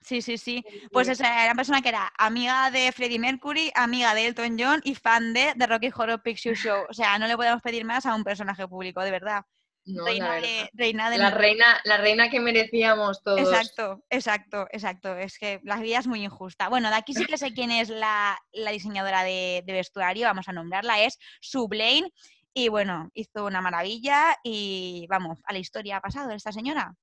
Sí, 0.00 0.22
sí, 0.22 0.38
sí. 0.38 0.64
Pues 0.92 1.08
esa 1.08 1.44
era 1.44 1.52
una 1.52 1.56
persona 1.56 1.82
que 1.82 1.88
era 1.88 2.12
amiga 2.18 2.70
de 2.70 2.92
Freddie 2.92 3.18
Mercury, 3.18 3.70
amiga 3.74 4.14
de 4.14 4.26
Elton 4.26 4.56
John 4.58 4.80
y 4.84 4.94
fan 4.94 5.32
de 5.32 5.54
The 5.58 5.66
Rocky 5.66 5.90
Horror 5.94 6.22
Picture 6.22 6.54
Show. 6.54 6.84
O 6.88 6.94
sea, 6.94 7.18
no 7.18 7.26
le 7.26 7.36
podemos 7.36 7.60
pedir 7.62 7.84
más 7.84 8.06
a 8.06 8.14
un 8.14 8.24
personaje 8.24 8.66
público, 8.68 9.02
de 9.02 9.10
verdad. 9.10 9.44
reina, 9.84 10.34
de, 10.34 10.70
reina 10.72 11.10
de 11.10 11.18
la 11.18 11.30
reina, 11.30 11.80
la 11.84 11.96
reina 11.96 12.30
que 12.30 12.40
merecíamos 12.40 13.22
todos. 13.22 13.40
Exacto, 13.40 14.04
exacto, 14.08 14.66
exacto. 14.70 15.16
Es 15.16 15.38
que 15.38 15.60
la 15.64 15.76
vida 15.76 15.98
es 15.98 16.06
muy 16.06 16.24
injusta. 16.24 16.68
Bueno, 16.68 16.90
de 16.90 16.96
aquí 16.96 17.12
sí 17.12 17.26
que 17.26 17.38
sé 17.38 17.52
quién 17.52 17.70
es 17.70 17.88
la, 17.88 18.38
diseñadora 18.52 19.24
de, 19.24 19.62
de, 19.66 19.72
vestuario, 19.72 20.26
vamos 20.26 20.48
a 20.48 20.52
nombrarla, 20.52 21.02
es 21.02 21.18
Sue 21.40 21.66
Blaine. 21.68 22.12
Y 22.54 22.68
bueno, 22.68 23.10
hizo 23.14 23.44
una 23.44 23.60
maravilla 23.60 24.36
y 24.42 25.06
vamos, 25.08 25.38
a 25.44 25.52
la 25.52 25.58
historia 25.58 25.98
ha 25.98 26.00
pasado 26.00 26.30
esta 26.30 26.50
señora. 26.50 26.94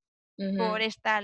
Por 0.57 0.81
esta... 0.81 1.21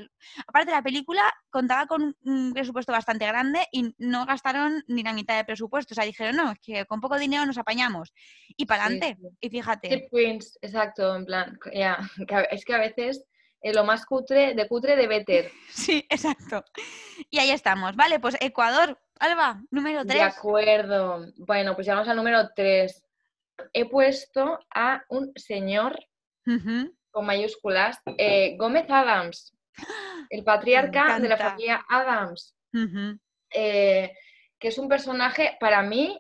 Aparte, 0.48 0.72
la 0.72 0.82
película 0.82 1.22
contaba 1.50 1.88
con 1.88 2.16
un 2.24 2.54
presupuesto 2.54 2.92
bastante 2.92 3.26
grande 3.26 3.68
y 3.72 3.94
no 3.98 4.26
gastaron 4.26 4.84
ni 4.88 5.04
la 5.04 5.14
mitad 5.14 5.38
de 5.38 5.46
presupuesto. 5.46 5.94
O 5.94 5.96
sea, 5.96 6.06
dijeron, 6.06 6.36
no, 6.36 6.52
es 6.52 6.60
que 6.60 6.86
con 6.86 7.02
poco 7.02 7.18
dinero 7.18 7.46
nos 7.46 7.58
apañamos. 7.58 8.14
Y 8.56 8.66
para 8.66 8.86
adelante. 8.86 9.18
Y 9.40 9.50
fíjate. 9.50 10.08
Queens, 10.12 10.58
exacto, 10.62 11.16
en 11.16 11.26
plan, 11.26 11.60
ya, 11.74 11.98
es 12.52 12.66
que 12.66 12.74
a 12.74 12.80
veces 12.80 13.26
eh, 13.62 13.74
lo 13.74 13.84
más 13.84 14.06
cutre, 14.06 14.54
de 14.54 14.68
cutre 14.68 14.96
de 14.96 15.08
better. 15.08 15.52
Sí, 15.70 16.06
exacto. 16.10 16.64
Y 17.30 17.40
ahí 17.40 17.52
estamos. 17.52 17.96
Vale, 17.96 18.20
pues 18.20 18.36
Ecuador, 18.40 19.00
Alba, 19.20 19.62
número 19.70 20.06
3. 20.06 20.14
De 20.14 20.22
acuerdo. 20.22 21.28
Bueno, 21.38 21.76
pues 21.76 21.86
llegamos 21.86 22.08
al 22.08 22.18
número 22.18 22.50
3. 22.56 23.04
He 23.74 23.88
puesto 23.88 24.60
a 24.74 25.04
un 25.10 25.32
señor 25.36 26.00
con 27.12 27.26
mayúsculas, 27.26 28.00
eh, 28.18 28.56
Gómez 28.58 28.86
Adams, 28.90 29.56
el 30.30 30.44
patriarca 30.44 31.20
de 31.20 31.30
la 31.30 31.38
familia 31.38 31.86
Adams, 31.88 32.56
eh, 33.54 34.12
que 34.58 34.68
es 34.68 34.78
un 34.78 34.88
personaje, 34.88 35.58
para 35.60 35.84
mí, 35.84 36.20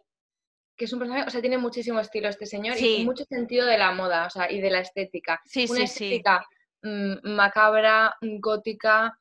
que 0.75 0.85
es 0.85 0.93
un 0.93 0.99
personaje, 0.99 1.27
o 1.27 1.29
sea, 1.29 1.41
tiene 1.41 1.57
muchísimo 1.57 1.99
estilo 1.99 2.27
este 2.27 2.45
señor 2.45 2.77
y 2.77 3.05
mucho 3.05 3.23
sentido 3.25 3.65
de 3.65 3.77
la 3.77 3.91
moda, 3.91 4.25
o 4.25 4.29
sea, 4.29 4.51
y 4.51 4.61
de 4.61 4.71
la 4.71 4.79
estética. 4.79 5.41
Sí, 5.45 5.65
Una 5.69 5.79
sí, 5.79 5.83
estética 5.83 6.45
mm, 6.81 7.29
macabra, 7.35 8.15
gótica, 8.21 9.17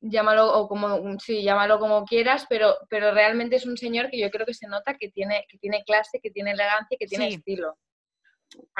llámalo 0.00 0.52
o 0.52 0.68
como 0.68 1.18
sí, 1.18 1.42
llámalo 1.42 1.78
como 1.78 2.04
quieras, 2.04 2.46
pero, 2.48 2.76
pero 2.88 3.12
realmente 3.12 3.56
es 3.56 3.66
un 3.66 3.76
señor 3.76 4.10
que 4.10 4.20
yo 4.20 4.30
creo 4.30 4.46
que 4.46 4.54
se 4.54 4.66
nota 4.66 4.94
que 4.98 5.10
tiene, 5.10 5.44
que 5.48 5.58
tiene 5.58 5.82
clase, 5.84 6.20
que 6.22 6.30
tiene 6.30 6.52
elegancia, 6.52 6.96
que 6.98 7.06
tiene 7.06 7.28
estilo. 7.28 7.78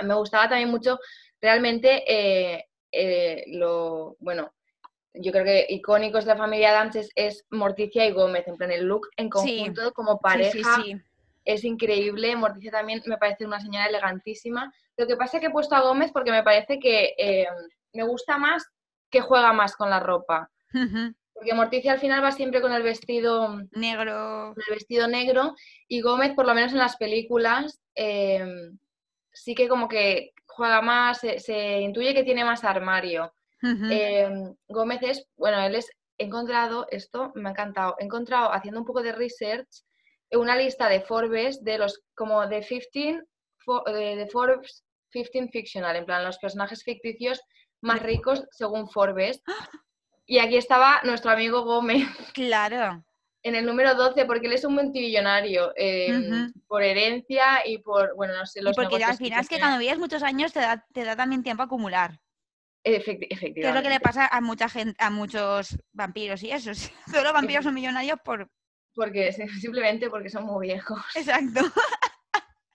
Me 0.02 0.14
gustaba 0.14 0.48
también 0.48 0.70
mucho 0.70 0.98
realmente 1.40 2.04
eh, 2.06 2.64
eh, 2.92 3.44
lo, 3.48 4.16
bueno, 4.20 4.52
yo 5.14 5.32
creo 5.32 5.44
que 5.44 5.66
icónicos 5.68 6.24
de 6.24 6.32
la 6.32 6.38
familia 6.38 6.70
Adams 6.70 7.10
es, 7.14 7.46
Morticia 7.50 8.06
y 8.06 8.12
Gómez, 8.12 8.46
en 8.46 8.56
plan 8.56 8.70
el 8.70 8.84
look 8.84 9.08
en 9.16 9.28
conjunto 9.28 9.92
como 9.92 10.20
pareja. 10.20 10.82
es 11.44 11.64
increíble, 11.64 12.36
Morticia 12.36 12.70
también 12.70 13.02
me 13.06 13.18
parece 13.18 13.46
una 13.46 13.60
señora 13.60 13.86
elegantísima. 13.86 14.72
Lo 14.96 15.06
que 15.06 15.16
pasa 15.16 15.36
es 15.36 15.40
que 15.40 15.46
he 15.48 15.52
puesto 15.52 15.74
a 15.74 15.80
Gómez 15.80 16.10
porque 16.12 16.30
me 16.30 16.42
parece 16.42 16.78
que 16.78 17.14
eh, 17.18 17.46
me 17.92 18.04
gusta 18.04 18.38
más 18.38 18.66
que 19.10 19.20
juega 19.20 19.52
más 19.52 19.74
con 19.74 19.90
la 19.90 20.00
ropa. 20.00 20.50
Porque 21.32 21.54
Morticia 21.54 21.92
al 21.92 21.98
final 21.98 22.22
va 22.22 22.30
siempre 22.30 22.60
con 22.60 22.72
el 22.72 22.82
vestido 22.82 23.58
negro. 23.72 24.50
el 24.50 24.74
vestido 24.74 25.08
negro. 25.08 25.54
Y 25.88 26.02
Gómez, 26.02 26.34
por 26.34 26.46
lo 26.46 26.54
menos 26.54 26.72
en 26.72 26.78
las 26.78 26.96
películas, 26.96 27.80
sí 29.32 29.54
que 29.54 29.68
como 29.68 29.88
que 29.88 30.32
juega 30.46 30.82
más, 30.82 31.20
se, 31.20 31.80
intuye 31.80 32.14
que 32.14 32.24
tiene 32.24 32.44
más 32.44 32.64
armario. 32.64 33.32
Em, 33.62 34.54
Gómez 34.68 35.02
es, 35.02 35.26
bueno, 35.36 35.60
él 35.60 35.74
es, 35.74 35.90
he 36.16 36.24
encontrado, 36.24 36.86
esto 36.90 37.30
me 37.34 37.48
ha 37.48 37.52
encantado, 37.52 37.94
he 37.98 38.04
encontrado 38.04 38.52
haciendo 38.52 38.80
un 38.80 38.86
poco 38.86 39.02
de 39.02 39.12
research 39.12 39.68
una 40.32 40.56
lista 40.56 40.88
de 40.88 41.00
Forbes 41.00 41.62
de 41.64 41.78
los, 41.78 42.02
como 42.14 42.46
de 42.46 42.60
15, 42.60 43.22
de 43.86 44.28
Forbes 44.30 44.84
15 45.10 45.48
fictional, 45.48 45.96
en 45.96 46.06
plan 46.06 46.24
los 46.24 46.38
personajes 46.38 46.84
ficticios 46.84 47.40
más 47.80 48.02
ricos 48.02 48.46
según 48.50 48.88
Forbes. 48.88 49.42
Y 50.26 50.38
aquí 50.38 50.56
estaba 50.56 51.00
nuestro 51.02 51.32
amigo 51.32 51.64
Gómez. 51.64 52.06
Claro 52.32 53.04
en 53.42 53.54
el 53.54 53.64
número 53.64 53.94
12 53.94 54.24
porque 54.26 54.46
él 54.46 54.52
es 54.52 54.64
un 54.64 54.74
multimillonario 54.74 55.72
em, 55.76 56.52
por 56.66 56.82
herencia 56.82 57.66
y 57.66 57.78
por, 57.78 58.14
bueno, 58.14 58.36
no 58.36 58.46
sé, 58.46 58.62
los 58.62 58.72
y 58.72 58.74
porque 58.74 59.02
al 59.02 59.16
final 59.16 59.40
es 59.40 59.48
que 59.48 59.58
cuando 59.58 59.78
vives 59.78 59.98
muchos 59.98 60.22
años 60.22 60.52
te 60.52 60.60
da, 60.60 60.86
te 60.92 61.04
da 61.04 61.16
también 61.16 61.42
tiempo 61.42 61.62
a 61.62 61.66
acumular. 61.66 62.20
efectivamente. 62.84 63.60
Que 63.60 63.68
es 63.68 63.74
lo 63.74 63.82
que 63.82 63.90
le 63.90 64.00
pasa 64.00 64.26
a 64.26 64.40
mucha 64.40 64.68
gente, 64.68 64.94
a 65.02 65.10
muchos 65.10 65.78
vampiros 65.92 66.42
y 66.42 66.50
eso. 66.50 66.70
Todos 67.10 67.24
los 67.24 67.32
vampiros 67.32 67.64
son 67.64 67.74
millonarios 67.74 68.18
por... 68.24 68.50
Porque, 68.94 69.32
simplemente 69.60 70.10
porque 70.10 70.28
son 70.28 70.44
muy 70.44 70.66
viejos. 70.66 71.00
Exacto. 71.14 71.60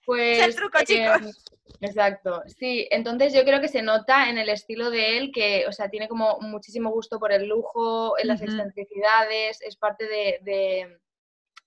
Pues... 0.06 0.38
Es 0.38 0.56
truco, 0.56 0.78
chicos. 0.84 1.20
Em, 1.20 1.88
exacto. 1.88 2.42
Sí, 2.46 2.86
entonces 2.90 3.34
yo 3.34 3.44
creo 3.44 3.60
que 3.60 3.68
se 3.68 3.82
nota 3.82 4.30
en 4.30 4.38
el 4.38 4.48
estilo 4.48 4.88
de 4.90 5.18
él 5.18 5.32
que, 5.34 5.66
o 5.66 5.72
sea, 5.72 5.90
tiene 5.90 6.08
como 6.08 6.38
muchísimo 6.40 6.90
gusto 6.90 7.18
por 7.18 7.32
el 7.32 7.48
lujo, 7.48 8.16
en 8.18 8.28
las 8.28 8.40
excentricidades, 8.40 9.60
es 9.60 9.76
parte 9.76 10.06
de, 10.06 10.98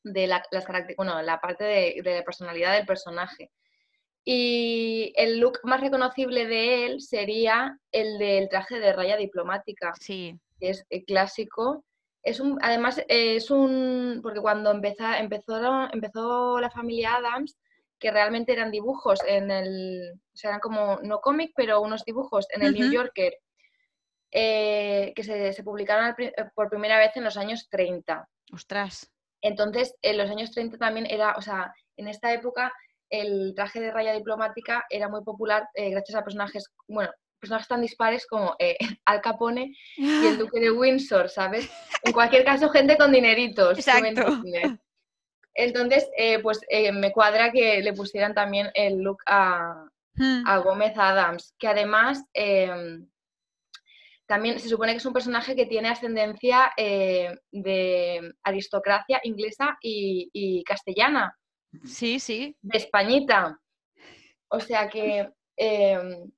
de, 0.03 0.27
la, 0.27 0.41
las 0.51 0.65
bueno, 0.95 1.21
la 1.21 1.39
parte 1.41 1.65
de, 1.65 2.01
de, 2.01 2.15
la 2.15 2.23
personalidad 2.23 2.73
del 2.73 2.85
personaje. 2.85 3.51
Y 4.23 5.11
el 5.15 5.39
look 5.39 5.59
más 5.63 5.81
reconocible 5.81 6.47
de 6.47 6.85
él 6.85 7.01
sería 7.01 7.77
el 7.91 8.17
del 8.19 8.47
traje 8.47 8.79
de 8.79 8.93
raya 8.93 9.17
diplomática. 9.17 9.93
Sí. 9.99 10.39
Que 10.59 10.69
es 10.69 10.85
el 10.89 11.03
clásico. 11.03 11.83
Es 12.21 12.39
un, 12.39 12.57
además, 12.61 13.01
es 13.07 13.49
un. 13.49 14.19
Porque 14.21 14.41
cuando 14.41 14.71
empezó, 14.71 15.05
empezó, 15.13 15.89
empezó 15.91 16.59
la 16.59 16.69
familia 16.69 17.15
Adams, 17.15 17.57
que 17.99 18.11
realmente 18.11 18.53
eran 18.53 18.71
dibujos 18.71 19.19
en 19.27 19.51
el, 19.51 20.13
o 20.13 20.37
sea, 20.37 20.51
eran 20.51 20.61
como, 20.61 20.99
no 21.03 21.19
cómic, 21.19 21.51
pero 21.55 21.81
unos 21.81 22.05
dibujos 22.05 22.47
en 22.53 22.63
el 22.63 22.73
New 22.73 22.91
Yorker, 22.91 23.33
eh, 24.31 25.11
que 25.15 25.23
se, 25.23 25.63
publicaron 25.63 26.15
eh, 26.17 26.33
por 26.55 26.69
primera 26.69 26.97
vez 26.97 27.11
en 27.15 27.23
los 27.23 27.35
años 27.35 27.67
30. 27.69 28.27
Ostras. 28.53 29.11
Entonces, 29.41 29.95
en 30.01 30.17
los 30.17 30.29
años 30.29 30.51
30 30.51 30.77
también 30.77 31.07
era, 31.09 31.35
o 31.37 31.41
sea, 31.41 31.73
en 31.97 32.07
esta 32.07 32.33
época 32.33 32.71
el 33.09 33.53
traje 33.55 33.81
de 33.81 33.91
raya 33.91 34.13
diplomática 34.13 34.85
era 34.89 35.09
muy 35.09 35.23
popular 35.23 35.67
eh, 35.73 35.89
gracias 35.89 36.15
a 36.15 36.23
personajes, 36.23 36.71
bueno, 36.87 37.09
personajes 37.39 37.67
tan 37.67 37.81
dispares 37.81 38.27
como 38.27 38.55
Al 39.05 39.21
Capone 39.21 39.75
y 39.97 40.27
el 40.27 40.37
Duque 40.37 40.59
de 40.59 40.71
Windsor, 40.71 41.29
¿sabes? 41.29 41.69
En 42.03 42.13
cualquier 42.13 42.45
caso, 42.45 42.69
gente 42.69 42.97
con 42.97 43.11
dineritos. 43.11 43.77
Exacto. 43.77 44.41
Entonces, 45.59 46.09
eh, 46.15 46.39
pues 46.39 46.61
eh, 46.69 46.93
me 46.93 47.11
cuadra 47.11 47.51
que 47.51 47.81
le 47.81 47.91
pusieran 47.91 48.33
también 48.33 48.69
el 48.73 48.99
look 48.99 49.17
a, 49.25 49.89
hmm. 50.13 50.43
Gómez 50.63 50.93
Adams, 50.95 51.53
que 51.59 51.67
además 51.67 52.23
em, 52.33 53.05
también 54.25 54.57
se 54.57 54.69
supone 54.69 54.93
que 54.93 54.99
es 54.99 55.05
un 55.05 55.11
personaje 55.11 55.57
que 55.57 55.65
tiene 55.65 55.89
ascendencia 55.89 56.71
eh, 56.77 57.35
de 57.51 58.33
aristocracia 58.41 59.19
inglesa 59.23 59.77
y, 59.81 60.63
castellana. 60.63 61.37
Sí, 61.83 62.21
sí. 62.21 62.55
De 62.61 62.77
Españita. 62.77 63.59
O 64.47 64.61
sea 64.61 64.87
que 64.87 65.29
em, 65.57 66.31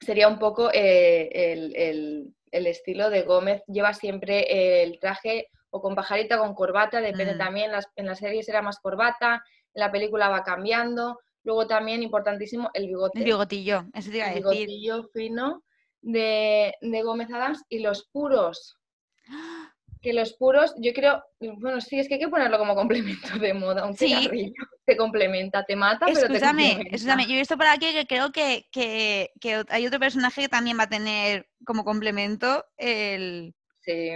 sería 0.00 0.26
un 0.26 0.40
poco 0.40 0.68
el, 0.72 2.34
el, 2.50 2.66
estilo 2.66 3.08
de 3.08 3.22
Gómez. 3.22 3.62
Lleva 3.68 3.94
siempre 3.94 4.82
el 4.82 4.98
traje 4.98 5.48
o 5.74 5.80
con 5.80 5.96
pajarita 5.96 6.38
con 6.38 6.54
corbata, 6.54 7.00
depende 7.00 7.34
mm. 7.34 7.38
también, 7.38 7.72
las, 7.72 7.88
en 7.96 8.06
las 8.06 8.20
series 8.20 8.48
era 8.48 8.62
más 8.62 8.78
corbata, 8.78 9.42
en 9.74 9.80
la 9.80 9.90
película 9.90 10.28
va 10.28 10.44
cambiando. 10.44 11.18
Luego 11.42 11.66
también, 11.66 12.00
importantísimo, 12.00 12.70
el 12.74 12.86
bigote. 12.86 13.18
El 13.18 13.24
bigotillo, 13.24 13.84
eso 13.92 14.08
te 14.08 14.18
iba 14.18 14.26
a 14.26 14.28
decir. 14.28 14.46
El 14.46 14.52
bigotillo 14.52 15.02
fino 15.12 15.64
de, 16.00 16.74
de 16.80 17.02
Gómez 17.02 17.28
Adams 17.32 17.64
y 17.68 17.80
los 17.80 18.08
puros. 18.12 18.78
Que 20.00 20.12
los 20.12 20.34
puros, 20.34 20.74
yo 20.76 20.92
creo, 20.92 21.24
bueno, 21.40 21.80
sí, 21.80 21.98
es 21.98 22.08
que 22.08 22.14
hay 22.14 22.20
que 22.20 22.28
ponerlo 22.28 22.58
como 22.58 22.74
complemento 22.74 23.38
de 23.40 23.54
moda, 23.54 23.86
un 23.86 23.94
sí. 23.94 24.52
te 24.84 24.98
complementa, 24.98 25.64
te 25.64 25.76
mata, 25.76 26.04
pero 26.04 26.28
te 26.30 26.40
complementa. 26.40 27.24
yo 27.24 27.34
he 27.34 27.38
visto 27.38 27.56
por 27.56 27.66
aquí 27.68 27.90
que 27.90 28.06
creo 28.06 28.30
que, 28.30 28.66
que, 28.70 29.30
que 29.40 29.64
hay 29.70 29.86
otro 29.86 29.98
personaje 29.98 30.42
que 30.42 30.48
también 30.50 30.78
va 30.78 30.82
a 30.82 30.90
tener 30.90 31.48
como 31.64 31.86
complemento 31.86 32.66
el... 32.76 33.54
Sí, 33.80 34.10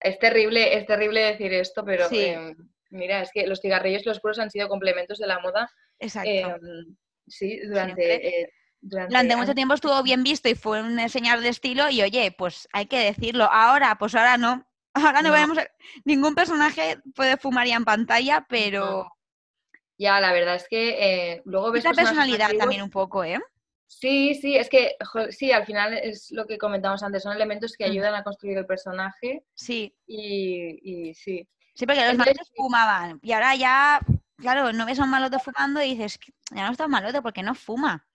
es 0.00 0.18
terrible, 0.18 0.76
es 0.76 0.86
terrible 0.86 1.20
decir 1.20 1.52
esto, 1.52 1.84
pero 1.84 2.06
em, 2.10 2.56
mira, 2.90 3.22
es 3.22 3.30
que 3.32 3.46
los 3.46 3.60
cigarrillos 3.60 4.02
y 4.02 4.08
los 4.08 4.20
puros 4.20 4.38
han 4.38 4.50
sido 4.50 4.68
complementos 4.68 5.18
de 5.18 5.26
la 5.26 5.40
moda. 5.40 5.70
Exacto. 5.98 6.30
Em, 6.30 6.96
sí, 7.26 7.60
durante, 7.66 8.42
eh, 8.42 8.52
durante, 8.80 9.36
mucho 9.36 9.54
tiempo 9.54 9.74
estuvo 9.74 10.02
bien 10.02 10.22
visto 10.22 10.48
y 10.48 10.54
fue 10.54 10.80
un 10.82 11.08
señal 11.08 11.42
de 11.42 11.48
estilo 11.48 11.90
y 11.90 12.02
oye, 12.02 12.32
pues 12.36 12.68
hay 12.72 12.86
que 12.86 12.98
decirlo. 12.98 13.48
Ahora, 13.50 13.96
pues 13.98 14.14
ahora 14.14 14.36
no. 14.36 14.64
Ahora 14.94 15.22
no, 15.22 15.30
vemos 15.30 15.58
ningún 16.04 16.34
personaje 16.34 16.98
puede 17.14 17.36
fumar 17.36 17.66
ya 17.66 17.76
en 17.76 17.84
pantalla, 17.84 18.46
pero... 18.48 19.12
Ya, 19.96 20.20
la 20.20 20.32
verdad 20.32 20.56
es 20.56 20.66
que 20.68 21.32
eh, 21.32 21.42
luego 21.44 21.70
ves... 21.72 21.84
La 21.84 21.92
personalidad 21.92 22.50
también 22.58 22.82
un 22.82 22.90
poco, 22.90 23.22
¿eh? 23.22 23.40
Sí, 23.88 24.34
sí, 24.34 24.54
es 24.54 24.68
que 24.68 24.96
sí, 25.30 25.50
al 25.50 25.64
final 25.64 25.94
es 25.94 26.30
lo 26.30 26.46
que 26.46 26.58
comentamos 26.58 27.02
antes, 27.02 27.22
son 27.22 27.34
elementos 27.34 27.72
que 27.72 27.86
mm. 27.86 27.90
ayudan 27.90 28.14
a 28.14 28.22
construir 28.22 28.58
el 28.58 28.66
personaje. 28.66 29.44
Sí. 29.54 29.96
Y, 30.06 31.14
sí. 31.14 31.48
Sí, 31.74 31.86
porque 31.86 32.06
los 32.06 32.18
malotes 32.18 32.52
fumaban 32.54 33.18
y 33.22 33.32
ahora 33.32 33.54
ya, 33.54 34.00
claro, 34.36 34.72
no 34.72 34.84
ves 34.84 35.00
a 35.00 35.04
un 35.04 35.10
malote 35.10 35.38
fumando 35.38 35.82
y 35.82 35.94
dices, 35.94 36.18
ya 36.54 36.66
no 36.66 36.72
está 36.72 36.84
un 36.84 36.90
malote 36.90 37.22
porque 37.22 37.42
no 37.42 37.54
fuma. 37.54 38.06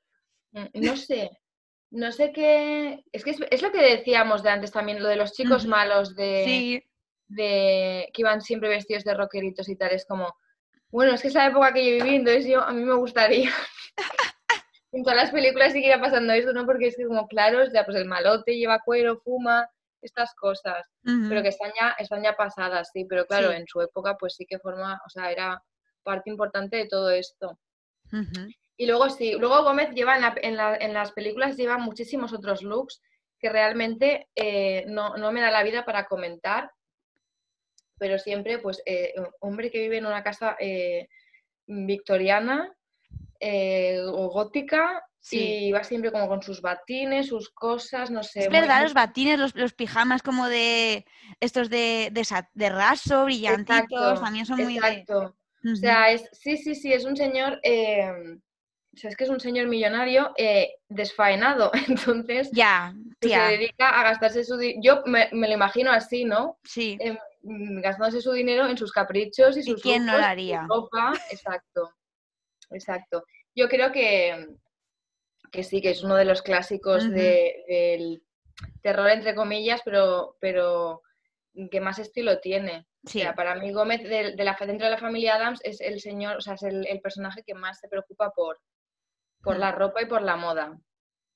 Mm, 0.51 0.65
no 0.73 0.95
sé, 0.95 1.31
no 1.89 2.11
sé 2.11 2.31
qué. 2.31 3.03
Es 3.11 3.23
que 3.23 3.31
es, 3.31 3.61
lo 3.61 3.71
que 3.71 3.81
decíamos 3.81 4.43
de 4.43 4.49
antes 4.51 4.71
también, 4.71 5.01
lo 5.01 5.09
de 5.09 5.15
los 5.15 5.33
chicos 5.33 5.65
malos 5.65 6.15
de, 6.15 6.43
sí. 6.45 6.83
de 7.27 8.09
que 8.13 8.21
iban 8.21 8.41
siempre 8.41 8.69
vestidos 8.69 9.05
de 9.05 9.15
rockeritos 9.15 9.67
y 9.69 9.75
tal. 9.75 9.91
Es 9.91 10.05
como, 10.05 10.35
bueno, 10.89 11.13
es 11.13 11.21
que 11.23 11.29
es 11.29 11.33
la 11.33 11.47
época 11.47 11.73
que 11.73 11.83
yo 11.83 12.03
viví, 12.03 12.17
entonces 12.17 12.45
yo 12.45 12.61
a 12.61 12.71
mí 12.73 12.83
me 12.83 12.95
gustaría 12.95 13.49
En 14.93 15.03
todas 15.03 15.17
las 15.17 15.31
películas 15.31 15.73
seguirá 15.73 15.99
pasando 15.99 16.33
eso, 16.33 16.53
¿no? 16.53 16.65
Porque 16.65 16.87
es 16.87 16.97
como, 17.07 17.27
claro, 17.27 17.63
ya 17.73 17.83
pues 17.83 17.97
el 17.97 18.05
malote 18.05 18.55
lleva 18.55 18.79
cuero, 18.79 19.17
fuma, 19.17 19.67
estas 20.03 20.35
cosas, 20.35 20.85
pero 21.01 21.41
que 21.41 21.47
están 21.47 21.71
ya, 21.79 21.95
están 21.97 22.21
ya 22.21 22.35
pasadas, 22.35 22.89
sí, 22.93 23.05
pero 23.05 23.25
claro, 23.25 23.51
en 23.51 23.65
su 23.67 23.81
época 23.81 24.17
pues 24.19 24.35
sí 24.35 24.45
que 24.45 24.59
forma, 24.59 25.01
o 25.05 25.09
sea, 25.09 25.31
era 25.31 25.63
parte 26.03 26.29
importante 26.29 26.77
de 26.77 26.87
todo 26.87 27.09
esto. 27.09 27.57
Y 28.77 28.85
luego 28.85 29.09
sí, 29.09 29.33
luego 29.33 29.63
Gómez 29.63 29.91
lleva 29.95 30.17
en, 30.17 30.59
en, 30.59 30.93
las 30.93 31.11
películas 31.13 31.57
lleva 31.57 31.77
muchísimos 31.77 32.33
otros 32.33 32.61
looks 32.61 33.01
que 33.39 33.49
realmente 33.49 34.27
eh, 34.35 34.85
no, 34.87 35.15
me 35.31 35.41
da 35.41 35.51
la 35.51 35.63
vida 35.63 35.85
para 35.85 36.05
comentar, 36.05 36.71
pero 37.97 38.19
siempre 38.19 38.59
pues 38.59 38.81
eh, 38.85 39.13
hombre 39.39 39.71
que 39.71 39.79
vive 39.79 39.97
en 39.97 40.05
una 40.05 40.23
casa 40.23 40.55
eh, 40.59 41.07
victoriana 41.65 42.71
o 44.05 44.29
gótica 44.29 45.03
y 45.31 45.71
va 45.71 45.83
siempre 45.83 46.11
como 46.11 46.27
con 46.27 46.41
sus 46.41 46.61
batines, 46.61 47.27
sus 47.27 47.49
cosas, 47.49 48.11
no 48.11 48.23
sé. 48.23 48.41
Es 48.41 48.49
verdad, 48.49 48.83
los 48.83 48.93
batines, 48.93 49.39
los, 49.55 49.73
pijamas 49.73 50.21
como 50.21 50.47
de 50.47 51.05
estos 51.39 51.69
de, 51.69 52.09
de, 52.11 52.69
raso, 52.69 53.25
brillantitos, 53.25 54.21
también 54.21 54.45
son 54.45 54.63
muy... 54.63 54.75
Exacto. 54.75 55.35
O 55.65 55.75
sea, 55.75 56.11
es, 56.11 56.29
sí, 56.33 56.57
sí, 56.57 56.75
sí, 56.75 56.91
es 56.91 57.05
un 57.05 57.15
señor... 57.15 57.59
Em, 57.63 58.41
o 58.93 58.97
sea, 58.97 59.09
es 59.09 59.15
que 59.15 59.23
es 59.23 59.29
un 59.31 59.39
señor 59.39 59.67
millonario 59.67 60.33
eh, 60.37 60.75
desfaenado, 60.87 61.71
entonces 61.87 62.51
ya, 62.51 62.93
se 63.19 63.29
dedica 63.29 63.89
a 63.89 64.03
gastarse 64.03 64.43
su 64.43 64.55
dinero. 64.55 64.81
Yo 64.83 65.03
me, 65.05 65.29
lo 65.31 65.53
imagino 65.53 65.91
así, 65.91 66.25
¿no? 66.25 66.59
Sí. 66.63 66.99
Mm, 67.41 67.81
gastándose 67.81 68.21
su 68.21 68.31
dinero 68.33 68.67
en 68.67 68.77
sus 68.77 68.91
caprichos 68.91 69.57
y 69.57 69.63
sus 69.63 69.79
¿Y 69.79 69.81
quién 69.81 70.05
no 70.05 70.17
lo 70.17 70.23
haría? 70.23 70.67
ropa. 70.67 71.13
Exacto, 71.31 71.91
exacto. 72.71 73.25
Yo 73.55 73.67
creo 73.69 73.91
que, 73.91 74.47
que 75.51 75.63
sí, 75.63 75.81
que 75.81 75.91
es 75.91 76.03
uno 76.03 76.15
de 76.15 76.25
los 76.25 76.41
clásicos 76.41 77.09
del 77.09 78.23
terror, 78.81 79.09
entre 79.09 79.35
comillas, 79.35 79.81
pero, 79.83 80.37
pero 80.39 81.01
que 81.71 81.81
más 81.81 81.99
estilo 81.99 82.39
tiene. 82.39 82.87
Sí. 83.05 83.19
O 83.19 83.21
sea, 83.21 83.35
para 83.35 83.55
mí 83.55 83.71
Gómez, 83.71 84.01
de, 84.03 84.35
la, 84.35 84.57
dentro 84.59 84.85
de 84.85 84.91
la 84.91 84.97
familia 84.97 85.35
Adams, 85.35 85.59
es 85.63 85.81
el 85.81 85.99
señor, 85.99 86.37
o 86.37 86.41
sea, 86.41 86.53
es 86.55 86.63
el, 86.63 87.01
personaje 87.01 87.43
que 87.45 87.53
más 87.53 87.79
se 87.79 87.87
preocupa 87.87 88.31
por, 88.31 88.59
por 89.41 89.57
la 89.57 89.71
ropa 89.71 90.01
y 90.01 90.05
por 90.05 90.21
la 90.21 90.37
moda. 90.37 90.77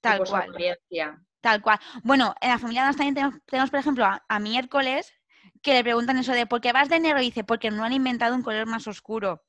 Tal 0.01 0.19
por 0.19 0.30
cual. 0.30 0.51
Su 0.53 0.95
Tal 1.41 1.61
cual. 1.61 1.80
Bueno, 2.03 2.34
en 2.41 2.49
la 2.49 2.59
familia 2.59 2.84
Adams 2.84 2.97
también 2.97 3.41
tenemos, 3.45 3.69
por 3.69 3.80
ejemplo, 3.80 4.05
a, 4.05 4.39
miércoles 4.39 5.13
que 5.61 5.73
le 5.73 5.84
preguntan 5.84 6.17
eso 6.17 6.34
de 6.34 6.45
¿por 6.45 6.61
qué 6.61 6.71
vas 6.71 6.89
de 6.89 6.99
negro? 6.99 7.21
Y 7.21 7.25
dice, 7.25 7.43
porque 7.43 7.71
no 7.71 7.84
han 7.84 7.93
inventado 7.93 8.36
un 8.36 8.43
color 8.43 8.65
más 8.65 8.88
oscuro. 8.88 9.43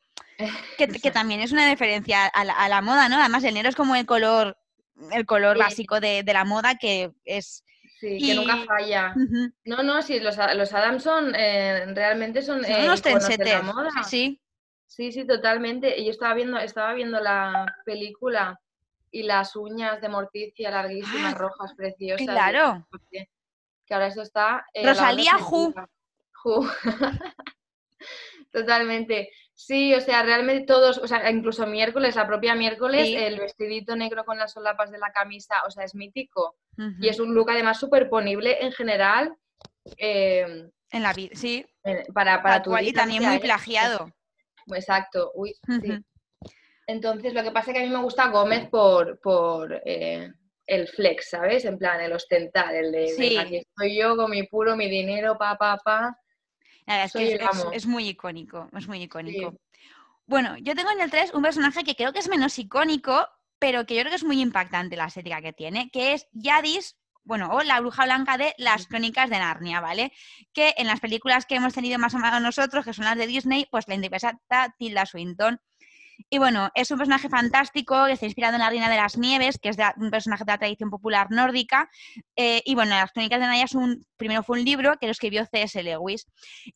Que, 0.76 1.10
también 1.10 1.40
es 1.40 1.52
una 1.52 1.68
diferencia 1.68 2.26
a 2.26 2.68
la, 2.68 2.80
moda, 2.80 3.08
¿no? 3.08 3.18
Además, 3.18 3.42
el 3.44 3.54
negro 3.54 3.68
es 3.68 3.76
como 3.76 3.96
el 3.96 4.06
color, 4.06 4.56
el 5.12 5.26
color 5.26 5.58
básico 5.58 6.00
de, 6.00 6.22
la 6.24 6.44
moda 6.44 6.76
que 6.76 7.12
es... 7.24 7.64
Sí, 7.98 8.18
que 8.18 8.34
nunca 8.36 8.58
falla. 8.64 9.12
No, 9.64 9.82
no, 9.82 10.00
sí, 10.02 10.20
los, 10.20 10.36
los 10.54 10.72
Adams 10.72 11.02
son, 11.02 11.34
eh, 11.34 11.84
realmente 11.94 12.42
son, 12.42 12.62
son 12.64 12.84
unos 12.84 13.04
eh, 13.04 13.38
la 13.38 13.62
moda. 13.62 13.90
Sí, 14.04 14.40
sí. 14.86 15.10
Sí, 15.10 15.26
totalmente. 15.26 15.98
Y 15.98 16.04
yo 16.04 16.12
estaba 16.12 16.34
viendo, 16.34 16.58
estaba 16.58 16.94
viendo 16.94 17.20
la 17.20 17.66
película 17.84 18.60
y 19.10 19.22
las 19.22 19.56
uñas 19.56 20.00
de 20.00 20.08
Morticia 20.08 20.70
larguísimas, 20.70 21.34
ah, 21.34 21.38
rojas, 21.38 21.74
preciosas. 21.74 22.26
Claro. 22.26 22.86
Que 23.10 23.94
ahora 23.94 24.06
eso 24.06 24.22
está... 24.22 24.64
Eh, 24.72 24.86
Rosalía 24.86 25.38
Ju. 25.38 25.74
Ju. 26.32 26.68
Totalmente. 28.52 29.30
Sí, 29.60 29.92
o 29.92 30.00
sea, 30.00 30.22
realmente 30.22 30.66
todos, 30.66 30.98
o 30.98 31.08
sea, 31.08 31.28
incluso 31.28 31.66
miércoles, 31.66 32.14
la 32.14 32.28
propia 32.28 32.54
miércoles, 32.54 33.08
el 33.12 33.40
vestidito 33.40 33.96
negro 33.96 34.24
con 34.24 34.38
las 34.38 34.52
solapas 34.52 34.92
de 34.92 34.98
la 34.98 35.10
camisa, 35.10 35.56
o 35.66 35.70
sea, 35.72 35.82
es 35.82 35.96
mítico. 35.96 36.56
Y 37.00 37.08
es 37.08 37.18
un 37.18 37.34
look 37.34 37.50
además 37.50 37.80
superponible 37.80 38.64
en 38.64 38.70
general. 38.70 39.34
Em, 39.96 40.70
en 40.92 41.02
la 41.02 41.12
vida, 41.12 41.32
sí. 41.34 41.66
Para, 42.14 42.40
para 42.40 42.62
tu 42.62 42.78
Y 42.78 42.92
también 42.92 43.24
muy 43.24 43.40
plagiado. 43.40 44.12
Exacto, 44.72 45.32
uy, 45.34 45.56
sí. 45.66 46.04
Entonces, 46.86 47.34
lo 47.34 47.42
que 47.42 47.50
pasa 47.50 47.72
es 47.72 47.76
que 47.76 47.82
a 47.82 47.86
mí 47.86 47.92
me 47.92 48.02
gusta 48.02 48.28
Gómez 48.28 48.68
por, 48.68 49.18
por 49.18 49.82
eh, 49.84 50.30
el 50.66 50.86
flex, 50.86 51.30
¿sabes? 51.30 51.64
En 51.64 51.78
plan, 51.78 52.00
el 52.00 52.12
ostentar, 52.12 52.76
el 52.76 52.92
de, 52.92 53.38
aquí 53.40 53.56
estoy 53.56 53.98
yo 53.98 54.16
con 54.16 54.30
mi 54.30 54.44
puro, 54.44 54.76
mi 54.76 54.88
dinero, 54.88 55.36
pa, 55.36 55.58
pa, 55.58 55.78
pa 55.78 56.16
es, 56.88 57.86
muy 57.86 58.08
icónico, 58.08 58.68
es 58.76 58.88
muy 58.88 59.02
icónico. 59.02 59.54
Bueno, 60.26 60.56
yo 60.58 60.74
tengo 60.74 60.90
en 60.90 61.00
el 61.00 61.10
3 61.10 61.34
un 61.34 61.42
personaje 61.42 61.84
que 61.84 61.94
creo 61.94 62.12
que 62.12 62.18
es 62.18 62.28
menos 62.28 62.58
icónico, 62.58 63.26
pero 63.58 63.86
que 63.86 63.94
yo 63.94 64.00
creo 64.02 64.10
que 64.10 64.16
es 64.16 64.24
muy 64.24 64.40
impactante 64.40 64.96
la 64.96 65.06
estética 65.06 65.40
que 65.40 65.52
tiene, 65.52 65.90
que 65.90 66.12
es 66.12 66.26
Yadis, 66.32 66.96
bueno, 67.24 67.50
o 67.52 67.62
la 67.62 67.80
bruja 67.80 68.04
blanca 68.04 68.38
de 68.38 68.54
las 68.56 68.86
crónicas 68.86 69.28
de 69.28 69.38
Narnia, 69.38 69.80
¿vale? 69.80 70.12
Que 70.54 70.74
en 70.78 70.86
las 70.86 71.00
películas 71.00 71.44
que 71.44 71.56
hemos 71.56 71.74
tenido 71.74 71.98
más 71.98 72.14
o 72.14 72.18
menos 72.18 72.40
nosotros, 72.40 72.84
que 72.84 72.94
son 72.94 73.04
las 73.04 73.18
de 73.18 73.26
Disney, 73.26 73.66
pues 73.70 73.86
la 73.86 73.94
interpreta 73.94 74.74
Tilda 74.78 75.04
Swinton. 75.04 75.60
Y 76.30 76.38
bueno, 76.38 76.70
es 76.74 76.90
un 76.90 76.98
personaje 76.98 77.28
fantástico 77.28 78.06
que 78.06 78.12
está 78.12 78.26
inspirado 78.26 78.54
en 78.54 78.60
la 78.60 78.70
Reina 78.70 78.90
de 78.90 78.96
las 78.96 79.16
Nieves, 79.16 79.58
que 79.58 79.68
es 79.68 79.76
un 79.96 80.10
personaje 80.10 80.44
de 80.44 80.52
la 80.52 80.58
tradición 80.58 80.90
popular 80.90 81.28
nórdica. 81.30 81.90
Eh, 82.36 82.62
y 82.64 82.74
bueno, 82.74 82.90
Las 82.90 83.12
Crónicas 83.12 83.40
de 83.40 83.46
Naya 83.46 83.64
es 83.64 83.74
un, 83.74 84.06
primero 84.16 84.42
fue 84.42 84.58
un 84.58 84.64
libro 84.64 84.96
que 84.98 85.06
lo 85.06 85.12
escribió 85.12 85.46
C.S. 85.46 85.82
Lewis. 85.82 86.26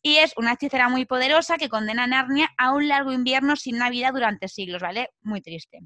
Y 0.01 0.17
es 0.17 0.33
una 0.37 0.53
hechicera 0.53 0.89
muy 0.89 1.05
poderosa 1.05 1.57
que 1.57 1.69
condena 1.69 2.03
a 2.03 2.07
Narnia 2.07 2.49
a 2.57 2.73
un 2.73 2.87
largo 2.87 3.11
invierno 3.11 3.55
sin 3.55 3.77
Navidad 3.77 4.13
durante 4.13 4.47
siglos, 4.47 4.81
¿vale? 4.81 5.09
Muy 5.21 5.41
triste. 5.41 5.79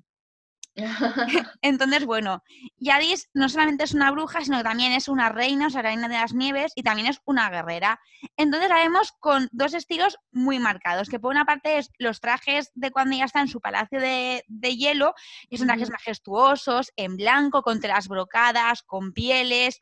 Entonces, 1.62 2.06
bueno, 2.06 2.44
Yadis 2.78 3.30
no 3.34 3.50
solamente 3.50 3.84
es 3.84 3.94
una 3.94 4.12
bruja, 4.12 4.44
sino 4.44 4.58
que 4.58 4.64
también 4.64 4.92
es 4.92 5.08
una 5.08 5.30
reina, 5.30 5.68
o 5.68 5.70
sea, 5.70 5.82
reina 5.82 6.08
de 6.08 6.16
las 6.16 6.34
nieves, 6.34 6.72
y 6.76 6.84
también 6.84 7.08
es 7.08 7.20
una 7.26 7.50
guerrera. 7.50 8.00
Entonces 8.36 8.70
la 8.70 8.76
vemos 8.76 9.12
con 9.20 9.50
dos 9.52 9.74
estilos 9.74 10.18
muy 10.32 10.60
marcados, 10.60 11.10
que 11.10 11.20
por 11.20 11.32
una 11.32 11.46
parte 11.46 11.80
es 11.80 11.90
los 11.98 12.22
trajes 12.22 12.72
de 12.76 12.92
cuando 12.92 13.16
ella 13.16 13.26
está 13.26 13.42
en 13.42 13.48
su 13.48 13.60
palacio 13.60 14.00
de, 14.00 14.44
hielo, 14.62 15.16
y 15.50 15.58
son 15.58 15.68
trajes 15.68 15.90
majestuosos, 15.90 16.92
en 16.96 17.18
blanco, 17.18 17.64
con 17.64 17.80
telas 17.80 18.08
brocadas, 18.08 18.84
con 18.84 19.14
pieles, 19.14 19.82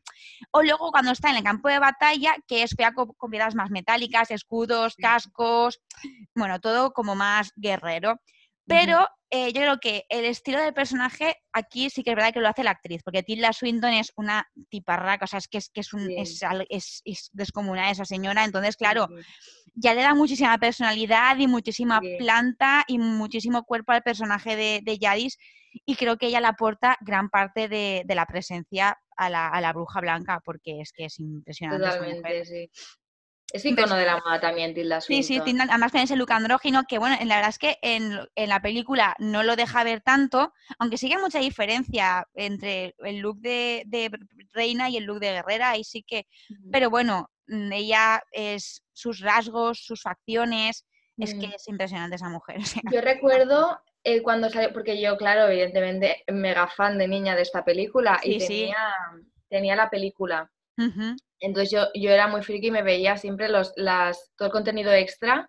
o 0.50 0.62
luego 0.62 0.90
cuando 0.90 1.12
está 1.12 1.30
en 1.30 1.36
el 1.36 1.44
campo 1.44 1.68
de 1.68 1.78
batalla, 1.78 2.36
que 2.46 2.62
es 2.62 2.74
fea 2.74 2.92
con, 2.92 3.08
con 3.08 3.30
piedras 3.30 3.54
más 3.54 3.70
metálicas, 3.70 4.30
escudos, 4.30 4.96
cascos, 4.96 5.82
bueno, 6.34 6.58
todo 6.60 6.92
como 6.92 7.14
más 7.14 7.52
guerrero. 7.56 8.18
Pero 8.66 9.06
eh, 9.30 9.52
yo 9.52 9.60
creo 9.60 9.78
que 9.78 10.04
el 10.08 10.24
estilo 10.24 10.60
del 10.60 10.74
personaje 10.74 11.36
aquí 11.52 11.90
sí 11.90 12.02
que 12.02 12.10
es 12.10 12.16
verdad 12.16 12.32
que 12.32 12.40
lo 12.40 12.48
hace 12.48 12.64
la 12.64 12.72
actriz, 12.72 13.02
porque 13.02 13.22
Tilda 13.22 13.52
Swinton 13.52 13.92
es 13.92 14.12
una 14.16 14.48
tiparraca, 14.68 15.24
o 15.24 15.28
sea, 15.28 15.38
es 15.38 15.48
que 15.48 15.58
es, 15.58 15.68
que 15.70 15.80
es, 15.80 15.92
un, 15.92 16.08
es, 16.10 17.02
es, 17.04 17.30
descomunal 17.32 17.90
esa 17.90 18.04
señora, 18.04 18.44
entonces, 18.44 18.76
claro, 18.76 19.08
ya 19.74 19.94
le 19.94 20.02
da 20.02 20.14
muchísima 20.14 20.58
personalidad 20.58 21.36
y 21.38 21.46
muchísima 21.46 22.00
planta 22.18 22.84
y 22.86 22.98
muchísimo 22.98 23.64
cuerpo 23.64 23.92
al 23.92 24.02
personaje 24.02 24.54
de, 24.56 24.80
de 24.84 24.98
Yadis, 24.98 25.38
y 25.84 25.96
creo 25.96 26.16
que 26.16 26.26
ella 26.26 26.40
le 26.40 26.46
aporta 26.46 26.96
gran 27.00 27.28
parte 27.28 27.68
de, 27.68 28.04
la 28.08 28.26
presencia 28.26 28.98
a 29.16 29.30
la, 29.30 29.48
a 29.48 29.60
la, 29.60 29.72
bruja 29.72 30.00
blanca, 30.00 30.40
porque 30.44 30.80
es 30.80 30.92
que 30.92 31.06
es 31.06 31.18
impresionante. 31.18 31.84
Totalmente, 31.84 32.44
sí. 32.44 32.70
Es 33.56 33.64
icono 33.64 33.96
de 33.96 34.04
la 34.04 34.18
moda 34.18 34.38
también, 34.38 34.74
Tilda 34.74 35.00
Sí, 35.00 35.22
sí, 35.22 35.38
además 35.38 35.90
tiene 35.90 36.04
ese 36.04 36.16
look 36.16 36.30
andrógino 36.32 36.84
que, 36.84 36.98
bueno, 36.98 37.16
la 37.24 37.36
verdad 37.36 37.48
es 37.48 37.58
que 37.58 37.78
en, 37.80 38.18
la 38.34 38.60
película 38.60 39.16
no 39.18 39.42
lo 39.42 39.56
deja 39.56 39.82
ver 39.82 40.02
tanto, 40.02 40.52
aunque 40.78 40.98
sí 40.98 41.08
que 41.08 41.16
hay 41.16 41.22
mucha 41.22 41.38
diferencia 41.38 42.26
entre 42.34 42.94
el 42.98 43.18
look 43.18 43.38
de, 43.40 44.10
reina 44.52 44.90
y 44.90 44.98
el 44.98 45.04
look 45.04 45.20
de 45.20 45.32
guerrera, 45.32 45.76
y 45.76 45.84
sí 45.84 46.02
que, 46.02 46.26
pero 46.70 46.90
bueno, 46.90 47.30
mm, 47.46 47.72
ella 47.72 48.22
es 48.30 48.82
sus 48.92 49.20
rasgos, 49.20 49.80
sus 49.80 50.02
facciones, 50.02 50.84
es 51.16 51.32
que 51.34 51.48
mm. 51.48 51.52
es 51.54 51.68
impresionante 51.68 52.16
esa 52.16 52.28
mujer. 52.28 52.58
Yo 52.92 53.00
recuerdo 53.00 53.80
eh, 54.04 54.22
cuando 54.22 54.50
salió, 54.50 54.72
porque 54.72 55.00
yo, 55.00 55.16
claro, 55.16 55.48
evidentemente, 55.48 56.22
mega 56.28 56.68
fan 56.68 56.98
de 56.98 57.08
niña 57.08 57.34
de 57.34 57.42
esta 57.42 57.64
película 57.64 58.20
y 58.22 58.38
tenía, 58.38 58.94
tenía 59.48 59.74
la 59.74 59.90
película. 59.90 60.50
Entonces 61.40 61.70
yo, 61.70 61.86
yo 61.94 62.10
era 62.10 62.28
muy 62.28 62.42
friki 62.42 62.68
y 62.68 62.70
me 62.70 62.82
veía 62.82 63.16
siempre 63.16 63.48
los, 63.48 63.72
las, 63.76 64.32
todo 64.36 64.46
el 64.46 64.52
contenido 64.52 64.92
extra 64.92 65.48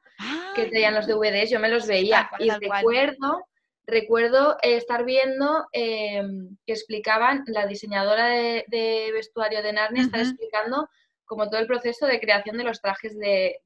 que 0.55 0.63
ah. 0.63 0.69
tenían 0.69 0.95
los 0.95 1.07
DVDs, 1.07 1.49
yo 1.49 1.59
me 1.59 1.69
los 1.69 1.88
veía. 1.88 2.29
y 2.39 2.49
recuerdo, 2.49 3.45
recuerdo 3.85 4.57
estar 4.61 5.05
viendo 5.05 5.65
em, 5.71 6.57
que 6.65 6.73
explicaban, 6.73 7.43
la 7.47 7.65
diseñadora 7.67 8.27
de, 8.27 9.11
vestuario 9.13 9.63
de 9.63 9.73
Narnia 9.73 10.03
está 10.03 10.19
explicando 10.19 10.89
como 11.25 11.49
todo 11.49 11.59
el 11.59 11.67
proceso 11.67 12.05
de 12.05 12.19
creación 12.19 12.57
de 12.57 12.63
los 12.63 12.81
trajes 12.81 13.17
de, 13.17 13.59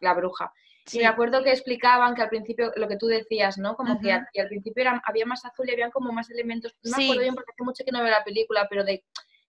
la 0.00 0.14
bruja. 0.14 0.52
Y 0.90 0.98
me 0.98 1.06
acuerdo 1.06 1.42
que 1.44 1.50
explicaban 1.50 2.14
que 2.14 2.22
al 2.22 2.30
principio, 2.30 2.72
lo 2.76 2.88
que 2.88 2.96
tú 2.96 3.06
decías, 3.06 3.58
¿no? 3.58 3.76
Como 3.76 4.00
que, 4.00 4.10
al, 4.10 4.48
principio 4.48 4.84
había 5.04 5.26
más 5.26 5.44
azul 5.44 5.68
y 5.68 5.72
había 5.72 5.90
como 5.90 6.12
más 6.12 6.30
elementos. 6.30 6.74
No 6.82 6.96
me 6.96 7.04
acuerdo 7.04 7.22
bien 7.22 7.34
porque 7.34 7.52
hace 7.52 7.62
mucho 7.62 7.84
que 7.84 7.92
no 7.92 8.00
veo 8.00 8.10
la 8.10 8.24
película, 8.24 8.66
pero 8.70 8.84
de 8.84 9.04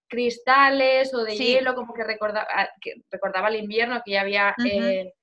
cristales 0.09 1.13
o 1.13 1.23
de 1.23 1.37
hielo, 1.37 1.75
como 1.75 1.93
que 1.93 2.03
recordaba, 2.03 2.47
ah, 2.53 2.69
que 2.81 2.95
recordaba 3.09 3.47
el 3.49 3.57
invierno 3.57 4.01
que 4.03 4.11
ya 4.11 4.21
había 4.21 4.55
eh, 4.65 5.13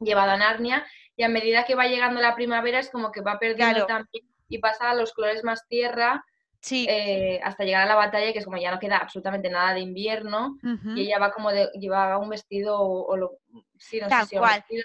llevado 0.00 0.32
a 0.32 0.36
Narnia, 0.36 0.86
y 1.16 1.22
a 1.22 1.28
medida 1.28 1.64
que 1.64 1.74
va 1.74 1.86
llegando 1.86 2.20
la 2.20 2.34
primavera 2.34 2.78
es 2.78 2.90
como 2.90 3.12
que 3.12 3.20
va 3.20 3.38
perdiendo 3.38 3.86
también 3.86 4.24
y 4.48 4.58
pasa 4.58 4.90
a 4.90 4.94
los 4.94 5.12
colores 5.12 5.44
más 5.44 5.66
tierra 5.68 6.24
Sí. 6.60 6.86
Eh, 6.88 7.40
hasta 7.42 7.64
llegar 7.64 7.82
a 7.82 7.86
la 7.86 7.94
batalla, 7.94 8.32
que 8.32 8.40
es 8.40 8.44
como 8.44 8.58
ya 8.58 8.72
no 8.72 8.80
queda 8.80 8.98
absolutamente 8.98 9.48
nada 9.48 9.74
de 9.74 9.80
invierno, 9.80 10.58
y 10.96 11.02
ella 11.02 11.18
va 11.18 11.32
como 11.32 11.50
de, 11.50 11.70
llevaba 11.78 12.18
un 12.18 12.28
vestido 12.28 12.80
o, 12.80 13.16
lo, 13.16 13.38
sí, 13.78 14.00
no 14.00 14.08
Tal 14.08 14.24
sé 14.24 14.30
si 14.30 14.36
cual. 14.36 14.64
Vestido, 14.68 14.84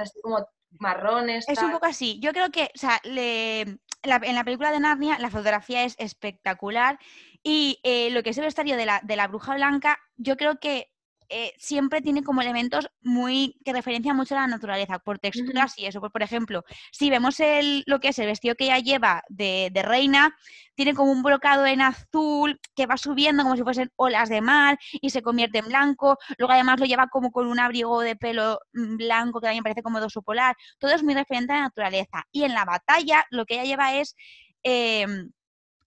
así 0.00 0.20
como 0.20 0.46
marrones. 0.78 1.48
Es 1.48 1.62
un 1.62 1.70
poco 1.70 1.86
así. 1.86 2.18
Yo 2.20 2.32
creo 2.32 2.50
que, 2.50 2.64
o 2.74 2.78
sea, 2.78 3.00
le, 3.04 3.60
en 3.60 3.78
la 4.02 4.44
película 4.44 4.72
de 4.72 4.80
Narnia 4.80 5.18
la 5.18 5.30
fotografía 5.30 5.84
es 5.84 5.94
espectacular 5.98 6.98
y 7.42 7.80
eh, 7.82 8.10
lo 8.10 8.22
que 8.22 8.30
es 8.30 8.38
el 8.38 8.44
vestuario 8.44 8.76
de 8.76 8.86
la, 8.86 9.00
de 9.02 9.16
la 9.16 9.28
bruja 9.28 9.54
blanca, 9.54 9.98
yo 10.16 10.36
creo 10.36 10.58
que 10.58 10.92
eh, 11.34 11.54
siempre 11.56 12.02
tiene 12.02 12.22
como 12.22 12.42
elementos 12.42 12.90
muy 13.00 13.58
que 13.64 13.72
referencian 13.72 14.14
mucho 14.14 14.36
a 14.36 14.42
la 14.42 14.46
naturaleza, 14.46 14.98
por 14.98 15.18
texturas 15.18 15.78
y 15.78 15.86
eso. 15.86 15.98
Por, 15.98 16.12
por 16.12 16.22
ejemplo, 16.22 16.62
si 16.90 17.08
vemos 17.08 17.40
el, 17.40 17.84
lo 17.86 18.00
que 18.00 18.08
es 18.08 18.18
el 18.18 18.26
vestido 18.26 18.54
que 18.54 18.64
ella 18.64 18.78
lleva 18.80 19.22
de, 19.30 19.70
reina, 19.82 20.36
tiene 20.74 20.92
como 20.92 21.10
un 21.10 21.22
brocado 21.22 21.64
en 21.64 21.80
azul 21.80 22.60
que 22.76 22.84
va 22.84 22.98
subiendo 22.98 23.44
como 23.44 23.56
si 23.56 23.62
fuesen 23.62 23.90
olas 23.96 24.28
de 24.28 24.42
mar 24.42 24.78
y 24.92 25.08
se 25.08 25.22
convierte 25.22 25.58
en 25.58 25.68
blanco. 25.68 26.18
Luego 26.36 26.52
además 26.52 26.78
lo 26.80 26.84
lleva 26.84 27.08
como 27.08 27.32
con 27.32 27.46
un 27.46 27.58
abrigo 27.58 28.02
de 28.02 28.14
pelo 28.14 28.60
mm, 28.74 28.96
blanco 28.98 29.40
que 29.40 29.46
también 29.46 29.64
parece 29.64 29.82
como 29.82 30.00
de 30.00 30.06
oso 30.06 30.20
polar. 30.20 30.54
Todo 30.78 30.92
es 30.92 31.02
muy 31.02 31.14
referente 31.14 31.54
a 31.54 31.56
la 31.56 31.62
naturaleza. 31.62 32.24
Y 32.30 32.44
en 32.44 32.52
la 32.52 32.66
batalla 32.66 33.24
lo 33.30 33.46
que 33.46 33.54
ella 33.54 33.64
lleva 33.64 33.94
es... 33.94 34.14
Em, 34.62 35.32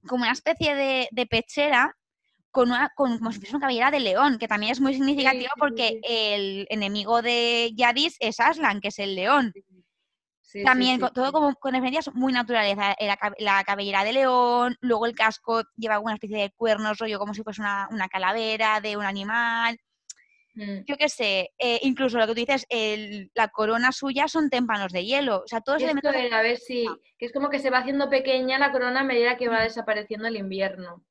como 0.08 0.24
una 0.24 0.34
especie 0.34 0.76
de, 0.76 1.08
de 1.12 1.26
pechera 1.26 1.96
con 2.56 2.70
una, 2.70 2.90
con, 2.96 3.18
como 3.18 3.34
si 3.34 3.40
fuese 3.40 3.54
una 3.54 3.66
cabellera 3.66 3.92
de 3.92 4.00
león, 4.00 4.38
que 4.40 4.48
también 4.48 4.72
es 4.72 4.80
muy 4.80 4.94
significativo 4.94 5.52
porque 5.60 6.00
el 6.04 6.66
enemigo 6.70 7.22
de 7.22 7.74
Yadis 7.76 8.16
es 8.22 8.40
Aslan, 8.40 8.80
que 8.80 8.88
es 8.88 9.00
el 9.00 9.14
león. 9.14 9.52
también 10.64 11.02
todo 11.02 11.34
como 11.34 11.54
con 11.56 11.74
referencias 11.74 12.16
muy 12.16 12.32
naturales, 12.32 12.78
la, 13.40 13.64
cabellera 13.66 14.06
de 14.06 14.14
león, 14.14 14.78
luego 14.80 15.06
el 15.06 15.16
casco 15.16 15.64
lleva 15.76 15.96
alguna 15.96 16.14
especie 16.14 16.38
de 16.38 16.52
cuernos, 16.52 16.98
rollo 16.98 17.20
como 17.20 17.34
si 17.34 17.44
fuese 17.44 17.62
una, 17.62 18.08
calavera 18.10 18.80
de 18.80 18.96
un 18.96 19.04
animal. 19.04 19.78
Mm. 20.56 20.86
Yo 20.86 20.98
qué 20.98 21.10
sé, 21.10 21.52
eh, 21.60 21.80
incluso 21.84 22.18
lo 22.18 22.26
que 22.26 22.34
tú 22.34 22.40
dices, 22.40 22.66
la 23.34 23.50
corona 23.50 23.92
suya 23.92 24.28
son 24.28 24.50
témpanos 24.50 24.92
de 24.92 25.06
hielo. 25.06 25.44
O 25.44 25.48
sea, 25.48 25.62
todos 25.62 25.82
elementos. 25.82 26.14
a 26.16 26.42
ver 26.42 26.58
si. 26.58 26.86
Que 27.18 27.28
es 27.28 27.34
como 27.34 27.50
que 27.50 27.60
se 27.60 27.70
va 27.70 27.80
haciendo 27.80 28.10
pequeña 28.10 28.58
la 28.58 28.72
corona 28.72 29.02
a 29.02 29.04
medida 29.04 29.38
que 29.38 29.50
va 29.50 29.62
desapareciendo 29.62 30.28
el 30.28 30.38
invierno. 30.38 31.04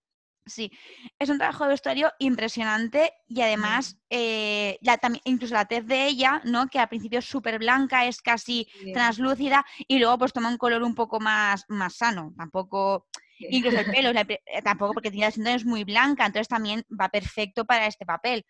Sí, 0.46 0.70
es 1.18 1.30
un 1.30 1.38
trabajo 1.38 1.64
de 1.64 1.70
vestuario 1.70 2.12
impresionante 2.18 3.12
y 3.26 3.40
además, 3.40 3.98
eh, 4.10 4.78
también, 5.00 5.22
incluso 5.24 5.54
la 5.54 5.64
tez 5.64 5.86
de 5.86 6.06
ella, 6.06 6.42
¿no? 6.44 6.66
Que 6.66 6.78
al 6.78 6.88
principio 6.88 7.20
es 7.20 7.24
súper 7.24 7.58
blanca, 7.58 8.06
es 8.06 8.20
casi 8.20 8.68
translúcida 8.92 9.64
y 9.88 9.98
luego 9.98 10.18
pues 10.18 10.34
toma 10.34 10.50
un 10.50 10.58
color 10.58 10.82
un 10.82 10.94
poco 10.94 11.18
más, 11.18 11.64
más 11.68 11.96
sano. 11.96 12.34
Tampoco, 12.36 13.06
incluso 13.38 13.78
el 13.78 13.86
pelo, 14.02 14.10
eh, 14.10 14.62
tampoco 14.62 14.92
porque 14.92 15.10
tiene 15.10 15.32
la 15.34 15.54
es 15.54 15.64
muy 15.64 15.84
blanca, 15.84 16.26
entonces 16.26 16.48
también 16.48 16.84
va 16.90 17.08
perfecto 17.08 17.64
para 17.64 17.86
este 17.86 18.04
papel. 18.04 18.44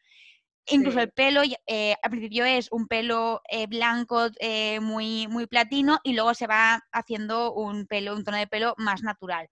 Incluso 0.66 1.00
el 1.00 1.10
pelo, 1.10 1.42
eh, 1.66 1.94
al 2.02 2.10
principio 2.10 2.44
es 2.44 2.68
un 2.72 2.86
pelo 2.86 3.42
blanco 3.68 4.28
muy, 4.80 5.26
muy 5.28 5.46
platino 5.46 5.98
y 6.02 6.14
luego 6.14 6.32
se 6.34 6.46
va 6.46 6.80
haciendo 6.90 7.52
un 7.52 7.86
pelo, 7.86 8.14
un 8.14 8.24
tono 8.24 8.38
de 8.38 8.46
pelo 8.46 8.74
más 8.78 9.02
natural. 9.02 9.48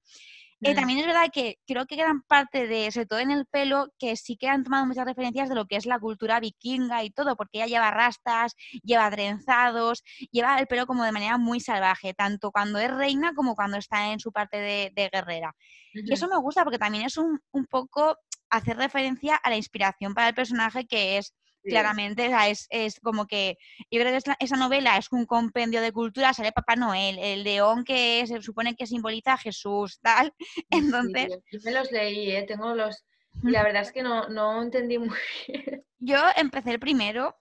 Eh, 0.65 0.75
también 0.75 1.01
es 1.01 1.07
verdad 1.07 1.29
que 1.33 1.59
creo 1.67 1.87
que 1.87 1.97
gran 1.97 2.23
parte 2.23 2.69
de, 2.69 2.91
sobre 2.93 3.07
todo 3.07 3.19
en 3.19 3.33
el 3.33 3.47
pelo, 3.47 3.93
que 3.99 4.15
sí 4.17 4.37
que 4.37 4.49
han 4.49 4.63
tomado 4.63 4.87
muchas 4.87 5.05
referencias 5.05 5.49
de 5.49 5.57
lo 5.57 5.67
que 5.67 5.77
es 5.77 5.87
la 5.87 5.99
cultura 5.99 6.39
vikinga 6.39 7.03
y 7.03 7.11
todo, 7.11 7.37
porque 7.37 7.59
ella 7.59 7.67
lleva 7.67 7.91
rastas, 7.91 8.55
lleva 8.85 9.11
trenzados, 9.11 10.05
lleva 10.31 10.59
el 10.59 10.69
pelo 10.69 10.87
como 10.87 11.05
de 11.05 11.13
manera 11.13 11.37
muy 11.37 11.59
salvaje, 11.59 12.15
tanto 12.15 12.53
cuando 12.53 12.79
es 12.79 12.91
reina 12.91 13.35
como 13.35 13.57
cuando 13.57 13.77
está 13.77 14.13
en 14.13 14.21
su 14.21 14.31
parte 14.31 14.59
de, 14.59 15.11
guerrera. 15.13 15.55
Y 15.93 16.13
eso 16.13 16.29
me 16.29 16.39
gusta 16.39 16.63
porque 16.63 16.79
también 16.79 17.05
es 17.05 17.17
un, 17.17 17.41
un 17.51 17.67
poco 17.67 18.17
hacer 18.49 18.77
referencia 18.77 19.37
a 19.37 19.51
la 19.51 19.57
inspiración 19.57 20.15
para 20.15 20.29
el 20.29 20.35
personaje 20.35 20.87
que 20.87 21.19
es 21.19 21.35
claramente, 21.63 22.31
es, 22.49 22.67
es, 22.71 23.01
como 23.01 23.27
que 23.27 23.59
yo 23.91 24.01
creo 24.01 24.13
que 24.13 24.35
esa 24.41 24.57
novela 24.57 24.97
es 24.97 25.11
un 25.13 25.27
compendio 25.27 25.81
de 25.81 25.93
cultura, 25.93 26.35
sale 26.35 26.53
Papá 26.53 26.77
Noel, 26.77 27.19
el 27.19 27.45
león 27.45 27.85
que 27.85 28.27
se 28.27 28.41
supone 28.43 28.75
que 28.75 28.87
simboliza 28.87 29.35
a 29.35 29.39
Jesús, 29.39 29.99
tal. 30.01 30.33
Entonces... 30.71 31.39
yo 31.51 31.59
me 31.65 31.73
los 31.73 31.91
leí, 31.93 32.31
¿eh? 32.33 32.43
tengo 32.43 32.75
los... 32.75 33.05
La 33.43 33.63
verdad 33.63 33.83
es 33.83 33.93
que 33.93 34.03
no, 34.03 34.29
no 34.29 34.63
entendí 34.63 34.99
muy 34.99 35.09
bien. 35.49 35.85
Yo 35.99 36.19
empecé 36.37 36.73
el 36.73 36.81
primero, 36.81 37.37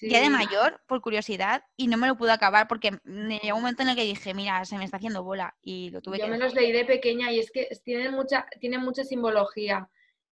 ya 0.00 0.20
de 0.20 0.30
mayor, 0.30 0.80
por 0.86 1.00
curiosidad, 1.00 1.62
y 1.76 1.86
no 1.86 1.96
me 1.96 2.08
lo 2.08 2.16
pude 2.16 2.32
acabar 2.32 2.68
porque 2.68 2.98
me 3.04 3.38
llegó 3.38 3.56
un 3.56 3.62
momento 3.62 3.82
en 3.82 3.90
el 3.90 3.96
que 3.96 4.04
dije, 4.04 4.34
mira, 4.34 4.64
se 4.64 4.78
me 4.78 4.84
está 4.84 4.96
haciendo 4.96 5.22
bola, 5.22 5.56
y 5.62 5.90
lo 5.90 6.00
tuve 6.00 6.18
yo 6.18 6.24
que... 6.24 6.30
Yo 6.30 6.36
me 6.36 6.42
los 6.42 6.54
leí 6.54 6.72
de 6.72 6.84
pequeña 6.84 7.30
y 7.30 7.38
es 7.38 7.50
que 7.50 7.68
tienen 7.84 8.12
mucha, 8.12 8.46
tienen 8.60 8.80
mucha 8.80 9.04
simbología. 9.04 9.88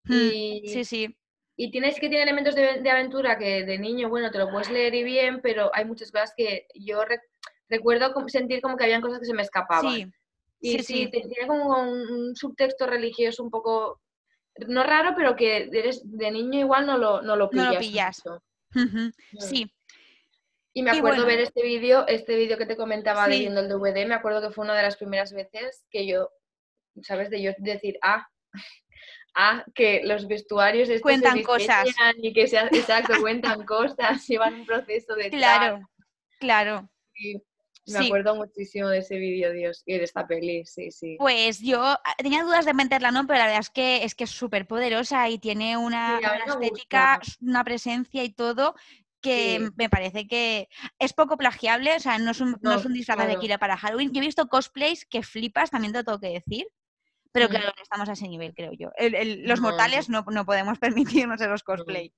Y... 0.07 0.63
Sí, 0.67 0.85
sí. 0.85 1.17
Y 1.57 1.71
tienes 1.71 1.99
que 1.99 2.09
tiene 2.09 2.23
elementos 2.23 2.53
de, 2.55 2.89
aventura 2.89 3.37
que 3.37 3.63
de 3.63 3.77
niño, 3.77 4.09
bueno, 4.09 4.29
te 4.29 4.37
lo 4.37 4.49
puedes 4.49 4.69
leer 4.69 4.93
y 4.93 5.03
bien, 5.03 5.39
pero 5.41 5.71
hay 5.73 5.85
muchas 5.85 6.11
cosas 6.11 6.33
que 6.35 6.67
yo 6.75 7.01
recuerdo 7.69 8.13
sentir 8.27 8.61
como 8.61 8.75
que 8.75 8.83
habían 8.83 9.01
cosas 9.01 9.19
que 9.19 9.25
se 9.25 9.33
me 9.33 9.41
escapaban. 9.41 9.93
Sí. 9.93 10.11
Y 10.59 10.83
sí, 10.83 11.09
tiene 11.09 11.47
como 11.47 11.79
un, 11.79 12.35
subtexto 12.35 12.87
religioso 12.87 13.43
un 13.43 13.51
poco, 13.51 14.01
no 14.67 14.83
raro, 14.83 15.13
pero 15.15 15.35
que 15.35 15.69
eres 15.71 16.01
de 16.03 16.31
niño 16.31 16.59
igual 16.59 16.85
no 16.85 16.97
lo, 16.97 17.21
no 17.21 17.35
lo 17.35 17.49
pillas. 17.49 17.67
No 17.67 17.73
lo 17.73 17.79
pillas. 17.79 18.23
Sí. 19.39 19.71
Y 20.73 20.83
me 20.83 20.91
acuerdo 20.91 21.25
ver 21.25 21.39
este 21.39 21.63
vídeo, 21.63 22.05
este 22.05 22.35
vídeo 22.35 22.57
que 22.57 22.65
te 22.65 22.75
comentaba 22.75 23.29
de 23.29 23.39
viendo 23.39 23.61
el 23.61 23.69
DVD, 23.69 24.05
me 24.05 24.15
acuerdo 24.15 24.41
que 24.41 24.53
fue 24.53 24.65
una 24.65 24.75
de 24.75 24.83
las 24.83 24.97
primeras 24.97 25.31
veces 25.31 25.85
que 25.89 26.05
yo, 26.05 26.29
¿sabes? 27.01 27.29
De 27.29 27.41
yo 27.41 27.53
decir, 27.59 27.97
ah, 28.01 28.27
a 29.35 29.65
que 29.73 30.01
los 30.03 30.27
vestuarios 30.27 30.89
cuentan 31.01 31.43
cosas. 31.43 31.87
y 32.17 32.33
que 32.33 32.47
se, 32.47 32.57
exacto 32.57 33.13
cuentan 33.21 33.65
cosas 33.65 34.25
llevan 34.27 34.55
un 34.55 34.65
proceso 34.65 35.15
de 35.15 35.29
claro 35.29 35.79
claro. 36.39 36.89
Me 37.87 37.99
acuerdo 37.99 38.35
muchísimo 38.35 38.87
de 38.89 38.99
ese 38.99 39.17
vídeo 39.17 39.51
Dios 39.51 39.83
y 39.85 39.97
de 39.97 40.03
esta 40.03 40.25
peli 40.25 40.65
sí 40.65 40.89
sí. 40.89 41.17
Pues 41.19 41.59
yo 41.59 41.81
ah, 41.81 42.15
tenía 42.17 42.43
dudas 42.43 42.65
de 42.65 42.73
meterla 42.73 43.11
no 43.11 43.27
pero 43.27 43.39
la 43.39 43.45
verdad 43.45 43.61
es 43.61 43.69
que 43.69 44.03
es 44.03 44.15
que 44.15 44.23
es 44.23 44.31
súper 44.31 44.65
poderosa 44.65 45.29
y 45.29 45.37
tiene 45.37 45.77
una, 45.77 46.19
estética 46.47 47.19
una 47.41 47.63
presencia 47.63 48.23
y 48.23 48.29
todo 48.29 48.75
que 49.25 49.71
me 49.75 49.89
parece 49.89 50.27
que 50.27 50.69
es 50.99 51.13
poco 51.13 51.35
plagiable, 51.35 51.95
o 51.95 51.99
sea, 51.99 52.19
no 52.19 52.29
es 52.29 52.41
un, 52.41 52.57
no, 52.61 52.75
es 52.75 52.85
un 52.85 52.93
disfraz 52.93 53.27
de 53.27 53.37
Kira 53.37 53.57
para 53.57 53.75
Halloween. 53.75 54.11
Yo 54.13 54.21
he 54.21 54.25
visto 54.25 54.47
cosplays 54.47 55.03
que 55.05 55.23
flipas, 55.23 55.71
también 55.71 55.93
te 55.93 55.99
lo 55.99 56.03
tengo 56.03 56.19
que 56.19 56.29
decir. 56.29 56.67
Pero 57.35 57.49
claro, 57.49 57.65
no 57.75 57.83
estamos 57.83 58.07
a 58.07 58.13
ese 58.13 58.29
nivel, 58.29 58.53
creo 58.55 58.71
yo. 58.71 58.91
los 59.43 59.59
mortales 59.59 60.07
no, 60.07 60.23
podemos 60.23 60.79
permitirnos 61.27 61.41
los 61.41 61.63
cosplay. 61.63 62.13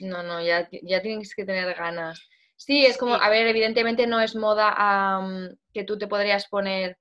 No, 0.00 0.22
no, 0.22 0.42
ya, 0.42 0.66
ya 0.82 1.02
tienes 1.02 1.34
que 1.34 1.44
tener 1.44 1.74
ganas. 1.74 2.26
Sí, 2.56 2.86
es 2.86 2.96
como, 2.96 3.14
a 3.14 3.28
ver, 3.28 3.46
evidentemente 3.46 4.06
no 4.06 4.18
es 4.18 4.34
moda 4.34 5.20
que 5.74 5.84
tú 5.84 5.98
te 5.98 6.06
podrías 6.06 6.48
poner 6.48 6.96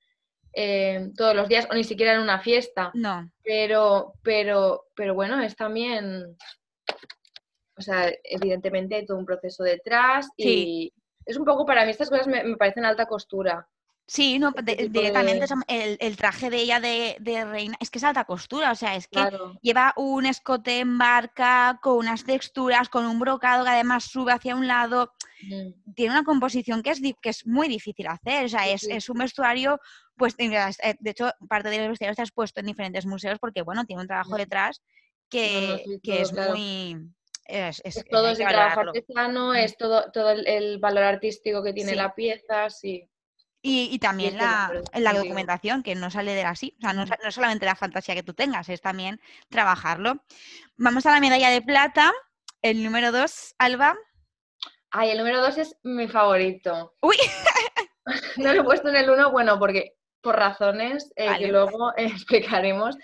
eh, 0.52 1.12
todos 1.16 1.34
los 1.34 1.48
días 1.48 1.66
o 1.72 1.74
ni 1.74 1.86
siquiera 1.86 2.14
en 2.14 2.20
una 2.20 2.42
fiesta. 2.42 2.92
No. 2.94 3.32
Pero, 3.42 4.16
pero, 4.22 4.88
pero 4.94 5.14
bueno, 5.14 5.42
es 5.42 5.56
también, 5.56 6.36
o 7.78 7.82
sea, 7.82 8.12
evidentemente 8.26 8.96
hay 8.96 9.06
todo 9.06 9.18
un 9.18 9.26
proceso 9.26 9.64
detrás 9.64 10.28
y 10.36 10.92
es 11.26 11.38
un 11.38 11.46
poco, 11.46 11.66
para 11.66 11.86
mí 11.86 11.92
estas 11.92 12.10
cosas 12.10 12.28
me 12.28 12.58
parecen 12.58 12.84
alta 12.84 13.06
costura. 13.06 13.66
Sí, 14.08 14.40
no, 14.40 14.52
directamente 14.52 15.46
el, 15.68 16.18
traje 16.18 16.50
de 16.50 16.58
ella 16.58 16.82
de, 16.82 17.46
reina, 17.46 17.78
es 17.80 17.90
que 17.90 17.98
es 17.98 18.04
alta 18.04 18.26
costura, 18.26 18.72
o 18.72 18.76
sea, 18.76 18.98
es 18.98 19.08
que 19.08 19.26
lleva 19.62 19.94
un 19.96 20.26
escote 20.26 20.80
en 20.80 20.98
barca 20.98 21.80
con 21.82 21.98
unas 21.98 22.26
texturas, 22.26 22.90
con 22.90 23.06
un 23.06 23.20
brocado 23.20 23.64
que 23.64 23.70
además 23.70 24.04
sube 24.04 24.34
hacia 24.34 24.56
un 24.56 24.68
lado, 24.68 25.14
tiene 25.96 26.12
una 26.12 26.26
composición 26.26 26.84
que 26.84 26.90
es, 26.90 27.00
que 27.22 27.30
es 27.30 27.48
muy 27.48 27.70
difícil 27.70 28.08
hacer, 28.08 28.46
o 28.46 28.50
sea, 28.50 28.68
es, 28.68 29.10
un 29.10 29.20
vestuario, 29.20 29.80
pues 30.18 30.36
eh, 30.40 30.50
de 31.00 31.10
hecho, 31.10 31.32
parte 31.48 31.70
del 31.70 31.88
vestuario 31.88 32.12
está 32.12 32.24
expuesto 32.24 32.60
en 32.60 32.66
diferentes 32.66 33.06
museos 33.06 33.40
porque, 33.40 33.62
bueno, 33.62 33.86
tiene 33.86 34.02
un 34.02 34.10
trabajo 34.10 34.36
detrás 34.36 34.82
que, 35.30 35.86
es 36.04 36.34
muy... 36.34 36.98
Es, 37.46 37.82
todo 38.10 38.30
el 38.30 38.38
trabajo 38.38 38.82
artesano, 38.82 39.54
es 39.54 39.78
todo, 39.78 40.12
todo 40.12 40.32
el, 40.32 40.80
valor 40.80 41.04
artístico 41.04 41.64
que 41.64 41.74
tiene 41.74 41.96
la 41.96 42.14
pieza, 42.14 42.70
sí. 42.70 43.08
Y, 43.64 44.00
también 44.00 44.38
la, 44.38 44.72
la, 44.96 45.14
documentación, 45.14 45.84
que 45.84 45.94
no 45.94 46.10
sale 46.10 46.34
de 46.34 46.44
así. 46.44 46.76
O 46.80 46.82
sea, 46.82 46.94
no, 46.94 47.06
no, 47.06 47.32
solamente 47.32 47.68
la 47.68 47.76
fantasía 47.76 48.16
que 48.16 48.24
tú 48.24 48.34
tengas, 48.34 48.70
es 48.70 48.82
también 48.82 49.22
trabajarlo. 49.50 50.24
Vamos 50.78 51.06
a 51.06 51.12
la 51.12 51.20
medalla 51.20 51.52
de 51.52 51.62
plata. 51.62 52.12
El 52.64 52.84
número 52.84 53.12
dos, 53.12 53.54
Alba. 53.60 53.96
Ay, 54.90 55.12
el 55.12 55.20
número 55.20 55.42
dos 55.42 55.60
es 55.60 55.76
mi 55.84 56.08
favorito. 56.08 56.96
Uy. 57.02 57.18
no 58.38 58.54
lo 58.54 58.62
he 58.62 58.64
puesto 58.64 58.90
en 58.90 58.96
el 58.96 59.10
uno, 59.10 59.32
bueno, 59.32 59.60
porque 59.60 59.94
por 60.22 60.36
razones 60.36 61.12
eh, 61.16 61.30
que 61.38 61.48
luego 61.48 61.94
explicaremos. 61.98 62.98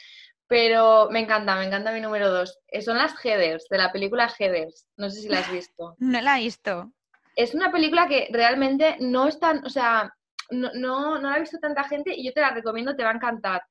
Pero 0.47 1.09
me 1.11 1.19
encanta, 1.19 1.55
me 1.55 1.65
encanta 1.65 1.91
mi 1.91 1.99
número 1.99 2.31
dos. 2.31 2.57
Eh, 2.67 2.81
son 2.81 2.97
las 2.97 3.13
Headers, 3.23 3.67
de 3.69 3.77
la 3.77 3.91
película 3.91 4.31
Headers. 4.39 4.87
No 4.95 5.09
sé 5.09 5.21
si 5.21 5.29
la 5.29 5.39
has 5.39 5.51
visto. 5.51 5.95
No 5.99 6.21
la 6.21 6.37
he 6.37 6.43
visto. 6.43 6.91
Es 7.35 7.53
una 7.53 7.71
película 7.71 8.07
que 8.07 8.29
realmente 8.31 8.95
no 8.99 9.27
es 9.27 9.39
tan, 9.39 9.63
o 9.65 9.69
sea, 9.69 10.16
no, 10.49 10.71
no, 10.73 11.19
la 11.19 11.33
ha 11.33 11.39
visto 11.39 11.59
tanta 11.59 11.83
gente 11.83 12.13
y 12.15 12.25
yo 12.25 12.33
te 12.33 12.41
la 12.41 12.51
recomiendo, 12.51 12.95
te 12.95 13.03
va 13.03 13.11
a 13.11 13.15
encantar. 13.15 13.61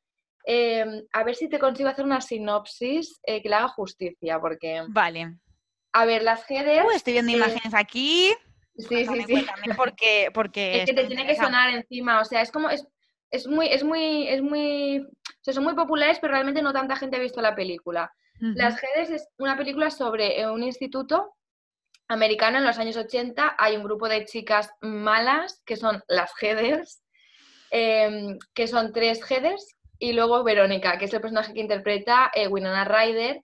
Em, 0.44 1.02
a 1.12 1.24
ver 1.24 1.34
si 1.34 1.48
te 1.48 1.58
consigo 1.58 1.88
hacer 1.88 2.04
una 2.04 2.20
sinopsis 2.20 3.20
eh, 3.24 3.42
que 3.42 3.48
le 3.48 3.56
haga 3.56 3.68
justicia, 3.68 4.38
porque... 4.40 4.82
Vale. 4.88 5.38
A 5.92 6.04
ver, 6.04 6.22
las 6.22 6.48
headers... 6.48 6.94
estoy 6.94 7.14
viendo 7.14 7.32
eh, 7.32 7.36
imágenes 7.36 7.74
aquí. 7.74 8.32
Sí, 8.76 9.06
sí, 9.06 9.22
sí. 9.26 9.46
Porque, 9.76 10.30
porque 10.32 10.82
es 10.82 10.86
que 10.86 10.94
te 10.94 11.06
tiene 11.06 11.26
que 11.26 11.34
sonar 11.34 11.70
encima, 11.70 12.20
o 12.20 12.24
sea, 12.24 12.42
es 12.42 12.52
como... 12.52 12.70
Es, 12.70 12.86
es 13.30 13.48
muy, 13.48 13.66
es 13.66 13.82
muy, 13.82 14.28
es 14.28 14.40
muy... 14.40 15.00
O 15.00 15.42
sea, 15.42 15.52
son 15.52 15.64
muy 15.64 15.74
populares, 15.74 16.18
pero 16.20 16.32
realmente 16.32 16.62
no 16.62 16.72
tanta 16.72 16.96
gente 16.96 17.16
ha 17.16 17.20
visto 17.20 17.40
la 17.40 17.56
película. 17.56 18.12
Las 18.38 18.80
Headers 18.82 19.10
es 19.10 19.28
una 19.38 19.56
película 19.56 19.90
sobre 19.90 20.40
eh, 20.40 20.50
un 20.50 20.62
instituto 20.62 21.35
americano 22.08 22.58
en 22.58 22.64
los 22.64 22.78
años 22.78 22.96
80. 22.96 23.56
Hay 23.58 23.76
un 23.76 23.84
grupo 23.84 24.08
de 24.08 24.24
chicas 24.24 24.70
malas 24.80 25.62
que 25.64 25.76
son 25.76 26.02
las 26.08 26.30
Headers, 26.40 27.02
em, 27.70 28.38
que 28.54 28.66
son 28.66 28.92
tres 28.92 29.20
Headers, 29.28 29.76
y 29.98 30.12
luego 30.12 30.44
Verónica, 30.44 30.98
que 30.98 31.06
es 31.06 31.14
el 31.14 31.20
personaje 31.20 31.54
que 31.54 31.60
interpreta 31.60 32.30
eh, 32.34 32.48
Winona 32.48 32.84
Ryder. 32.84 33.42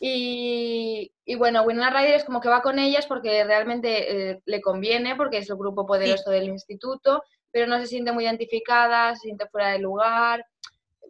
Y, 0.00 1.12
bueno, 1.38 1.62
Winona 1.62 1.90
Ryder 1.90 2.14
es 2.14 2.24
como 2.24 2.40
que 2.40 2.48
va 2.48 2.62
con 2.62 2.78
ellas 2.78 3.06
porque 3.06 3.44
realmente 3.44 4.30
eh, 4.30 4.40
le 4.44 4.60
conviene, 4.60 5.16
porque 5.16 5.38
es 5.38 5.48
el 5.48 5.56
grupo 5.56 5.86
poderoso 5.86 6.30
del 6.30 6.48
instituto, 6.48 7.22
pero 7.50 7.66
no 7.66 7.78
se 7.78 7.86
siente 7.86 8.12
muy 8.12 8.24
identificada, 8.24 9.14
se 9.14 9.22
siente 9.22 9.46
fuera 9.46 9.70
de 9.70 9.78
lugar. 9.78 10.44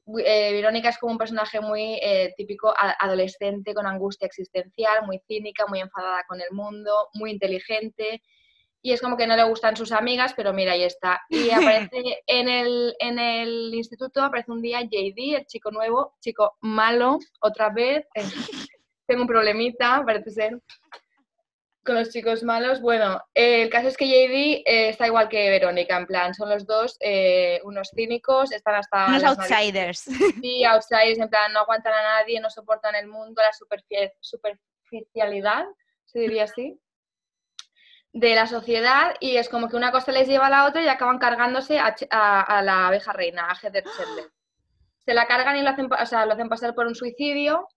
Eh, 0.07 0.53
Verónica 0.53 0.91
es 0.91 0.99
como 0.99 1.13
un 1.13 1.19
personaje 1.19 1.61
muy 1.61 1.99
eh, 2.03 2.35
típico 2.37 2.75
adolescente 2.77 3.73
con 3.75 3.87
angustia 3.87 4.27
existencial, 4.27 5.07
muy 5.07 5.21
cínica, 5.27 5.67
muy 5.67 5.81
enfadada 5.81 6.25
con 6.29 6.41
el 6.41 6.51
mundo, 6.53 7.09
muy 7.15 7.31
inteligente. 7.31 8.23
Y 8.83 8.93
es 8.93 9.01
como 9.01 9.17
que 9.17 9.27
no 9.27 9.35
le 9.35 9.45
gustan 9.45 9.77
sus 9.77 9.93
amigas, 9.93 10.35
pero 10.37 10.53
mira, 10.53 10.73
ahí 10.73 10.85
está. 10.85 11.23
Y 11.31 11.51
aparece 11.87 12.23
en 12.27 12.49
el, 12.49 12.95
en 12.99 13.19
el 13.19 13.75
instituto, 13.75 14.23
aparece 14.23 14.53
un 14.53 14.61
día 14.61 14.83
JD, 14.83 15.37
el 15.37 15.47
chico 15.47 15.71
nuevo, 15.71 16.15
chico 16.21 16.57
malo, 16.61 17.19
otra 17.41 17.71
vez. 17.71 18.07
tengo 19.07 19.23
un 19.23 19.29
problemita, 19.29 20.03
parece 20.05 20.31
ser 20.31 20.61
con 21.85 21.95
los 21.95 22.11
chicos 22.11 22.43
malos. 22.43 22.81
Bueno, 22.81 23.21
eh, 23.35 23.63
el 23.63 23.71
caso 23.71 23.89
es 23.89 23.97
que 23.97 24.07
JD 24.07 24.63
eh, 24.65 24.89
está 24.89 25.07
igual 25.07 25.29
que 25.29 25.51
Verónica, 25.51 25.97
en 25.97 26.07
plan, 26.07 26.35
son 26.35 26.49
los 26.49 26.67
dos 26.67 26.97
eh, 27.01 27.61
unos 27.65 27.91
cínicos, 27.95 28.53
están 28.53 28.77
hasta... 28.77 29.07
Unos 29.07 29.25
outsiders. 29.25 30.01
Sí, 30.41 30.65
outsiders, 30.65 31.19
en 31.19 31.29
plan, 31.29 31.53
no 31.53 31.61
aguantan 31.61 31.93
a 31.95 32.03
nadie, 32.03 32.41
no 32.41 32.51
soportan 32.51 32.95
el 32.95 33.07
mundo, 33.07 33.43
la 33.43 33.53
superficialidad, 34.21 35.67
se 36.07 36.19
diría 36.21 36.45
así, 36.45 36.81
de 38.13 38.35
la 38.35 38.47
sociedad, 38.47 39.15
y 39.21 39.37
es 39.37 39.49
como 39.49 39.69
que 39.69 39.77
una 39.77 39.93
cosa 39.93 40.13
les 40.13 40.29
lleva 40.29 40.47
a 40.47 40.51
la 40.51 40.67
otra 40.67 40.83
y 40.83 40.89
acaban 40.89 41.19
cargándose 41.19 41.79
a, 41.79 42.63
la 42.63 42.87
abeja 42.87 43.13
reina, 43.13 43.51
a 43.51 43.57
Heather 43.57 43.85
Chandler. 43.85 44.31
Se 45.05 45.13
la 45.13 45.27
cargan 45.27 45.57
y 45.57 45.63
lo 45.63 45.71
hacen, 45.71 45.89
o 45.93 46.07
sea, 46.07 46.25
lo 46.25 46.33
hacen 46.33 46.49
pasar 46.49 46.75
por 46.75 46.87
un 46.87 46.95
suicidio 46.95 47.69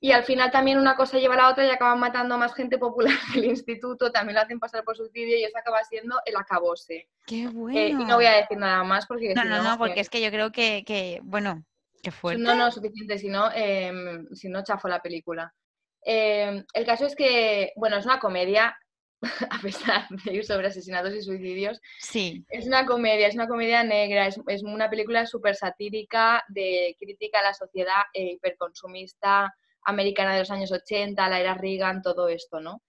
y 0.00 0.12
al 0.12 0.24
final 0.24 0.50
también 0.50 0.78
una 0.78 0.94
cosa 0.94 1.18
lleva 1.18 1.34
a 1.34 1.38
la 1.38 1.48
otra 1.50 1.66
y 1.66 1.70
acaban 1.70 1.98
matando 1.98 2.36
a 2.36 2.38
más 2.38 2.54
gente 2.54 2.78
popular 2.78 3.12
del 3.34 3.46
instituto, 3.46 4.12
también 4.12 4.36
lo 4.36 4.42
hacen 4.42 4.60
pasar 4.60 4.84
por 4.84 4.96
suicidio 4.96 5.36
y 5.36 5.44
eso 5.44 5.58
acaba 5.58 5.82
siendo 5.84 6.20
el 6.24 6.36
acabose. 6.36 7.08
¡Qué 7.26 7.44
eh, 7.44 7.48
bueno! 7.48 8.02
y 8.02 8.04
no 8.04 8.16
voy 8.16 8.26
a 8.26 8.36
decir 8.36 8.58
nada 8.58 8.84
más 8.84 9.06
porque... 9.06 9.34
No, 9.34 9.44
no, 9.44 9.62
no, 9.62 9.76
porque 9.76 10.00
es 10.00 10.08
que 10.08 10.22
yo 10.22 10.30
creo 10.30 10.52
que, 10.52 10.84
que 10.86 11.20
bueno, 11.22 11.64
qué 12.02 12.12
fuerte. 12.12 12.42
No, 12.42 12.54
no, 12.54 12.70
suficiente, 12.70 13.18
si 13.18 13.28
no, 13.28 13.50
eh, 13.54 13.92
si 14.34 14.48
no 14.48 14.62
chafo 14.62 14.88
la 14.88 15.02
película. 15.02 15.52
Em, 16.02 16.64
el 16.72 16.86
caso 16.86 17.06
es 17.06 17.16
que, 17.16 17.72
bueno, 17.74 17.96
es 17.96 18.04
una 18.04 18.20
comedia, 18.20 18.78
a 19.50 19.60
pesar 19.60 20.06
de 20.24 20.32
ir 20.32 20.44
sobre 20.44 20.68
asesinatos 20.68 21.12
y 21.12 21.22
suicidios. 21.22 21.80
Sí. 21.98 22.44
Es 22.50 22.68
una 22.68 22.86
comedia, 22.86 23.26
es 23.26 23.34
una 23.34 23.48
comedia 23.48 23.82
negra, 23.82 24.28
es, 24.28 24.40
es 24.46 24.62
una 24.62 24.88
película 24.88 25.26
súper 25.26 25.56
satírica 25.56 26.44
de 26.46 26.96
crítica 27.00 27.40
a 27.40 27.42
la 27.42 27.54
sociedad 27.54 28.02
eh, 28.14 28.34
hiperconsumista, 28.34 29.52
americana 29.84 30.34
de 30.34 30.40
los 30.40 30.50
años 30.50 30.72
80, 30.72 31.28
la 31.28 31.40
era 31.40 31.54
Reagan, 31.54 32.02
todo 32.02 32.28
esto, 32.28 32.60
¿no? 32.60 32.82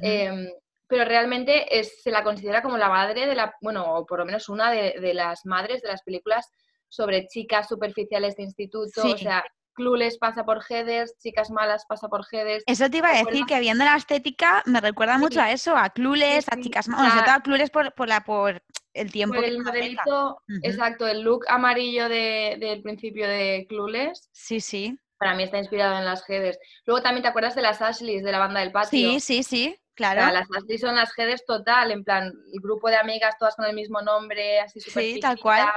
Em, 0.00 0.48
pero 0.86 1.04
realmente 1.04 1.78
es, 1.78 2.02
se 2.02 2.10
la 2.10 2.22
considera 2.22 2.62
como 2.62 2.76
la 2.76 2.88
madre 2.88 3.26
de 3.26 3.34
la, 3.34 3.54
bueno, 3.60 3.94
o 3.94 4.06
por 4.06 4.18
lo 4.18 4.26
menos 4.26 4.48
una 4.48 4.70
de, 4.70 5.14
las 5.14 5.44
madres 5.46 5.82
de 5.82 5.88
las 5.88 6.02
películas 6.02 6.50
sobre 6.88 7.26
chicas 7.26 7.68
superficiales 7.68 8.36
de 8.36 8.42
instituto, 8.42 9.02
o 9.02 9.16
sea, 9.16 9.42
Clueless 9.74 10.18
pasa 10.18 10.44
por 10.44 10.62
Headers, 10.68 11.16
Chicas 11.18 11.50
Malas 11.50 11.86
pasa 11.88 12.08
por 12.08 12.26
Headers. 12.30 12.62
Eso 12.66 12.90
te 12.90 12.98
iba 12.98 13.08
a 13.08 13.24
decir, 13.24 13.46
que 13.46 13.58
viendo 13.58 13.84
la 13.84 13.96
estética 13.96 14.62
me 14.66 14.80
recuerda 14.80 15.16
mucho 15.16 15.40
a 15.40 15.50
eso, 15.50 15.74
a 15.74 15.88
Clueless, 15.88 16.46
a 16.50 16.60
Chicas 16.60 16.88
Malas, 16.88 17.12
sobre 17.12 17.24
todo 17.24 17.34
a 17.36 17.40
Clueless 17.40 17.70
por, 17.70 17.94
por, 17.94 18.08
la, 18.08 18.22
por 18.22 18.62
el 18.92 19.10
tiempo 19.10 19.36
por 19.36 19.44
el 19.44 19.62
modelito, 19.62 20.42
exacto, 20.62 21.06
el 21.06 21.22
look 21.22 21.46
amarillo 21.48 22.08
del 22.10 22.82
principio 22.82 23.26
de 23.26 23.64
Clueless. 23.68 24.28
Sí, 24.32 24.60
sí 24.60 24.98
para 25.22 25.36
mí 25.36 25.44
está 25.44 25.58
inspirado 25.58 25.98
en 25.98 26.04
las 26.04 26.28
Headers. 26.28 26.58
Luego 26.84 27.00
también 27.00 27.22
te 27.22 27.28
acuerdas 27.28 27.54
de 27.54 27.62
las 27.62 27.80
Ashleys 27.80 28.24
de 28.24 28.32
la 28.32 28.40
banda 28.40 28.58
del 28.58 28.72
patio. 28.72 28.90
Sí, 28.90 29.20
sí, 29.20 29.44
sí, 29.44 29.80
claro. 29.94 30.32
las 30.32 30.48
Ashleys 30.50 30.80
son 30.80 30.96
las 30.96 31.16
Headers 31.16 31.44
total, 31.46 31.92
en 31.92 32.02
plan, 32.02 32.24
el 32.26 32.60
grupo 32.60 32.88
de 32.88 32.96
amigas 32.96 33.38
todas 33.38 33.54
con 33.54 33.64
el 33.66 33.72
mismo 33.72 34.02
nombre, 34.02 34.58
así 34.58 34.80
súper 34.80 35.04
Sí, 35.04 35.20
tal 35.20 35.38
cual. 35.38 35.68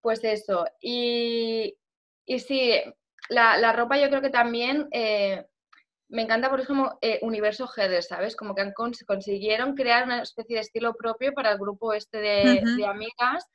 Pues 0.00 0.24
eso. 0.24 0.64
Y, 0.80 1.76
y 2.24 2.38
sí, 2.38 2.72
la, 3.28 3.70
ropa 3.74 3.98
yo 3.98 4.08
creo 4.08 4.22
que 4.22 4.30
también 4.30 4.88
eh, 4.92 5.44
me 6.08 6.22
encanta 6.22 6.48
por 6.48 6.60
eso 6.60 6.98
eh, 7.02 7.18
universo 7.20 7.68
Headers, 7.76 8.08
¿sabes? 8.08 8.34
Como 8.34 8.54
que 8.54 8.72
consiguieron 9.06 9.74
crear 9.74 10.04
una 10.04 10.22
especie 10.22 10.56
de 10.56 10.62
estilo 10.62 10.94
propio 10.94 11.34
para 11.34 11.52
el 11.52 11.58
grupo 11.58 11.92
este 11.92 12.16
de, 12.16 12.62
de 12.78 12.86
amigas 12.86 13.46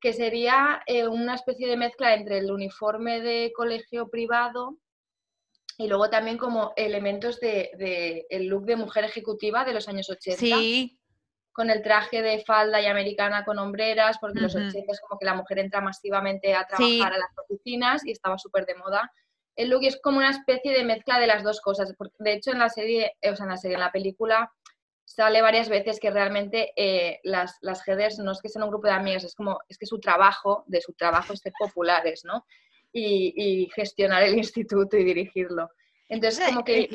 que 0.00 0.12
sería 0.12 0.82
eh, 0.86 1.06
una 1.06 1.34
especie 1.34 1.68
de 1.68 1.76
mezcla 1.76 2.14
entre 2.14 2.38
el 2.38 2.50
uniforme 2.50 3.20
de 3.20 3.52
colegio 3.54 4.08
privado 4.08 4.78
y 5.76 5.88
luego 5.88 6.10
también 6.10 6.36
como 6.36 6.72
elementos 6.76 7.40
de, 7.40 8.26
el 8.28 8.46
look 8.46 8.64
de 8.66 8.76
mujer 8.76 9.04
ejecutiva 9.04 9.64
de 9.64 9.72
los 9.72 9.88
años 9.88 10.10
80. 10.10 10.38
Sí. 10.38 10.98
Con 11.52 11.70
el 11.70 11.82
traje 11.82 12.22
de 12.22 12.44
falda 12.44 12.80
y 12.80 12.86
americana 12.86 13.44
con 13.44 13.58
hombreras, 13.58 14.18
porque 14.20 14.40
los 14.40 14.54
80 14.54 14.92
es 14.92 15.00
como 15.00 15.18
que 15.18 15.26
la 15.26 15.34
mujer 15.34 15.58
entra 15.58 15.80
masivamente 15.80 16.54
a 16.54 16.66
trabajar 16.66 17.14
a 17.14 17.18
las 17.18 17.30
oficinas 17.36 18.04
y 18.04 18.12
estaba 18.12 18.38
súper 18.38 18.66
de 18.66 18.76
moda. 18.76 19.10
El 19.56 19.70
look 19.70 19.84
es 19.84 20.00
como 20.00 20.18
una 20.18 20.30
especie 20.30 20.72
de 20.72 20.84
mezcla 20.84 21.18
de 21.18 21.26
las 21.26 21.42
dos 21.42 21.60
cosas. 21.60 21.92
De 22.18 22.32
hecho, 22.32 22.52
en 22.52 22.58
la 22.58 22.68
serie, 22.68 23.12
o 23.22 23.34
sea, 23.34 23.44
en 23.44 23.50
la 23.50 23.56
serie, 23.56 23.74
en 23.74 23.80
la 23.80 23.92
película, 23.92 24.52
sale 25.10 25.42
varias 25.42 25.68
veces 25.68 25.98
que 25.98 26.08
realmente 26.08 26.72
eh, 26.76 27.18
las, 27.24 27.58
las 27.62 27.86
headers 27.86 28.20
no 28.20 28.30
es 28.30 28.40
que 28.40 28.48
sean 28.48 28.62
un 28.62 28.70
grupo 28.70 28.86
de 28.86 28.92
amigas, 28.92 29.24
es 29.24 29.34
como, 29.34 29.58
es 29.68 29.76
que 29.76 29.84
su 29.84 29.98
trabajo, 29.98 30.62
de 30.68 30.80
su 30.80 30.92
trabajo 30.92 31.32
es 31.32 31.40
ser 31.40 31.52
populares, 31.58 32.24
¿no? 32.24 32.46
Y, 32.92 33.68
gestionar 33.74 34.22
el 34.22 34.36
instituto 34.36 34.96
y 34.96 35.02
dirigirlo. 35.02 35.68
Entonces, 36.08 36.46
como 36.46 36.64
que 36.64 36.88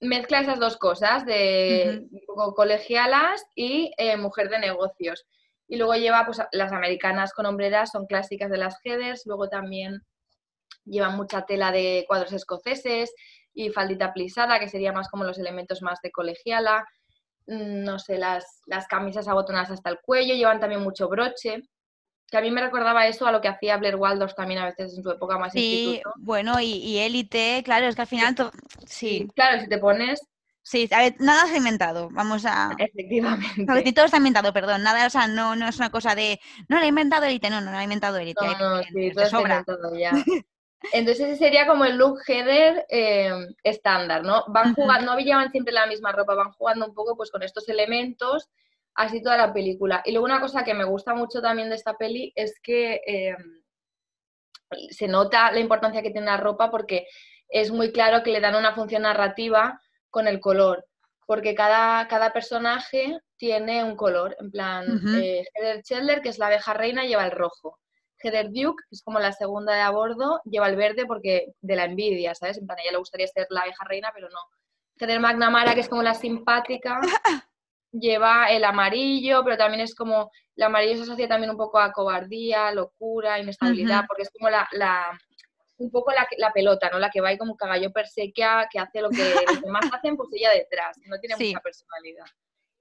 mezcla 0.00 0.40
esas 0.40 0.58
dos 0.58 0.78
cosas, 0.78 1.26
de 1.26 2.06
colegialas 2.56 3.44
y 3.54 3.92
eh, 3.98 4.16
mujer 4.16 4.48
de 4.48 4.58
negocios. 4.58 5.26
Y 5.68 5.76
luego 5.76 5.94
lleva, 5.94 6.24
pues, 6.24 6.40
las 6.52 6.72
americanas 6.72 7.34
con 7.34 7.44
hombreras, 7.44 7.90
son 7.90 8.06
clásicas 8.06 8.50
de 8.50 8.58
las 8.58 8.76
headers, 8.82 9.26
luego 9.26 9.50
también 9.50 10.00
llevan 10.86 11.16
mucha 11.16 11.44
tela 11.44 11.70
de 11.70 12.06
cuadros 12.08 12.32
escoceses 12.32 13.12
y 13.52 13.68
faldita 13.68 14.14
plisada, 14.14 14.58
que 14.58 14.70
sería 14.70 14.92
más 14.92 15.10
como 15.10 15.24
los 15.24 15.38
elementos 15.38 15.82
más 15.82 16.00
de 16.02 16.10
colegiala. 16.10 16.86
Mm, 17.46 17.84
no 17.84 17.98
sé, 17.98 18.18
las, 18.18 18.60
las 18.66 18.86
camisas 18.86 19.28
abotonadas 19.28 19.70
hasta 19.70 19.90
el 19.90 19.98
cuello, 20.00 20.34
llevan 20.34 20.60
también 20.60 20.82
mucho 20.82 21.08
broche, 21.08 21.62
que 22.30 22.36
a 22.36 22.40
mí 22.40 22.50
me 22.50 22.62
recordaba 22.62 23.06
eso 23.06 23.26
a 23.26 23.32
lo 23.32 23.40
que 23.40 23.48
hacía 23.48 23.76
Blair 23.76 23.96
Waldorf 23.96 24.34
también 24.34 24.60
a 24.60 24.66
veces 24.66 24.96
en 24.96 25.02
su 25.02 25.10
época 25.10 25.38
más 25.38 25.52
Sí, 25.52 26.00
bueno, 26.16 26.60
y 26.60 26.98
élite, 26.98 27.62
claro, 27.64 27.86
es 27.86 27.94
que 27.94 28.02
al 28.02 28.08
final... 28.08 28.34
Sí. 28.86 29.28
Claro, 29.34 29.60
si 29.60 29.68
te 29.68 29.78
pones... 29.78 30.20
Sí, 30.64 30.88
a 30.92 30.98
ver, 30.98 31.16
nada 31.18 31.46
se 31.46 31.54
ha 31.54 31.58
inventado, 31.58 32.08
vamos 32.12 32.46
a... 32.46 32.74
Efectivamente. 32.78 33.92
todo 33.92 34.04
está 34.04 34.18
inventado, 34.18 34.52
perdón, 34.52 34.84
nada, 34.84 35.06
o 35.06 35.10
sea, 35.10 35.26
no, 35.26 35.56
no 35.56 35.66
es 35.66 35.76
una 35.76 35.90
cosa 35.90 36.14
de... 36.14 36.40
No, 36.68 36.78
lo 36.78 36.84
ha 36.84 36.86
inventado 36.86 37.26
élite, 37.26 37.50
no, 37.50 37.60
no, 37.60 37.72
lo 37.72 37.76
ha 37.76 37.82
inventado 37.82 38.16
élite. 38.18 38.46
No, 38.46 38.76
no, 38.76 38.82
sí, 38.84 39.10
todo 39.12 39.40
inventado 39.40 39.96
ya. 39.96 40.12
Entonces 40.92 41.28
ese 41.28 41.36
sería 41.36 41.66
como 41.66 41.84
el 41.84 41.96
look 41.96 42.20
header 42.26 42.86
eh, 42.88 43.32
estándar, 43.62 44.24
¿no? 44.24 44.44
Van 44.48 44.74
jugando, 44.74 45.12
no 45.12 45.18
llevan 45.18 45.50
siempre 45.50 45.72
la 45.72 45.86
misma 45.86 46.12
ropa, 46.12 46.34
van 46.34 46.52
jugando 46.52 46.86
un 46.86 46.94
poco 46.94 47.16
pues 47.16 47.30
con 47.30 47.42
estos 47.42 47.68
elementos, 47.68 48.50
así 48.94 49.22
toda 49.22 49.36
la 49.36 49.52
película. 49.52 50.02
Y 50.04 50.12
luego 50.12 50.26
una 50.26 50.40
cosa 50.40 50.64
que 50.64 50.74
me 50.74 50.84
gusta 50.84 51.14
mucho 51.14 51.40
también 51.40 51.68
de 51.70 51.76
esta 51.76 51.96
peli 51.96 52.32
es 52.34 52.58
que 52.60 53.00
eh, 53.06 53.36
se 54.90 55.08
nota 55.08 55.52
la 55.52 55.60
importancia 55.60 56.02
que 56.02 56.10
tiene 56.10 56.26
la 56.26 56.36
ropa 56.36 56.70
porque 56.70 57.06
es 57.48 57.70
muy 57.70 57.92
claro 57.92 58.22
que 58.22 58.30
le 58.30 58.40
dan 58.40 58.56
una 58.56 58.74
función 58.74 59.02
narrativa 59.02 59.80
con 60.10 60.26
el 60.26 60.40
color, 60.40 60.86
porque 61.26 61.54
cada, 61.54 62.06
cada 62.08 62.32
personaje 62.32 63.18
tiene 63.36 63.84
un 63.84 63.96
color, 63.96 64.36
en 64.40 64.50
plan, 64.50 65.00
eh, 65.16 65.44
Heather 65.54 65.82
Chandler, 65.82 66.22
que 66.22 66.28
es 66.28 66.38
la 66.38 66.46
abeja 66.46 66.74
reina, 66.74 67.04
lleva 67.04 67.24
el 67.24 67.30
rojo. 67.30 67.78
Heather 68.22 68.50
Duke, 68.50 68.82
que 68.88 68.94
es 68.94 69.02
como 69.02 69.18
la 69.18 69.32
segunda 69.32 69.74
de 69.74 69.80
a 69.80 69.90
bordo, 69.90 70.40
lleva 70.44 70.68
el 70.68 70.76
verde 70.76 71.06
porque 71.06 71.52
de 71.60 71.76
la 71.76 71.84
envidia, 71.84 72.34
¿sabes? 72.34 72.58
En 72.58 72.66
plan, 72.66 72.78
a 72.78 72.82
ella 72.82 72.92
le 72.92 72.98
gustaría 72.98 73.26
ser 73.26 73.46
la 73.50 73.62
abeja 73.62 73.84
reina, 73.84 74.10
pero 74.14 74.28
no. 74.28 74.38
Heather 74.98 75.20
McNamara, 75.20 75.74
que 75.74 75.80
es 75.80 75.88
como 75.88 76.02
la 76.02 76.14
simpática, 76.14 77.00
lleva 77.92 78.50
el 78.50 78.64
amarillo, 78.64 79.42
pero 79.44 79.56
también 79.56 79.80
es 79.82 79.94
como, 79.94 80.30
el 80.56 80.62
amarillo 80.62 80.96
se 80.96 81.02
asocia 81.02 81.28
también 81.28 81.50
un 81.50 81.56
poco 81.56 81.78
a 81.78 81.92
cobardía, 81.92 82.72
locura, 82.72 83.38
inestabilidad, 83.38 84.04
porque 84.06 84.22
es 84.22 84.30
como 84.30 84.50
la, 84.50 84.68
la 84.72 85.18
un 85.78 85.90
poco 85.90 86.12
la, 86.12 86.26
la, 86.38 86.52
pelota, 86.52 86.88
¿no? 86.90 86.98
La 86.98 87.10
que 87.10 87.20
va 87.20 87.28
ahí 87.28 87.38
como 87.38 87.56
cagallo 87.56 87.92
persequia, 87.92 88.68
que 88.70 88.78
hace 88.78 89.00
lo 89.00 89.10
que 89.10 89.34
los 89.46 89.60
demás 89.60 89.84
hacen, 89.92 90.16
pues 90.16 90.28
ella 90.32 90.50
detrás, 90.50 90.96
no 91.06 91.18
tiene 91.18 91.36
mucha 91.36 91.60
personalidad. 91.60 92.24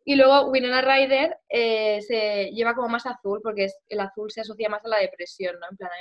Y 0.04 0.16
luego 0.16 0.50
Winona 0.50 0.82
Ryder 0.82 1.38
eh, 1.50 2.02
se 2.02 2.52
lleva 2.52 2.74
como 2.74 2.90
más 2.90 3.06
azul, 3.06 3.40
porque 3.44 3.66
es, 3.66 3.78
el 3.88 4.00
azul 4.00 4.32
se 4.32 4.42
asocia 4.42 4.70
más 4.70 4.84
a 4.84 4.90
la 4.90 4.98
depresión, 4.98 5.60
¿no? 5.60 5.68
En 5.70 5.78
plan, 5.78 5.92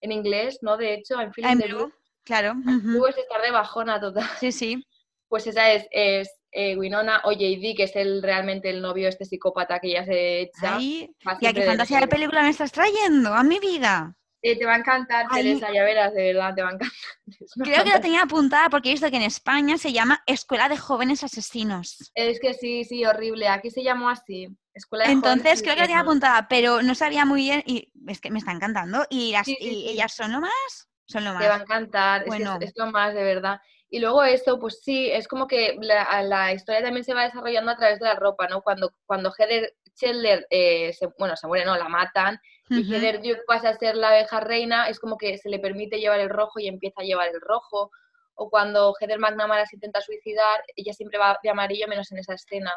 en 0.00 0.12
inglés, 0.12 0.58
¿no? 0.62 0.76
De 0.76 0.94
hecho, 0.94 1.20
en 1.20 1.32
film 1.32 1.58
de 1.58 1.66
blue, 1.68 1.92
claro. 2.24 2.54
Blue 2.56 3.06
es 3.06 3.18
estar 3.18 3.42
de 3.42 3.50
bajona 3.50 4.00
total. 4.00 4.28
Sí, 4.40 4.52
sí. 4.52 4.84
Pues 5.26 5.48
esa 5.48 5.72
es, 5.72 5.88
es 5.90 6.30
eh, 6.52 6.76
Winona 6.76 7.22
o 7.24 7.32
JD, 7.32 7.74
que 7.76 7.84
es 7.84 7.96
el 7.96 8.22
realmente 8.22 8.70
el 8.70 8.80
novio, 8.80 9.08
este 9.08 9.24
psicópata 9.24 9.80
que 9.80 9.90
ya 9.90 10.04
se 10.04 10.42
echa. 10.42 10.76
Ay, 10.76 11.10
¿y 11.40 11.52
qué 11.52 11.62
fantasía 11.62 11.98
de 11.98 12.06
película 12.06 12.42
me 12.42 12.50
estás 12.50 12.70
trayendo 12.70 13.34
a 13.34 13.42
mi 13.42 13.58
vida? 13.58 14.16
Eh, 14.46 14.58
te 14.58 14.66
va 14.66 14.74
a 14.74 14.76
encantar, 14.76 15.26
Teresa, 15.32 15.72
ya 15.72 15.82
verás, 15.84 16.12
de 16.12 16.34
verdad, 16.34 16.54
te 16.54 16.60
va 16.60 16.68
a 16.68 16.72
encantar. 16.72 16.98
Creo 17.64 17.82
que 17.82 17.88
la 17.88 18.00
tenía 18.02 18.20
apuntada 18.24 18.68
porque 18.68 18.90
he 18.90 18.92
visto 18.92 19.10
que 19.10 19.16
en 19.16 19.22
España 19.22 19.78
se 19.78 19.90
llama 19.90 20.22
Escuela 20.26 20.68
de 20.68 20.76
Jóvenes 20.76 21.24
Asesinos. 21.24 22.12
Es 22.14 22.38
que 22.40 22.52
sí, 22.52 22.84
sí, 22.84 23.06
horrible. 23.06 23.48
Aquí 23.48 23.70
se 23.70 23.82
llamó 23.82 24.10
así. 24.10 24.54
Escuela 24.74 25.06
de 25.06 25.12
Entonces 25.12 25.62
creo 25.62 25.74
que 25.74 25.80
la 25.80 25.86
tenía 25.86 26.02
apuntada, 26.02 26.46
pero 26.46 26.82
no 26.82 26.94
sabía 26.94 27.24
muy 27.24 27.40
bien 27.40 27.62
y 27.64 27.90
es 28.06 28.20
que 28.20 28.30
me 28.30 28.38
está 28.38 28.52
encantando. 28.52 29.06
¿Y, 29.08 29.32
las, 29.32 29.48
y 29.48 29.88
ellas 29.88 30.12
son 30.12 30.30
lo 30.30 30.42
más? 30.42 30.90
Son 31.06 31.24
lo 31.24 31.32
más. 31.32 31.42
Te 31.42 31.48
va 31.48 31.56
a 31.56 31.62
encantar, 31.62 32.26
bueno. 32.26 32.58
es, 32.60 32.74
lo 32.76 32.90
más, 32.90 33.14
de 33.14 33.24
verdad. 33.24 33.62
Y 33.88 33.98
luego 33.98 34.24
eso, 34.24 34.58
pues 34.58 34.82
sí, 34.82 35.10
es 35.10 35.26
como 35.26 35.46
que 35.46 35.78
la, 35.80 36.22
la, 36.22 36.52
historia 36.52 36.82
también 36.82 37.04
se 37.04 37.14
va 37.14 37.24
desarrollando 37.24 37.70
a 37.70 37.76
través 37.76 37.98
de 37.98 38.04
la 38.04 38.16
ropa, 38.16 38.46
¿no? 38.46 38.60
Cuando, 38.60 38.92
cuando 39.06 39.32
Heather 39.38 39.74
Chandler, 39.94 40.46
eh, 40.50 40.92
se, 40.92 41.08
bueno, 41.18 41.34
se 41.34 41.46
muere, 41.46 41.64
no, 41.64 41.78
la 41.78 41.88
matan, 41.88 42.38
y 42.70 42.92
Heather 42.92 43.18
Duke 43.18 43.42
pasa 43.46 43.70
a 43.70 43.78
ser 43.78 43.96
la 43.96 44.08
abeja 44.08 44.40
reina, 44.40 44.88
es 44.88 44.98
como 44.98 45.18
que 45.18 45.36
se 45.38 45.50
le 45.50 45.58
permite 45.58 45.98
llevar 45.98 46.20
el 46.20 46.30
rojo 46.30 46.58
y 46.60 46.68
empieza 46.68 47.02
a 47.02 47.04
llevar 47.04 47.28
el 47.28 47.40
rojo. 47.40 47.90
O 48.36 48.50
cuando 48.50 48.94
Heather 48.98 49.18
McNamara 49.18 49.66
se 49.66 49.76
intenta 49.76 50.00
suicidar, 50.00 50.62
ella 50.74 50.92
siempre 50.92 51.18
va 51.18 51.38
de 51.42 51.50
amarillo, 51.50 51.86
menos 51.88 52.10
en 52.10 52.18
esa 52.18 52.34
escena, 52.34 52.72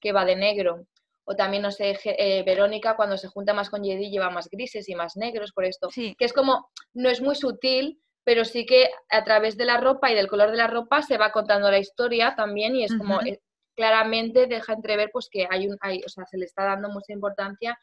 que 0.00 0.12
va 0.12 0.24
de 0.24 0.36
negro. 0.36 0.86
O 1.24 1.34
también, 1.34 1.62
no 1.62 1.70
sé, 1.70 1.98
eh, 2.04 2.42
Verónica 2.44 2.96
cuando 2.96 3.16
se 3.16 3.28
junta 3.28 3.54
más 3.54 3.70
con 3.70 3.82
Jedi 3.82 4.10
lleva 4.10 4.30
más 4.30 4.48
grises 4.50 4.88
y 4.88 4.94
más 4.94 5.16
negros 5.16 5.52
por 5.52 5.64
esto. 5.64 5.88
Que 5.88 6.24
es 6.24 6.32
como, 6.32 6.68
no 6.92 7.08
es 7.08 7.20
muy 7.20 7.34
sutil, 7.34 8.00
pero 8.24 8.44
sí 8.44 8.66
que 8.66 8.90
a 9.08 9.24
través 9.24 9.56
de 9.56 9.64
la 9.64 9.78
ropa 9.78 10.10
y 10.10 10.14
del 10.14 10.28
color 10.28 10.50
de 10.50 10.56
la 10.56 10.66
ropa 10.66 11.02
se 11.02 11.18
va 11.18 11.32
contando 11.32 11.70
la 11.70 11.78
historia 11.78 12.34
también 12.36 12.76
y 12.76 12.84
es 12.84 12.96
como, 12.96 13.20
eh, 13.22 13.40
claramente 13.74 14.46
deja 14.46 14.74
entrever 14.74 15.10
pues 15.12 15.28
que 15.30 15.46
hay 15.50 15.66
un, 15.66 15.76
hay, 15.80 16.02
o 16.04 16.08
sea, 16.08 16.26
se 16.26 16.38
le 16.38 16.44
está 16.44 16.64
dando 16.64 16.88
mucha 16.90 17.12
importancia 17.12 17.78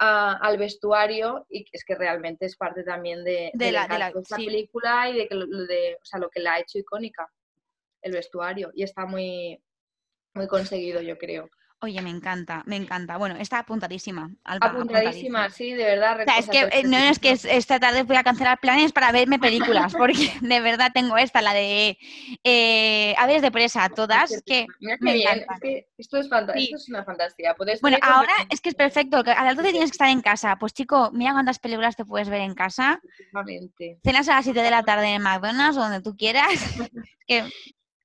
al 0.00 0.56
vestuario 0.56 1.46
y 1.50 1.66
es 1.70 1.84
que 1.84 1.94
realmente 1.94 2.46
es 2.46 2.56
parte 2.56 2.82
también 2.82 3.22
de, 3.22 3.52
la, 3.70 3.86
película 4.34 5.10
y 5.10 5.14
de, 5.14 5.28
de 5.68 5.98
o 6.00 6.04
sea, 6.04 6.18
lo 6.18 6.30
que 6.30 6.40
la 6.40 6.54
ha 6.54 6.60
hecho 6.60 6.78
icónica, 6.78 7.30
el 8.00 8.12
vestuario. 8.12 8.70
Y 8.74 8.82
está 8.82 9.04
muy, 9.04 9.62
muy 10.34 10.48
conseguido, 10.48 11.02
yo 11.02 11.18
creo. 11.18 11.50
Oye, 11.82 12.02
me 12.02 12.10
encanta, 12.10 12.62
me 12.66 12.76
encanta. 12.76 13.16
Bueno, 13.16 13.36
está 13.36 13.60
apuntadísima. 13.60 14.30
apuntadísima, 14.44 15.48
sí, 15.48 15.72
de 15.72 15.84
verdad. 15.84 16.20
es 16.38 16.48
que 16.50 16.68
eh, 16.72 16.82
no 16.84 16.98
es 16.98 17.18
que 17.18 17.30
esta 17.30 17.80
tarde 17.80 18.02
voy 18.02 18.16
a 18.16 18.22
cancelar 18.22 18.60
planes 18.60 18.92
para 18.92 19.12
verme 19.12 19.38
películas, 19.38 19.94
porque 19.96 20.30
de 20.42 20.60
verdad 20.60 20.90
tengo 20.92 21.16
esta, 21.16 21.40
la 21.40 21.54
de 21.54 21.96
eh, 22.44 23.14
Aves 23.16 23.40
de 23.40 23.50
presa, 23.50 23.88
todas, 23.88 24.42
que 24.44 24.66
me 24.78 25.12
bien. 25.14 25.46
esto, 25.96 26.18
es 26.18 26.26
esto 26.26 26.76
es 26.76 26.88
una 26.90 27.02
fantasía. 27.02 27.56
bueno, 27.80 27.96
ahora 28.02 28.32
es 28.50 28.60
que 28.60 28.68
es 28.68 28.74
perfecto, 28.74 29.22
a 29.24 29.44
las 29.44 29.56
12 29.56 29.70
tienes 29.70 29.90
que 29.90 29.94
estar 29.94 30.10
en 30.10 30.20
casa. 30.20 30.56
Pues 30.56 30.74
chico, 30.74 31.10
mira 31.14 31.32
cuántas 31.32 31.58
películas 31.58 31.96
te 31.96 32.04
puedes 32.04 32.28
ver 32.28 32.42
en 32.42 32.54
casa. 32.54 33.00
Cenas 34.04 34.28
a 34.28 34.34
las 34.34 34.44
7 34.44 34.60
de 34.60 34.70
la 34.70 34.82
tarde 34.82 35.14
en 35.14 35.22
McDonald's 35.22 35.78
o 35.78 35.80
donde 35.80 36.02
tú 36.02 36.14
quieras. 36.14 36.50
que 37.26 37.44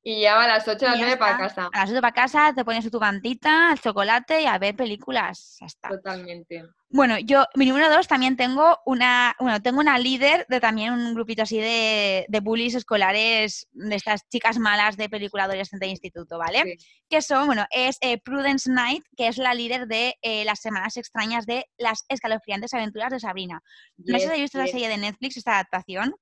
y 0.07 0.21
ya 0.21 0.35
va 0.35 0.43
a 0.43 0.47
las 0.47 0.67
8 0.67 0.85
a 0.85 0.89
las 0.91 0.99
9 0.99 1.17
para 1.17 1.37
casa. 1.39 1.69
A 1.73 1.79
las 1.79 1.89
8 1.89 1.99
para 1.99 2.13
casa, 2.13 2.53
te 2.53 2.63
pones 2.63 2.91
tu 2.91 2.99
mantita, 2.99 3.71
el 3.71 3.81
chocolate 3.81 4.43
y 4.43 4.45
a 4.45 4.59
ver 4.59 4.75
películas. 4.75 5.57
Ya 5.59 5.65
está. 5.65 5.89
Totalmente. 5.89 6.63
Bueno, 6.89 7.17
yo, 7.17 7.45
mi 7.55 7.65
número 7.65 7.89
2 7.89 8.07
también 8.07 8.37
tengo 8.37 8.77
una, 8.85 9.35
bueno, 9.39 9.59
tengo 9.63 9.79
una 9.79 9.97
líder 9.97 10.45
de 10.47 10.59
también 10.59 10.93
un 10.93 11.15
grupito 11.15 11.41
así 11.41 11.57
de, 11.57 12.27
de 12.29 12.39
bullies 12.39 12.75
escolares, 12.75 13.67
de 13.71 13.95
estas 13.95 14.29
chicas 14.29 14.59
malas 14.59 14.95
de 14.95 15.09
película 15.09 15.45
adolescente 15.45 15.87
de 15.87 15.91
instituto, 15.93 16.37
¿vale? 16.37 16.77
Que 17.09 17.23
son, 17.23 17.47
bueno, 17.47 17.65
es 17.71 17.97
eh, 18.01 18.19
Prudence 18.21 18.69
Knight, 18.69 19.03
que 19.17 19.27
es 19.27 19.39
la 19.39 19.55
líder 19.55 19.87
de 19.87 20.13
eh, 20.21 20.45
las 20.45 20.59
semanas 20.59 20.97
extrañas 20.97 21.47
de 21.47 21.65
las 21.79 22.05
escalofriantes 22.09 22.75
aventuras 22.75 23.09
de 23.09 23.19
Sabrina. 23.19 23.59
No 23.97 24.19
sé 24.19 24.27
si 24.27 24.31
has 24.31 24.37
visto 24.37 24.59
la 24.59 24.67
serie 24.67 24.87
de 24.87 24.97
Netflix, 24.97 25.37
esta 25.37 25.53
adaptación. 25.53 26.13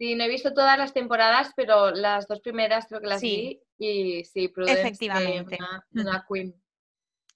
Sí, 0.00 0.14
no 0.14 0.24
he 0.24 0.28
visto 0.28 0.54
todas 0.54 0.78
las 0.78 0.94
temporadas, 0.94 1.52
pero 1.54 1.90
las 1.90 2.26
dos 2.26 2.40
primeras 2.40 2.86
creo 2.86 3.02
que 3.02 3.06
las 3.06 3.20
vi 3.20 3.60
y 3.76 4.24
sí, 4.24 4.48
Prudence, 4.48 4.80
Efectivamente. 4.80 5.58
una, 5.92 6.24
queen. 6.26 6.54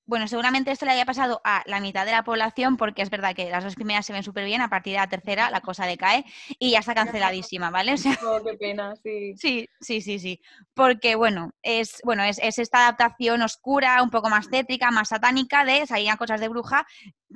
Bueno, 0.06 0.28
seguramente 0.28 0.70
esto 0.70 0.84
le 0.84 0.92
haya 0.92 1.06
pasado 1.06 1.40
a 1.44 1.62
la 1.64 1.80
mitad 1.80 2.04
de 2.04 2.12
la 2.12 2.24
población 2.24 2.76
porque 2.76 3.00
es 3.00 3.08
verdad 3.08 3.34
que 3.34 3.48
las 3.48 3.64
dos 3.64 3.74
primeras 3.74 4.04
se 4.04 4.12
ven 4.12 4.22
súper 4.22 4.44
bien, 4.44 4.60
a 4.60 4.68
partir 4.68 4.92
de 4.92 4.98
la 4.98 5.08
tercera 5.08 5.50
la 5.50 5.62
cosa 5.62 5.86
decae 5.86 6.26
y 6.58 6.72
ya 6.72 6.80
está 6.80 6.94
canceladísima, 6.94 7.70
¿vale? 7.70 7.94
oh, 8.26 8.44
qué 8.44 8.54
pena, 8.58 8.94
sí. 9.02 9.34
Sí, 9.36 9.68
sí, 9.80 10.02
sí, 10.02 10.18
sí. 10.18 10.40
Porque, 10.74 11.14
bueno, 11.14 11.52
es, 11.62 12.02
bueno 12.04 12.22
es, 12.22 12.38
esta 12.38 12.80
adaptación 12.80 13.40
oscura, 13.40 14.02
un 14.02 14.10
poco 14.10 14.28
más 14.28 14.50
tétrica, 14.50 14.90
más 14.90 15.08
satánica 15.08 15.64
de 15.64 15.86
Salían 15.86 16.18
cosas 16.18 16.38
de 16.38 16.48
bruja 16.48 16.86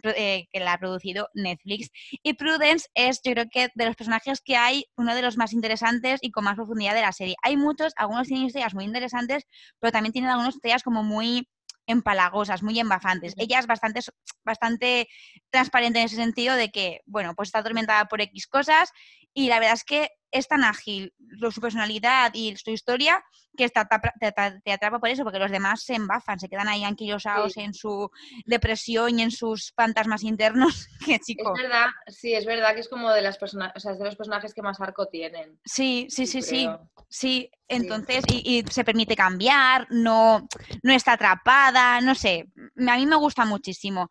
eh, 0.02 0.46
que 0.52 0.60
la 0.60 0.74
ha 0.74 0.78
producido 0.78 1.30
Netflix. 1.32 1.90
Y 2.22 2.34
Prudence 2.34 2.88
es, 2.92 3.20
yo 3.24 3.32
creo 3.32 3.46
que 3.50 3.68
de 3.74 3.86
los 3.86 3.96
personajes 3.96 4.42
que 4.42 4.56
hay, 4.56 4.84
uno 4.96 5.14
de 5.14 5.22
los 5.22 5.38
más 5.38 5.54
interesantes 5.54 6.20
y 6.22 6.30
con 6.30 6.44
más 6.44 6.56
profundidad 6.56 6.94
de 6.94 7.00
la 7.00 7.12
serie. 7.12 7.34
Hay 7.42 7.56
muchos, 7.56 7.94
algunos 7.96 8.28
tienen 8.28 8.46
historias 8.46 8.74
muy 8.74 8.84
interesantes, 8.84 9.44
pero 9.80 9.90
también 9.90 10.12
tienen 10.12 10.30
algunas 10.30 10.54
historias 10.54 10.82
como 10.82 11.02
muy 11.02 11.48
empalagosas, 11.88 12.62
muy 12.62 12.78
embafantes. 12.78 13.34
Ella 13.36 13.58
es 13.58 13.66
bastante, 13.66 14.00
bastante 14.44 15.08
transparente 15.50 15.98
en 15.98 16.04
ese 16.04 16.16
sentido 16.16 16.54
de 16.54 16.70
que, 16.70 17.00
bueno, 17.06 17.34
pues 17.34 17.48
está 17.48 17.58
atormentada 17.58 18.04
por 18.04 18.20
X 18.20 18.46
cosas 18.46 18.92
y 19.38 19.46
la 19.46 19.60
verdad 19.60 19.74
es 19.74 19.84
que 19.84 20.10
es 20.32 20.48
tan 20.48 20.64
ágil 20.64 21.14
su 21.52 21.60
personalidad 21.60 22.32
y 22.34 22.56
su 22.56 22.72
historia 22.72 23.22
que 23.56 23.68
te, 23.68 24.32
te, 24.64 24.72
atrapa 24.72 24.98
por 24.98 25.08
eso, 25.08 25.22
porque 25.22 25.38
los 25.38 25.52
demás 25.52 25.84
se 25.84 25.94
embafan, 25.94 26.40
se 26.40 26.48
quedan 26.48 26.66
ahí 26.66 26.82
anquilosados 26.82 27.56
en 27.56 27.72
su 27.72 28.10
depresión 28.46 29.16
y 29.16 29.22
en 29.22 29.30
sus 29.30 29.72
fantasmas 29.76 30.24
internos. 30.24 30.88
que 31.06 31.20
chico. 31.20 31.54
Es 31.54 31.62
verdad, 31.62 31.86
sí, 32.08 32.34
es 32.34 32.46
verdad 32.46 32.74
que 32.74 32.80
es 32.80 32.88
como 32.88 33.12
de 33.12 33.22
las 33.22 33.38
personas, 33.38 33.72
o 33.76 33.80
sea, 33.80 33.92
es 33.92 33.98
de 34.00 34.06
los 34.06 34.16
personajes 34.16 34.52
que 34.52 34.62
más 34.62 34.80
arco 34.80 35.06
tienen. 35.06 35.56
Sí, 35.64 36.08
sí, 36.10 36.26
sí, 36.26 36.42
sí. 36.42 36.68
Sí, 37.08 37.50
entonces, 37.68 38.24
y, 38.28 38.64
se 38.68 38.84
permite 38.84 39.14
cambiar, 39.14 39.86
no, 39.90 40.48
no 40.82 40.92
está 40.92 41.12
atrapada, 41.12 42.00
no 42.00 42.16
sé, 42.16 42.48
a 42.56 42.96
mí 42.96 43.06
me 43.06 43.16
gusta 43.16 43.44
muchísimo. 43.44 44.10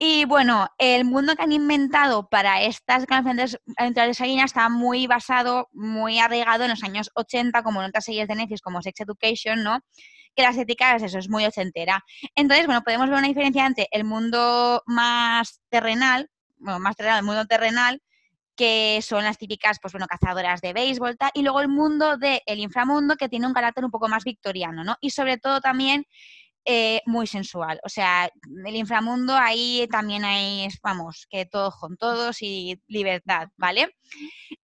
Y 0.00 0.26
bueno, 0.26 0.68
el 0.78 1.04
mundo 1.04 1.34
que 1.34 1.42
han 1.42 1.50
inventado 1.50 2.28
para 2.28 2.62
estas 2.62 3.04
grandes 3.04 3.58
aventuras 3.76 4.16
de 4.16 4.34
está 4.44 4.68
muy 4.68 5.08
basado, 5.08 5.68
muy 5.72 6.20
arraigado 6.20 6.62
en 6.62 6.70
los 6.70 6.84
años 6.84 7.10
80, 7.14 7.64
como 7.64 7.82
en 7.82 7.88
otras 7.88 8.04
series 8.04 8.28
de 8.28 8.36
Netflix 8.36 8.60
como 8.60 8.80
Sex 8.80 9.00
Education, 9.00 9.64
¿no? 9.64 9.80
Que 10.36 10.42
la 10.42 10.50
estética 10.50 10.94
es 10.94 11.02
eso, 11.02 11.18
es 11.18 11.28
muy 11.28 11.44
ochentera. 11.46 12.04
Entonces, 12.36 12.66
bueno, 12.66 12.82
podemos 12.82 13.08
ver 13.08 13.18
una 13.18 13.26
diferencia 13.26 13.66
entre 13.66 13.88
el 13.90 14.04
mundo 14.04 14.84
más 14.86 15.60
terrenal, 15.68 16.30
bueno, 16.58 16.78
más 16.78 16.94
terrenal, 16.94 17.18
el 17.18 17.24
mundo 17.24 17.46
terrenal, 17.46 18.00
que 18.54 19.00
son 19.02 19.24
las 19.24 19.36
típicas, 19.36 19.78
pues 19.80 19.92
bueno, 19.92 20.06
cazadoras 20.06 20.60
de 20.60 20.74
béisbol, 20.74 21.16
y 21.34 21.42
luego 21.42 21.60
el 21.60 21.68
mundo 21.68 22.16
del 22.18 22.58
inframundo, 22.58 23.16
que 23.16 23.28
tiene 23.28 23.48
un 23.48 23.52
carácter 23.52 23.84
un 23.84 23.90
poco 23.90 24.08
más 24.08 24.22
victoriano, 24.22 24.84
¿no? 24.84 24.96
Y 25.00 25.10
sobre 25.10 25.38
todo 25.38 25.60
también 25.60 26.06
eh, 26.64 27.00
muy 27.06 27.26
sensual. 27.26 27.80
O 27.84 27.88
sea, 27.88 28.30
el 28.66 28.76
inframundo 28.76 29.34
ahí 29.34 29.88
también 29.90 30.24
hay, 30.24 30.68
vamos, 30.82 31.26
que 31.30 31.46
todos 31.46 31.74
con 31.76 31.96
todos 31.96 32.42
y 32.42 32.80
libertad, 32.86 33.48
¿vale? 33.56 33.96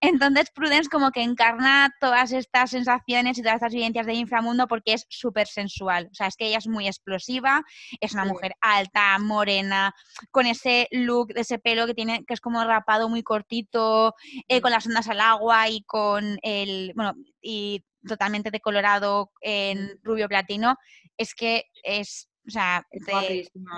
Entonces 0.00 0.50
Prudence 0.54 0.90
como 0.90 1.10
que 1.10 1.22
encarna 1.22 1.90
todas 2.00 2.32
estas 2.32 2.70
sensaciones 2.70 3.38
y 3.38 3.42
todas 3.42 3.56
estas 3.56 3.72
vivencias 3.72 4.06
del 4.06 4.16
inframundo 4.16 4.66
porque 4.68 4.94
es 4.94 5.06
súper 5.08 5.46
sensual. 5.46 6.08
O 6.10 6.14
sea, 6.14 6.26
es 6.26 6.36
que 6.36 6.46
ella 6.46 6.58
es 6.58 6.66
muy 6.66 6.86
explosiva, 6.86 7.62
es 8.00 8.12
una 8.12 8.24
mujer 8.24 8.54
alta, 8.60 9.18
morena, 9.18 9.94
con 10.30 10.46
ese 10.46 10.88
look, 10.90 11.28
de 11.28 11.40
ese 11.40 11.58
pelo 11.58 11.86
que 11.86 11.94
tiene, 11.94 12.24
que 12.26 12.34
es 12.34 12.40
como 12.40 12.62
rapado 12.64 13.08
muy 13.08 13.22
cortito, 13.22 14.14
eh, 14.48 14.60
con 14.60 14.72
las 14.72 14.86
ondas 14.86 15.08
al 15.08 15.20
agua 15.20 15.68
y 15.68 15.82
con 15.84 16.38
el, 16.42 16.92
bueno, 16.94 17.14
y 17.40 17.82
totalmente 18.06 18.50
decolorado 18.50 19.30
en 19.40 19.98
rubio 20.02 20.28
platino, 20.28 20.76
es 21.16 21.34
que 21.34 21.64
es 21.82 22.28
o 22.46 22.50
sea, 22.50 22.86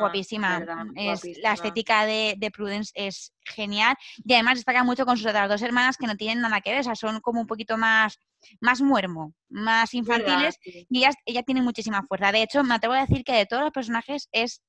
guapísima. 0.01 0.64
Es, 0.97 1.22
La 1.43 1.53
estética 1.53 2.05
de, 2.05 2.51
Prudence 2.53 2.91
es 2.95 3.33
genial 3.45 3.97
y 4.24 4.35
además 4.35 4.57
destaca 4.57 4.83
mucho 4.83 5.07
con 5.07 5.16
sus 5.16 5.27
otras 5.27 5.49
dos 5.49 5.62
hermanas 5.62 5.97
que 5.97 6.07
no 6.07 6.16
tienen 6.16 6.41
nada 6.41 6.61
que 6.61 6.70
ver, 6.70 6.81
o 6.81 6.85
sea, 6.85 6.95
son 6.95 7.20
como 7.20 7.41
un 7.41 7.47
poquito 7.47 7.77
más, 7.77 8.18
más 8.61 8.81
muermo, 8.81 9.35
más 9.49 9.95
infantiles 9.95 10.59
y 10.64 10.99
ella, 10.99 11.11
ella 11.24 11.43
tiene 11.43 11.62
muchísima 11.62 12.03
fuerza. 12.03 12.33
De 12.33 12.43
hecho, 12.43 12.64
me 12.64 12.74
atrevo 12.74 12.95
a 12.95 13.03
decir 13.03 13.24
que 13.24 13.35
de 13.35 13.47
todos 13.47 13.62
los 13.62 13.72
personajes 13.72 14.29
es 14.33 14.62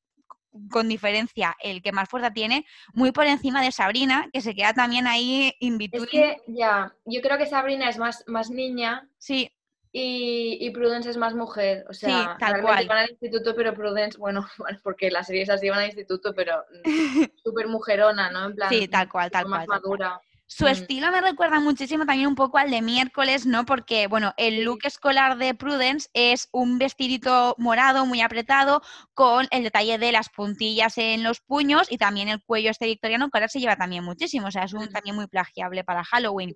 con 0.71 0.87
diferencia 0.87 1.55
el 1.61 1.81
que 1.81 1.91
más 1.91 2.09
fuerza 2.09 2.31
tiene, 2.31 2.65
muy 2.93 3.11
por 3.11 3.25
encima 3.25 3.61
de 3.61 3.71
Sabrina, 3.71 4.29
que 4.31 4.41
se 4.41 4.55
queda 4.55 4.73
también 4.73 5.07
ahí 5.07 5.53
in 5.59 5.77
Es 5.91 6.05
que 6.07 6.37
ya, 6.47 6.93
yo 7.05 7.21
creo 7.21 7.37
que 7.37 7.45
Sabrina 7.45 7.89
es 7.89 7.97
más, 7.97 8.23
más 8.27 8.49
niña. 8.49 9.07
Sí. 9.17 9.51
Y, 9.99 10.69
Prudence 10.71 11.09
es 11.09 11.17
más 11.17 11.33
mujer. 11.33 11.85
O 11.89 11.93
sea, 11.93 12.09
sí, 12.09 12.29
tal 12.39 12.61
cual. 12.61 12.87
van 12.87 12.99
al 12.99 13.09
instituto, 13.09 13.55
pero 13.55 13.73
Prudence, 13.73 14.17
bueno, 14.17 14.45
porque 14.83 15.09
las 15.09 15.27
series 15.27 15.49
así 15.49 15.69
van 15.69 15.79
al 15.79 15.85
instituto, 15.85 16.33
pero 16.35 16.63
súper 17.43 17.67
mujerona, 17.67 18.29
¿no? 18.29 18.45
En 18.45 18.55
plan, 18.55 18.69
sí, 18.69 18.87
tal 18.87 19.09
cual, 19.09 19.31
tal 19.31 19.45
cual. 19.45 19.59
Más 19.59 19.67
madura. 19.67 20.21
Su 20.49 20.63
mm. 20.63 20.69
estilo 20.69 21.11
me 21.11 21.19
recuerda 21.19 21.59
muchísimo 21.59 22.05
también 22.05 22.29
un 22.29 22.35
poco 22.35 22.57
al 22.57 22.71
de 22.71 22.81
miércoles, 22.81 23.45
¿no? 23.45 23.65
Porque, 23.65 24.07
bueno, 24.07 24.33
el 24.37 24.63
look 24.63 24.79
escolar 24.83 25.37
de 25.37 25.53
Prudence 25.53 26.09
es 26.13 26.47
un 26.53 26.79
vestidito 26.79 27.53
morado 27.57 28.05
muy 28.05 28.21
apretado 28.21 28.81
con 29.13 29.45
el 29.51 29.63
detalle 29.63 29.97
de 29.97 30.13
las 30.13 30.29
puntillas 30.29 30.97
en 30.97 31.23
los 31.23 31.41
puños 31.41 31.91
y 31.91 31.97
también 31.97 32.29
el 32.29 32.41
cuello 32.41 32.71
este 32.71 32.85
victoriano, 32.85 33.29
que 33.29 33.37
ahora 33.37 33.49
se 33.49 33.59
lleva 33.59 33.75
también 33.75 34.05
muchísimo, 34.05 34.47
o 34.47 34.51
sea, 34.51 34.63
es 34.63 34.73
un, 34.73 34.89
también 34.89 35.17
muy 35.17 35.27
plagiable 35.27 35.83
para 35.83 36.05
Halloween. 36.05 36.55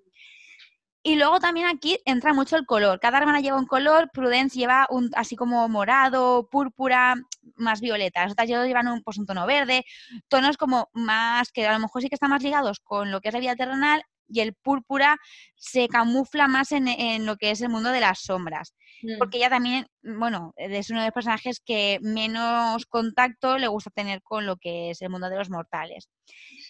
Y 1.04 1.16
luego 1.16 1.40
también 1.40 1.66
aquí 1.66 1.98
entra 2.04 2.32
mucho 2.32 2.56
el 2.56 2.64
color. 2.64 3.00
Cada 3.00 3.18
hermana 3.18 3.40
lleva 3.40 3.58
un 3.58 3.66
color, 3.66 4.08
Prudence 4.12 4.56
lleva 4.56 4.86
un 4.88 5.10
así 5.16 5.34
como 5.34 5.68
morado, 5.68 6.48
púrpura, 6.48 7.16
más 7.56 7.80
violeta. 7.80 8.22
Las 8.22 8.32
otras 8.32 8.48
llevan 8.48 8.86
un, 8.86 9.02
pues, 9.02 9.18
un 9.18 9.26
tono 9.26 9.44
verde, 9.46 9.84
tonos 10.28 10.56
como 10.56 10.90
más 10.92 11.50
que 11.50 11.66
a 11.66 11.72
lo 11.72 11.80
mejor 11.80 12.02
sí 12.02 12.08
que 12.08 12.14
están 12.14 12.30
más 12.30 12.42
ligados 12.42 12.78
con 12.80 13.10
lo 13.10 13.20
que 13.20 13.28
es 13.28 13.34
la 13.34 13.40
vida 13.40 13.56
terrenal 13.56 14.04
y 14.32 14.40
el 14.40 14.54
púrpura 14.54 15.18
se 15.56 15.88
camufla 15.88 16.48
más 16.48 16.72
en, 16.72 17.26
lo 17.26 17.36
que 17.36 17.50
es 17.50 17.60
el 17.60 17.68
mundo 17.68 17.90
de 17.90 18.00
las 18.00 18.20
sombras. 18.20 18.74
Mm. 19.02 19.18
Porque 19.18 19.38
ella 19.38 19.50
también, 19.50 19.86
bueno, 20.02 20.52
es 20.56 20.90
uno 20.90 21.00
de 21.00 21.06
los 21.06 21.14
personajes 21.14 21.60
que 21.60 21.98
menos 22.00 22.86
contacto 22.86 23.58
le 23.58 23.68
gusta 23.68 23.90
tener 23.90 24.22
con 24.22 24.46
lo 24.46 24.56
que 24.56 24.90
es 24.90 25.02
el 25.02 25.10
mundo 25.10 25.28
de 25.28 25.36
los 25.36 25.50
mortales. 25.50 26.08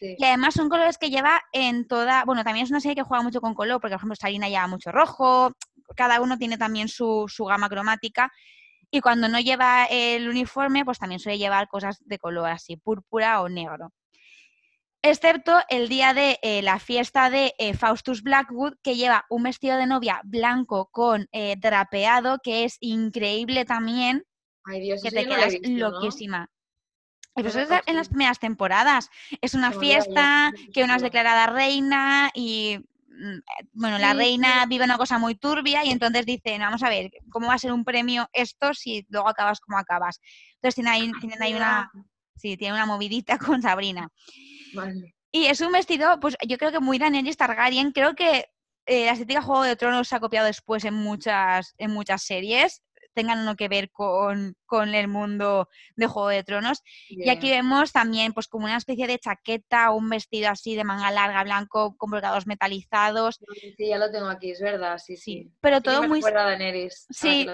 Y 0.01 0.25
además 0.25 0.55
son 0.55 0.69
colores 0.69 0.99
que 0.99 1.11
lleva 1.11 1.41
en 1.53 1.87
toda, 1.87 2.25
bueno, 2.25 2.43
también 2.43 2.65
es 2.65 2.71
una 2.71 2.81
serie 2.81 2.97
que 2.97 3.03
juega 3.03 3.23
mucho 3.23 3.41
con 3.41 3.55
color, 3.55 3.81
porque 3.81 3.93
por 3.93 4.01
ejemplo 4.01 4.17
Sarina 4.17 4.49
lleva 4.49 4.67
mucho 4.67 4.91
rojo, 4.91 5.53
cada 5.97 6.21
uno 6.21 6.39
tiene 6.39 6.59
también 6.59 6.89
su, 6.89 7.27
su 7.29 7.45
gama 7.45 7.69
cromática. 7.69 8.33
Y 8.91 9.01
cuando 9.01 9.29
no 9.29 9.41
lleva 9.41 9.87
el 9.87 10.29
uniforme, 10.29 10.85
pues 10.85 10.99
también 10.99 11.19
suele 11.19 11.39
llevar 11.39 11.69
cosas 11.69 11.99
de 12.05 12.19
color 12.19 12.51
así, 12.51 12.77
púrpura 12.77 13.41
o 13.41 13.49
negro 13.49 13.93
excepto 15.03 15.59
el 15.69 15.89
día 15.89 16.15
de 16.15 16.39
eh, 16.43 16.63
la 16.63 16.79
fiesta 16.79 17.29
de 17.29 17.55
eh, 17.59 17.75
Faustus 17.75 18.23
Blackwood, 18.23 18.75
que 18.83 18.97
lleva 18.97 19.27
un 19.29 19.43
vestido 19.43 19.77
de 19.77 19.87
novia 19.87 20.21
blanco 20.25 20.89
con 20.91 21.29
eh, 21.33 21.57
drapeado, 21.59 22.39
que 22.43 22.65
es 22.65 22.77
increíble 22.81 23.65
también. 23.65 24.25
Ay, 24.65 24.81
Dios, 24.81 25.03
que 25.03 25.11
te 25.11 25.27
quedas 25.27 25.55
loquísima. 25.63 26.49
Y 27.35 27.43
pues 27.43 27.57
eso 27.57 27.75
es 27.75 27.81
en 27.87 27.97
las 27.97 28.09
primeras 28.09 28.39
temporadas. 28.39 29.09
Es 29.41 29.55
una 29.55 29.73
fiesta 29.73 30.53
que 30.73 30.85
una 30.85 30.97
es 30.97 31.03
declarada 31.03 31.47
reina 31.47 32.31
y 32.35 32.79
mm, 33.09 33.39
bueno, 33.73 33.99
la 33.99 34.13
reina 34.13 34.67
vive 34.67 34.85
una 34.85 34.99
cosa 34.99 35.19
muy 35.19 35.35
turbia 35.35 35.85
y 35.85 35.91
entonces 35.91 36.27
dicen, 36.27 36.61
vamos 36.61 36.83
a 36.83 36.91
ver, 36.91 37.11
¿cómo 37.31 37.49
va 37.49 37.55
a 37.55 37.59
ser 37.59 37.73
un 37.73 37.85
premio 37.85 38.29
esto 38.35 38.75
si 38.75 39.07
luego 39.09 39.29
acabas 39.31 39.61
como 39.61 39.79
acabas? 39.79 40.21
Entonces 40.57 40.75
tienen 40.75 40.93
ahí, 40.93 41.11
tienen 41.21 41.43
ahí 41.43 41.55
una, 41.55 41.91
sí, 42.37 42.59
tiene 42.59 42.75
una 42.75 42.87
movidita 42.87 43.39
con 43.39 43.63
Sabrina. 43.63 44.11
Y 45.31 45.47
es 45.47 45.61
un 45.61 45.73
vestido, 45.73 46.21
pues 46.21 46.37
yo 46.47 46.59
creo 46.59 46.73
que 46.73 46.81
muy 46.81 46.99
Daenerys 46.99 47.37
Targaryen. 47.37 47.93
Creo 47.93 48.15
que 48.15 48.47
eh, 48.87 49.07
la 49.07 49.13
estética 49.13 49.43
Juego 49.43 49.63
de 49.63 49.77
Tronos 49.77 50.09
se 50.09 50.17
ha 50.17 50.21
copiado 50.21 50.47
después 50.47 50.85
en 50.85 50.95
muchas, 50.95 51.75
en 51.79 51.91
muchas 51.91 52.23
series 52.23 52.83
tengan 53.13 53.41
uno 53.41 53.57
que 53.57 53.69
ver 53.69 53.91
con, 53.91 54.55
el 54.73 55.09
mundo 55.09 55.69
de 55.97 56.07
Juego 56.07 56.29
de 56.29 56.45
Tronos. 56.45 56.83
Y 57.09 57.29
aquí 57.29 57.51
vemos 57.51 57.93
también 57.93 58.33
pues 58.33 58.49
como 58.49 58.65
una 58.65 58.77
especie 58.77 59.07
de 59.07 59.19
chaqueta 59.19 59.91
o 59.91 59.97
un 59.97 60.09
vestido 60.09 60.49
así 60.49 60.75
de 60.75 60.85
manga 60.85 61.11
larga, 61.11 61.45
blanco, 61.45 61.97
con 61.97 62.11
bordados 62.11 62.47
metalizados. 62.47 63.39
Sí, 63.77 63.89
ya 63.89 63.99
lo 63.99 64.11
tengo 64.11 64.29
aquí, 64.29 64.51
es 64.51 64.61
verdad, 64.61 64.99
sí, 64.99 65.17
sí. 65.17 65.53
Pero 65.61 65.81
todo 65.81 66.09
muy... 66.09 66.23
Sí, 67.11 67.47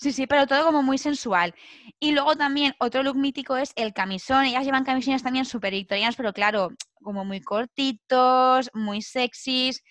Sí, 0.00 0.12
sí, 0.12 0.26
pero 0.26 0.46
todo 0.46 0.64
como 0.64 0.82
muy 0.82 0.96
sensual. 0.96 1.54
Y 1.98 2.12
luego 2.12 2.34
también 2.34 2.74
otro 2.78 3.02
look 3.02 3.16
mítico 3.16 3.58
es 3.58 3.72
el 3.76 3.92
camisón. 3.92 4.46
Ellas 4.46 4.64
llevan 4.64 4.82
camisones 4.82 5.22
también 5.22 5.44
súper 5.44 5.74
victorianos, 5.74 6.16
pero 6.16 6.32
claro, 6.32 6.70
como 7.02 7.24
muy 7.24 7.40
cortitos, 7.40 8.70
muy 8.74 9.02
sexys. 9.02 9.82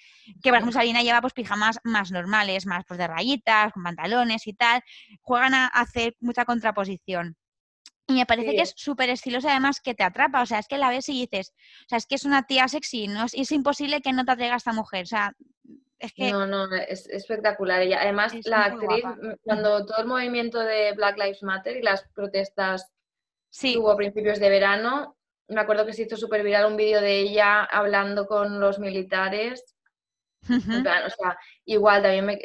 Que 0.41 0.49
por 0.49 0.55
ejemplo 0.57 0.73
Salina 0.73 1.01
lleva 1.01 1.21
pues 1.21 1.33
pijamas 1.33 1.79
más 1.83 2.11
normales, 2.11 2.65
más 2.65 2.85
pues 2.87 2.97
de 2.97 3.07
rayitas, 3.07 3.73
con 3.73 3.83
pantalones 3.83 4.47
y 4.47 4.53
tal. 4.53 4.81
Juegan 5.21 5.53
a 5.53 5.67
hacer 5.67 6.15
mucha 6.19 6.45
contraposición. 6.45 7.37
Y 8.09 8.13
me 8.13 8.25
parece 8.25 8.55
que 8.55 8.61
es 8.61 8.73
súper 8.75 9.11
estilosa, 9.11 9.51
además 9.51 9.81
que 9.81 9.93
te 9.93 10.03
atrapa. 10.03 10.41
O 10.41 10.45
sea, 10.47 10.57
es 10.57 10.67
que 10.67 10.79
la 10.79 10.89
ves 10.89 11.07
y 11.09 11.27
dices, 11.27 11.53
o 11.85 11.89
sea, 11.89 11.99
es 11.99 12.07
que 12.07 12.15
es 12.15 12.25
una 12.25 12.41
tía 12.47 12.67
sexy, 12.67 13.07
¿no? 13.07 13.25
Es, 13.31 13.51
imposible 13.51 14.01
que 14.01 14.13
no 14.13 14.25
te 14.25 14.31
atraiga 14.31 14.55
esta 14.55 14.73
mujer. 14.73 15.03
O 15.03 15.05
sea, 15.05 15.35
no, 16.17 16.47
no, 16.47 16.73
es 16.75 17.07
espectacular. 17.07 17.83
Y 17.83 17.93
además, 17.93 18.33
la 18.45 18.65
actriz, 18.65 19.05
mm, 19.05 19.33
cuando 19.43 19.85
todo 19.85 19.99
el 19.99 20.07
movimiento 20.07 20.59
de 20.59 20.93
Black 20.93 21.19
Lives 21.19 21.43
Matter 21.43 21.77
y 21.77 21.83
las 21.83 22.03
protestas 22.15 22.91
sí. 23.51 23.75
tuvo 23.75 23.91
a 23.91 23.97
principios 23.97 24.39
de 24.39 24.49
verano, 24.49 25.15
me 25.49 25.61
acuerdo 25.61 25.85
que 25.85 25.93
se 25.93 26.03
hizo 26.03 26.15
súper 26.15 26.43
viral 26.43 26.65
un 26.65 26.77
vídeo 26.77 27.01
de 27.01 27.19
ella 27.19 27.63
hablando 27.63 28.27
con 28.27 28.59
los 28.59 28.79
militares. 28.79 29.75
o 30.47 31.09
sea, 31.09 31.37
igual 31.65 32.01
también 32.01 32.25
me. 32.25 32.39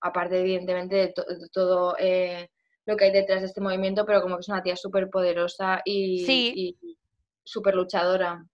Aparte, 0.00 0.40
evidentemente, 0.40 0.96
de, 0.96 1.14
todo 1.52 1.96
eh, 1.98 2.50
lo 2.86 2.96
que 2.96 3.06
hay 3.06 3.12
detrás 3.12 3.40
de 3.40 3.46
este 3.46 3.60
movimiento, 3.60 4.06
pero 4.06 4.22
como 4.22 4.36
que 4.36 4.40
es 4.40 4.48
una 4.48 4.62
tía 4.62 4.76
súper 4.76 5.10
poderosa 5.10 5.82
y, 5.84 6.76
súper 7.44 7.74
luchadora. 7.74 8.44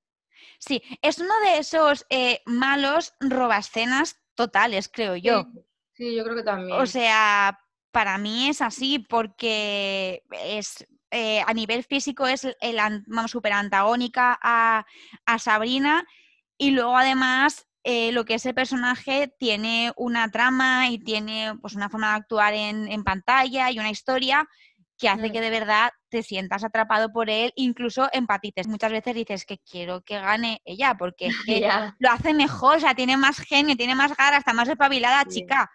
Sí, 0.59 0.83
es 1.03 1.19
uno 1.19 1.35
de 1.45 1.59
esos 1.59 2.07
eh, 2.09 2.41
malos 2.47 3.15
robascenas 3.21 4.21
totales, 4.35 4.89
creo 4.89 5.17
yo. 5.17 5.47
Sí, 5.93 6.15
yo 6.15 6.25
creo 6.25 6.37
que 6.37 6.43
también. 6.43 6.81
O 6.81 6.87
sea, 6.87 7.59
para 7.91 8.19
mí 8.19 8.49
es 8.49 8.61
así 8.63 8.99
porque 8.99 10.25
es 10.31 10.87
eh, 11.17 11.43
a 11.47 11.55
nivel 11.55 11.85
físico 11.85 12.27
es 12.27 12.45
el, 12.61 12.77
vamos, 13.07 13.31
súper 13.31 13.53
antagónica 13.53 14.37
a, 14.43 14.85
Sabrina 15.39 16.05
y 16.59 16.73
luego 16.73 16.97
además 16.97 17.69
eh, 17.85 18.11
lo 18.11 18.25
que 18.25 18.35
es 18.35 18.47
el 18.47 18.55
personaje 18.55 19.33
tiene 19.39 19.93
una 19.97 20.29
trama 20.31 20.89
y 20.89 20.99
tiene 20.99 21.55
pues 21.61 21.77
una 21.77 21.89
forma 21.89 22.11
de 22.11 22.17
actuar 22.17 22.55
en, 22.55 22.89
en 22.91 23.05
pantalla 23.05 23.71
y 23.71 23.79
una 23.79 23.91
historia 23.91 24.49
que 24.99 25.09
hace 25.09 25.31
que 25.31 25.39
mm. 25.39 25.43
de 25.43 25.51
verdad 25.51 25.91
te 26.09 26.23
sientas 26.23 26.65
atrapado 26.65 27.13
por 27.13 27.31
él, 27.31 27.53
incluso 27.57 28.09
empatices. 28.13 28.67
Muchas 28.67 28.91
veces 28.91 29.15
dices 29.15 29.45
que 29.45 29.59
quiero 29.59 30.03
que 30.03 30.21
gane 30.21 30.63
ella, 30.65 30.97
porque 30.99 31.29
lo 31.99 32.11
hace 32.11 32.35
mejor, 32.35 32.77
o 32.77 32.81
sea, 32.81 32.95
tiene 32.95 33.17
más 33.17 33.39
genio, 33.39 33.77
tiene 33.77 33.95
más 33.95 34.17
garra, 34.17 34.39
está 34.39 34.53
más 34.53 34.69
espabilada, 34.69 35.25
chica. 35.27 35.71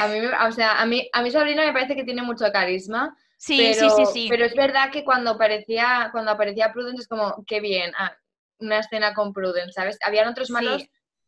A 0.00 0.06
mí, 0.08 0.18
o 0.48 0.52
sea, 0.52 0.80
a 0.80 0.86
mí, 0.86 1.08
a 1.12 1.22
mí 1.22 1.30
Sabrina 1.30 1.64
me 1.64 1.72
parece 1.72 1.96
que 1.96 2.04
tiene 2.04 2.22
mucho 2.22 2.44
carisma. 2.52 3.16
Sí, 3.42 3.56
pero, 3.58 3.90
sí, 3.90 3.96
sí, 3.96 4.12
sí. 4.12 4.26
Pero 4.30 4.44
es 4.44 4.54
verdad 4.54 4.92
que 4.92 5.02
cuando 5.02 5.32
aparecía, 5.32 6.10
cuando 6.12 6.30
aparecía 6.30 6.72
Prudence 6.72 7.02
es 7.02 7.08
como, 7.08 7.42
qué 7.44 7.58
bien, 7.58 7.92
ah, 7.98 8.16
una 8.60 8.78
escena 8.78 9.14
con 9.14 9.32
Prudence, 9.32 9.72
¿sabes? 9.72 9.98
Habían 10.06 10.28
otros 10.28 10.48
malos 10.50 10.84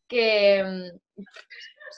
que... 0.07 0.62
Mm, 0.62 1.25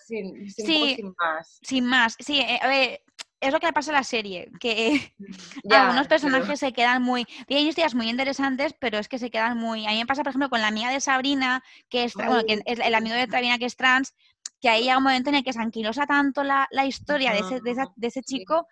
sin, 0.07 0.51
sin, 0.51 0.97
sin, 0.97 1.15
más. 1.19 1.59
Sin 1.61 1.85
más. 1.85 2.17
Sí, 2.19 2.41
eh, 2.41 2.59
a 2.63 2.67
ver, 2.67 3.03
es 3.41 3.53
lo 3.53 3.61
que 3.61 3.67
le 3.67 3.75
pasa 3.75 3.91
a 3.91 3.95
la 3.95 4.05
serie, 4.05 4.51
que 4.59 5.13
algunos 5.71 6.09
personajes 6.09 6.61
se 6.61 6.73
quedan 6.73 7.03
muy... 7.03 7.27
Tienen 7.47 7.67
historias 7.67 7.95
muy 7.95 8.09
interesantes, 8.09 8.75
pero 8.81 8.97
es 8.97 9.09
que 9.09 9.19
se 9.19 9.31
quedan 9.31 9.59
muy... 9.59 9.87
A 9.87 9.91
mí 9.91 9.99
me 9.99 10.07
pasa, 10.07 10.23
por 10.23 10.31
ejemplo, 10.31 10.49
con 10.49 10.63
la 10.63 10.69
amiga 10.69 10.91
de 10.91 11.03
Sabrina, 11.03 11.63
que 11.91 12.05
es, 12.05 12.15
bueno, 12.15 12.43
que 12.47 12.63
es 12.65 12.79
el 12.79 12.95
amigo 12.95 13.17
de 13.17 13.27
Sabrina 13.27 13.59
que 13.59 13.67
es 13.67 13.77
trans, 13.77 14.15
que 14.63 14.71
ahí 14.71 14.85
llega 14.85 14.97
un 14.97 15.05
momento 15.05 15.29
en 15.29 15.37
el 15.37 15.45
que 15.45 15.53
se 15.53 15.61
anquilosa 15.61 16.07
tanto 16.07 16.43
la, 16.43 16.69
la 16.71 16.87
historia 16.87 17.33
de, 17.33 17.41
ese, 17.41 17.61
de, 17.61 18.07
ese 18.07 18.23
chico 18.23 18.67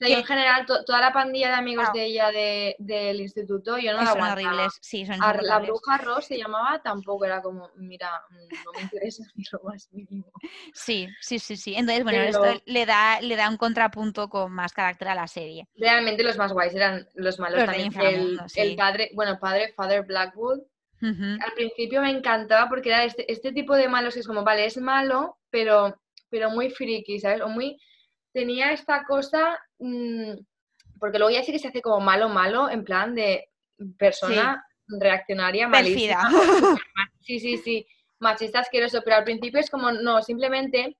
en 0.00 0.24
general, 0.24 0.66
toda 0.66 1.00
la 1.00 1.12
pandilla 1.12 1.48
de 1.48 1.54
amigos 1.54 1.92
de 1.92 2.04
ella 2.04 2.30
del 2.78 3.20
instituto, 3.20 3.78
yo 3.78 3.92
no 3.92 4.02
la 4.02 4.10
aguantaba. 4.10 4.32
horribles, 4.32 4.78
sí, 4.80 5.04
son 5.04 5.18
La 5.18 5.58
bruja 5.58 5.98
Ross 5.98 6.26
se 6.26 6.38
llamaba, 6.38 6.80
tampoco 6.82 7.24
era 7.24 7.42
como, 7.42 7.70
mira, 7.76 8.10
mm, 8.30 8.64
no 8.64 8.72
me 8.72 8.82
interesa 8.82 9.24
ni 9.34 9.44
lo 9.52 9.60
más 9.64 9.88
mínimo. 9.92 10.30
Sí, 10.72 11.08
sí, 11.20 11.38
sí, 11.38 11.56
sí. 11.56 11.74
Entonces, 11.74 12.04
bueno, 12.04 12.20
esto 12.20 12.62
le 12.66 12.86
da, 12.86 13.20
le 13.20 13.36
da 13.36 13.48
un 13.48 13.56
contrapunto 13.56 14.28
con 14.28 14.52
más 14.52 14.72
carácter 14.72 15.08
a 15.08 15.14
la 15.14 15.26
serie. 15.26 15.66
Realmente 15.76 16.22
los 16.22 16.36
más 16.36 16.52
guays 16.52 16.74
eran 16.74 17.08
los 17.14 17.38
malos 17.38 17.64
también. 17.64 17.92
El, 18.54 18.76
padre, 18.76 19.10
bueno, 19.14 19.38
padre, 19.38 19.72
Father 19.76 20.04
Blackwood, 20.04 20.60
Al 21.00 21.52
principio 21.54 22.02
me 22.02 22.10
encantaba 22.10 22.68
porque 22.68 22.90
era 22.90 23.04
este, 23.04 23.30
este 23.30 23.52
tipo 23.52 23.74
de 23.74 23.88
malos 23.88 24.14
que 24.14 24.20
es 24.20 24.26
como, 24.26 24.44
vale, 24.44 24.64
es 24.64 24.78
malo, 24.78 25.38
pero, 25.50 25.96
pero 26.28 26.50
muy 26.50 26.70
friki, 26.70 27.18
¿sabes? 27.18 27.40
O 27.40 27.48
muy 27.48 27.78
tenía 28.32 28.72
esta 28.72 29.04
cosa, 29.04 29.58
mm, 29.78 30.32
porque 30.98 31.18
luego 31.18 31.32
ya 31.32 31.42
sí 31.42 31.52
que 31.52 31.58
se 31.58 31.68
hace 31.68 31.82
como 31.82 32.00
malo, 32.00 32.28
malo, 32.28 32.68
en 32.70 32.84
plan 32.84 33.14
de 33.14 33.48
persona 33.98 34.64
reaccionaria, 34.86 35.68
malísima. 35.68 36.28
Sí, 37.20 37.40
sí, 37.40 37.58
sí, 37.58 37.86
machista 38.20 38.60
asqueroso, 38.60 39.02
pero 39.04 39.16
al 39.16 39.24
principio 39.24 39.60
es 39.60 39.68
como, 39.68 39.92
no, 39.92 40.22
simplemente 40.22 40.96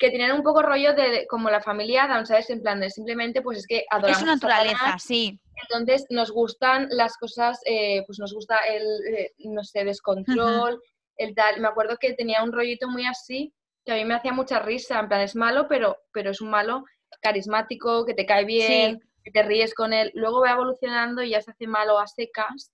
que 0.00 0.10
tienen 0.10 0.32
un 0.32 0.42
poco 0.42 0.62
rollo 0.62 0.94
de, 0.94 1.26
como 1.28 1.50
la 1.50 1.60
familia 1.60 2.08
¿sabes? 2.24 2.50
En 2.50 2.62
plan 2.62 2.80
de 2.80 2.90
simplemente, 2.90 3.42
pues 3.42 3.58
es 3.58 3.66
que 3.66 3.84
adoramos. 3.88 4.16
Es 4.16 4.22
una 4.22 4.34
naturaleza, 4.34 4.98
sí. 4.98 5.38
Entonces 5.62 6.06
nos 6.08 6.32
gustan 6.32 6.88
las 6.90 7.16
cosas, 7.18 7.60
eh, 7.66 8.02
pues 8.06 8.18
nos 8.18 8.32
gusta 8.32 8.58
el, 8.68 8.82
eh, 9.14 9.32
no 9.44 9.62
sé, 9.62 9.84
descontrol, 9.84 10.80
el 11.16 11.34
tal. 11.34 11.60
Me 11.60 11.68
acuerdo 11.68 11.98
que 11.98 12.14
tenía 12.14 12.42
un 12.42 12.50
rollito 12.50 12.88
muy 12.88 13.06
así, 13.06 13.52
que 13.84 13.92
a 13.92 13.96
mí 13.96 14.04
me 14.04 14.14
hacía 14.14 14.32
mucha 14.32 14.60
risa, 14.60 14.98
en 14.98 15.08
plan 15.08 15.20
es 15.20 15.36
malo, 15.36 15.66
pero, 15.68 15.96
pero 16.12 16.30
es 16.30 16.40
un 16.40 16.50
malo 16.50 16.84
carismático, 17.20 18.04
que 18.04 18.14
te 18.14 18.26
cae 18.26 18.44
bien, 18.44 19.00
que 19.24 19.30
te 19.30 19.42
ríes 19.42 19.74
con 19.74 19.92
él. 19.92 20.10
Luego 20.14 20.42
va 20.42 20.52
evolucionando 20.52 21.22
y 21.22 21.30
ya 21.30 21.40
se 21.40 21.50
hace 21.50 21.66
malo 21.66 21.98
a 21.98 22.06
secas 22.06 22.72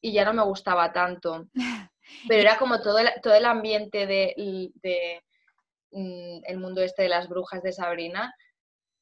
y 0.00 0.12
ya 0.12 0.24
no 0.24 0.32
me 0.32 0.44
gustaba 0.44 0.92
tanto. 0.92 1.48
Pero 2.28 2.40
era 2.40 2.56
como 2.56 2.80
todo 2.80 2.98
el, 2.98 3.08
todo 3.20 3.34
el 3.34 3.44
ambiente 3.44 4.06
de, 4.06 4.32
de 4.82 5.22
mm, 5.90 6.44
el 6.44 6.58
mundo 6.58 6.80
este 6.80 7.02
de 7.02 7.08
las 7.08 7.28
brujas 7.28 7.62
de 7.62 7.72
Sabrina, 7.72 8.32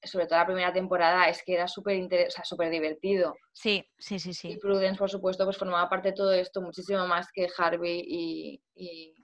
sobre 0.03 0.27
todo 0.27 0.39
la 0.39 0.47
primera 0.47 0.73
temporada, 0.73 1.29
es 1.29 1.43
que 1.43 1.55
era 1.55 1.69
súper 1.69 2.03
o 2.03 2.31
sea, 2.31 2.71
divertido. 2.71 3.37
Sí, 3.53 3.85
sí, 3.99 4.19
sí, 4.19 4.35
sí. 4.35 4.53
Y 4.53 4.59
Prudence, 4.59 4.99
por 4.99 5.11
supuesto, 5.11 5.45
pues 5.45 5.57
formaba 5.57 5.89
parte 5.89 6.09
de 6.09 6.15
todo 6.15 6.33
esto 6.33 6.61
muchísimo 6.61 7.07
más 7.07 7.29
que 7.33 7.49
Harvey 7.57 8.03
y, 8.07 8.63
y, 8.75 9.15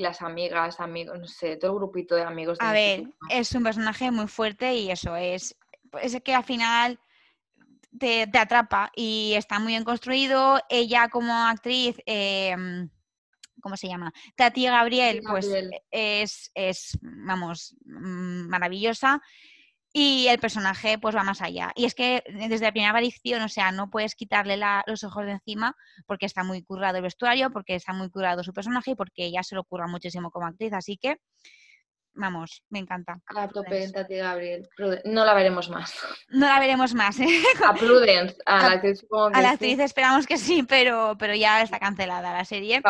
las 0.00 0.22
amigas, 0.22 0.80
amigos, 0.80 1.18
no 1.18 1.26
sé, 1.26 1.56
todo 1.56 1.72
el 1.72 1.78
grupito 1.78 2.14
de 2.14 2.22
amigos. 2.22 2.58
A 2.60 2.72
ver, 2.72 3.04
es 3.30 3.52
un 3.52 3.62
personaje 3.62 4.10
muy 4.10 4.26
fuerte 4.26 4.74
y 4.74 4.90
eso 4.90 5.16
es, 5.16 5.56
es 6.02 6.20
que 6.22 6.34
al 6.34 6.44
final 6.44 6.98
te, 7.98 8.22
atrapa 8.22 8.90
y 8.94 9.34
está 9.36 9.58
muy 9.58 9.72
bien 9.72 9.84
construido. 9.84 10.60
Ella 10.68 11.08
como 11.08 11.32
actriz... 11.32 11.96
Em, 12.06 12.90
¿cómo 13.62 13.76
se 13.76 13.88
llama? 13.88 14.12
Tati 14.36 14.66
Gabriel, 14.66 15.22
pues 15.28 15.48
es, 15.90 16.52
es, 16.54 16.96
vamos, 17.02 17.74
mm, 17.84 18.48
maravillosa 18.48 19.20
y 19.98 20.28
el 20.28 20.38
personaje 20.38 20.98
pues 20.98 21.16
va 21.16 21.22
más 21.22 21.40
allá. 21.40 21.72
Y 21.74 21.86
es 21.86 21.94
que 21.94 22.22
desde 22.28 22.66
la 22.66 22.70
primera 22.70 22.90
aparición, 22.90 23.40
o 23.40 23.48
sea, 23.48 23.72
no 23.72 23.88
puedes 23.88 24.14
quitarle 24.14 24.60
los 24.86 25.04
ojos 25.04 25.24
de 25.24 25.32
encima 25.32 25.74
porque 26.04 26.26
está 26.26 26.44
muy 26.44 26.62
currado 26.62 26.98
el 26.98 27.02
vestuario, 27.02 27.50
porque 27.50 27.76
está 27.76 27.94
muy 27.94 28.10
curado 28.10 28.44
su 28.44 28.52
personaje 28.52 28.90
y 28.90 28.94
porque 28.94 29.24
ella 29.24 29.42
se 29.42 29.54
lo 29.54 29.64
curra 29.64 29.86
muchísimo 29.86 30.30
como 30.30 30.48
actriz. 30.48 30.74
Así 30.74 30.98
que, 30.98 31.16
vamos, 32.12 32.62
me 32.68 32.80
encanta. 32.80 33.22
A 33.34 33.48
tope, 33.48 33.90
Tati 33.90 34.16
Gabriel. 34.16 34.68
No 35.06 35.24
la 35.24 35.32
veremos 35.32 35.70
más. 35.70 35.94
No 36.28 36.46
la 36.46 36.60
veremos 36.60 36.92
más. 36.92 37.18
¿eh? 37.18 37.26
A 37.66 37.72
Prudence, 37.72 38.36
a, 38.44 38.68
la 38.68 38.72
actriz 38.74 39.02
A 39.32 39.40
la 39.40 39.50
actriz 39.52 39.78
esperamos 39.78 40.26
que 40.26 40.36
sí, 40.36 40.62
pero, 40.62 41.16
pero 41.18 41.34
ya 41.34 41.62
está 41.62 41.78
cancelada 41.78 42.34
la 42.34 42.44
serie. 42.44 42.82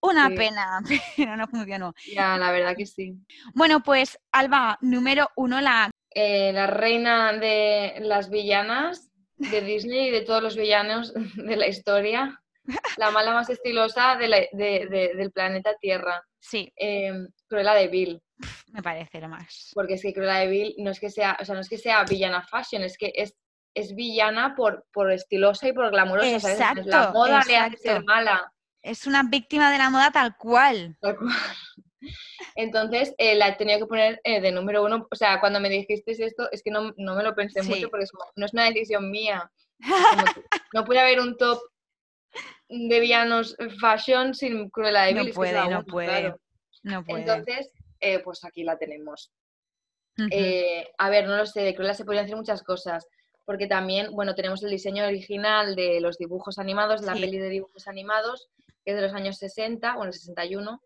Una 0.00 0.28
pena, 0.30 0.80
pero 1.16 1.36
no 1.36 1.46
funcionó. 1.46 1.94
Ya, 2.12 2.36
la 2.38 2.50
verdad 2.50 2.74
que 2.76 2.86
sí. 2.86 3.14
Bueno, 3.54 3.84
pues 3.84 4.18
Alba, 4.32 4.78
número 4.80 5.30
uno, 5.36 5.60
la 5.60 5.92
eh, 6.14 6.52
la 6.52 6.66
reina 6.66 7.32
de 7.32 7.94
las 8.00 8.30
villanas 8.30 9.10
de 9.36 9.60
Disney 9.62 10.08
y 10.08 10.10
de 10.10 10.22
todos 10.22 10.42
los 10.42 10.56
villanos 10.56 11.12
de 11.36 11.56
la 11.56 11.66
historia, 11.66 12.40
la 12.96 13.10
mala 13.10 13.32
más 13.32 13.48
estilosa 13.48 14.16
del 14.16 15.32
planeta 15.32 15.74
Tierra. 15.80 16.22
Sí. 16.38 16.72
Eh, 16.76 17.12
Cruella 17.48 17.74
de 17.74 17.88
Vil. 17.88 18.22
Me 18.72 18.82
parece 18.82 19.20
lo 19.20 19.28
más. 19.28 19.70
Porque 19.74 19.94
es 19.94 20.02
que 20.02 20.12
Cruella 20.12 20.38
de 20.38 20.48
Vil 20.48 20.74
no 20.78 20.90
es 20.90 21.00
que 21.00 21.10
sea, 21.10 21.36
o 21.40 21.44
sea, 21.44 21.54
no 21.54 21.60
es 21.60 21.68
que 21.68 21.78
sea 21.78 22.04
villana 22.04 22.42
fashion, 22.42 22.82
es 22.82 22.96
que 22.96 23.12
es, 23.14 23.34
es 23.74 23.94
villana 23.94 24.54
por, 24.54 24.86
por 24.92 25.10
estilosa 25.12 25.68
y 25.68 25.72
por 25.72 25.90
glamurosa. 25.90 26.52
Exacto, 26.52 26.82
La 26.86 27.10
moda 27.12 27.42
le 27.46 27.56
hace 27.56 27.76
ser 27.76 28.04
mala. 28.04 28.52
Es 28.82 29.06
una 29.06 29.22
víctima 29.22 29.70
de 29.70 29.78
la 29.78 29.90
moda 29.90 30.10
tal 30.10 30.36
cual. 30.36 30.96
Tal 31.00 31.16
cual. 31.16 31.34
Entonces 32.56 33.14
eh, 33.18 33.34
la 33.34 33.48
he 33.48 33.56
tenido 33.56 33.80
que 33.80 33.86
poner 33.86 34.20
eh, 34.24 34.40
de 34.40 34.52
número 34.52 34.84
uno. 34.84 35.06
O 35.10 35.16
sea, 35.16 35.40
cuando 35.40 35.60
me 35.60 35.68
dijiste 35.68 36.12
esto, 36.12 36.50
es 36.50 36.62
que 36.62 36.70
no, 36.70 36.92
me 36.96 37.22
lo 37.22 37.34
pensé 37.34 37.62
mucho 37.62 37.88
porque 37.90 38.06
no 38.36 38.46
es 38.46 38.52
una 38.52 38.64
decisión 38.64 39.10
mía. 39.10 39.50
no 40.74 40.84
puede 40.84 41.00
haber 41.00 41.20
un 41.20 41.36
top 41.36 41.60
de 42.68 43.00
villanos 43.00 43.56
fashion 43.80 44.34
sin 44.34 44.70
Cruella 44.70 45.02
de 45.02 45.14
Vil. 45.14 45.28
No 45.28 45.34
puede, 45.34 45.68
no 45.68 45.84
puede. 45.84 46.34
No 46.82 47.04
puede. 47.04 47.20
Entonces, 47.20 47.72
eh, 48.00 48.20
pues 48.20 48.44
aquí 48.44 48.64
la 48.64 48.78
tenemos. 48.78 49.32
a 50.16 51.10
ver, 51.10 51.26
no 51.26 51.36
lo 51.36 51.46
sé, 51.46 51.62
de 51.62 51.74
Cruella 51.74 51.94
se 51.94 52.04
podrían 52.04 52.24
hacer 52.24 52.36
muchas 52.36 52.62
cosas. 52.62 53.06
Porque 53.46 53.66
también, 53.66 54.12
bueno, 54.12 54.36
tenemos 54.36 54.62
el 54.62 54.70
diseño 54.70 55.04
original 55.04 55.74
de 55.74 56.00
los 56.00 56.18
dibujos 56.18 56.58
animados, 56.58 57.00
de 57.00 57.08
la 57.08 57.14
peli 57.14 57.38
de 57.38 57.48
dibujos 57.48 57.88
animados, 57.88 58.48
que 58.84 58.92
es 58.92 58.96
de 58.96 59.02
los 59.02 59.12
años 59.12 59.38
60, 59.38 59.96
bueno, 59.96 60.12
61 60.12 60.80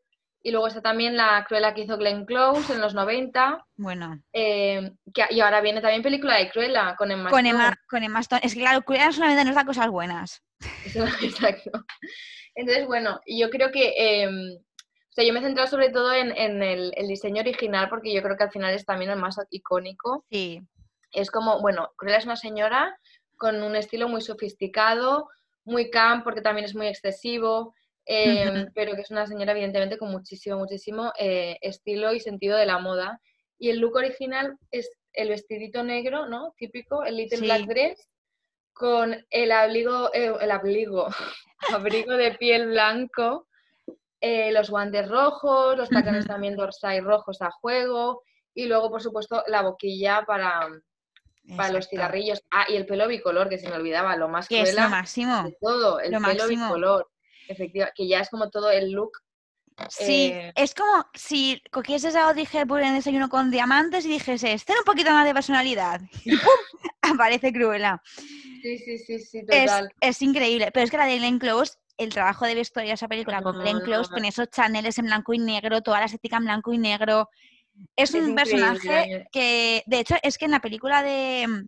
y 0.46 0.50
luego 0.50 0.66
está 0.66 0.82
también 0.82 1.16
la 1.16 1.42
Cruella 1.48 1.72
que 1.72 1.80
hizo 1.80 1.96
Glenn 1.96 2.26
Close 2.26 2.74
en 2.74 2.82
los 2.82 2.92
90. 2.92 3.66
Bueno. 3.76 4.22
Eh, 4.34 4.92
y 5.30 5.40
ahora 5.40 5.62
viene 5.62 5.80
también 5.80 6.02
película 6.02 6.36
de 6.36 6.50
Cruella 6.50 6.94
con 6.96 7.10
Emma 7.10 7.30
con 7.30 7.46
Emma, 7.46 7.74
con 7.88 8.02
Emma 8.02 8.20
Stone. 8.20 8.42
Es 8.44 8.52
que 8.52 8.60
claro, 8.60 8.82
Cruella 8.82 9.10
solamente 9.10 9.42
nos 9.42 9.54
da 9.54 9.64
cosas 9.64 9.88
buenas. 9.88 10.42
Exacto. 11.22 11.70
Entonces, 12.54 12.86
bueno, 12.86 13.20
yo 13.26 13.48
creo 13.48 13.72
que... 13.72 13.94
Em, 13.96 14.58
o 14.58 15.12
sea, 15.14 15.24
yo 15.24 15.32
me 15.32 15.38
he 15.38 15.42
centrado 15.42 15.66
sobre 15.66 15.88
todo 15.88 16.12
en, 16.12 16.62
el, 16.62 16.92
diseño 17.08 17.40
original 17.40 17.88
porque 17.88 18.12
yo 18.12 18.22
creo 18.22 18.36
que 18.36 18.44
al 18.44 18.50
final 18.50 18.74
es 18.74 18.84
también 18.84 19.12
el 19.12 19.18
más 19.18 19.36
icónico. 19.48 20.26
Sí. 20.30 20.60
Es 21.10 21.30
como, 21.30 21.62
bueno, 21.62 21.92
Cruella 21.96 22.18
es 22.18 22.26
una 22.26 22.36
señora 22.36 22.94
con 23.38 23.62
un 23.62 23.76
estilo 23.76 24.08
muy 24.10 24.20
sofisticado, 24.20 25.30
muy 25.64 25.88
camp 25.88 26.22
porque 26.22 26.42
también 26.42 26.66
es 26.66 26.74
muy 26.74 26.88
excesivo. 26.88 27.74
Em, 28.06 28.70
pero 28.74 28.94
que 28.94 29.00
es 29.00 29.10
una 29.10 29.26
señora 29.26 29.52
evidentemente 29.52 29.96
con 29.96 30.10
muchísimo, 30.10 30.58
muchísimo 30.58 31.12
eh, 31.18 31.56
estilo 31.62 32.12
y 32.12 32.20
sentido 32.20 32.56
de 32.56 32.66
la 32.66 32.78
moda. 32.78 33.20
Y 33.58 33.70
el 33.70 33.78
look 33.78 33.96
original 33.96 34.58
es 34.70 34.90
el 35.12 35.28
vestidito 35.28 35.82
negro, 35.82 36.26
¿no? 36.26 36.52
Típico, 36.56 37.04
el 37.04 37.16
Little 37.16 37.40
Black 37.40 37.66
Dress, 37.66 38.08
con 38.72 39.16
el 39.30 39.52
abrigo, 39.52 40.12
eh, 40.12 40.32
el 40.40 40.50
abrigo, 40.50 41.06
abrigo 41.72 42.12
de 42.16 42.32
piel 42.32 42.66
blanco, 42.66 43.46
eh, 44.20 44.52
los 44.52 44.70
guantes 44.70 45.08
rojos, 45.08 45.76
los 45.76 45.88
tacones 45.88 46.26
también 46.26 46.56
dorsal 46.56 47.04
rojos 47.04 47.40
a 47.40 47.50
juego, 47.50 48.22
y 48.54 48.66
luego, 48.66 48.90
por 48.90 49.02
supuesto, 49.02 49.42
la 49.48 49.62
boquilla 49.62 50.24
para, 50.26 50.68
para 51.56 51.72
los 51.72 51.88
cigarrillos. 51.88 52.42
Ah, 52.50 52.66
y 52.68 52.76
el 52.76 52.86
pelo 52.86 53.08
bicolor, 53.08 53.48
que 53.48 53.58
se 53.58 53.68
me 53.68 53.76
olvidaba, 53.76 54.16
lo 54.16 54.28
más 54.28 54.48
que 54.48 54.62
es 54.62 54.74
lo 54.74 54.88
máximo. 54.88 55.42
De 55.44 55.56
todo, 55.60 56.00
el 56.00 56.12
pelo 56.12 56.48
bicolor. 56.48 57.08
Efectivamente, 57.48 57.94
que 57.96 58.08
ya 58.08 58.20
es 58.20 58.30
como 58.30 58.50
todo 58.50 58.70
el 58.70 58.92
look. 58.92 59.12
Sí, 59.88 60.30
eh, 60.32 60.52
es 60.54 60.72
como 60.72 61.04
si 61.14 61.60
cogieses 61.72 62.14
a 62.14 62.28
Audrey 62.28 62.46
Hepburn 62.50 62.84
en 62.84 62.94
desayuno 62.94 63.28
con 63.28 63.50
diamantes 63.50 64.04
y 64.04 64.08
dijese, 64.08 64.52
este 64.52 64.72
un 64.72 64.84
poquito 64.84 65.10
más 65.10 65.26
de 65.26 65.34
personalidad. 65.34 66.00
Y 66.24 66.36
¡pum! 66.36 66.48
aparece 67.02 67.52
Cruella. 67.52 68.00
Sí, 68.62 68.78
sí, 68.78 68.98
sí, 68.98 69.18
sí, 69.18 69.44
total. 69.44 69.92
Es, 70.00 70.22
increíble. 70.22 70.70
Pero 70.72 70.84
es 70.84 70.90
que 70.90 70.96
la 70.96 71.06
de 71.06 71.18
Glenn 71.18 71.38
Close, 71.38 71.74
el 71.98 72.10
trabajo 72.10 72.46
de 72.46 72.54
vestuario 72.54 72.90
de 72.90 72.94
esa 72.94 73.08
película 73.08 73.42
con 73.42 73.58
Glenn 73.60 73.80
Close, 73.80 74.10
con 74.10 74.24
esos 74.24 74.48
chaneles 74.48 74.98
en 74.98 75.06
blanco 75.06 75.34
y 75.34 75.38
negro, 75.38 75.82
toda 75.82 76.00
la 76.00 76.06
estética 76.06 76.38
en 76.38 76.44
blanco 76.44 76.72
y 76.72 76.78
negro. 76.78 77.28
Es, 77.96 78.14
un 78.14 78.34
personaje 78.34 79.26
que, 79.32 79.82
de 79.86 80.00
hecho, 80.00 80.14
es 80.22 80.38
que 80.38 80.44
en 80.44 80.52
la 80.52 80.60
película 80.60 81.02
de, 81.02 81.66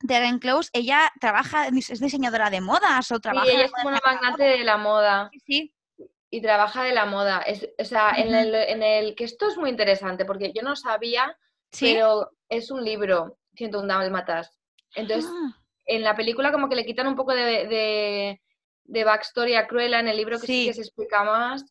de 0.00 0.38
Close, 0.40 0.70
ella 0.72 1.12
trabaja, 1.20 1.68
es 1.68 2.00
diseñadora 2.00 2.50
de 2.50 2.60
modas 2.60 3.10
o 3.12 3.20
trabaja... 3.20 3.46
Sí, 3.46 3.52
ella 3.52 3.64
es 3.66 3.72
como 3.72 3.88
una 3.88 4.00
magnate 4.04 4.44
de 4.44 4.64
la 4.64 4.76
moda. 4.76 5.30
Sí, 5.46 5.74
Y 6.30 6.40
trabaja 6.40 6.84
de 6.84 6.92
la 6.92 7.06
moda. 7.06 7.40
Es, 7.42 7.68
o 7.78 7.84
sea, 7.84 8.12
en, 8.16 8.34
el, 8.34 8.54
en, 8.54 8.82
el, 8.82 9.14
Que 9.14 9.24
esto 9.24 9.48
es 9.48 9.56
muy 9.56 9.70
interesante 9.70 10.24
porque 10.24 10.52
yo 10.54 10.62
no 10.62 10.76
sabía, 10.76 11.36
pero 11.78 12.30
es 12.48 12.70
un 12.70 12.84
libro, 12.84 13.38
101 13.56 13.86
Dálmatas. 13.86 14.58
Entonces, 14.94 15.30
ah. 15.30 15.56
en 15.86 16.02
la 16.02 16.14
película 16.14 16.50
como 16.52 16.68
que 16.68 16.76
le 16.76 16.86
quitan 16.86 17.06
un 17.06 17.16
poco 17.16 17.34
de, 17.34 17.66
de, 17.66 18.40
de 18.84 19.04
backstory 19.04 19.54
a 19.54 19.66
Cruella, 19.66 20.00
en 20.00 20.08
el 20.08 20.16
libro 20.16 20.40
que 20.40 20.46
sí 20.46 20.66
que 20.66 20.74
se 20.74 20.82
explica 20.82 21.24
más. 21.24 21.64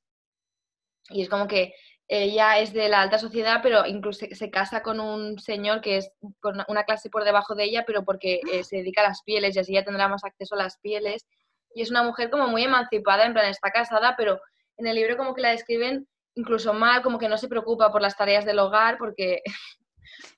Y 1.09 1.23
es 1.23 1.29
como 1.29 1.47
que 1.47 1.73
ella 2.11 2.57
es 2.57 2.73
de 2.73 2.89
la 2.89 3.01
alta 3.01 3.19
sociedad, 3.19 3.59
pero 3.61 3.85
incluso 3.85 4.25
se 4.31 4.49
casa 4.49 4.81
con 4.81 4.99
un 4.99 5.37
señor 5.37 5.79
que 5.79 5.97
es 5.97 6.11
con 6.39 6.57
una 6.67 6.83
clase 6.83 7.07
por 7.11 7.23
debajo 7.23 7.53
de 7.53 7.65
ella, 7.65 7.83
pero 7.85 8.03
porque 8.03 8.41
eh, 8.51 8.63
se 8.63 8.77
dedica 8.77 9.01
a 9.01 9.09
las 9.09 9.21
pieles 9.21 9.55
y 9.55 9.59
así 9.59 9.73
ya 9.73 9.85
tendrá 9.85 10.07
más 10.07 10.23
acceso 10.23 10.55
a 10.55 10.57
las 10.57 10.79
pieles. 10.79 11.27
Y 11.75 11.83
es 11.83 11.91
una 11.91 12.01
mujer 12.01 12.31
como 12.31 12.47
muy 12.47 12.63
emancipada, 12.63 13.27
en 13.27 13.33
plan 13.33 13.45
está 13.45 13.69
casada, 13.69 14.15
pero 14.17 14.41
en 14.77 14.87
el 14.87 14.95
libro 14.95 15.17
como 15.17 15.35
que 15.35 15.41
la 15.43 15.51
describen 15.51 16.07
incluso 16.33 16.73
mal, 16.73 17.03
como 17.03 17.19
que 17.19 17.29
no 17.29 17.37
se 17.37 17.47
preocupa 17.47 17.91
por 17.91 18.01
las 18.01 18.17
tareas 18.17 18.43
del 18.43 18.59
hogar, 18.59 18.97
porque... 18.97 19.41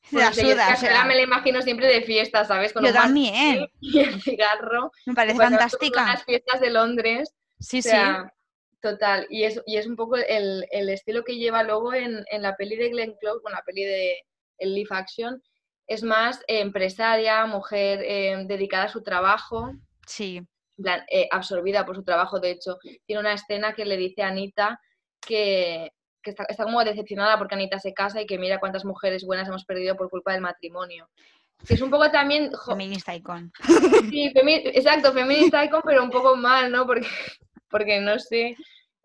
Se 0.04 0.22
ayuda, 0.22 1.06
me 1.06 1.16
la 1.16 1.22
imagino 1.22 1.62
siempre 1.62 1.88
de 1.88 2.02
fiesta, 2.02 2.44
¿sabes? 2.44 2.74
Con 2.74 2.84
Yo 2.84 2.92
también. 2.92 3.66
Y 3.80 4.00
el 4.00 4.22
cigarro. 4.22 4.92
Me 5.06 5.14
parece 5.14 5.38
fantástica. 5.38 6.06
Las 6.06 6.26
fiestas 6.26 6.60
de 6.60 6.70
Londres. 6.70 7.34
Sí, 7.58 7.82
sí 7.82 7.92
Total, 8.82 9.28
y 9.30 9.44
es, 9.44 9.62
y 9.68 9.78
es 9.78 9.86
un 9.86 9.96
poco 9.96 10.16
el, 10.18 10.66
el 10.72 10.90
estilo 10.90 11.24
que 11.24 11.38
lleva 11.38 11.62
luego 11.62 11.94
en, 11.94 12.26
en, 12.32 12.42
la 12.42 12.56
peli 12.56 12.76
de 12.76 12.90
Glenn 12.90 13.16
Close, 13.20 13.42
con 13.44 13.52
la 13.52 13.62
peli 13.62 13.84
de 13.84 14.18
el 14.58 14.74
live 14.74 14.90
action, 14.90 15.42
es 15.88 16.04
más 16.04 16.42
empresaria, 16.48 17.46
mujer 17.46 18.02
eh, 18.04 18.44
dedicada 18.48 18.86
a 18.86 18.90
su 18.90 19.04
trabajo. 19.04 19.74
Sí. 20.08 20.42
Eh, 21.10 21.28
absorbida 21.30 21.86
por 21.86 21.96
su 21.96 22.04
trabajo. 22.04 22.40
De 22.40 22.52
hecho, 22.52 22.78
tiene 23.06 23.20
una 23.20 23.34
escena 23.34 23.74
que 23.74 23.86
le 23.86 23.98
dice 23.98 24.24
a 24.24 24.30
Anita 24.30 24.80
que, 25.20 25.92
está, 26.24 26.46
como 26.64 26.84
decepcionada 26.84 27.38
porque 27.38 27.56
Anita 27.56 27.80
se 27.80 27.94
casa 27.94 28.22
y 28.22 28.26
que 28.26 28.40
mira 28.40 28.60
cuántas 28.60 28.86
mujeres 28.86 29.26
buenas 29.26 29.48
hemos 29.48 29.66
perdido 29.66 29.96
por 29.96 30.10
culpa 30.10 30.32
del 30.32 30.42
matrimonio. 30.42 31.10
Que 31.68 31.76
es 31.76 31.82
un 31.82 31.92
poco 31.92 32.10
también... 32.10 32.52
Feminista 32.66 33.14
icon. 33.14 33.52
Sí, 34.10 34.32
exacto, 34.36 35.14
feminista 35.14 35.64
icon, 35.64 35.82
pero 35.86 36.04
un 36.04 36.10
poco 36.10 36.36
mal, 36.36 36.72
¿no? 36.72 36.88
Porque, 36.88 37.06
porque 37.72 38.00
no 38.00 38.20
sé... 38.20 38.56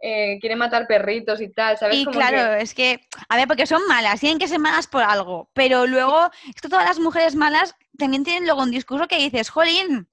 Eh, 0.03 0.37
quiere 0.43 0.57
matar 0.57 0.87
perritos 0.87 1.41
y 1.41 1.51
tal, 1.51 1.79
¿sabes? 1.79 1.97
Y 1.97 2.05
claro, 2.05 2.53
es 2.53 2.75
que, 2.75 3.01
a 3.31 3.37
ver, 3.37 3.49
porque 3.49 3.67
son 3.67 3.81
malas, 3.89 4.21
tienen 4.21 4.39
que 4.39 4.47
ser 4.47 4.59
malas 4.59 4.87
por 4.87 5.03
algo, 5.03 5.49
pero 5.55 5.87
luego, 5.87 6.31
esto 6.55 6.69
todas 6.69 6.85
las 6.85 6.99
mujeres 6.99 7.35
malas 7.35 7.75
también 7.97 8.23
tienen 8.23 8.45
luego 8.45 8.63
un 8.63 8.71
discurso 8.71 9.09
que 9.09 9.17
dices, 9.17 9.49
jolín, 9.49 10.07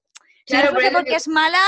claro, 0.46 0.72
no 0.72 0.90
porque 0.90 1.16
es 1.16 1.28
mala, 1.28 1.60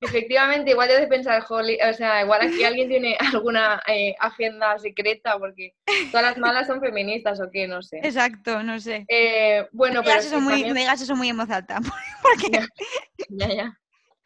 Efectivamente, 0.00 0.72
igual 0.72 0.88
debes 0.88 1.08
pensar, 1.08 1.42
o 1.48 1.92
sea, 1.94 2.22
igual 2.22 2.42
aquí 2.42 2.64
alguien 2.64 2.88
tiene 2.88 3.16
alguna 3.34 3.82
eh, 3.86 4.14
agenda 4.20 4.78
secreta 4.78 5.38
porque 5.38 5.74
todas 6.10 6.26
las 6.26 6.38
malas 6.38 6.66
son 6.66 6.80
feministas 6.80 7.40
o 7.40 7.50
qué, 7.50 7.66
no 7.66 7.82
sé. 7.82 8.00
Exacto, 8.02 8.62
no 8.62 8.78
sé. 8.78 9.06
Eh, 9.08 9.66
bueno, 9.72 10.02
pero... 10.04 10.20
eso 10.20 10.40
muy, 10.40 10.64
Me 10.64 10.80
digas 10.80 11.00
eso 11.00 11.16
muy 11.16 11.30
en 11.30 11.38
voz 11.38 11.50
alta, 11.50 11.80
porque 12.22 12.50
ya, 13.30 13.48
ya. 13.48 13.80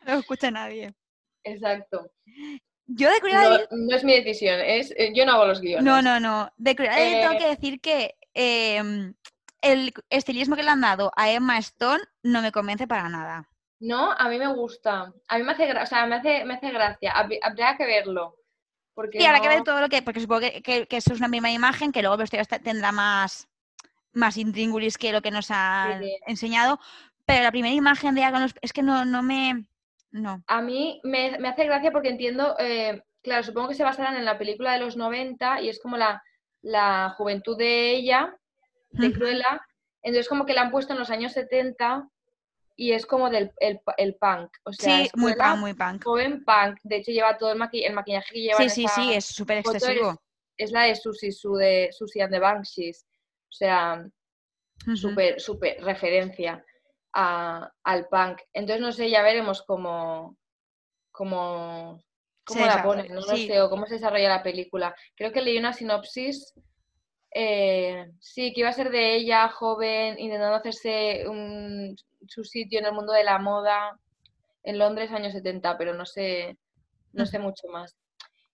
no 0.06 0.18
escucha 0.18 0.50
nadie. 0.50 0.92
Exacto. 1.44 2.10
Yo 2.86 3.10
de 3.10 3.20
Cruella 3.20 3.66
no, 3.70 3.76
no, 3.76 3.96
es 3.96 4.02
mi 4.02 4.14
decisión, 4.14 4.58
es, 4.60 4.92
eh, 4.96 5.12
yo 5.14 5.24
no 5.24 5.32
hago 5.32 5.46
los 5.46 5.60
guiones. 5.60 5.84
No, 5.84 6.02
no, 6.02 6.18
no. 6.18 6.52
De 6.56 6.74
Cruella 6.74 6.94
tengo 6.96 7.38
que 7.38 7.48
decir 7.48 7.80
que 7.80 8.16
em, 8.34 9.14
el 9.62 9.92
estilismo 10.10 10.56
que 10.56 10.62
le 10.62 10.70
han 10.70 10.80
dado 10.80 11.12
a 11.16 11.30
Emma 11.30 11.58
Stone 11.58 12.02
no 12.22 12.42
me 12.42 12.52
convence 12.52 12.88
para 12.88 13.08
nada. 13.08 13.48
No, 13.80 14.12
a 14.12 14.28
mí 14.28 14.38
me 14.38 14.52
gusta. 14.52 15.12
A 15.28 15.38
mí 15.38 15.44
me 15.44 15.52
hace, 15.52 15.72
o 15.72 15.86
sea, 15.86 16.06
me 16.06 16.16
hace, 16.16 16.44
me 16.44 16.54
hace 16.54 16.70
gracia. 16.70 17.12
Habría 17.12 17.76
que 17.76 17.86
verlo. 17.86 18.36
Porque 18.94 19.18
sí, 19.18 19.24
habrá 19.24 19.40
que 19.40 19.48
ver 19.48 19.62
todo 19.62 19.80
lo 19.80 19.88
que. 19.88 20.02
Porque 20.02 20.20
supongo 20.20 20.40
que, 20.40 20.86
eso 20.90 21.12
es 21.14 21.18
una 21.18 21.28
misma 21.28 21.50
imagen, 21.50 21.92
que 21.92 22.02
luego 22.02 22.18
vestuario 22.18 22.46
tendrá 22.62 22.92
más, 22.92 23.48
más 24.12 24.36
intríngulis 24.36 24.98
que 24.98 25.12
lo 25.12 25.22
que 25.22 25.30
nos 25.30 25.50
han 25.50 26.02
enseñado. 26.26 26.78
Pero 27.24 27.42
la 27.42 27.50
primera 27.50 27.74
imagen 27.74 28.14
de 28.14 28.24
Agon 28.24 28.52
es 28.60 28.72
que 28.72 28.82
no, 28.82 29.04
no 29.04 29.22
me. 29.22 29.64
No. 30.12 30.42
A 30.46 30.60
mí 30.60 31.00
me, 31.04 31.36
hace 31.46 31.64
gracia 31.64 31.92
porque 31.92 32.08
entiendo. 32.08 32.56
Eh, 32.58 33.02
claro, 33.22 33.42
supongo 33.42 33.68
que 33.68 33.74
se 33.74 33.84
basarán 33.84 34.16
en 34.16 34.24
la 34.24 34.38
película 34.38 34.72
de 34.72 34.80
los 34.80 34.96
90 34.96 35.62
y 35.62 35.68
es 35.68 35.80
como 35.80 35.96
la, 35.96 36.22
la 36.62 37.14
juventud 37.16 37.56
de 37.56 37.90
ella, 37.92 38.36
de 38.90 39.12
Cruella. 39.12 39.60
Entonces, 40.02 40.28
como 40.28 40.46
que 40.46 40.54
la 40.54 40.62
han 40.62 40.70
puesto 40.70 40.92
en 40.92 40.98
los 40.98 41.10
años 41.10 41.32
70 41.32 42.08
y 42.76 42.92
es 42.92 43.06
como 43.06 43.28
del 43.30 43.52
el, 43.58 43.80
el 43.98 44.14
punk. 44.14 44.50
O 44.64 44.72
sea, 44.72 45.04
sí, 45.04 45.10
muy 45.14 45.34
punk, 45.34 45.56
muy 45.58 45.74
punk. 45.74 46.02
Joven 46.02 46.44
punk. 46.44 46.78
De 46.82 46.96
hecho, 46.96 47.12
lleva 47.12 47.36
todo 47.36 47.52
el, 47.52 47.58
maquillaje 47.58 48.32
que 48.32 48.40
lleva. 48.40 48.58
Sí, 48.58 48.70
sí, 48.70 48.86
sí, 48.88 49.12
es 49.12 49.26
súper 49.26 49.58
excesivo. 49.58 50.20
Es, 50.56 50.72
la 50.72 50.84
de 50.84 50.94
Susie, 50.94 51.30
su 51.32 51.54
de 51.54 51.90
Susie 51.92 52.22
and 52.22 52.32
the 52.32 52.38
Banshees. 52.38 53.06
O 53.48 53.52
sea, 53.52 54.04
súper, 54.94 55.40
súper 55.40 55.82
referencia 55.82 56.64
a, 57.12 57.72
al 57.84 58.06
punk. 58.08 58.40
Entonces, 58.52 58.80
no 58.80 58.92
sé, 58.92 59.10
ya 59.10 59.22
veremos 59.22 59.62
cómo, 59.62 60.36
cómo, 61.10 62.02
cómo 62.44 62.66
la 62.66 62.82
ponen, 62.82 63.12
no, 63.12 63.22
sé, 63.22 63.60
o 63.60 63.70
cómo 63.70 63.86
se 63.86 63.94
desarrolla 63.94 64.28
la 64.28 64.42
película. 64.42 64.94
Creo 65.16 65.32
que 65.32 65.42
leí 65.42 65.58
una 65.58 65.72
sinopsis 65.72 66.54
eh, 67.32 68.10
sí, 68.18 68.52
que 68.52 68.60
iba 68.60 68.70
a 68.70 68.72
ser 68.72 68.90
de 68.90 69.14
ella, 69.14 69.48
joven, 69.48 70.18
intentando 70.18 70.56
hacerse 70.56 71.28
un, 71.28 71.96
su 72.26 72.44
sitio 72.44 72.80
en 72.80 72.86
el 72.86 72.92
mundo 72.92 73.12
de 73.12 73.24
la 73.24 73.38
moda 73.38 73.98
en 74.62 74.78
Londres, 74.78 75.12
años 75.12 75.32
70, 75.32 75.78
pero 75.78 75.94
no 75.94 76.06
sé, 76.06 76.58
no 77.12 77.26
sé 77.26 77.38
mucho 77.38 77.68
más. 77.68 77.96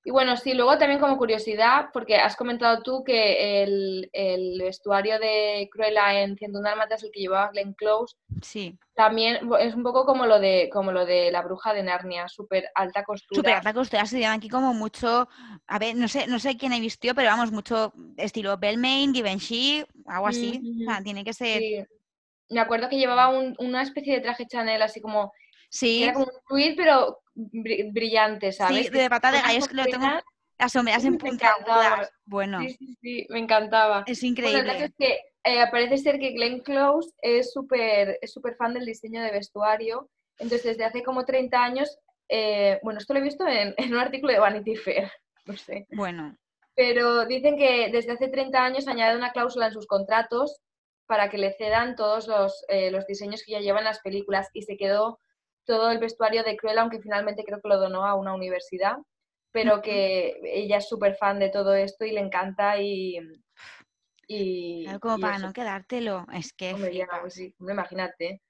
Y 0.07 0.13
bueno, 0.13 0.37
sí, 0.37 0.55
luego 0.55 0.79
también 0.79 1.01
como 1.01 1.19
curiosidad, 1.19 1.87
porque 1.93 2.15
has 2.15 2.37
comentado 2.37 2.81
tú 2.81 3.03
que 3.03 3.65
el, 3.65 4.09
vestuario 4.61 5.19
de 5.19 5.69
Cruella 5.73 6.23
en 6.23 6.37
101 6.37 6.63
Dálmatas, 6.63 7.03
el 7.03 7.11
que 7.11 7.19
llevaba 7.19 7.51
Glenn 7.51 7.75
Close, 7.75 8.15
sí. 8.41 8.79
también 8.95 9.41
es 9.59 9.75
un 9.75 9.83
poco 9.83 10.07
como 10.07 10.27
lo 10.27 10.39
de 10.39 10.71
como 10.73 10.93
lo 10.93 11.05
de 11.05 11.33
la 11.33 11.43
bruja 11.43 11.75
de 11.75 11.83
Narnia, 11.83 12.29
súper 12.29 12.71
alta 12.77 13.03
costura. 13.03 13.37
Súper 13.37 13.55
alta 13.55 13.75
costura, 13.75 14.07
se 14.07 14.21
llaman 14.21 14.39
aquí 14.39 14.49
como 14.49 14.73
mucho, 14.75 15.27
a 15.67 15.79
ver, 15.81 15.97
no 15.97 16.07
sé, 16.07 16.29
no 16.29 16.39
sé 16.39 16.57
quién 16.57 16.73
ha 16.73 16.79
visto, 16.79 17.13
pero 17.13 17.29
vamos, 17.29 17.51
mucho 17.51 17.93
estilo 18.17 18.57
Belmain, 18.59 19.13
Givenchy, 19.13 19.85
algo 20.07 20.29
así. 20.29 20.63
o 20.83 20.89
sea, 20.89 21.03
tiene 21.03 21.25
que 21.25 21.33
ser... 21.33 21.59
Sí. 21.59 21.85
Me 22.49 22.61
acuerdo 22.61 22.89
que 22.89 22.97
llevaba 22.97 23.29
una 23.59 23.83
especie 23.83 24.15
de 24.15 24.21
traje 24.21 24.47
Chanel 24.47 24.83
así 24.83 25.01
como... 25.01 25.33
Sí. 25.71 26.05
Era 26.05 26.15
como 26.15 26.27
un 26.27 26.41
tweed, 26.49 26.77
pero 26.77 27.21
brillante, 27.35 28.53
¿sabes? 28.53 28.87
Sí, 28.87 28.93
de 28.93 29.11
pata 29.11 29.31
de 29.31 29.41
gallo, 29.41 29.59
es 29.59 29.69
que 29.69 29.75
lo 29.75 29.85
tengo 29.85 30.09
las 30.59 30.73
sombras 30.73 31.05
en 31.05 31.19
puntiagudas. 31.19 32.11
Bueno. 32.25 32.61
Sí, 32.61 32.77
sí, 32.79 32.97
sí, 33.01 33.27
me 33.29 33.41
encantaba. 33.41 34.05
Es 34.07 34.23
increíble. 34.23 34.63
Bueno, 34.63 34.85
es 34.85 34.93
que 34.99 35.21
eh, 35.45 35.65
parece 35.71 35.99
ser 35.99 36.19
que 36.19 36.31
Glenn 36.31 36.61
Close 36.61 37.11
es 37.21 37.53
súper 37.53 38.19
es 38.21 38.33
super 38.33 38.57
fan 38.57 38.75
del 38.75 38.87
diseño 38.87 39.23
de 39.23 39.31
vestuario. 39.31 40.09
Entonces, 40.39 40.65
desde 40.65 40.85
hace 40.85 41.03
como 41.03 41.25
30 41.25 41.63
años, 41.63 41.99
eh, 42.29 42.79
bueno, 42.83 42.99
esto 42.99 43.15
lo 43.15 43.21
he 43.21 43.23
visto 43.23 43.47
en, 43.47 43.75
un 43.93 43.99
artículo 43.99 44.33
de 44.33 44.39
Vanity 44.39 44.77
Fair, 44.77 45.11
no 45.47 45.57
sé. 45.57 45.87
Bueno. 45.91 46.37
Pero 46.75 47.25
dicen 47.25 47.57
que 47.57 47.89
desde 47.91 48.13
hace 48.13 48.29
30 48.29 48.63
años 48.63 48.89
añade 48.89 49.17
una 49.17 49.33
cláusula 49.33 49.67
en 49.67 49.73
sus 49.73 49.87
contratos 49.87 50.61
para 51.07 51.31
que 51.31 51.39
le 51.39 51.53
cedan 51.53 51.97
todos 51.97 52.27
los, 52.27 52.65
eh, 52.69 52.91
los 52.91 53.07
diseños 53.07 53.43
que 53.45 53.53
ya 53.53 53.61
llevan 53.61 53.85
las 53.85 54.01
películas 54.01 54.51
y 54.53 54.63
se 54.63 54.77
quedó 54.77 55.21
todo 55.67 55.91
el 55.91 55.99
vestuario 55.99 56.43
de 56.45 56.57
Cruella, 56.57 56.83
aunque 56.83 57.01
finalmente 57.01 57.45
creo 57.45 57.61
que 57.61 57.69
lo 57.69 57.79
donó 57.79 58.07
a 58.07 58.15
una 58.15 58.35
universidad, 58.35 58.97
pero 59.53 59.83
que 59.83 60.39
ella 60.45 60.79
es 60.79 60.89
súper 60.89 61.17
fan 61.17 61.39
de 61.39 61.51
todo 61.51 61.75
esto 61.75 62.05
y 62.05 62.13
le 62.13 62.21
encanta 62.21 62.79
y... 62.81 63.19
y 64.29 64.87
como 65.01 65.19
para 65.19 65.39
no 65.39 65.53
quedártelo, 65.53 66.27
es 66.33 66.53
que... 66.53 66.71
imagínate. 67.61 68.41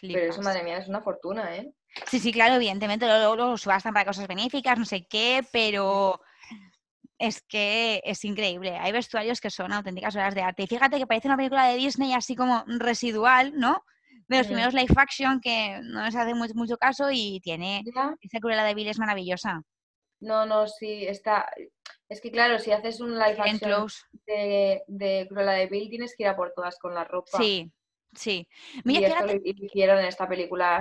Pero 0.00 0.30
eso, 0.30 0.42
madre 0.42 0.62
mía, 0.62 0.78
es 0.78 0.88
una 0.88 1.00
fortuna, 1.00 1.56
¿eh? 1.56 1.72
Sí, 2.06 2.18
sí, 2.18 2.30
claro, 2.30 2.56
evidentemente 2.56 3.06
luego 3.06 3.36
lo 3.36 3.56
subastan 3.56 3.94
para 3.94 4.04
cosas 4.04 4.28
benéficas, 4.28 4.78
no 4.78 4.84
sé 4.84 5.06
qué, 5.08 5.42
pero 5.50 6.20
es 7.18 7.40
que 7.42 8.02
es 8.04 8.24
increíble. 8.24 8.76
Hay 8.76 8.92
vestuarios 8.92 9.40
que 9.40 9.50
son 9.50 9.72
auténticas 9.72 10.14
obras 10.14 10.34
de 10.34 10.42
arte. 10.42 10.64
Y 10.64 10.66
fíjate 10.66 10.98
que 10.98 11.06
parece 11.06 11.28
una 11.28 11.38
película 11.38 11.68
de 11.68 11.76
Disney 11.76 12.12
así 12.12 12.36
como 12.36 12.64
residual, 12.66 13.54
¿no? 13.56 13.82
De 14.28 14.38
los 14.38 14.46
primeros 14.46 14.74
live 14.74 14.94
action 14.96 15.40
que 15.40 15.80
no 15.82 16.02
nos 16.04 16.14
hace 16.14 16.34
mucho, 16.34 16.54
mucho 16.54 16.76
caso 16.76 17.08
y 17.12 17.40
tiene 17.40 17.84
esa 18.20 18.40
Cruella 18.40 18.64
de 18.64 18.74
Vil 18.74 18.88
es 18.88 18.98
maravillosa. 18.98 19.62
No, 20.20 20.46
no, 20.46 20.66
sí, 20.66 21.06
está. 21.06 21.48
Es 22.08 22.20
que 22.20 22.30
claro, 22.30 22.58
si 22.58 22.72
haces 22.72 23.00
un 23.00 23.18
live 23.18 23.36
action 23.38 23.86
de, 24.26 24.82
de 24.86 25.26
Cruella 25.28 25.52
de 25.52 25.66
Vil, 25.66 25.90
tienes 25.90 26.14
que 26.16 26.24
ir 26.24 26.28
a 26.28 26.36
por 26.36 26.52
todas 26.54 26.78
con 26.78 26.94
la 26.94 27.04
ropa. 27.04 27.38
Sí, 27.38 27.70
sí. 28.14 28.48
y 28.84 29.04
esto 29.04 29.26
lo 29.26 29.34
hicieron 29.44 29.98
en 29.98 30.06
esta 30.06 30.28
película. 30.28 30.80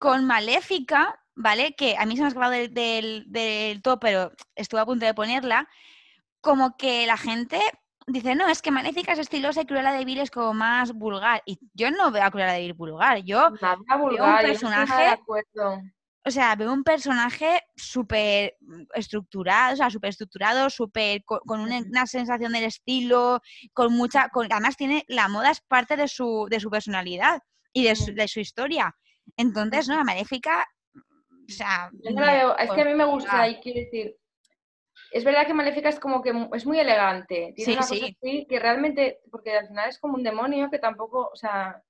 con 0.00 0.24
Maléfica, 0.24 1.20
¿vale? 1.34 1.74
Que 1.74 1.96
a 1.96 2.06
mí 2.06 2.16
se 2.16 2.22
me 2.22 2.26
ha 2.26 2.28
escapado 2.28 2.52
del, 2.52 2.72
del, 2.72 3.24
del 3.28 3.82
todo, 3.82 3.98
pero 3.98 4.32
estuve 4.54 4.80
a 4.80 4.86
punto 4.86 5.04
de 5.06 5.14
ponerla. 5.14 5.68
Como 6.40 6.76
que 6.76 7.06
la 7.06 7.16
gente 7.16 7.60
dice, 8.06 8.34
no, 8.34 8.48
es 8.48 8.62
que 8.62 8.70
Maléfica 8.70 9.12
es 9.12 9.18
estilosa 9.18 9.62
y 9.62 9.66
Cruella 9.66 9.92
de 9.92 10.04
Vil 10.04 10.20
es 10.20 10.30
como 10.30 10.54
más 10.54 10.92
vulgar. 10.92 11.42
Y 11.44 11.58
yo 11.74 11.90
no 11.90 12.10
veo 12.10 12.22
a 12.22 12.30
Cruella 12.30 12.52
de 12.52 12.60
Vil 12.60 12.74
vulgar, 12.74 13.22
yo 13.24 13.50
veo 13.50 14.24
un 14.24 14.38
personaje... 14.38 15.18
o 16.24 16.30
sea, 16.30 16.54
veo 16.56 16.72
un 16.72 16.84
personaje 16.84 17.62
súper 17.76 18.56
estructurado, 18.94 19.74
o 19.74 19.76
sea, 19.76 19.90
súper 19.90 20.10
estructurado, 20.10 20.70
súper 20.70 21.22
con, 21.24 21.60
una, 21.60 22.06
sensación 22.06 22.52
del 22.52 22.64
estilo, 22.64 23.40
con 23.72 23.92
mucha, 23.92 24.28
con, 24.28 24.52
además 24.52 24.76
tiene, 24.76 25.04
la 25.08 25.28
moda 25.28 25.50
es 25.50 25.60
parte 25.60 25.96
de 25.96 26.08
su, 26.08 26.46
de 26.50 26.60
su 26.60 26.70
personalidad 26.70 27.40
y 27.72 27.84
de 27.84 27.96
su, 27.96 28.14
de 28.14 28.28
su 28.28 28.40
historia. 28.40 28.94
Entonces, 29.36 29.88
¿no? 29.88 29.96
La 29.96 30.04
Maléfica, 30.04 30.66
o 30.94 31.52
sea... 31.52 31.90
es 32.58 32.70
que 32.70 32.82
a 32.82 32.84
mí 32.84 32.94
me 32.94 33.04
gusta, 33.04 33.48
y 33.48 33.60
quiero 33.60 33.80
decir, 33.80 34.16
es 35.16 35.24
verdad 35.24 35.46
que 35.46 35.54
Maléfica 35.54 35.88
es 35.88 35.98
como 35.98 36.20
que 36.20 36.32
es 36.52 36.66
muy 36.66 36.78
elegante. 36.78 37.54
Tiene 37.56 37.72
una 37.72 37.80
cosa 37.80 37.94
así 37.94 38.46
que 38.46 38.58
realmente, 38.58 39.20
porque 39.30 39.56
al 39.56 39.66
final 39.66 39.88
es 39.88 39.98
como 39.98 40.14
un 40.14 40.22
demonio 40.22 40.68
que 40.70 40.78
tampoco, 40.78 41.30
o 41.32 41.36
sea, 41.36 41.82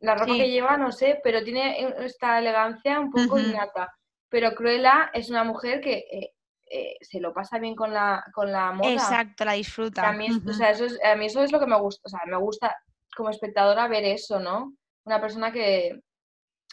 la 0.00 0.14
ropa 0.14 0.34
que 0.34 0.50
lleva, 0.50 0.76
no 0.76 0.92
sé, 0.92 1.20
pero 1.24 1.42
tiene 1.42 1.94
esta 2.04 2.38
elegancia 2.38 3.00
un 3.00 3.10
poco 3.10 3.38
innata. 3.38 3.90
Pero 4.28 4.54
Cruella 4.54 5.10
es 5.14 5.30
una 5.30 5.42
mujer 5.42 5.80
que 5.80 6.04
eh, 6.10 6.34
eh, 6.70 6.96
se 7.00 7.18
lo 7.18 7.32
pasa 7.32 7.58
bien 7.58 7.74
con 7.74 7.94
la, 7.94 8.22
con 8.34 8.52
la 8.52 8.72
moda. 8.72 8.92
Exacto, 8.92 9.46
la 9.46 9.54
disfruta. 9.54 10.06
A 10.06 10.12
mí, 10.12 10.28
o 10.46 10.52
sea, 10.52 10.70
eso 10.70 10.84
a 11.02 11.16
mí 11.16 11.26
eso 11.26 11.42
es 11.42 11.52
lo 11.52 11.60
que 11.60 11.66
me 11.66 11.80
gusta, 11.80 12.02
o 12.04 12.10
sea, 12.10 12.20
me 12.26 12.36
gusta 12.36 12.76
como 13.16 13.30
espectadora 13.30 13.88
ver 13.88 14.04
eso, 14.04 14.38
¿no? 14.38 14.74
Una 15.04 15.18
persona 15.18 15.50
que, 15.50 15.98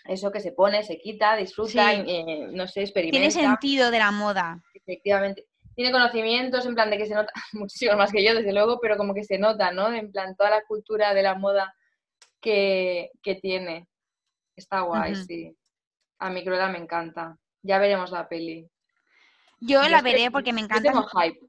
eso 0.04 0.32
que 0.32 0.42
se 0.42 0.52
pone, 0.52 0.84
se 0.84 0.98
quita, 0.98 1.38
disfruta, 1.38 1.94
y, 1.94 2.48
no 2.52 2.68
sé, 2.68 2.82
experimenta. 2.82 3.18
Tiene 3.18 3.32
sentido 3.32 3.90
de 3.90 4.00
la 4.00 4.12
moda. 4.12 4.62
Efectivamente. 4.74 5.46
Tiene 5.78 5.92
conocimientos, 5.92 6.66
en 6.66 6.74
plan 6.74 6.90
de 6.90 6.98
que 6.98 7.06
se 7.06 7.14
nota, 7.14 7.32
muchísimo 7.54 7.96
más 7.96 8.12
que 8.12 8.26
yo, 8.26 8.34
desde 8.34 8.52
luego, 8.52 8.80
pero 8.82 8.98
como 8.98 9.14
que 9.14 9.24
se 9.24 9.38
nota, 9.38 9.72
¿no? 9.72 9.94
En 9.94 10.12
plan, 10.12 10.36
toda 10.36 10.50
la 10.50 10.64
cultura 10.64 11.14
de 11.14 11.22
la 11.22 11.36
moda 11.36 11.74
que, 12.42 13.12
tiene. 13.44 13.88
Está 14.56 14.82
guay, 14.82 15.16
sí. 15.16 15.56
A 16.18 16.32
mí 16.32 16.44
Cruella 16.44 16.68
me 16.70 16.80
encanta. 16.80 17.38
Ya 17.62 17.78
veremos 17.78 18.10
la 18.10 18.28
peli. 18.28 18.68
Yo, 19.60 19.88
la 19.88 20.02
veré 20.02 20.32
porque 20.32 20.52
me 20.52 20.62
encanta. 20.62 20.90
Yo 20.90 20.96
tengo 20.96 21.08
hype. 21.10 21.40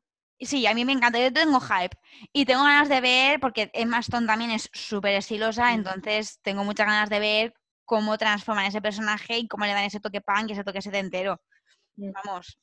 Sí, 0.40 0.66
a 0.66 0.74
mí 0.74 0.84
me 0.84 0.92
encanta, 0.92 1.18
yo 1.18 1.32
tengo 1.32 1.59
hype 1.59 1.96
y 2.32 2.44
tengo 2.44 2.64
ganas 2.64 2.90
de 2.90 3.00
ver, 3.00 3.40
porque 3.40 3.70
Emma 3.72 4.00
Stone 4.00 4.26
también 4.26 4.50
es 4.50 4.68
súper 4.74 5.14
estilosa, 5.14 5.72
entonces 5.72 6.38
tengo 6.42 6.64
muchas 6.64 6.86
ganas 6.86 7.09
de 7.09 7.18
ver 7.18 7.55
cómo 7.86 8.18
transforman 8.18 8.66
ese 8.66 8.82
personaje 8.82 9.38
y 9.38 9.48
cómo 9.48 9.64
le 9.64 9.72
dan 9.72 9.84
ese 9.84 10.00
toque 10.00 10.20
punk 10.20 10.50
y 10.50 10.52
ese 10.52 10.64
toque 10.64 10.82
setentero. 10.82 11.40
Vamos. 11.96 12.59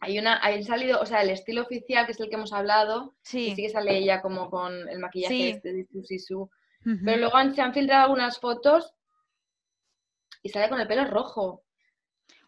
Hay 0.00 0.18
una, 0.18 0.38
hay 0.44 0.62
salido, 0.62 1.00
o 1.00 1.06
sea, 1.06 1.22
el 1.22 1.30
estilo 1.30 1.62
oficial, 1.62 2.06
que 2.06 2.12
es 2.12 2.20
el 2.20 2.28
que 2.28 2.34
hemos 2.34 2.52
hablado, 2.52 3.14
sí, 3.22 3.54
sí 3.54 3.62
que 3.62 3.70
sale 3.70 3.96
ella 3.96 4.20
como 4.20 4.50
con 4.50 4.88
el 4.88 4.98
maquillaje 4.98 5.50
este 5.50 5.72
de 5.72 5.86
Susie 5.86 6.18
Su. 6.18 6.50
Pero 7.04 7.16
luego 7.16 7.36
se 7.52 7.60
han 7.62 7.74
filtrado 7.74 8.04
algunas 8.04 8.38
fotos 8.38 8.94
y 10.42 10.50
sale 10.50 10.68
con 10.68 10.80
el 10.80 10.86
pelo 10.86 11.04
rojo. 11.06 11.64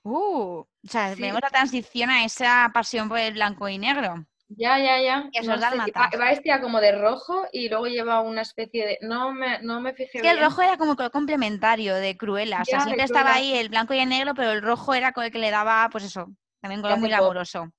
Uh, 0.05 0.61
o 0.61 0.69
sea, 0.85 1.15
vemos 1.17 1.41
la 1.43 1.51
transición 1.51 2.09
a 2.11 2.25
esa 2.25 2.71
pasión 2.73 3.09
por 3.09 3.19
el 3.19 3.35
blanco 3.35 3.69
y 3.69 3.79
negro. 3.79 4.27
Ya, 4.49 4.79
ya, 4.79 5.03
ya. 5.03 5.29
Eso 5.33 5.57
no 5.57 5.61
va, 5.61 6.31
vestida 6.31 6.61
como 6.61 6.81
de 6.81 6.93
rojo 6.93 7.47
y 7.53 7.69
luego 7.69 7.87
lleva 7.87 8.23
una 8.23 8.43
especie 8.43 8.87
de. 8.87 8.99
No 9.03 9.33
me, 9.33 9.61
no 9.61 9.81
me 9.81 9.93
fijé. 9.93 10.19
Es 10.19 10.23
que 10.23 10.31
el 10.31 10.41
rojo 10.41 10.63
era 10.63 10.79
como 10.79 10.97
complementario 10.97 11.95
de 11.97 12.17
Cruella. 12.17 12.63
o 12.63 12.65
sea, 12.65 12.81
siempre 12.81 13.05
estaba 13.05 13.35
ahí 13.35 13.53
el 13.55 13.69
blanco 13.69 13.93
y 13.93 13.99
el 13.99 14.09
negro, 14.09 14.35
pero 14.35 14.53
el 14.53 14.63
rojo 14.63 14.95
era 14.95 15.13
con 15.13 15.25
el 15.25 15.33
que 15.33 15.39
le 15.39 15.51
daba, 15.51 15.89
pues 15.91 16.05
eso, 16.05 16.29
también 16.61 16.83
color 16.83 16.99
muy 16.99 17.09
laboroso. 17.09 17.73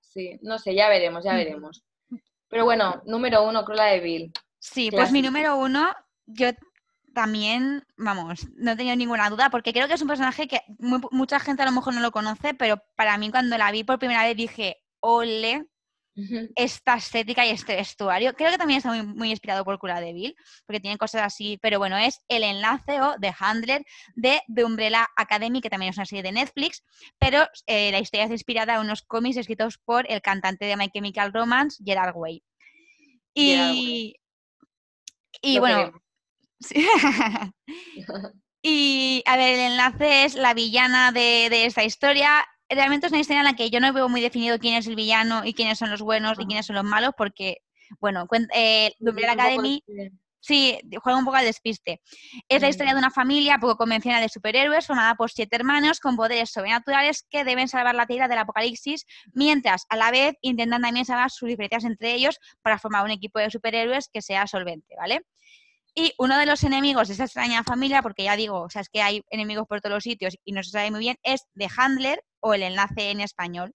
Sí, 0.00 0.38
no 0.42 0.58
sé, 0.58 0.74
ya 0.74 0.88
veremos, 0.88 1.24
ya 1.24 1.34
veremos. 1.34 1.84
Pero 2.48 2.64
bueno, 2.64 3.02
número 3.06 3.42
uno, 3.44 3.64
Cruella 3.64 3.86
de 3.86 4.00
Vil. 4.00 4.32
Sí, 4.58 4.90
pues 4.90 5.10
mi 5.10 5.22
número 5.22 5.56
uno, 5.56 5.90
yo 6.26 6.50
también, 7.14 7.84
vamos, 7.96 8.46
no 8.56 8.72
he 8.72 8.76
tenido 8.76 8.96
ninguna 8.96 9.30
duda, 9.30 9.50
porque 9.50 9.72
creo 9.72 9.88
que 9.88 9.94
es 9.94 10.02
un 10.02 10.08
personaje 10.08 10.48
que 10.48 10.60
mucha 10.78 11.40
gente 11.40 11.62
a 11.62 11.66
lo 11.66 11.72
mejor 11.72 11.94
no 11.94 12.00
lo 12.00 12.12
conoce, 12.12 12.54
pero 12.54 12.82
para 12.96 13.16
mí 13.18 13.30
cuando 13.30 13.56
la 13.58 13.70
vi 13.70 13.84
por 13.84 13.98
primera 13.98 14.24
vez 14.24 14.36
dije, 14.36 14.82
ole, 15.00 15.66
esta 16.56 16.96
estética 16.96 17.46
y 17.46 17.50
este 17.50 17.76
vestuario. 17.76 18.34
Creo 18.34 18.50
que 18.50 18.58
también 18.58 18.78
está 18.78 18.92
muy, 19.02 19.30
inspirado 19.30 19.64
por 19.64 19.78
Cura 19.78 20.00
de 20.00 20.34
porque 20.66 20.80
tiene 20.80 20.98
cosas 20.98 21.22
así, 21.22 21.58
pero 21.62 21.78
bueno, 21.78 21.96
es 21.96 22.20
el 22.28 22.42
enlace 22.42 23.00
o 23.00 23.14
The 23.20 23.34
Handler 23.38 23.82
de 24.14 24.40
The 24.54 24.64
Umbrella 24.64 25.08
Academy, 25.16 25.60
que 25.60 25.70
también 25.70 25.90
es 25.90 25.96
una 25.96 26.06
serie 26.06 26.22
de 26.22 26.32
Netflix, 26.32 26.84
pero 27.18 27.46
eh, 27.66 27.90
la 27.92 28.00
historia 28.00 28.26
es 28.26 28.30
inspirada 28.30 28.74
en 28.74 28.80
unos 28.80 29.02
cómics 29.02 29.36
escritos 29.36 29.78
por 29.78 30.10
el 30.10 30.20
cantante 30.20 30.66
de 30.66 30.76
My 30.76 30.90
Chemical 30.90 31.32
Romance, 31.32 31.82
Gerard 31.84 32.14
Way. 32.14 32.42
Y, 33.34 34.16
y 35.40 35.58
bueno, 35.58 35.92
y 38.62 39.22
a 39.26 39.36
ver, 39.36 39.54
el 39.54 39.72
enlace 39.72 40.24
es 40.24 40.34
la 40.34 40.54
villana 40.54 41.12
de, 41.12 41.48
de 41.50 41.64
esta 41.66 41.84
historia, 41.84 42.46
realmente 42.74 43.06
es 43.06 43.12
una 43.12 43.20
historia 43.20 43.40
en 43.40 43.46
la 43.46 43.56
que 43.56 43.70
yo 43.70 43.80
no 43.80 43.92
veo 43.92 44.08
muy 44.08 44.20
definido 44.20 44.58
quién 44.58 44.74
es 44.74 44.86
el 44.86 44.96
villano 44.96 45.44
y 45.44 45.54
quiénes 45.54 45.78
son 45.78 45.90
los 45.90 46.02
buenos 46.02 46.38
y 46.38 46.46
quiénes 46.46 46.66
son 46.66 46.76
los 46.76 46.84
malos, 46.84 47.12
porque, 47.16 47.58
bueno, 48.00 48.26
eh, 48.54 48.92
Umbrella 49.00 49.32
Academy 49.32 49.82
sí, 50.42 50.78
juega 51.02 51.18
un 51.18 51.24
poco 51.24 51.36
al 51.36 51.46
despiste. 51.46 52.02
Es 52.48 52.60
la 52.60 52.68
historia 52.68 52.92
de 52.92 52.98
una 52.98 53.10
familia 53.10 53.58
poco 53.58 53.76
convencional 53.76 54.20
de 54.20 54.28
superhéroes 54.28 54.86
formada 54.86 55.14
por 55.14 55.30
siete 55.30 55.56
hermanos 55.56 56.00
con 56.00 56.16
poderes 56.16 56.50
sobrenaturales 56.50 57.24
que 57.30 57.44
deben 57.44 57.68
salvar 57.68 57.94
la 57.94 58.06
Tierra 58.06 58.28
del 58.28 58.38
apocalipsis, 58.38 59.06
mientras 59.32 59.86
a 59.88 59.96
la 59.96 60.10
vez 60.10 60.34
intentan 60.42 60.82
también 60.82 61.06
salvar 61.06 61.30
sus 61.30 61.48
diferencias 61.48 61.84
entre 61.84 62.14
ellos 62.14 62.38
para 62.60 62.78
formar 62.78 63.04
un 63.04 63.12
equipo 63.12 63.38
de 63.38 63.50
superhéroes 63.50 64.08
que 64.12 64.20
sea 64.20 64.46
solvente, 64.46 64.94
¿vale? 64.98 65.22
Y 65.94 66.14
uno 66.18 66.38
de 66.38 66.46
los 66.46 66.64
enemigos 66.64 67.08
de 67.08 67.14
esa 67.14 67.24
extraña 67.24 67.62
familia, 67.64 68.02
porque 68.02 68.24
ya 68.24 68.34
digo, 68.34 68.62
o 68.62 68.70
sea, 68.70 68.80
es 68.80 68.88
que 68.88 69.02
hay 69.02 69.22
enemigos 69.30 69.66
por 69.68 69.80
todos 69.80 69.94
los 69.94 70.04
sitios 70.04 70.36
y 70.44 70.52
no 70.52 70.62
se 70.62 70.70
sabe 70.70 70.90
muy 70.90 71.00
bien, 71.00 71.16
es 71.22 71.46
The 71.54 71.68
Handler 71.76 72.22
o 72.42 72.54
el 72.54 72.62
enlace 72.62 73.10
en 73.10 73.20
español, 73.20 73.74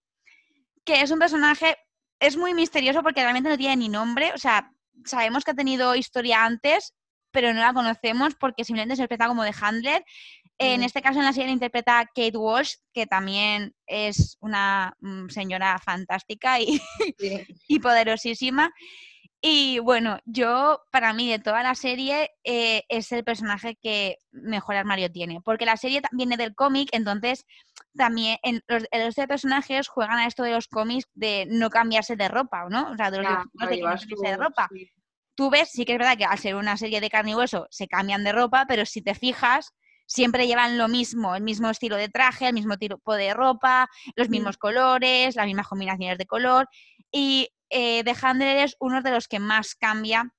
que 0.85 1.02
es 1.02 1.11
un 1.11 1.19
personaje, 1.19 1.76
es 2.19 2.38
muy 2.38 2.53
misterioso 2.53 3.02
porque 3.02 3.22
realmente 3.22 3.49
no 3.49 3.57
tiene 3.57 3.77
ni 3.77 3.89
nombre, 3.89 4.31
o 4.34 4.38
sea, 4.38 4.72
sabemos 5.06 5.44
que 5.44 5.52
ha 5.52 5.56
tenido 5.56 5.95
historia 5.95 6.45
antes, 6.45 6.94
pero 7.31 7.53
no 7.53 7.61
la 7.61 7.73
conocemos 7.73 8.35
porque 8.35 8.64
simplemente 8.64 8.95
se 8.95 9.03
interpreta 9.03 9.27
como 9.27 9.44
The 9.44 9.53
Handler. 9.60 10.03
En 10.60 10.81
este 10.81 11.03
caso 11.03 11.19
en 11.19 11.26
la 11.26 11.34
serie 11.34 11.52
interpreta 11.52 12.03
Kate 12.15 12.35
Walsh, 12.35 12.77
que 12.91 13.06
también 13.06 13.76
es 13.85 14.38
una 14.39 14.95
mm, 15.02 15.30
señora 15.30 15.77
fantástica 15.77 16.60
y, 16.60 16.81
y 17.68 17.80
poderosísima. 17.80 18.73
Y 19.41 19.77
bueno, 19.80 20.19
yo, 20.26 20.81
para 20.91 21.14
mí, 21.14 21.30
de 21.30 21.38
toda 21.38 21.61
la 21.61 21.76
serie, 21.76 22.31
eh, 22.43 22.84
es 22.89 23.11
el 23.11 23.23
personaje 23.23 23.77
que 23.81 24.18
mejor 24.31 24.76
armario 24.76 25.11
tiene. 25.11 25.41
Porque 25.41 25.65
la 25.65 25.77
serie 25.77 26.01
viene 26.11 26.38
del 26.38 26.55
cómic, 26.55 26.89
entonces 26.91 27.45
también 27.95 28.38
en 28.41 28.61
los, 28.68 28.85
los 28.91 29.15
personajes 29.27 29.88
juegan 29.88 30.18
a 30.18 30.27
esto 30.27 30.43
de 30.43 30.51
los 30.51 30.68
cómics 30.68 31.07
de 31.14 31.45
no 31.49 31.69
cambiarse 31.69 32.15
de 32.15 32.27
ropa, 32.27 32.65
¿no? 32.69 32.91
O 32.91 32.95
sea, 32.95 33.11
de 33.11 33.18
los 33.18 33.27
de, 33.27 33.35
no 33.35 33.68
cambiarse 33.68 34.07
de 34.19 34.38
ropa. 34.38 34.69
Tú 35.35 35.51
ves, 35.51 35.69
sí 35.72 35.85
que 35.85 35.93
es 35.93 35.99
verdad 35.99 36.18
que 36.18 36.26
al 36.26 36.39
ser 36.39 36.55
una 36.55 36.77
serie 36.77 36.99
de 36.99 37.11
carne 37.11 37.31
y 37.31 37.35
hueso 37.35 37.68
se 37.69 37.88
cambian 37.88 38.23
de 38.23 38.31
ropa, 38.31 38.65
pero 38.68 38.88
si 38.88 39.03
te 39.03 39.14
fijas, 39.14 39.72
siempre 40.07 40.47
llevan 40.47 40.80
lo 40.80 40.88
mismo, 40.88 41.35
el 41.35 41.43
mismo 41.43 41.69
estilo 41.69 41.95
de 41.95 42.09
traje, 42.09 42.47
el 42.47 42.53
mismo 42.55 42.77
tipo 42.77 43.14
de 43.14 43.35
ropa, 43.35 43.88
los 44.15 44.30
mismos 44.30 44.57
colores, 44.57 45.35
las 45.35 45.45
mismas 45.45 45.68
combinaciones 45.68 46.18
de 46.18 46.26
color. 46.26 46.68
Y 47.11 47.49
eh, 47.69 48.03
The 48.03 48.15
Handler 48.22 48.57
es 48.57 48.76
uno 48.80 49.02
de 49.02 49.11
los 49.11 49.27
que 49.27 49.39
más 49.39 49.76
cambia 49.76 50.31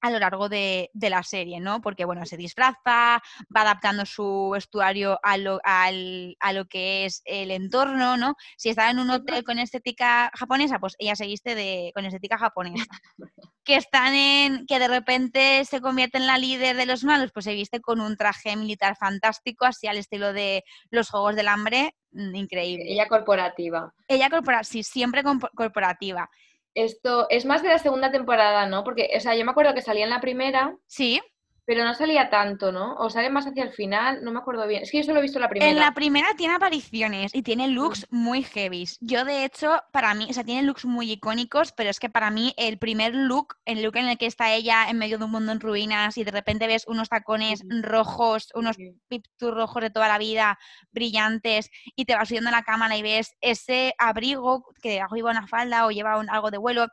a 0.00 0.10
lo 0.10 0.18
largo 0.18 0.48
de, 0.48 0.90
la 0.94 1.22
serie, 1.22 1.60
¿no? 1.60 1.80
Porque, 1.80 2.04
bueno, 2.04 2.24
se 2.26 2.36
disfraza, 2.36 2.76
va 2.86 3.22
adaptando 3.54 4.04
su 4.06 4.50
vestuario 4.52 5.18
a 5.22 5.36
lo, 5.36 5.60
a 5.64 6.52
lo 6.52 6.64
que 6.66 7.06
es 7.06 7.22
el 7.24 7.50
entorno, 7.50 8.16
¿no? 8.16 8.34
Si 8.56 8.68
está 8.68 8.90
en 8.90 8.98
un 8.98 9.10
hotel 9.10 9.44
con 9.44 9.58
estética 9.58 10.30
japonesa, 10.34 10.78
pues 10.78 10.94
ella 10.98 11.16
se 11.16 11.26
viste 11.26 11.54
de, 11.54 11.92
con 11.94 12.04
estética 12.04 12.38
japonesa. 12.38 12.84
que 13.64 13.76
están 13.76 14.14
en, 14.14 14.66
que 14.66 14.78
de 14.78 14.88
repente 14.88 15.64
se 15.64 15.80
convierte 15.80 16.18
en 16.18 16.26
la 16.26 16.38
líder 16.38 16.76
de 16.76 16.86
los 16.86 17.02
malos, 17.02 17.32
pues 17.32 17.44
se 17.44 17.54
viste 17.54 17.80
con 17.80 18.00
un 18.00 18.16
traje 18.16 18.54
militar 18.56 18.96
fantástico, 18.96 19.64
así 19.64 19.88
al 19.88 19.98
estilo 19.98 20.32
de 20.32 20.62
los 20.90 21.10
Juegos 21.10 21.34
del 21.34 21.48
Hambre, 21.48 21.96
mm, 22.12 22.34
increíble. 22.36 22.84
Ella 22.86 23.08
corporativa. 23.08 23.92
Ella 24.06 24.30
corporativa, 24.30 24.64
sí, 24.64 24.82
siempre 24.84 25.24
corporativa. 25.54 26.30
Esto 26.76 27.26
es 27.30 27.46
más 27.46 27.62
de 27.62 27.70
la 27.70 27.78
segunda 27.78 28.12
temporada, 28.12 28.66
¿no? 28.66 28.84
Porque, 28.84 29.10
o 29.16 29.20
sea, 29.20 29.34
yo 29.34 29.44
me 29.44 29.50
acuerdo 29.50 29.74
que 29.74 29.82
salía 29.82 30.04
en 30.04 30.10
la 30.10 30.20
primera. 30.20 30.76
Sí. 30.86 31.20
Pero 31.66 31.84
no 31.84 31.94
salía 31.94 32.30
tanto, 32.30 32.70
¿no? 32.72 32.94
O 32.94 33.10
sale 33.10 33.28
más 33.28 33.46
hacia 33.46 33.64
el 33.64 33.72
final, 33.72 34.22
no 34.22 34.30
me 34.30 34.38
acuerdo 34.38 34.66
bien. 34.66 34.84
Es 34.84 34.90
que 34.90 34.98
yo 34.98 35.04
solo 35.04 35.18
he 35.18 35.22
visto 35.22 35.40
la 35.40 35.48
primera. 35.48 35.70
En 35.70 35.78
la 35.78 35.92
primera 35.92 36.28
tiene 36.36 36.54
apariciones 36.54 37.34
y 37.34 37.42
tiene 37.42 37.68
looks 37.68 38.06
mm. 38.08 38.16
muy 38.16 38.42
heavies. 38.44 38.96
Yo, 39.00 39.24
de 39.24 39.44
hecho, 39.44 39.82
para 39.92 40.14
mí, 40.14 40.28
o 40.30 40.32
sea, 40.32 40.44
tiene 40.44 40.62
looks 40.62 40.84
muy 40.84 41.10
icónicos, 41.10 41.72
pero 41.72 41.90
es 41.90 41.98
que 41.98 42.08
para 42.08 42.30
mí 42.30 42.54
el 42.56 42.78
primer 42.78 43.14
look, 43.14 43.56
el 43.64 43.82
look 43.82 43.96
en 43.96 44.08
el 44.08 44.16
que 44.16 44.26
está 44.26 44.54
ella 44.54 44.88
en 44.88 44.96
medio 44.96 45.18
de 45.18 45.24
un 45.24 45.32
mundo 45.32 45.52
en 45.52 45.60
ruinas 45.60 46.16
y 46.16 46.24
de 46.24 46.30
repente 46.30 46.68
ves 46.68 46.84
unos 46.86 47.08
tacones 47.08 47.62
rojos, 47.82 48.48
unos 48.54 48.76
piptus 49.08 49.52
rojos 49.52 49.82
de 49.82 49.90
toda 49.90 50.08
la 50.08 50.18
vida, 50.18 50.58
brillantes, 50.92 51.70
y 51.96 52.04
te 52.04 52.14
vas 52.14 52.28
subiendo 52.28 52.48
a 52.48 52.52
la 52.52 52.62
cámara 52.62 52.96
y 52.96 53.02
ves 53.02 53.34
ese 53.40 53.94
abrigo 53.98 54.64
que 54.80 54.90
debajo 54.90 55.16
lleva 55.16 55.32
una 55.32 55.46
falda 55.48 55.86
o 55.86 55.90
lleva 55.90 56.14
algo 56.14 56.50
de 56.50 56.58
vuelo, 56.58 56.86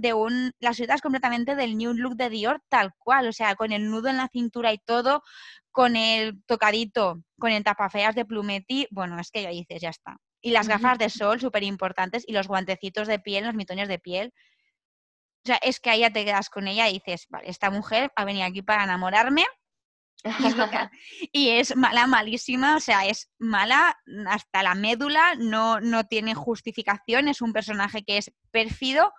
de 0.00 0.14
un, 0.14 0.52
las 0.58 0.76
ciudades 0.76 1.00
completamente 1.00 1.54
del 1.54 1.76
new 1.76 1.94
look 1.94 2.16
de 2.16 2.28
Dior 2.28 2.62
tal 2.68 2.92
cual, 2.98 3.28
o 3.28 3.32
sea, 3.32 3.54
con 3.54 3.72
el 3.72 3.90
nudo 3.90 4.08
en 4.08 4.16
la 4.16 4.28
cintura 4.28 4.72
y 4.72 4.78
todo, 4.78 5.22
con 5.70 5.96
el 5.96 6.42
tocadito, 6.44 7.22
con 7.38 7.52
el 7.52 7.64
tapafeas 7.64 8.14
de 8.14 8.24
Plumetti, 8.24 8.86
bueno, 8.90 9.18
es 9.20 9.30
que 9.30 9.42
ya 9.42 9.50
dices, 9.50 9.80
ya 9.80 9.90
está. 9.90 10.16
Y 10.42 10.50
las 10.50 10.68
gafas 10.68 10.98
de 10.98 11.10
sol, 11.10 11.40
súper 11.40 11.62
importantes, 11.62 12.24
y 12.26 12.32
los 12.32 12.48
guantecitos 12.48 13.06
de 13.06 13.18
piel, 13.18 13.44
los 13.44 13.54
mitones 13.54 13.88
de 13.88 13.98
piel. 13.98 14.32
O 15.44 15.46
sea, 15.46 15.56
es 15.56 15.80
que 15.80 15.90
ahí 15.90 16.00
ya 16.00 16.12
te 16.12 16.24
quedas 16.24 16.50
con 16.50 16.66
ella 16.66 16.88
y 16.88 16.94
dices, 16.94 17.26
vale, 17.28 17.48
esta 17.48 17.70
mujer 17.70 18.10
ha 18.16 18.24
venido 18.24 18.46
aquí 18.46 18.62
para 18.62 18.84
enamorarme. 18.84 19.44
y 21.32 21.50
es 21.50 21.76
mala, 21.76 22.06
malísima, 22.06 22.76
o 22.76 22.80
sea, 22.80 23.06
es 23.06 23.30
mala 23.38 23.96
hasta 24.26 24.62
la 24.62 24.74
médula, 24.74 25.34
no, 25.38 25.80
no 25.80 26.04
tiene 26.04 26.34
justificación, 26.34 27.28
es 27.28 27.40
un 27.40 27.52
personaje 27.52 28.02
que 28.02 28.18
es 28.18 28.32
pérfido, 28.50 29.12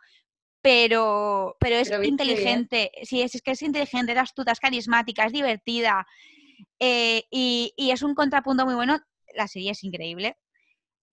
pero, 0.61 1.57
pero 1.59 1.75
es 1.75 1.91
inteligente. 2.03 2.91
Sí, 3.03 3.21
es, 3.21 3.41
que 3.41 3.51
es 3.51 3.61
inteligente, 3.61 4.11
es 4.11 4.17
astuta, 4.17 4.51
es 4.51 4.59
carismática, 4.59 5.25
es 5.25 5.33
divertida. 5.33 6.05
Eh, 6.79 7.23
y, 7.31 7.73
es 7.77 8.01
un 8.03 8.15
contrapunto 8.15 8.65
muy 8.65 8.75
bueno. 8.75 8.99
La 9.35 9.47
serie 9.47 9.71
es 9.71 9.83
increíble, 9.83 10.37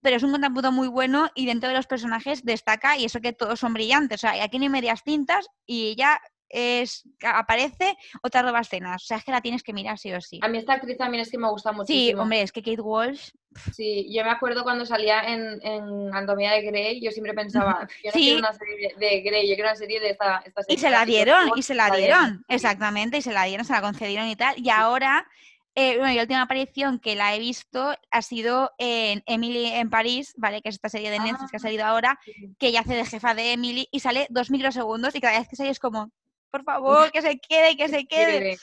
pero 0.01 0.17
es 0.17 0.23
un 0.23 0.31
contrapunto 0.31 0.71
muy 0.71 0.87
bueno 0.87 1.29
y 1.35 1.45
dentro 1.45 1.69
de 1.69 1.75
los 1.75 1.87
personajes 1.87 2.43
destaca 2.43 2.97
y 2.97 3.05
eso 3.05 3.21
que 3.21 3.33
todos 3.33 3.59
son 3.59 3.73
brillantes. 3.73 4.19
O 4.19 4.21
sea, 4.27 4.43
aquí 4.43 4.59
no 4.59 4.63
hay 4.63 4.69
medias 4.69 5.03
tintas 5.03 5.47
y 5.65 5.87
ella 5.87 6.19
es, 6.49 7.07
aparece 7.23 7.95
o 8.21 8.29
te 8.29 8.41
roba 8.41 8.59
escenas. 8.59 9.03
O 9.03 9.05
sea, 9.05 9.17
es 9.17 9.23
que 9.23 9.31
la 9.31 9.41
tienes 9.41 9.63
que 9.63 9.73
mirar 9.73 9.97
sí 9.97 10.11
o 10.11 10.21
sí. 10.21 10.39
A 10.41 10.47
mí 10.47 10.57
esta 10.57 10.73
actriz 10.73 10.97
también 10.97 11.21
es 11.21 11.31
que 11.31 11.37
me 11.37 11.49
gusta 11.49 11.71
muchísimo. 11.71 12.17
Sí, 12.17 12.21
hombre, 12.21 12.41
es 12.41 12.51
que 12.51 12.61
Kate 12.61 12.81
Walsh... 12.81 13.31
Sí, 13.73 14.07
yo 14.13 14.23
me 14.23 14.29
acuerdo 14.29 14.63
cuando 14.63 14.85
salía 14.85 15.21
en, 15.21 15.59
en 15.63 16.13
Anatomía 16.13 16.51
de 16.51 16.61
Grey, 16.61 17.01
yo 17.01 17.09
siempre 17.09 17.33
pensaba, 17.33 17.87
yo 18.03 18.11
no 18.11 18.13
quiero 18.13 18.39
una 18.39 18.53
serie 18.53 18.93
de, 18.95 19.21
Grey, 19.21 19.49
yo 19.49 19.55
quiero 19.55 19.69
una 19.69 19.75
serie 19.75 19.99
de 19.99 20.11
esta, 20.11 20.43
esta 20.45 20.61
serie. 20.61 20.75
Y 20.75 20.77
se 20.77 20.91
la 20.91 21.03
dieron, 21.03 21.51
y 21.55 21.63
se 21.63 21.73
la 21.73 21.89
dieron, 21.89 22.45
exactamente, 22.47 23.17
y 23.17 23.21
se 23.23 23.33
la 23.33 23.45
dieron, 23.45 23.65
se 23.65 23.73
la 23.73 23.81
concedieron 23.81 24.27
y 24.27 24.35
tal. 24.35 24.53
Y 24.59 24.69
ahora 24.69 25.27
eh, 25.75 25.97
bueno, 25.97 26.13
la 26.13 26.23
última 26.23 26.41
aparición 26.41 26.99
que 26.99 27.15
la 27.15 27.33
he 27.33 27.39
visto 27.39 27.95
ha 28.11 28.21
sido 28.21 28.71
en 28.77 29.23
Emily 29.25 29.67
en 29.67 29.89
París, 29.89 30.33
¿vale? 30.35 30.61
Que 30.61 30.69
es 30.69 30.75
esta 30.75 30.89
serie 30.89 31.09
de 31.11 31.19
Netflix 31.19 31.51
que 31.51 31.57
ha 31.57 31.59
ah, 31.59 31.61
salido 31.61 31.85
ahora, 31.85 32.19
que 32.57 32.67
ella 32.67 32.81
hace 32.81 32.95
de 32.95 33.05
jefa 33.05 33.33
de 33.33 33.53
Emily 33.53 33.87
y 33.91 34.01
sale 34.01 34.27
dos 34.29 34.51
microsegundos 34.51 35.15
y 35.15 35.21
cada 35.21 35.39
vez 35.39 35.47
que 35.47 35.55
sale 35.55 35.69
es 35.69 35.79
como, 35.79 36.11
por 36.51 36.63
favor, 36.63 37.11
que 37.11 37.21
se 37.21 37.39
quede, 37.39 37.77
que 37.77 37.87
se 37.89 38.05
quede. 38.05 38.57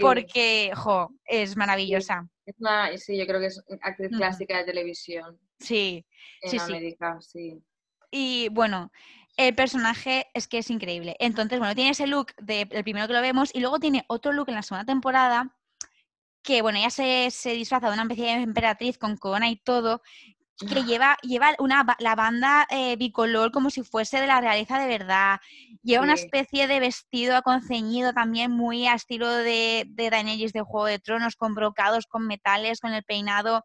Porque, 0.00 0.72
jo, 0.74 1.10
es 1.24 1.56
maravillosa. 1.56 2.28
Es 2.46 2.54
una, 2.58 2.96
sí, 2.96 3.16
yo 3.16 3.26
creo 3.26 3.40
que 3.40 3.46
es 3.46 3.62
actriz 3.82 4.10
clásica 4.10 4.58
de 4.58 4.64
televisión. 4.64 5.38
Sí, 5.58 6.04
en 6.42 6.60
América, 6.60 7.18
sí. 7.20 7.62
Y 8.10 8.48
bueno, 8.50 8.90
el 9.36 9.54
personaje 9.54 10.26
es 10.34 10.48
que 10.48 10.58
es 10.58 10.70
increíble. 10.70 11.16
Entonces, 11.20 11.58
bueno, 11.58 11.74
tiene 11.74 11.90
ese 11.90 12.06
look 12.06 12.34
del 12.36 12.68
primero 12.84 13.06
que 13.06 13.12
lo 13.12 13.20
vemos 13.20 13.50
y 13.54 13.60
luego 13.60 13.78
tiene 13.78 14.04
otro 14.08 14.32
look 14.32 14.48
en 14.48 14.56
la 14.56 14.62
segunda 14.62 14.84
temporada 14.84 15.56
que 16.42 16.62
bueno, 16.62 16.78
ella 16.78 16.90
se, 16.90 17.30
se 17.30 17.52
disfraza 17.52 17.88
de 17.88 17.94
una 17.94 18.02
especie 18.02 18.36
de 18.36 18.42
emperatriz 18.42 18.98
con 18.98 19.16
corona 19.16 19.50
y 19.50 19.56
todo, 19.56 20.02
que 20.68 20.84
lleva, 20.84 21.16
lleva 21.22 21.54
una, 21.58 21.84
la 21.98 22.14
banda 22.14 22.66
eh, 22.70 22.96
bicolor 22.96 23.50
como 23.50 23.70
si 23.70 23.82
fuese 23.82 24.20
de 24.20 24.26
la 24.26 24.40
realeza 24.40 24.78
de 24.78 24.86
verdad. 24.86 25.40
Lleva 25.82 26.04
una 26.04 26.14
especie 26.14 26.66
de 26.66 26.80
vestido 26.80 27.36
aconceñido 27.36 28.12
también 28.12 28.50
muy 28.50 28.86
a 28.86 28.94
estilo 28.94 29.28
de, 29.28 29.84
de 29.88 30.10
Daenerys 30.10 30.52
de 30.52 30.62
Juego 30.62 30.86
de 30.86 30.98
Tronos, 30.98 31.36
con 31.36 31.54
brocados, 31.54 32.06
con 32.06 32.26
metales, 32.26 32.80
con 32.80 32.92
el 32.92 33.04
peinado. 33.04 33.64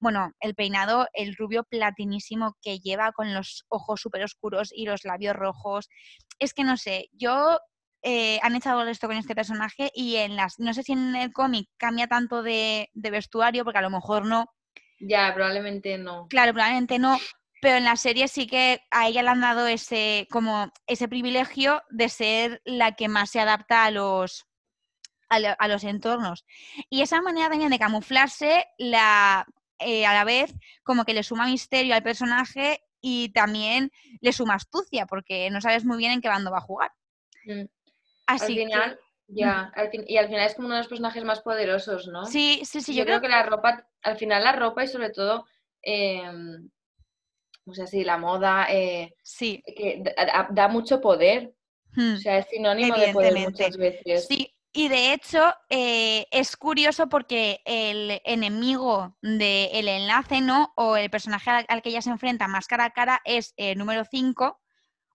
Bueno, 0.00 0.32
el 0.40 0.54
peinado, 0.54 1.06
el 1.14 1.34
rubio 1.36 1.64
platinísimo 1.64 2.56
que 2.60 2.78
lleva 2.78 3.12
con 3.12 3.32
los 3.32 3.64
ojos 3.68 4.00
súper 4.00 4.22
oscuros 4.22 4.70
y 4.74 4.84
los 4.84 5.04
labios 5.04 5.36
rojos. 5.36 5.88
Es 6.38 6.52
que 6.52 6.64
no 6.64 6.76
sé, 6.76 7.08
yo 7.12 7.58
eh, 8.06 8.38
han 8.42 8.54
echado 8.54 8.86
esto 8.86 9.06
con 9.06 9.16
este 9.16 9.34
personaje 9.34 9.90
y 9.94 10.16
en 10.16 10.36
las, 10.36 10.58
no 10.58 10.74
sé 10.74 10.82
si 10.82 10.92
en 10.92 11.16
el 11.16 11.32
cómic 11.32 11.70
cambia 11.78 12.06
tanto 12.06 12.42
de, 12.42 12.90
vestuario, 12.92 13.64
porque 13.64 13.78
a 13.78 13.82
lo 13.82 13.88
mejor 13.88 14.26
no. 14.26 14.46
Ya, 15.06 15.32
probablemente 15.34 15.98
no. 15.98 16.26
Claro, 16.28 16.52
probablemente 16.52 16.98
no, 16.98 17.18
pero 17.60 17.76
en 17.76 17.84
la 17.84 17.96
serie 17.96 18.28
sí 18.28 18.46
que 18.46 18.82
a 18.90 19.08
ella 19.08 19.22
le 19.22 19.28
han 19.30 19.40
dado 19.40 19.66
ese, 19.66 20.26
como 20.30 20.72
ese 20.86 21.08
privilegio 21.08 21.82
de 21.90 22.08
ser 22.08 22.62
la 22.64 22.92
que 22.92 23.08
más 23.08 23.30
se 23.30 23.40
adapta 23.40 23.84
a 23.84 23.90
los, 23.90 24.46
a, 25.28 25.68
los 25.68 25.84
entornos. 25.84 26.44
Y 26.90 27.02
esa 27.02 27.20
manera 27.20 27.48
también 27.48 27.70
de 27.70 27.78
camuflarse, 27.78 28.66
la, 28.78 29.46
eh, 29.78 30.06
a 30.06 30.14
la 30.14 30.24
vez, 30.24 30.54
como 30.82 31.04
que 31.04 31.14
le 31.14 31.22
suma 31.22 31.46
misterio 31.46 31.94
al 31.94 32.02
personaje 32.02 32.80
y 33.00 33.30
también 33.30 33.90
le 34.20 34.32
suma 34.32 34.54
astucia, 34.54 35.06
porque 35.06 35.50
no 35.50 35.60
sabes 35.60 35.84
muy 35.84 35.98
bien 35.98 36.12
en 36.12 36.20
qué 36.20 36.28
bando 36.28 36.50
va 36.50 36.58
a 36.58 36.62
jugar. 36.62 36.92
Mm. 37.44 37.64
Así 38.26 38.58
al 38.60 38.68
final, 38.68 39.00
ya, 39.26 39.72
y 40.06 40.16
al 40.16 40.26
final 40.26 40.46
es 40.46 40.54
como 40.54 40.66
uno 40.66 40.74
de 40.74 40.80
los 40.80 40.88
personajes 40.88 41.24
más 41.24 41.40
poderosos, 41.40 42.08
¿no? 42.08 42.26
Sí, 42.26 42.60
sí, 42.64 42.80
sí. 42.80 42.94
Yo, 42.94 43.04
creo, 43.04 43.20
que 43.20 43.28
la 43.28 43.42
ropa, 43.42 43.88
al 44.02 44.16
final 44.16 44.44
la 44.44 44.52
ropa 44.52 44.84
y 44.84 44.88
sobre 44.88 45.10
todo, 45.10 45.46
eh, 45.82 46.22
o 47.66 47.74
sea, 47.74 47.86
sí, 47.86 48.04
la 48.04 48.18
moda, 48.18 48.66
eh, 48.70 49.14
sí. 49.22 49.62
que 49.66 50.02
da, 50.50 50.68
mucho 50.68 51.00
poder. 51.00 51.54
O 51.96 52.16
sea, 52.16 52.38
es 52.38 52.48
sinónimo 52.48 52.96
de 52.96 53.12
poder 53.12 53.38
muchas 53.38 53.76
veces. 53.76 54.26
Sí, 54.26 54.52
y 54.76 54.88
de 54.88 55.12
hecho 55.12 55.54
eh, 55.70 56.26
es 56.32 56.56
curioso 56.56 57.08
porque 57.08 57.60
el 57.64 58.20
enemigo 58.24 59.16
del 59.22 59.86
enlace, 59.86 60.40
¿no? 60.40 60.72
O 60.74 60.96
el 60.96 61.10
personaje 61.10 61.50
al, 61.68 61.80
que 61.80 61.90
ella 61.90 62.02
se 62.02 62.10
enfrenta 62.10 62.48
más 62.48 62.66
cara 62.66 62.86
a 62.86 62.90
cara 62.90 63.20
es 63.24 63.54
el 63.56 63.78
número 63.78 64.04
5, 64.04 64.60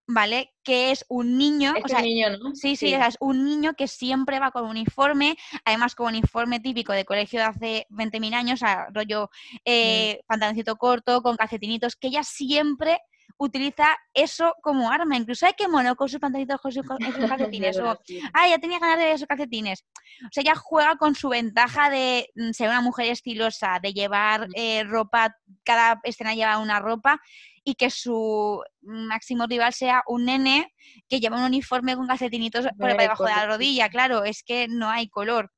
¿vale? 0.09 0.55
Que 0.63 0.89
es 0.89 1.05
un 1.07 1.37
niño, 1.37 1.73
o 1.83 1.87
sea, 1.87 2.01
niño, 2.01 2.31
¿no? 2.31 2.55
Sí, 2.55 2.75
sí, 2.75 2.93
es 2.93 3.15
un 3.19 3.45
niño 3.45 3.75
que 3.75 3.87
siempre 3.87 4.39
va 4.39 4.49
con 4.49 4.65
uniforme, 4.65 5.37
además 5.65 5.93
con 5.93 6.07
uniforme 6.07 6.59
típico 6.59 6.93
de 6.93 7.05
colegio 7.05 7.39
de 7.39 7.45
hace 7.45 7.87
20.000 7.91 8.33
años, 8.33 8.63
o 8.63 8.65
sea, 8.65 8.87
rollo 8.91 9.29
eh, 9.65 10.21
pantaloncito 10.25 10.77
corto, 10.77 11.21
con 11.21 11.37
calcetinitos, 11.37 11.95
que 11.95 12.07
ella 12.07 12.23
siempre 12.23 12.99
utiliza 13.39 13.97
eso 14.13 14.53
como 14.61 14.91
arma. 14.91 15.17
Incluso 15.17 15.45
hay 15.45 15.53
que 15.53 15.67
mono 15.67 15.95
con 15.95 16.09
sus 16.09 16.19
pantaloncitos, 16.19 16.61
con 16.61 16.71
sus, 16.71 16.85
calcetines. 17.29 17.79
o, 17.79 17.97
ah, 18.33 18.47
ya 18.47 18.59
tenía 18.59 18.79
ganas 18.79 18.97
de 18.97 19.13
esos 19.13 19.27
calcetines. 19.27 19.85
O 20.25 20.29
sea, 20.31 20.41
ella 20.41 20.55
juega 20.55 20.97
con 20.97 21.15
su 21.15 21.29
ventaja 21.29 21.89
de 21.89 22.29
mm, 22.35 22.51
ser 22.51 22.69
una 22.69 22.81
mujer 22.81 23.07
estilosa, 23.07 23.79
de 23.81 23.93
llevar 23.93 24.47
eh, 24.55 24.83
ropa, 24.83 25.35
cada 25.63 25.99
escena 26.03 26.35
lleva 26.35 26.59
una 26.59 26.79
ropa 26.79 27.19
y 27.63 27.75
que 27.75 27.89
su 27.89 28.61
máximo 28.81 29.45
rival 29.47 29.73
sea 29.73 30.03
un 30.07 30.25
nene 30.25 30.73
que 31.07 31.19
lleva 31.19 31.37
un 31.37 31.43
uniforme 31.43 31.95
con 31.95 32.07
calcetinitos 32.07 32.67
por 32.77 32.95
debajo 32.95 33.25
de 33.25 33.31
la 33.31 33.45
rodilla. 33.45 33.89
Claro, 33.89 34.23
es 34.23 34.43
que 34.43 34.67
no 34.67 34.89
hay 34.89 35.07
color. 35.07 35.51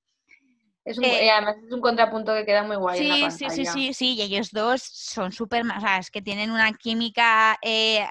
Es 0.83 0.97
un, 0.97 1.05
eh, 1.05 1.29
además 1.29 1.57
es 1.63 1.71
un 1.71 1.79
contrapunto 1.79 2.33
que 2.33 2.43
queda 2.43 2.63
muy 2.63 2.75
guay. 2.75 2.97
Sí, 2.97 3.11
en 3.11 3.19
la 3.21 3.31
sí, 3.31 3.49
sí, 3.51 3.65
sí, 3.65 3.93
sí, 3.93 4.13
y 4.15 4.21
ellos 4.23 4.51
dos 4.51 4.81
son 4.81 5.31
súper, 5.31 5.63
o 5.63 5.79
sea, 5.79 5.97
es 5.99 6.09
que 6.09 6.23
tienen 6.23 6.49
una 6.49 6.73
química 6.73 7.59
eh, 7.61 8.03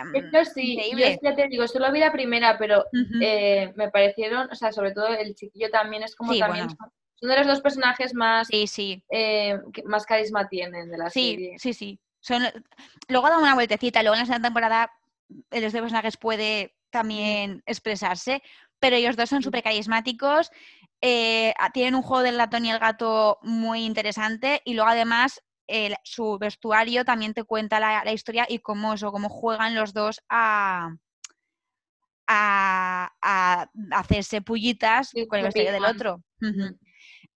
sí, 0.55 0.75
increíble. 0.75 1.19
Yo 1.21 1.31
ya 1.31 1.35
te 1.35 1.49
digo, 1.49 1.67
solo 1.67 1.91
vi 1.91 1.99
la 1.99 2.13
primera, 2.13 2.57
pero 2.59 2.85
eh, 3.21 3.73
me 3.75 3.91
parecieron, 3.91 4.49
o 4.51 4.55
sea, 4.55 4.71
sobre 4.71 4.93
todo 4.93 5.09
el 5.09 5.35
chiquillo 5.35 5.69
también 5.71 6.05
es 6.05 6.15
como 6.15 6.37
también 6.37 6.69
son 7.21 7.29
de 7.29 7.37
los 7.37 7.47
dos 7.47 7.61
personajes 7.61 8.15
más, 8.15 8.49
sí, 8.49 8.67
sí. 8.67 9.05
Eh, 9.11 9.59
que 9.75 9.83
más 9.83 10.07
carisma 10.07 10.49
tienen 10.49 10.91
de 10.91 10.97
la 10.97 11.11
serie. 11.11 11.59
Sí, 11.59 11.75
sí, 11.75 11.75
sí. 11.75 12.01
Son, 12.21 12.43
luego 13.09 13.29
da 13.29 13.39
una 13.39 13.55
vueltecita, 13.55 14.03
luego 14.03 14.15
en 14.15 14.21
la 14.21 14.27
segunda 14.27 14.49
temporada 14.49 14.91
el 15.51 15.71
de 15.71 15.81
personajes 15.81 16.17
puede 16.17 16.75
también 16.91 17.63
expresarse, 17.67 18.43
pero 18.79 18.97
ellos 18.97 19.17
dos 19.17 19.29
son 19.29 19.43
súper 19.43 19.63
carismáticos, 19.63 20.51
eh, 21.01 21.55
tienen 21.73 21.95
un 21.95 22.03
juego 22.03 22.23
del 22.23 22.39
ratón 22.39 22.67
y 22.67 22.71
el 22.71 22.79
gato 22.79 23.39
muy 23.43 23.85
interesante 23.85 24.63
y 24.65 24.75
luego 24.75 24.91
además 24.91 25.43
su 26.03 26.37
vestuario 26.39 27.05
también 27.05 27.33
te 27.33 27.45
cuenta 27.45 27.79
la, 27.79 28.13
historia 28.13 28.45
y 28.49 28.59
cómo, 28.59 28.95
eso, 28.95 29.13
cómo 29.13 29.29
juegan 29.29 29.77
los 29.77 29.95
dos 29.95 30.21
a, 30.29 30.97
a, 32.27 33.69
hacerse 33.93 34.43
pullitas 34.43 35.13
con 35.29 35.39
el 35.39 35.45
vestuario 35.45 35.73
del 35.73 35.85
otro 35.85 36.25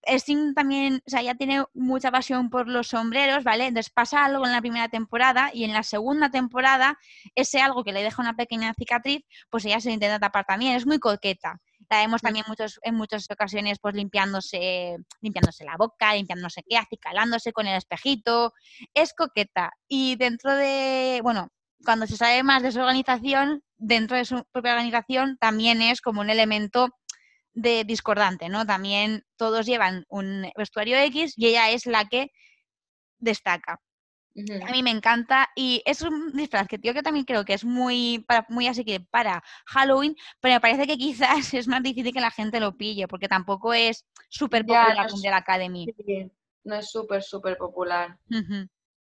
es 0.07 0.25
también, 0.55 1.03
o 1.07 1.11
sea, 1.11 1.23
ya 1.23 1.35
tiene 1.35 1.65
mucha 1.73 2.11
pasión 2.11 2.51
por 2.51 2.69
los 2.69 2.89
sombreros, 2.89 3.45
¿vale? 3.45 3.67
Entonces 3.67 3.91
pasa 3.93 4.25
algo 4.25 4.45
en 4.47 4.53
la 4.53 4.61
primera 4.61 4.89
temporada 4.89 5.51
y 5.53 5.65
en 5.65 5.73
la 5.73 5.83
segunda 5.83 6.31
temporada, 6.31 6.99
ese 7.35 7.61
algo 7.61 7.85
que 7.85 7.93
le 7.93 8.03
deja 8.03 8.23
una 8.23 8.35
pequeña 8.35 8.75
cicatriz, 8.75 9.23
pues 9.51 9.65
ella 9.65 9.81
se 9.81 9.89
lo 9.89 9.95
intenta 9.95 10.19
tapar 10.19 10.45
también, 10.45 10.77
es 10.77 10.87
muy 10.87 10.99
coqueta. 10.99 11.61
La 11.91 12.01
vemos 12.01 12.23
también 12.23 12.45
muchos, 12.49 12.79
en 12.83 12.95
muchas 12.95 13.31
ocasiones 13.31 13.79
pues 13.81 13.95
limpiándose, 13.95 14.97
limpiándose 15.21 15.65
la 15.65 15.77
boca, 15.77 16.15
limpiándose 16.15 16.63
qué, 16.69 16.77
acicalándose 16.77 17.53
con 17.53 17.67
el 17.67 17.77
espejito, 17.77 18.53
es 18.95 19.15
coqueta. 19.15 19.73
Y 19.89 20.17
dentro 20.17 20.55
de, 20.55 21.21
bueno, 21.23 21.49
cuando 21.85 22.07
se 22.07 22.17
sabe 22.17 22.43
más 22.43 22.63
de 22.63 22.73
su 22.73 22.81
organización, 22.81 23.63
dentro 23.77 24.17
de 24.17 24.25
su 24.25 24.45
propia 24.53 24.73
organización 24.73 25.37
también 25.39 25.83
es 25.83 26.01
como 26.01 26.21
un 26.21 26.31
elemento 26.31 26.89
de 27.53 27.85
discordante, 27.85 28.49
¿no? 28.49 28.67
También 28.67 29.25
todos 29.37 29.67
llevan 29.67 30.05
un 30.09 30.51
vestuario 30.57 30.99
X 30.99 31.35
y 31.37 31.47
ella 31.47 31.71
es 31.71 31.87
la 31.87 32.07
que 32.07 32.29
destaca. 33.19 33.81
A 34.37 34.73
mí 34.73 34.83
me 34.83 34.91
encanta 34.91 35.49
y 35.55 35.83
es 35.87 36.03
un 36.03 36.33
disfraz 36.33 36.67
que 36.67 36.79
yo 36.83 36.93
que 36.93 37.03
también 37.03 37.25
creo 37.25 37.45
que 37.45 37.55
es 37.55 37.65
muy, 37.65 38.25
para, 38.27 38.45
muy 38.49 38.67
así 38.67 38.85
que 38.85 38.99
para 38.99 39.45
Halloween, 39.67 40.17
pero 40.41 40.55
me 40.55 40.61
parece 40.61 40.87
que 40.87 40.99
quizás 40.99 41.55
es 41.55 41.69
más 41.69 41.83
difícil 41.83 42.13
que 42.13 42.21
la 42.21 42.31
gente 42.31 42.59
lo 42.61 42.77
pille 42.77 43.07
porque 43.07 43.29
tampoco 43.29 43.73
es 43.73 44.05
súper 44.29 44.63
popular 44.63 45.09
no 45.11 45.21
de 45.21 45.31
la 45.31 45.37
Academy. 45.37 45.87
no 46.65 46.75
es 46.75 46.91
súper, 46.91 47.23
súper 47.23 47.57
popular. 47.57 48.19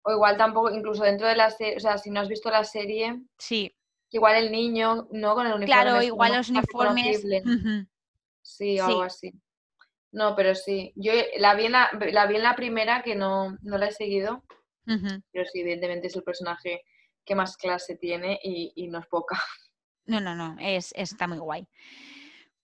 O 0.04 0.12
igual 0.12 0.38
tampoco, 0.38 0.70
incluso 0.70 1.04
dentro 1.04 1.28
de 1.28 1.36
la 1.36 1.50
serie, 1.50 1.78
o 1.78 1.80
sea, 1.80 1.98
si 1.98 2.12
no 2.12 2.20
has 2.20 2.28
visto 2.28 2.50
la 2.50 2.64
serie, 2.64 3.22
sí. 3.38 3.74
igual 4.12 4.36
el 4.36 4.52
niño, 4.52 5.08
¿no? 5.12 5.34
Con 5.34 5.48
el 5.48 5.54
uniforme. 5.54 5.66
Claro, 5.66 6.02
igual 6.04 6.34
los 6.34 6.50
uniformes. 6.50 7.24
Sí, 8.42 8.78
algo 8.78 9.04
así. 9.04 9.34
No, 10.12 10.36
pero 10.36 10.54
sí. 10.54 10.94
Yo 10.96 11.14
la 11.38 11.56
vi 11.56 11.66
en 11.66 11.72
la, 11.72 11.90
la, 12.12 12.28
vi 12.28 12.36
en 12.36 12.44
la 12.44 12.56
primera, 12.56 13.02
que 13.02 13.16
no, 13.16 13.58
no 13.62 13.78
la 13.78 13.88
he 13.88 13.92
seguido. 13.92 14.44
Pero 14.86 15.46
sí, 15.52 15.62
evidentemente 15.62 16.08
es 16.08 16.16
el 16.16 16.24
personaje 16.24 16.82
que 17.26 17.36
más 17.36 17.58
clase 17.58 17.96
tiene 17.96 18.40
y, 18.44 18.88
no 18.88 19.00
es 19.00 19.08
poca. 19.08 19.42
No, 20.06 20.20
no, 20.20 20.36
no, 20.36 20.58
es, 20.60 20.92
está 20.98 21.28
muy 21.28 21.38
guay. 21.38 21.66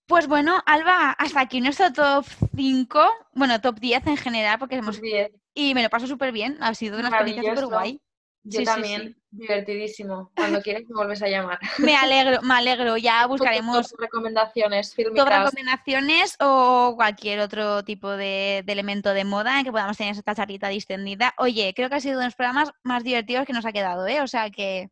Pues 0.04 0.26
bueno, 0.28 0.62
Alba, 0.66 1.12
hasta 1.12 1.40
aquí 1.40 1.62
nuestro 1.62 1.90
top 1.90 2.26
5, 2.54 3.02
bueno, 3.32 3.58
top 3.62 3.80
10 3.80 4.08
en 4.08 4.16
general, 4.18 4.58
porque 4.58 4.74
hemos... 4.76 5.00
10. 5.00 5.30
Y 5.54 5.72
me 5.72 5.82
lo 5.82 5.88
paso 5.88 6.06
súper 6.06 6.32
bien, 6.32 6.58
ha 6.60 6.74
sido 6.74 6.98
una 6.98 7.08
experiencia 7.08 7.56
súper 7.56 7.66
guay. 7.66 8.00
Yo 8.42 8.62
también, 8.62 9.16
divertidísimo. 9.30 10.30
Cuando 10.34 10.60
quieras 10.62 10.84
me 10.88 10.94
vuelves 10.94 11.22
a 11.22 11.28
llamar. 11.28 11.58
Me 11.78 11.94
alegro, 11.96 12.40
me 12.42 12.54
alegro. 12.54 12.96
Ya 12.96 13.26
buscaremos 13.28 13.94
recomendaciones, 13.98 14.94
recomendaciones 14.96 16.36
o 16.40 16.94
cualquier 16.96 17.40
otro 17.40 17.84
tipo 17.84 18.10
de, 18.10 18.64
elemento 18.66 19.12
de 19.12 19.24
moda 19.24 19.58
en 19.58 19.64
que 19.64 19.72
podamos 19.72 19.96
tener 19.96 20.16
esta 20.16 20.34
charlita 20.34 20.68
distendida. 20.68 21.34
Oye, 21.38 21.72
creo 21.74 21.88
que 21.88 21.96
ha 21.96 22.00
sido 22.00 22.14
uno 22.14 22.20
de 22.20 22.26
los 22.26 22.36
programas 22.36 22.70
más 22.82 23.04
divertidos 23.04 23.46
que 23.46 23.52
nos 23.52 23.66
ha 23.66 23.72
quedado, 23.72 24.06
¿eh? 24.06 24.22
O 24.22 24.26
sea 24.26 24.50
que... 24.50 24.90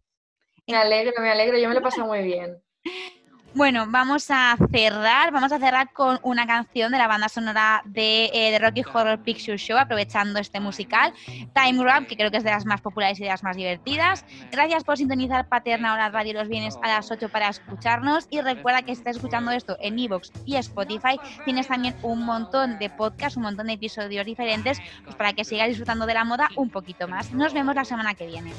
Me 0.67 0.77
alegro, 0.77 1.13
me 1.21 1.31
alegro. 1.31 1.59
Yo 1.59 1.69
me 1.69 1.75
lo 1.75 1.81
he 1.81 1.83
pasado 1.83 2.07
muy 2.07 2.23
bien. 2.23 2.63
Bueno, 3.55 3.87
vamos 3.89 4.31
a 4.31 4.57
cerrar, 4.71 5.33
vamos 5.33 5.53
a 5.53 5.59
cerrar 5.59 5.91
con 5.93 6.21
una 6.23 6.47
canción 6.47 6.93
de 6.93 6.99
la 6.99 7.09
banda 7.09 7.31
sonora 7.31 7.83
de, 7.87 8.29
The 8.31 8.55
eh, 8.55 8.59
Rocky 8.59 8.83
Horror 8.83 9.23
Picture 9.23 9.57
Show, 9.57 9.79
aprovechando 9.79 10.39
este 10.39 10.61
musical, 10.61 11.15
Time 11.55 11.83
Rap, 11.83 12.07
que 12.07 12.17
creo 12.17 12.31
que 12.31 12.37
es 12.37 12.45
de 12.45 12.51
las 12.51 12.67
más 12.67 12.83
populares 12.83 13.19
y 13.19 13.23
de 13.23 13.31
las 13.31 13.43
más 13.43 13.57
divertidas. 13.57 14.27
Gracias 14.53 14.85
por 14.85 14.99
sintonizar 14.99 15.49
Paterna 15.49 15.95
Hora 15.95 16.11
Radio 16.11 16.35
los 16.35 16.49
bienes 16.49 16.77
a 16.83 16.89
las 16.89 17.11
8 17.11 17.31
para 17.31 17.49
escucharnos 17.49 18.27
y 18.31 18.43
recuerda 18.43 18.83
que 18.83 18.95
si 18.95 19.01
estás 19.01 19.17
escuchando 19.17 19.51
esto 19.51 19.79
en 19.81 19.99
Evox 19.99 20.31
y 20.45 20.57
Spotify, 20.57 21.19
tienes 21.47 21.69
también 21.69 21.97
un 22.03 22.25
montón 22.25 22.79
de 22.79 22.91
podcasts, 22.91 23.39
un 23.39 23.45
montón 23.45 23.69
de 23.69 23.73
episodios 23.73 24.27
diferentes 24.27 24.79
pues 25.05 25.17
para 25.17 25.33
que 25.33 25.45
sigas 25.45 25.69
disfrutando 25.69 26.05
de 26.05 26.15
la 26.15 26.25
moda 26.25 26.51
un 26.55 26.69
poquito 26.69 27.09
más. 27.09 27.33
Nos 27.33 27.55
vemos 27.55 27.75
la 27.75 27.87
semana 27.87 28.15
que 28.15 28.27
viene. 28.27 28.53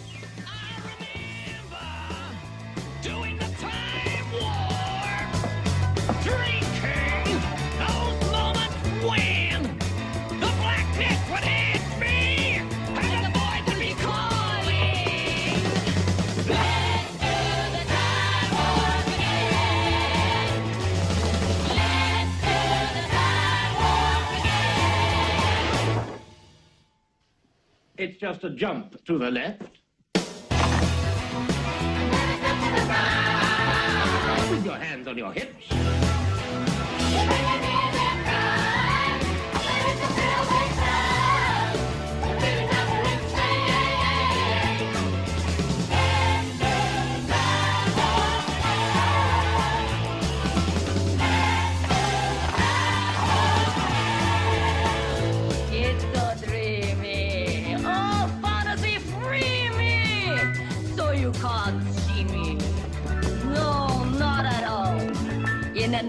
It's 27.99 28.17
just 28.17 28.45
a 28.45 28.49
jump 28.51 29.03
to 29.07 29.17
the 29.17 29.30
left. 29.30 29.81
With 34.49 34.65
your 34.65 34.76
hands 34.76 35.05
on 35.05 35.17
your 35.17 35.34
hips. 35.34 36.09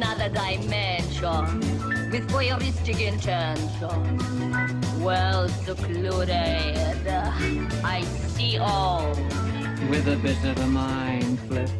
Dimension 0.00 1.60
with 2.10 2.28
voyeuristic 2.30 3.00
intention. 3.00 4.18
Well 5.02 5.48
secluded, 5.48 7.06
I 7.84 8.02
see 8.02 8.58
all. 8.58 9.10
With 9.88 10.08
a 10.08 10.16
bit 10.16 10.42
of 10.44 10.58
a 10.58 10.66
mind 10.66 11.38
flip. 11.40 11.70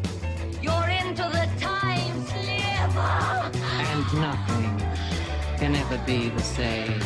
You're 0.61 0.89
into 0.89 1.23
the 1.23 1.47
time 1.59 2.25
slip. 2.25 2.95
And 3.89 4.13
nothing 4.19 4.77
can 5.57 5.75
ever 5.75 5.99
be 6.05 6.29
the 6.29 6.41
same. 6.41 7.01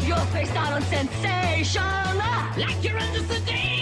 You're 0.00 0.26
face 0.32 0.54
out 0.56 0.72
on 0.72 0.82
sensation, 0.82 1.82
like 2.56 2.82
you're 2.82 2.98
under 2.98 3.20
sedation. 3.20 3.79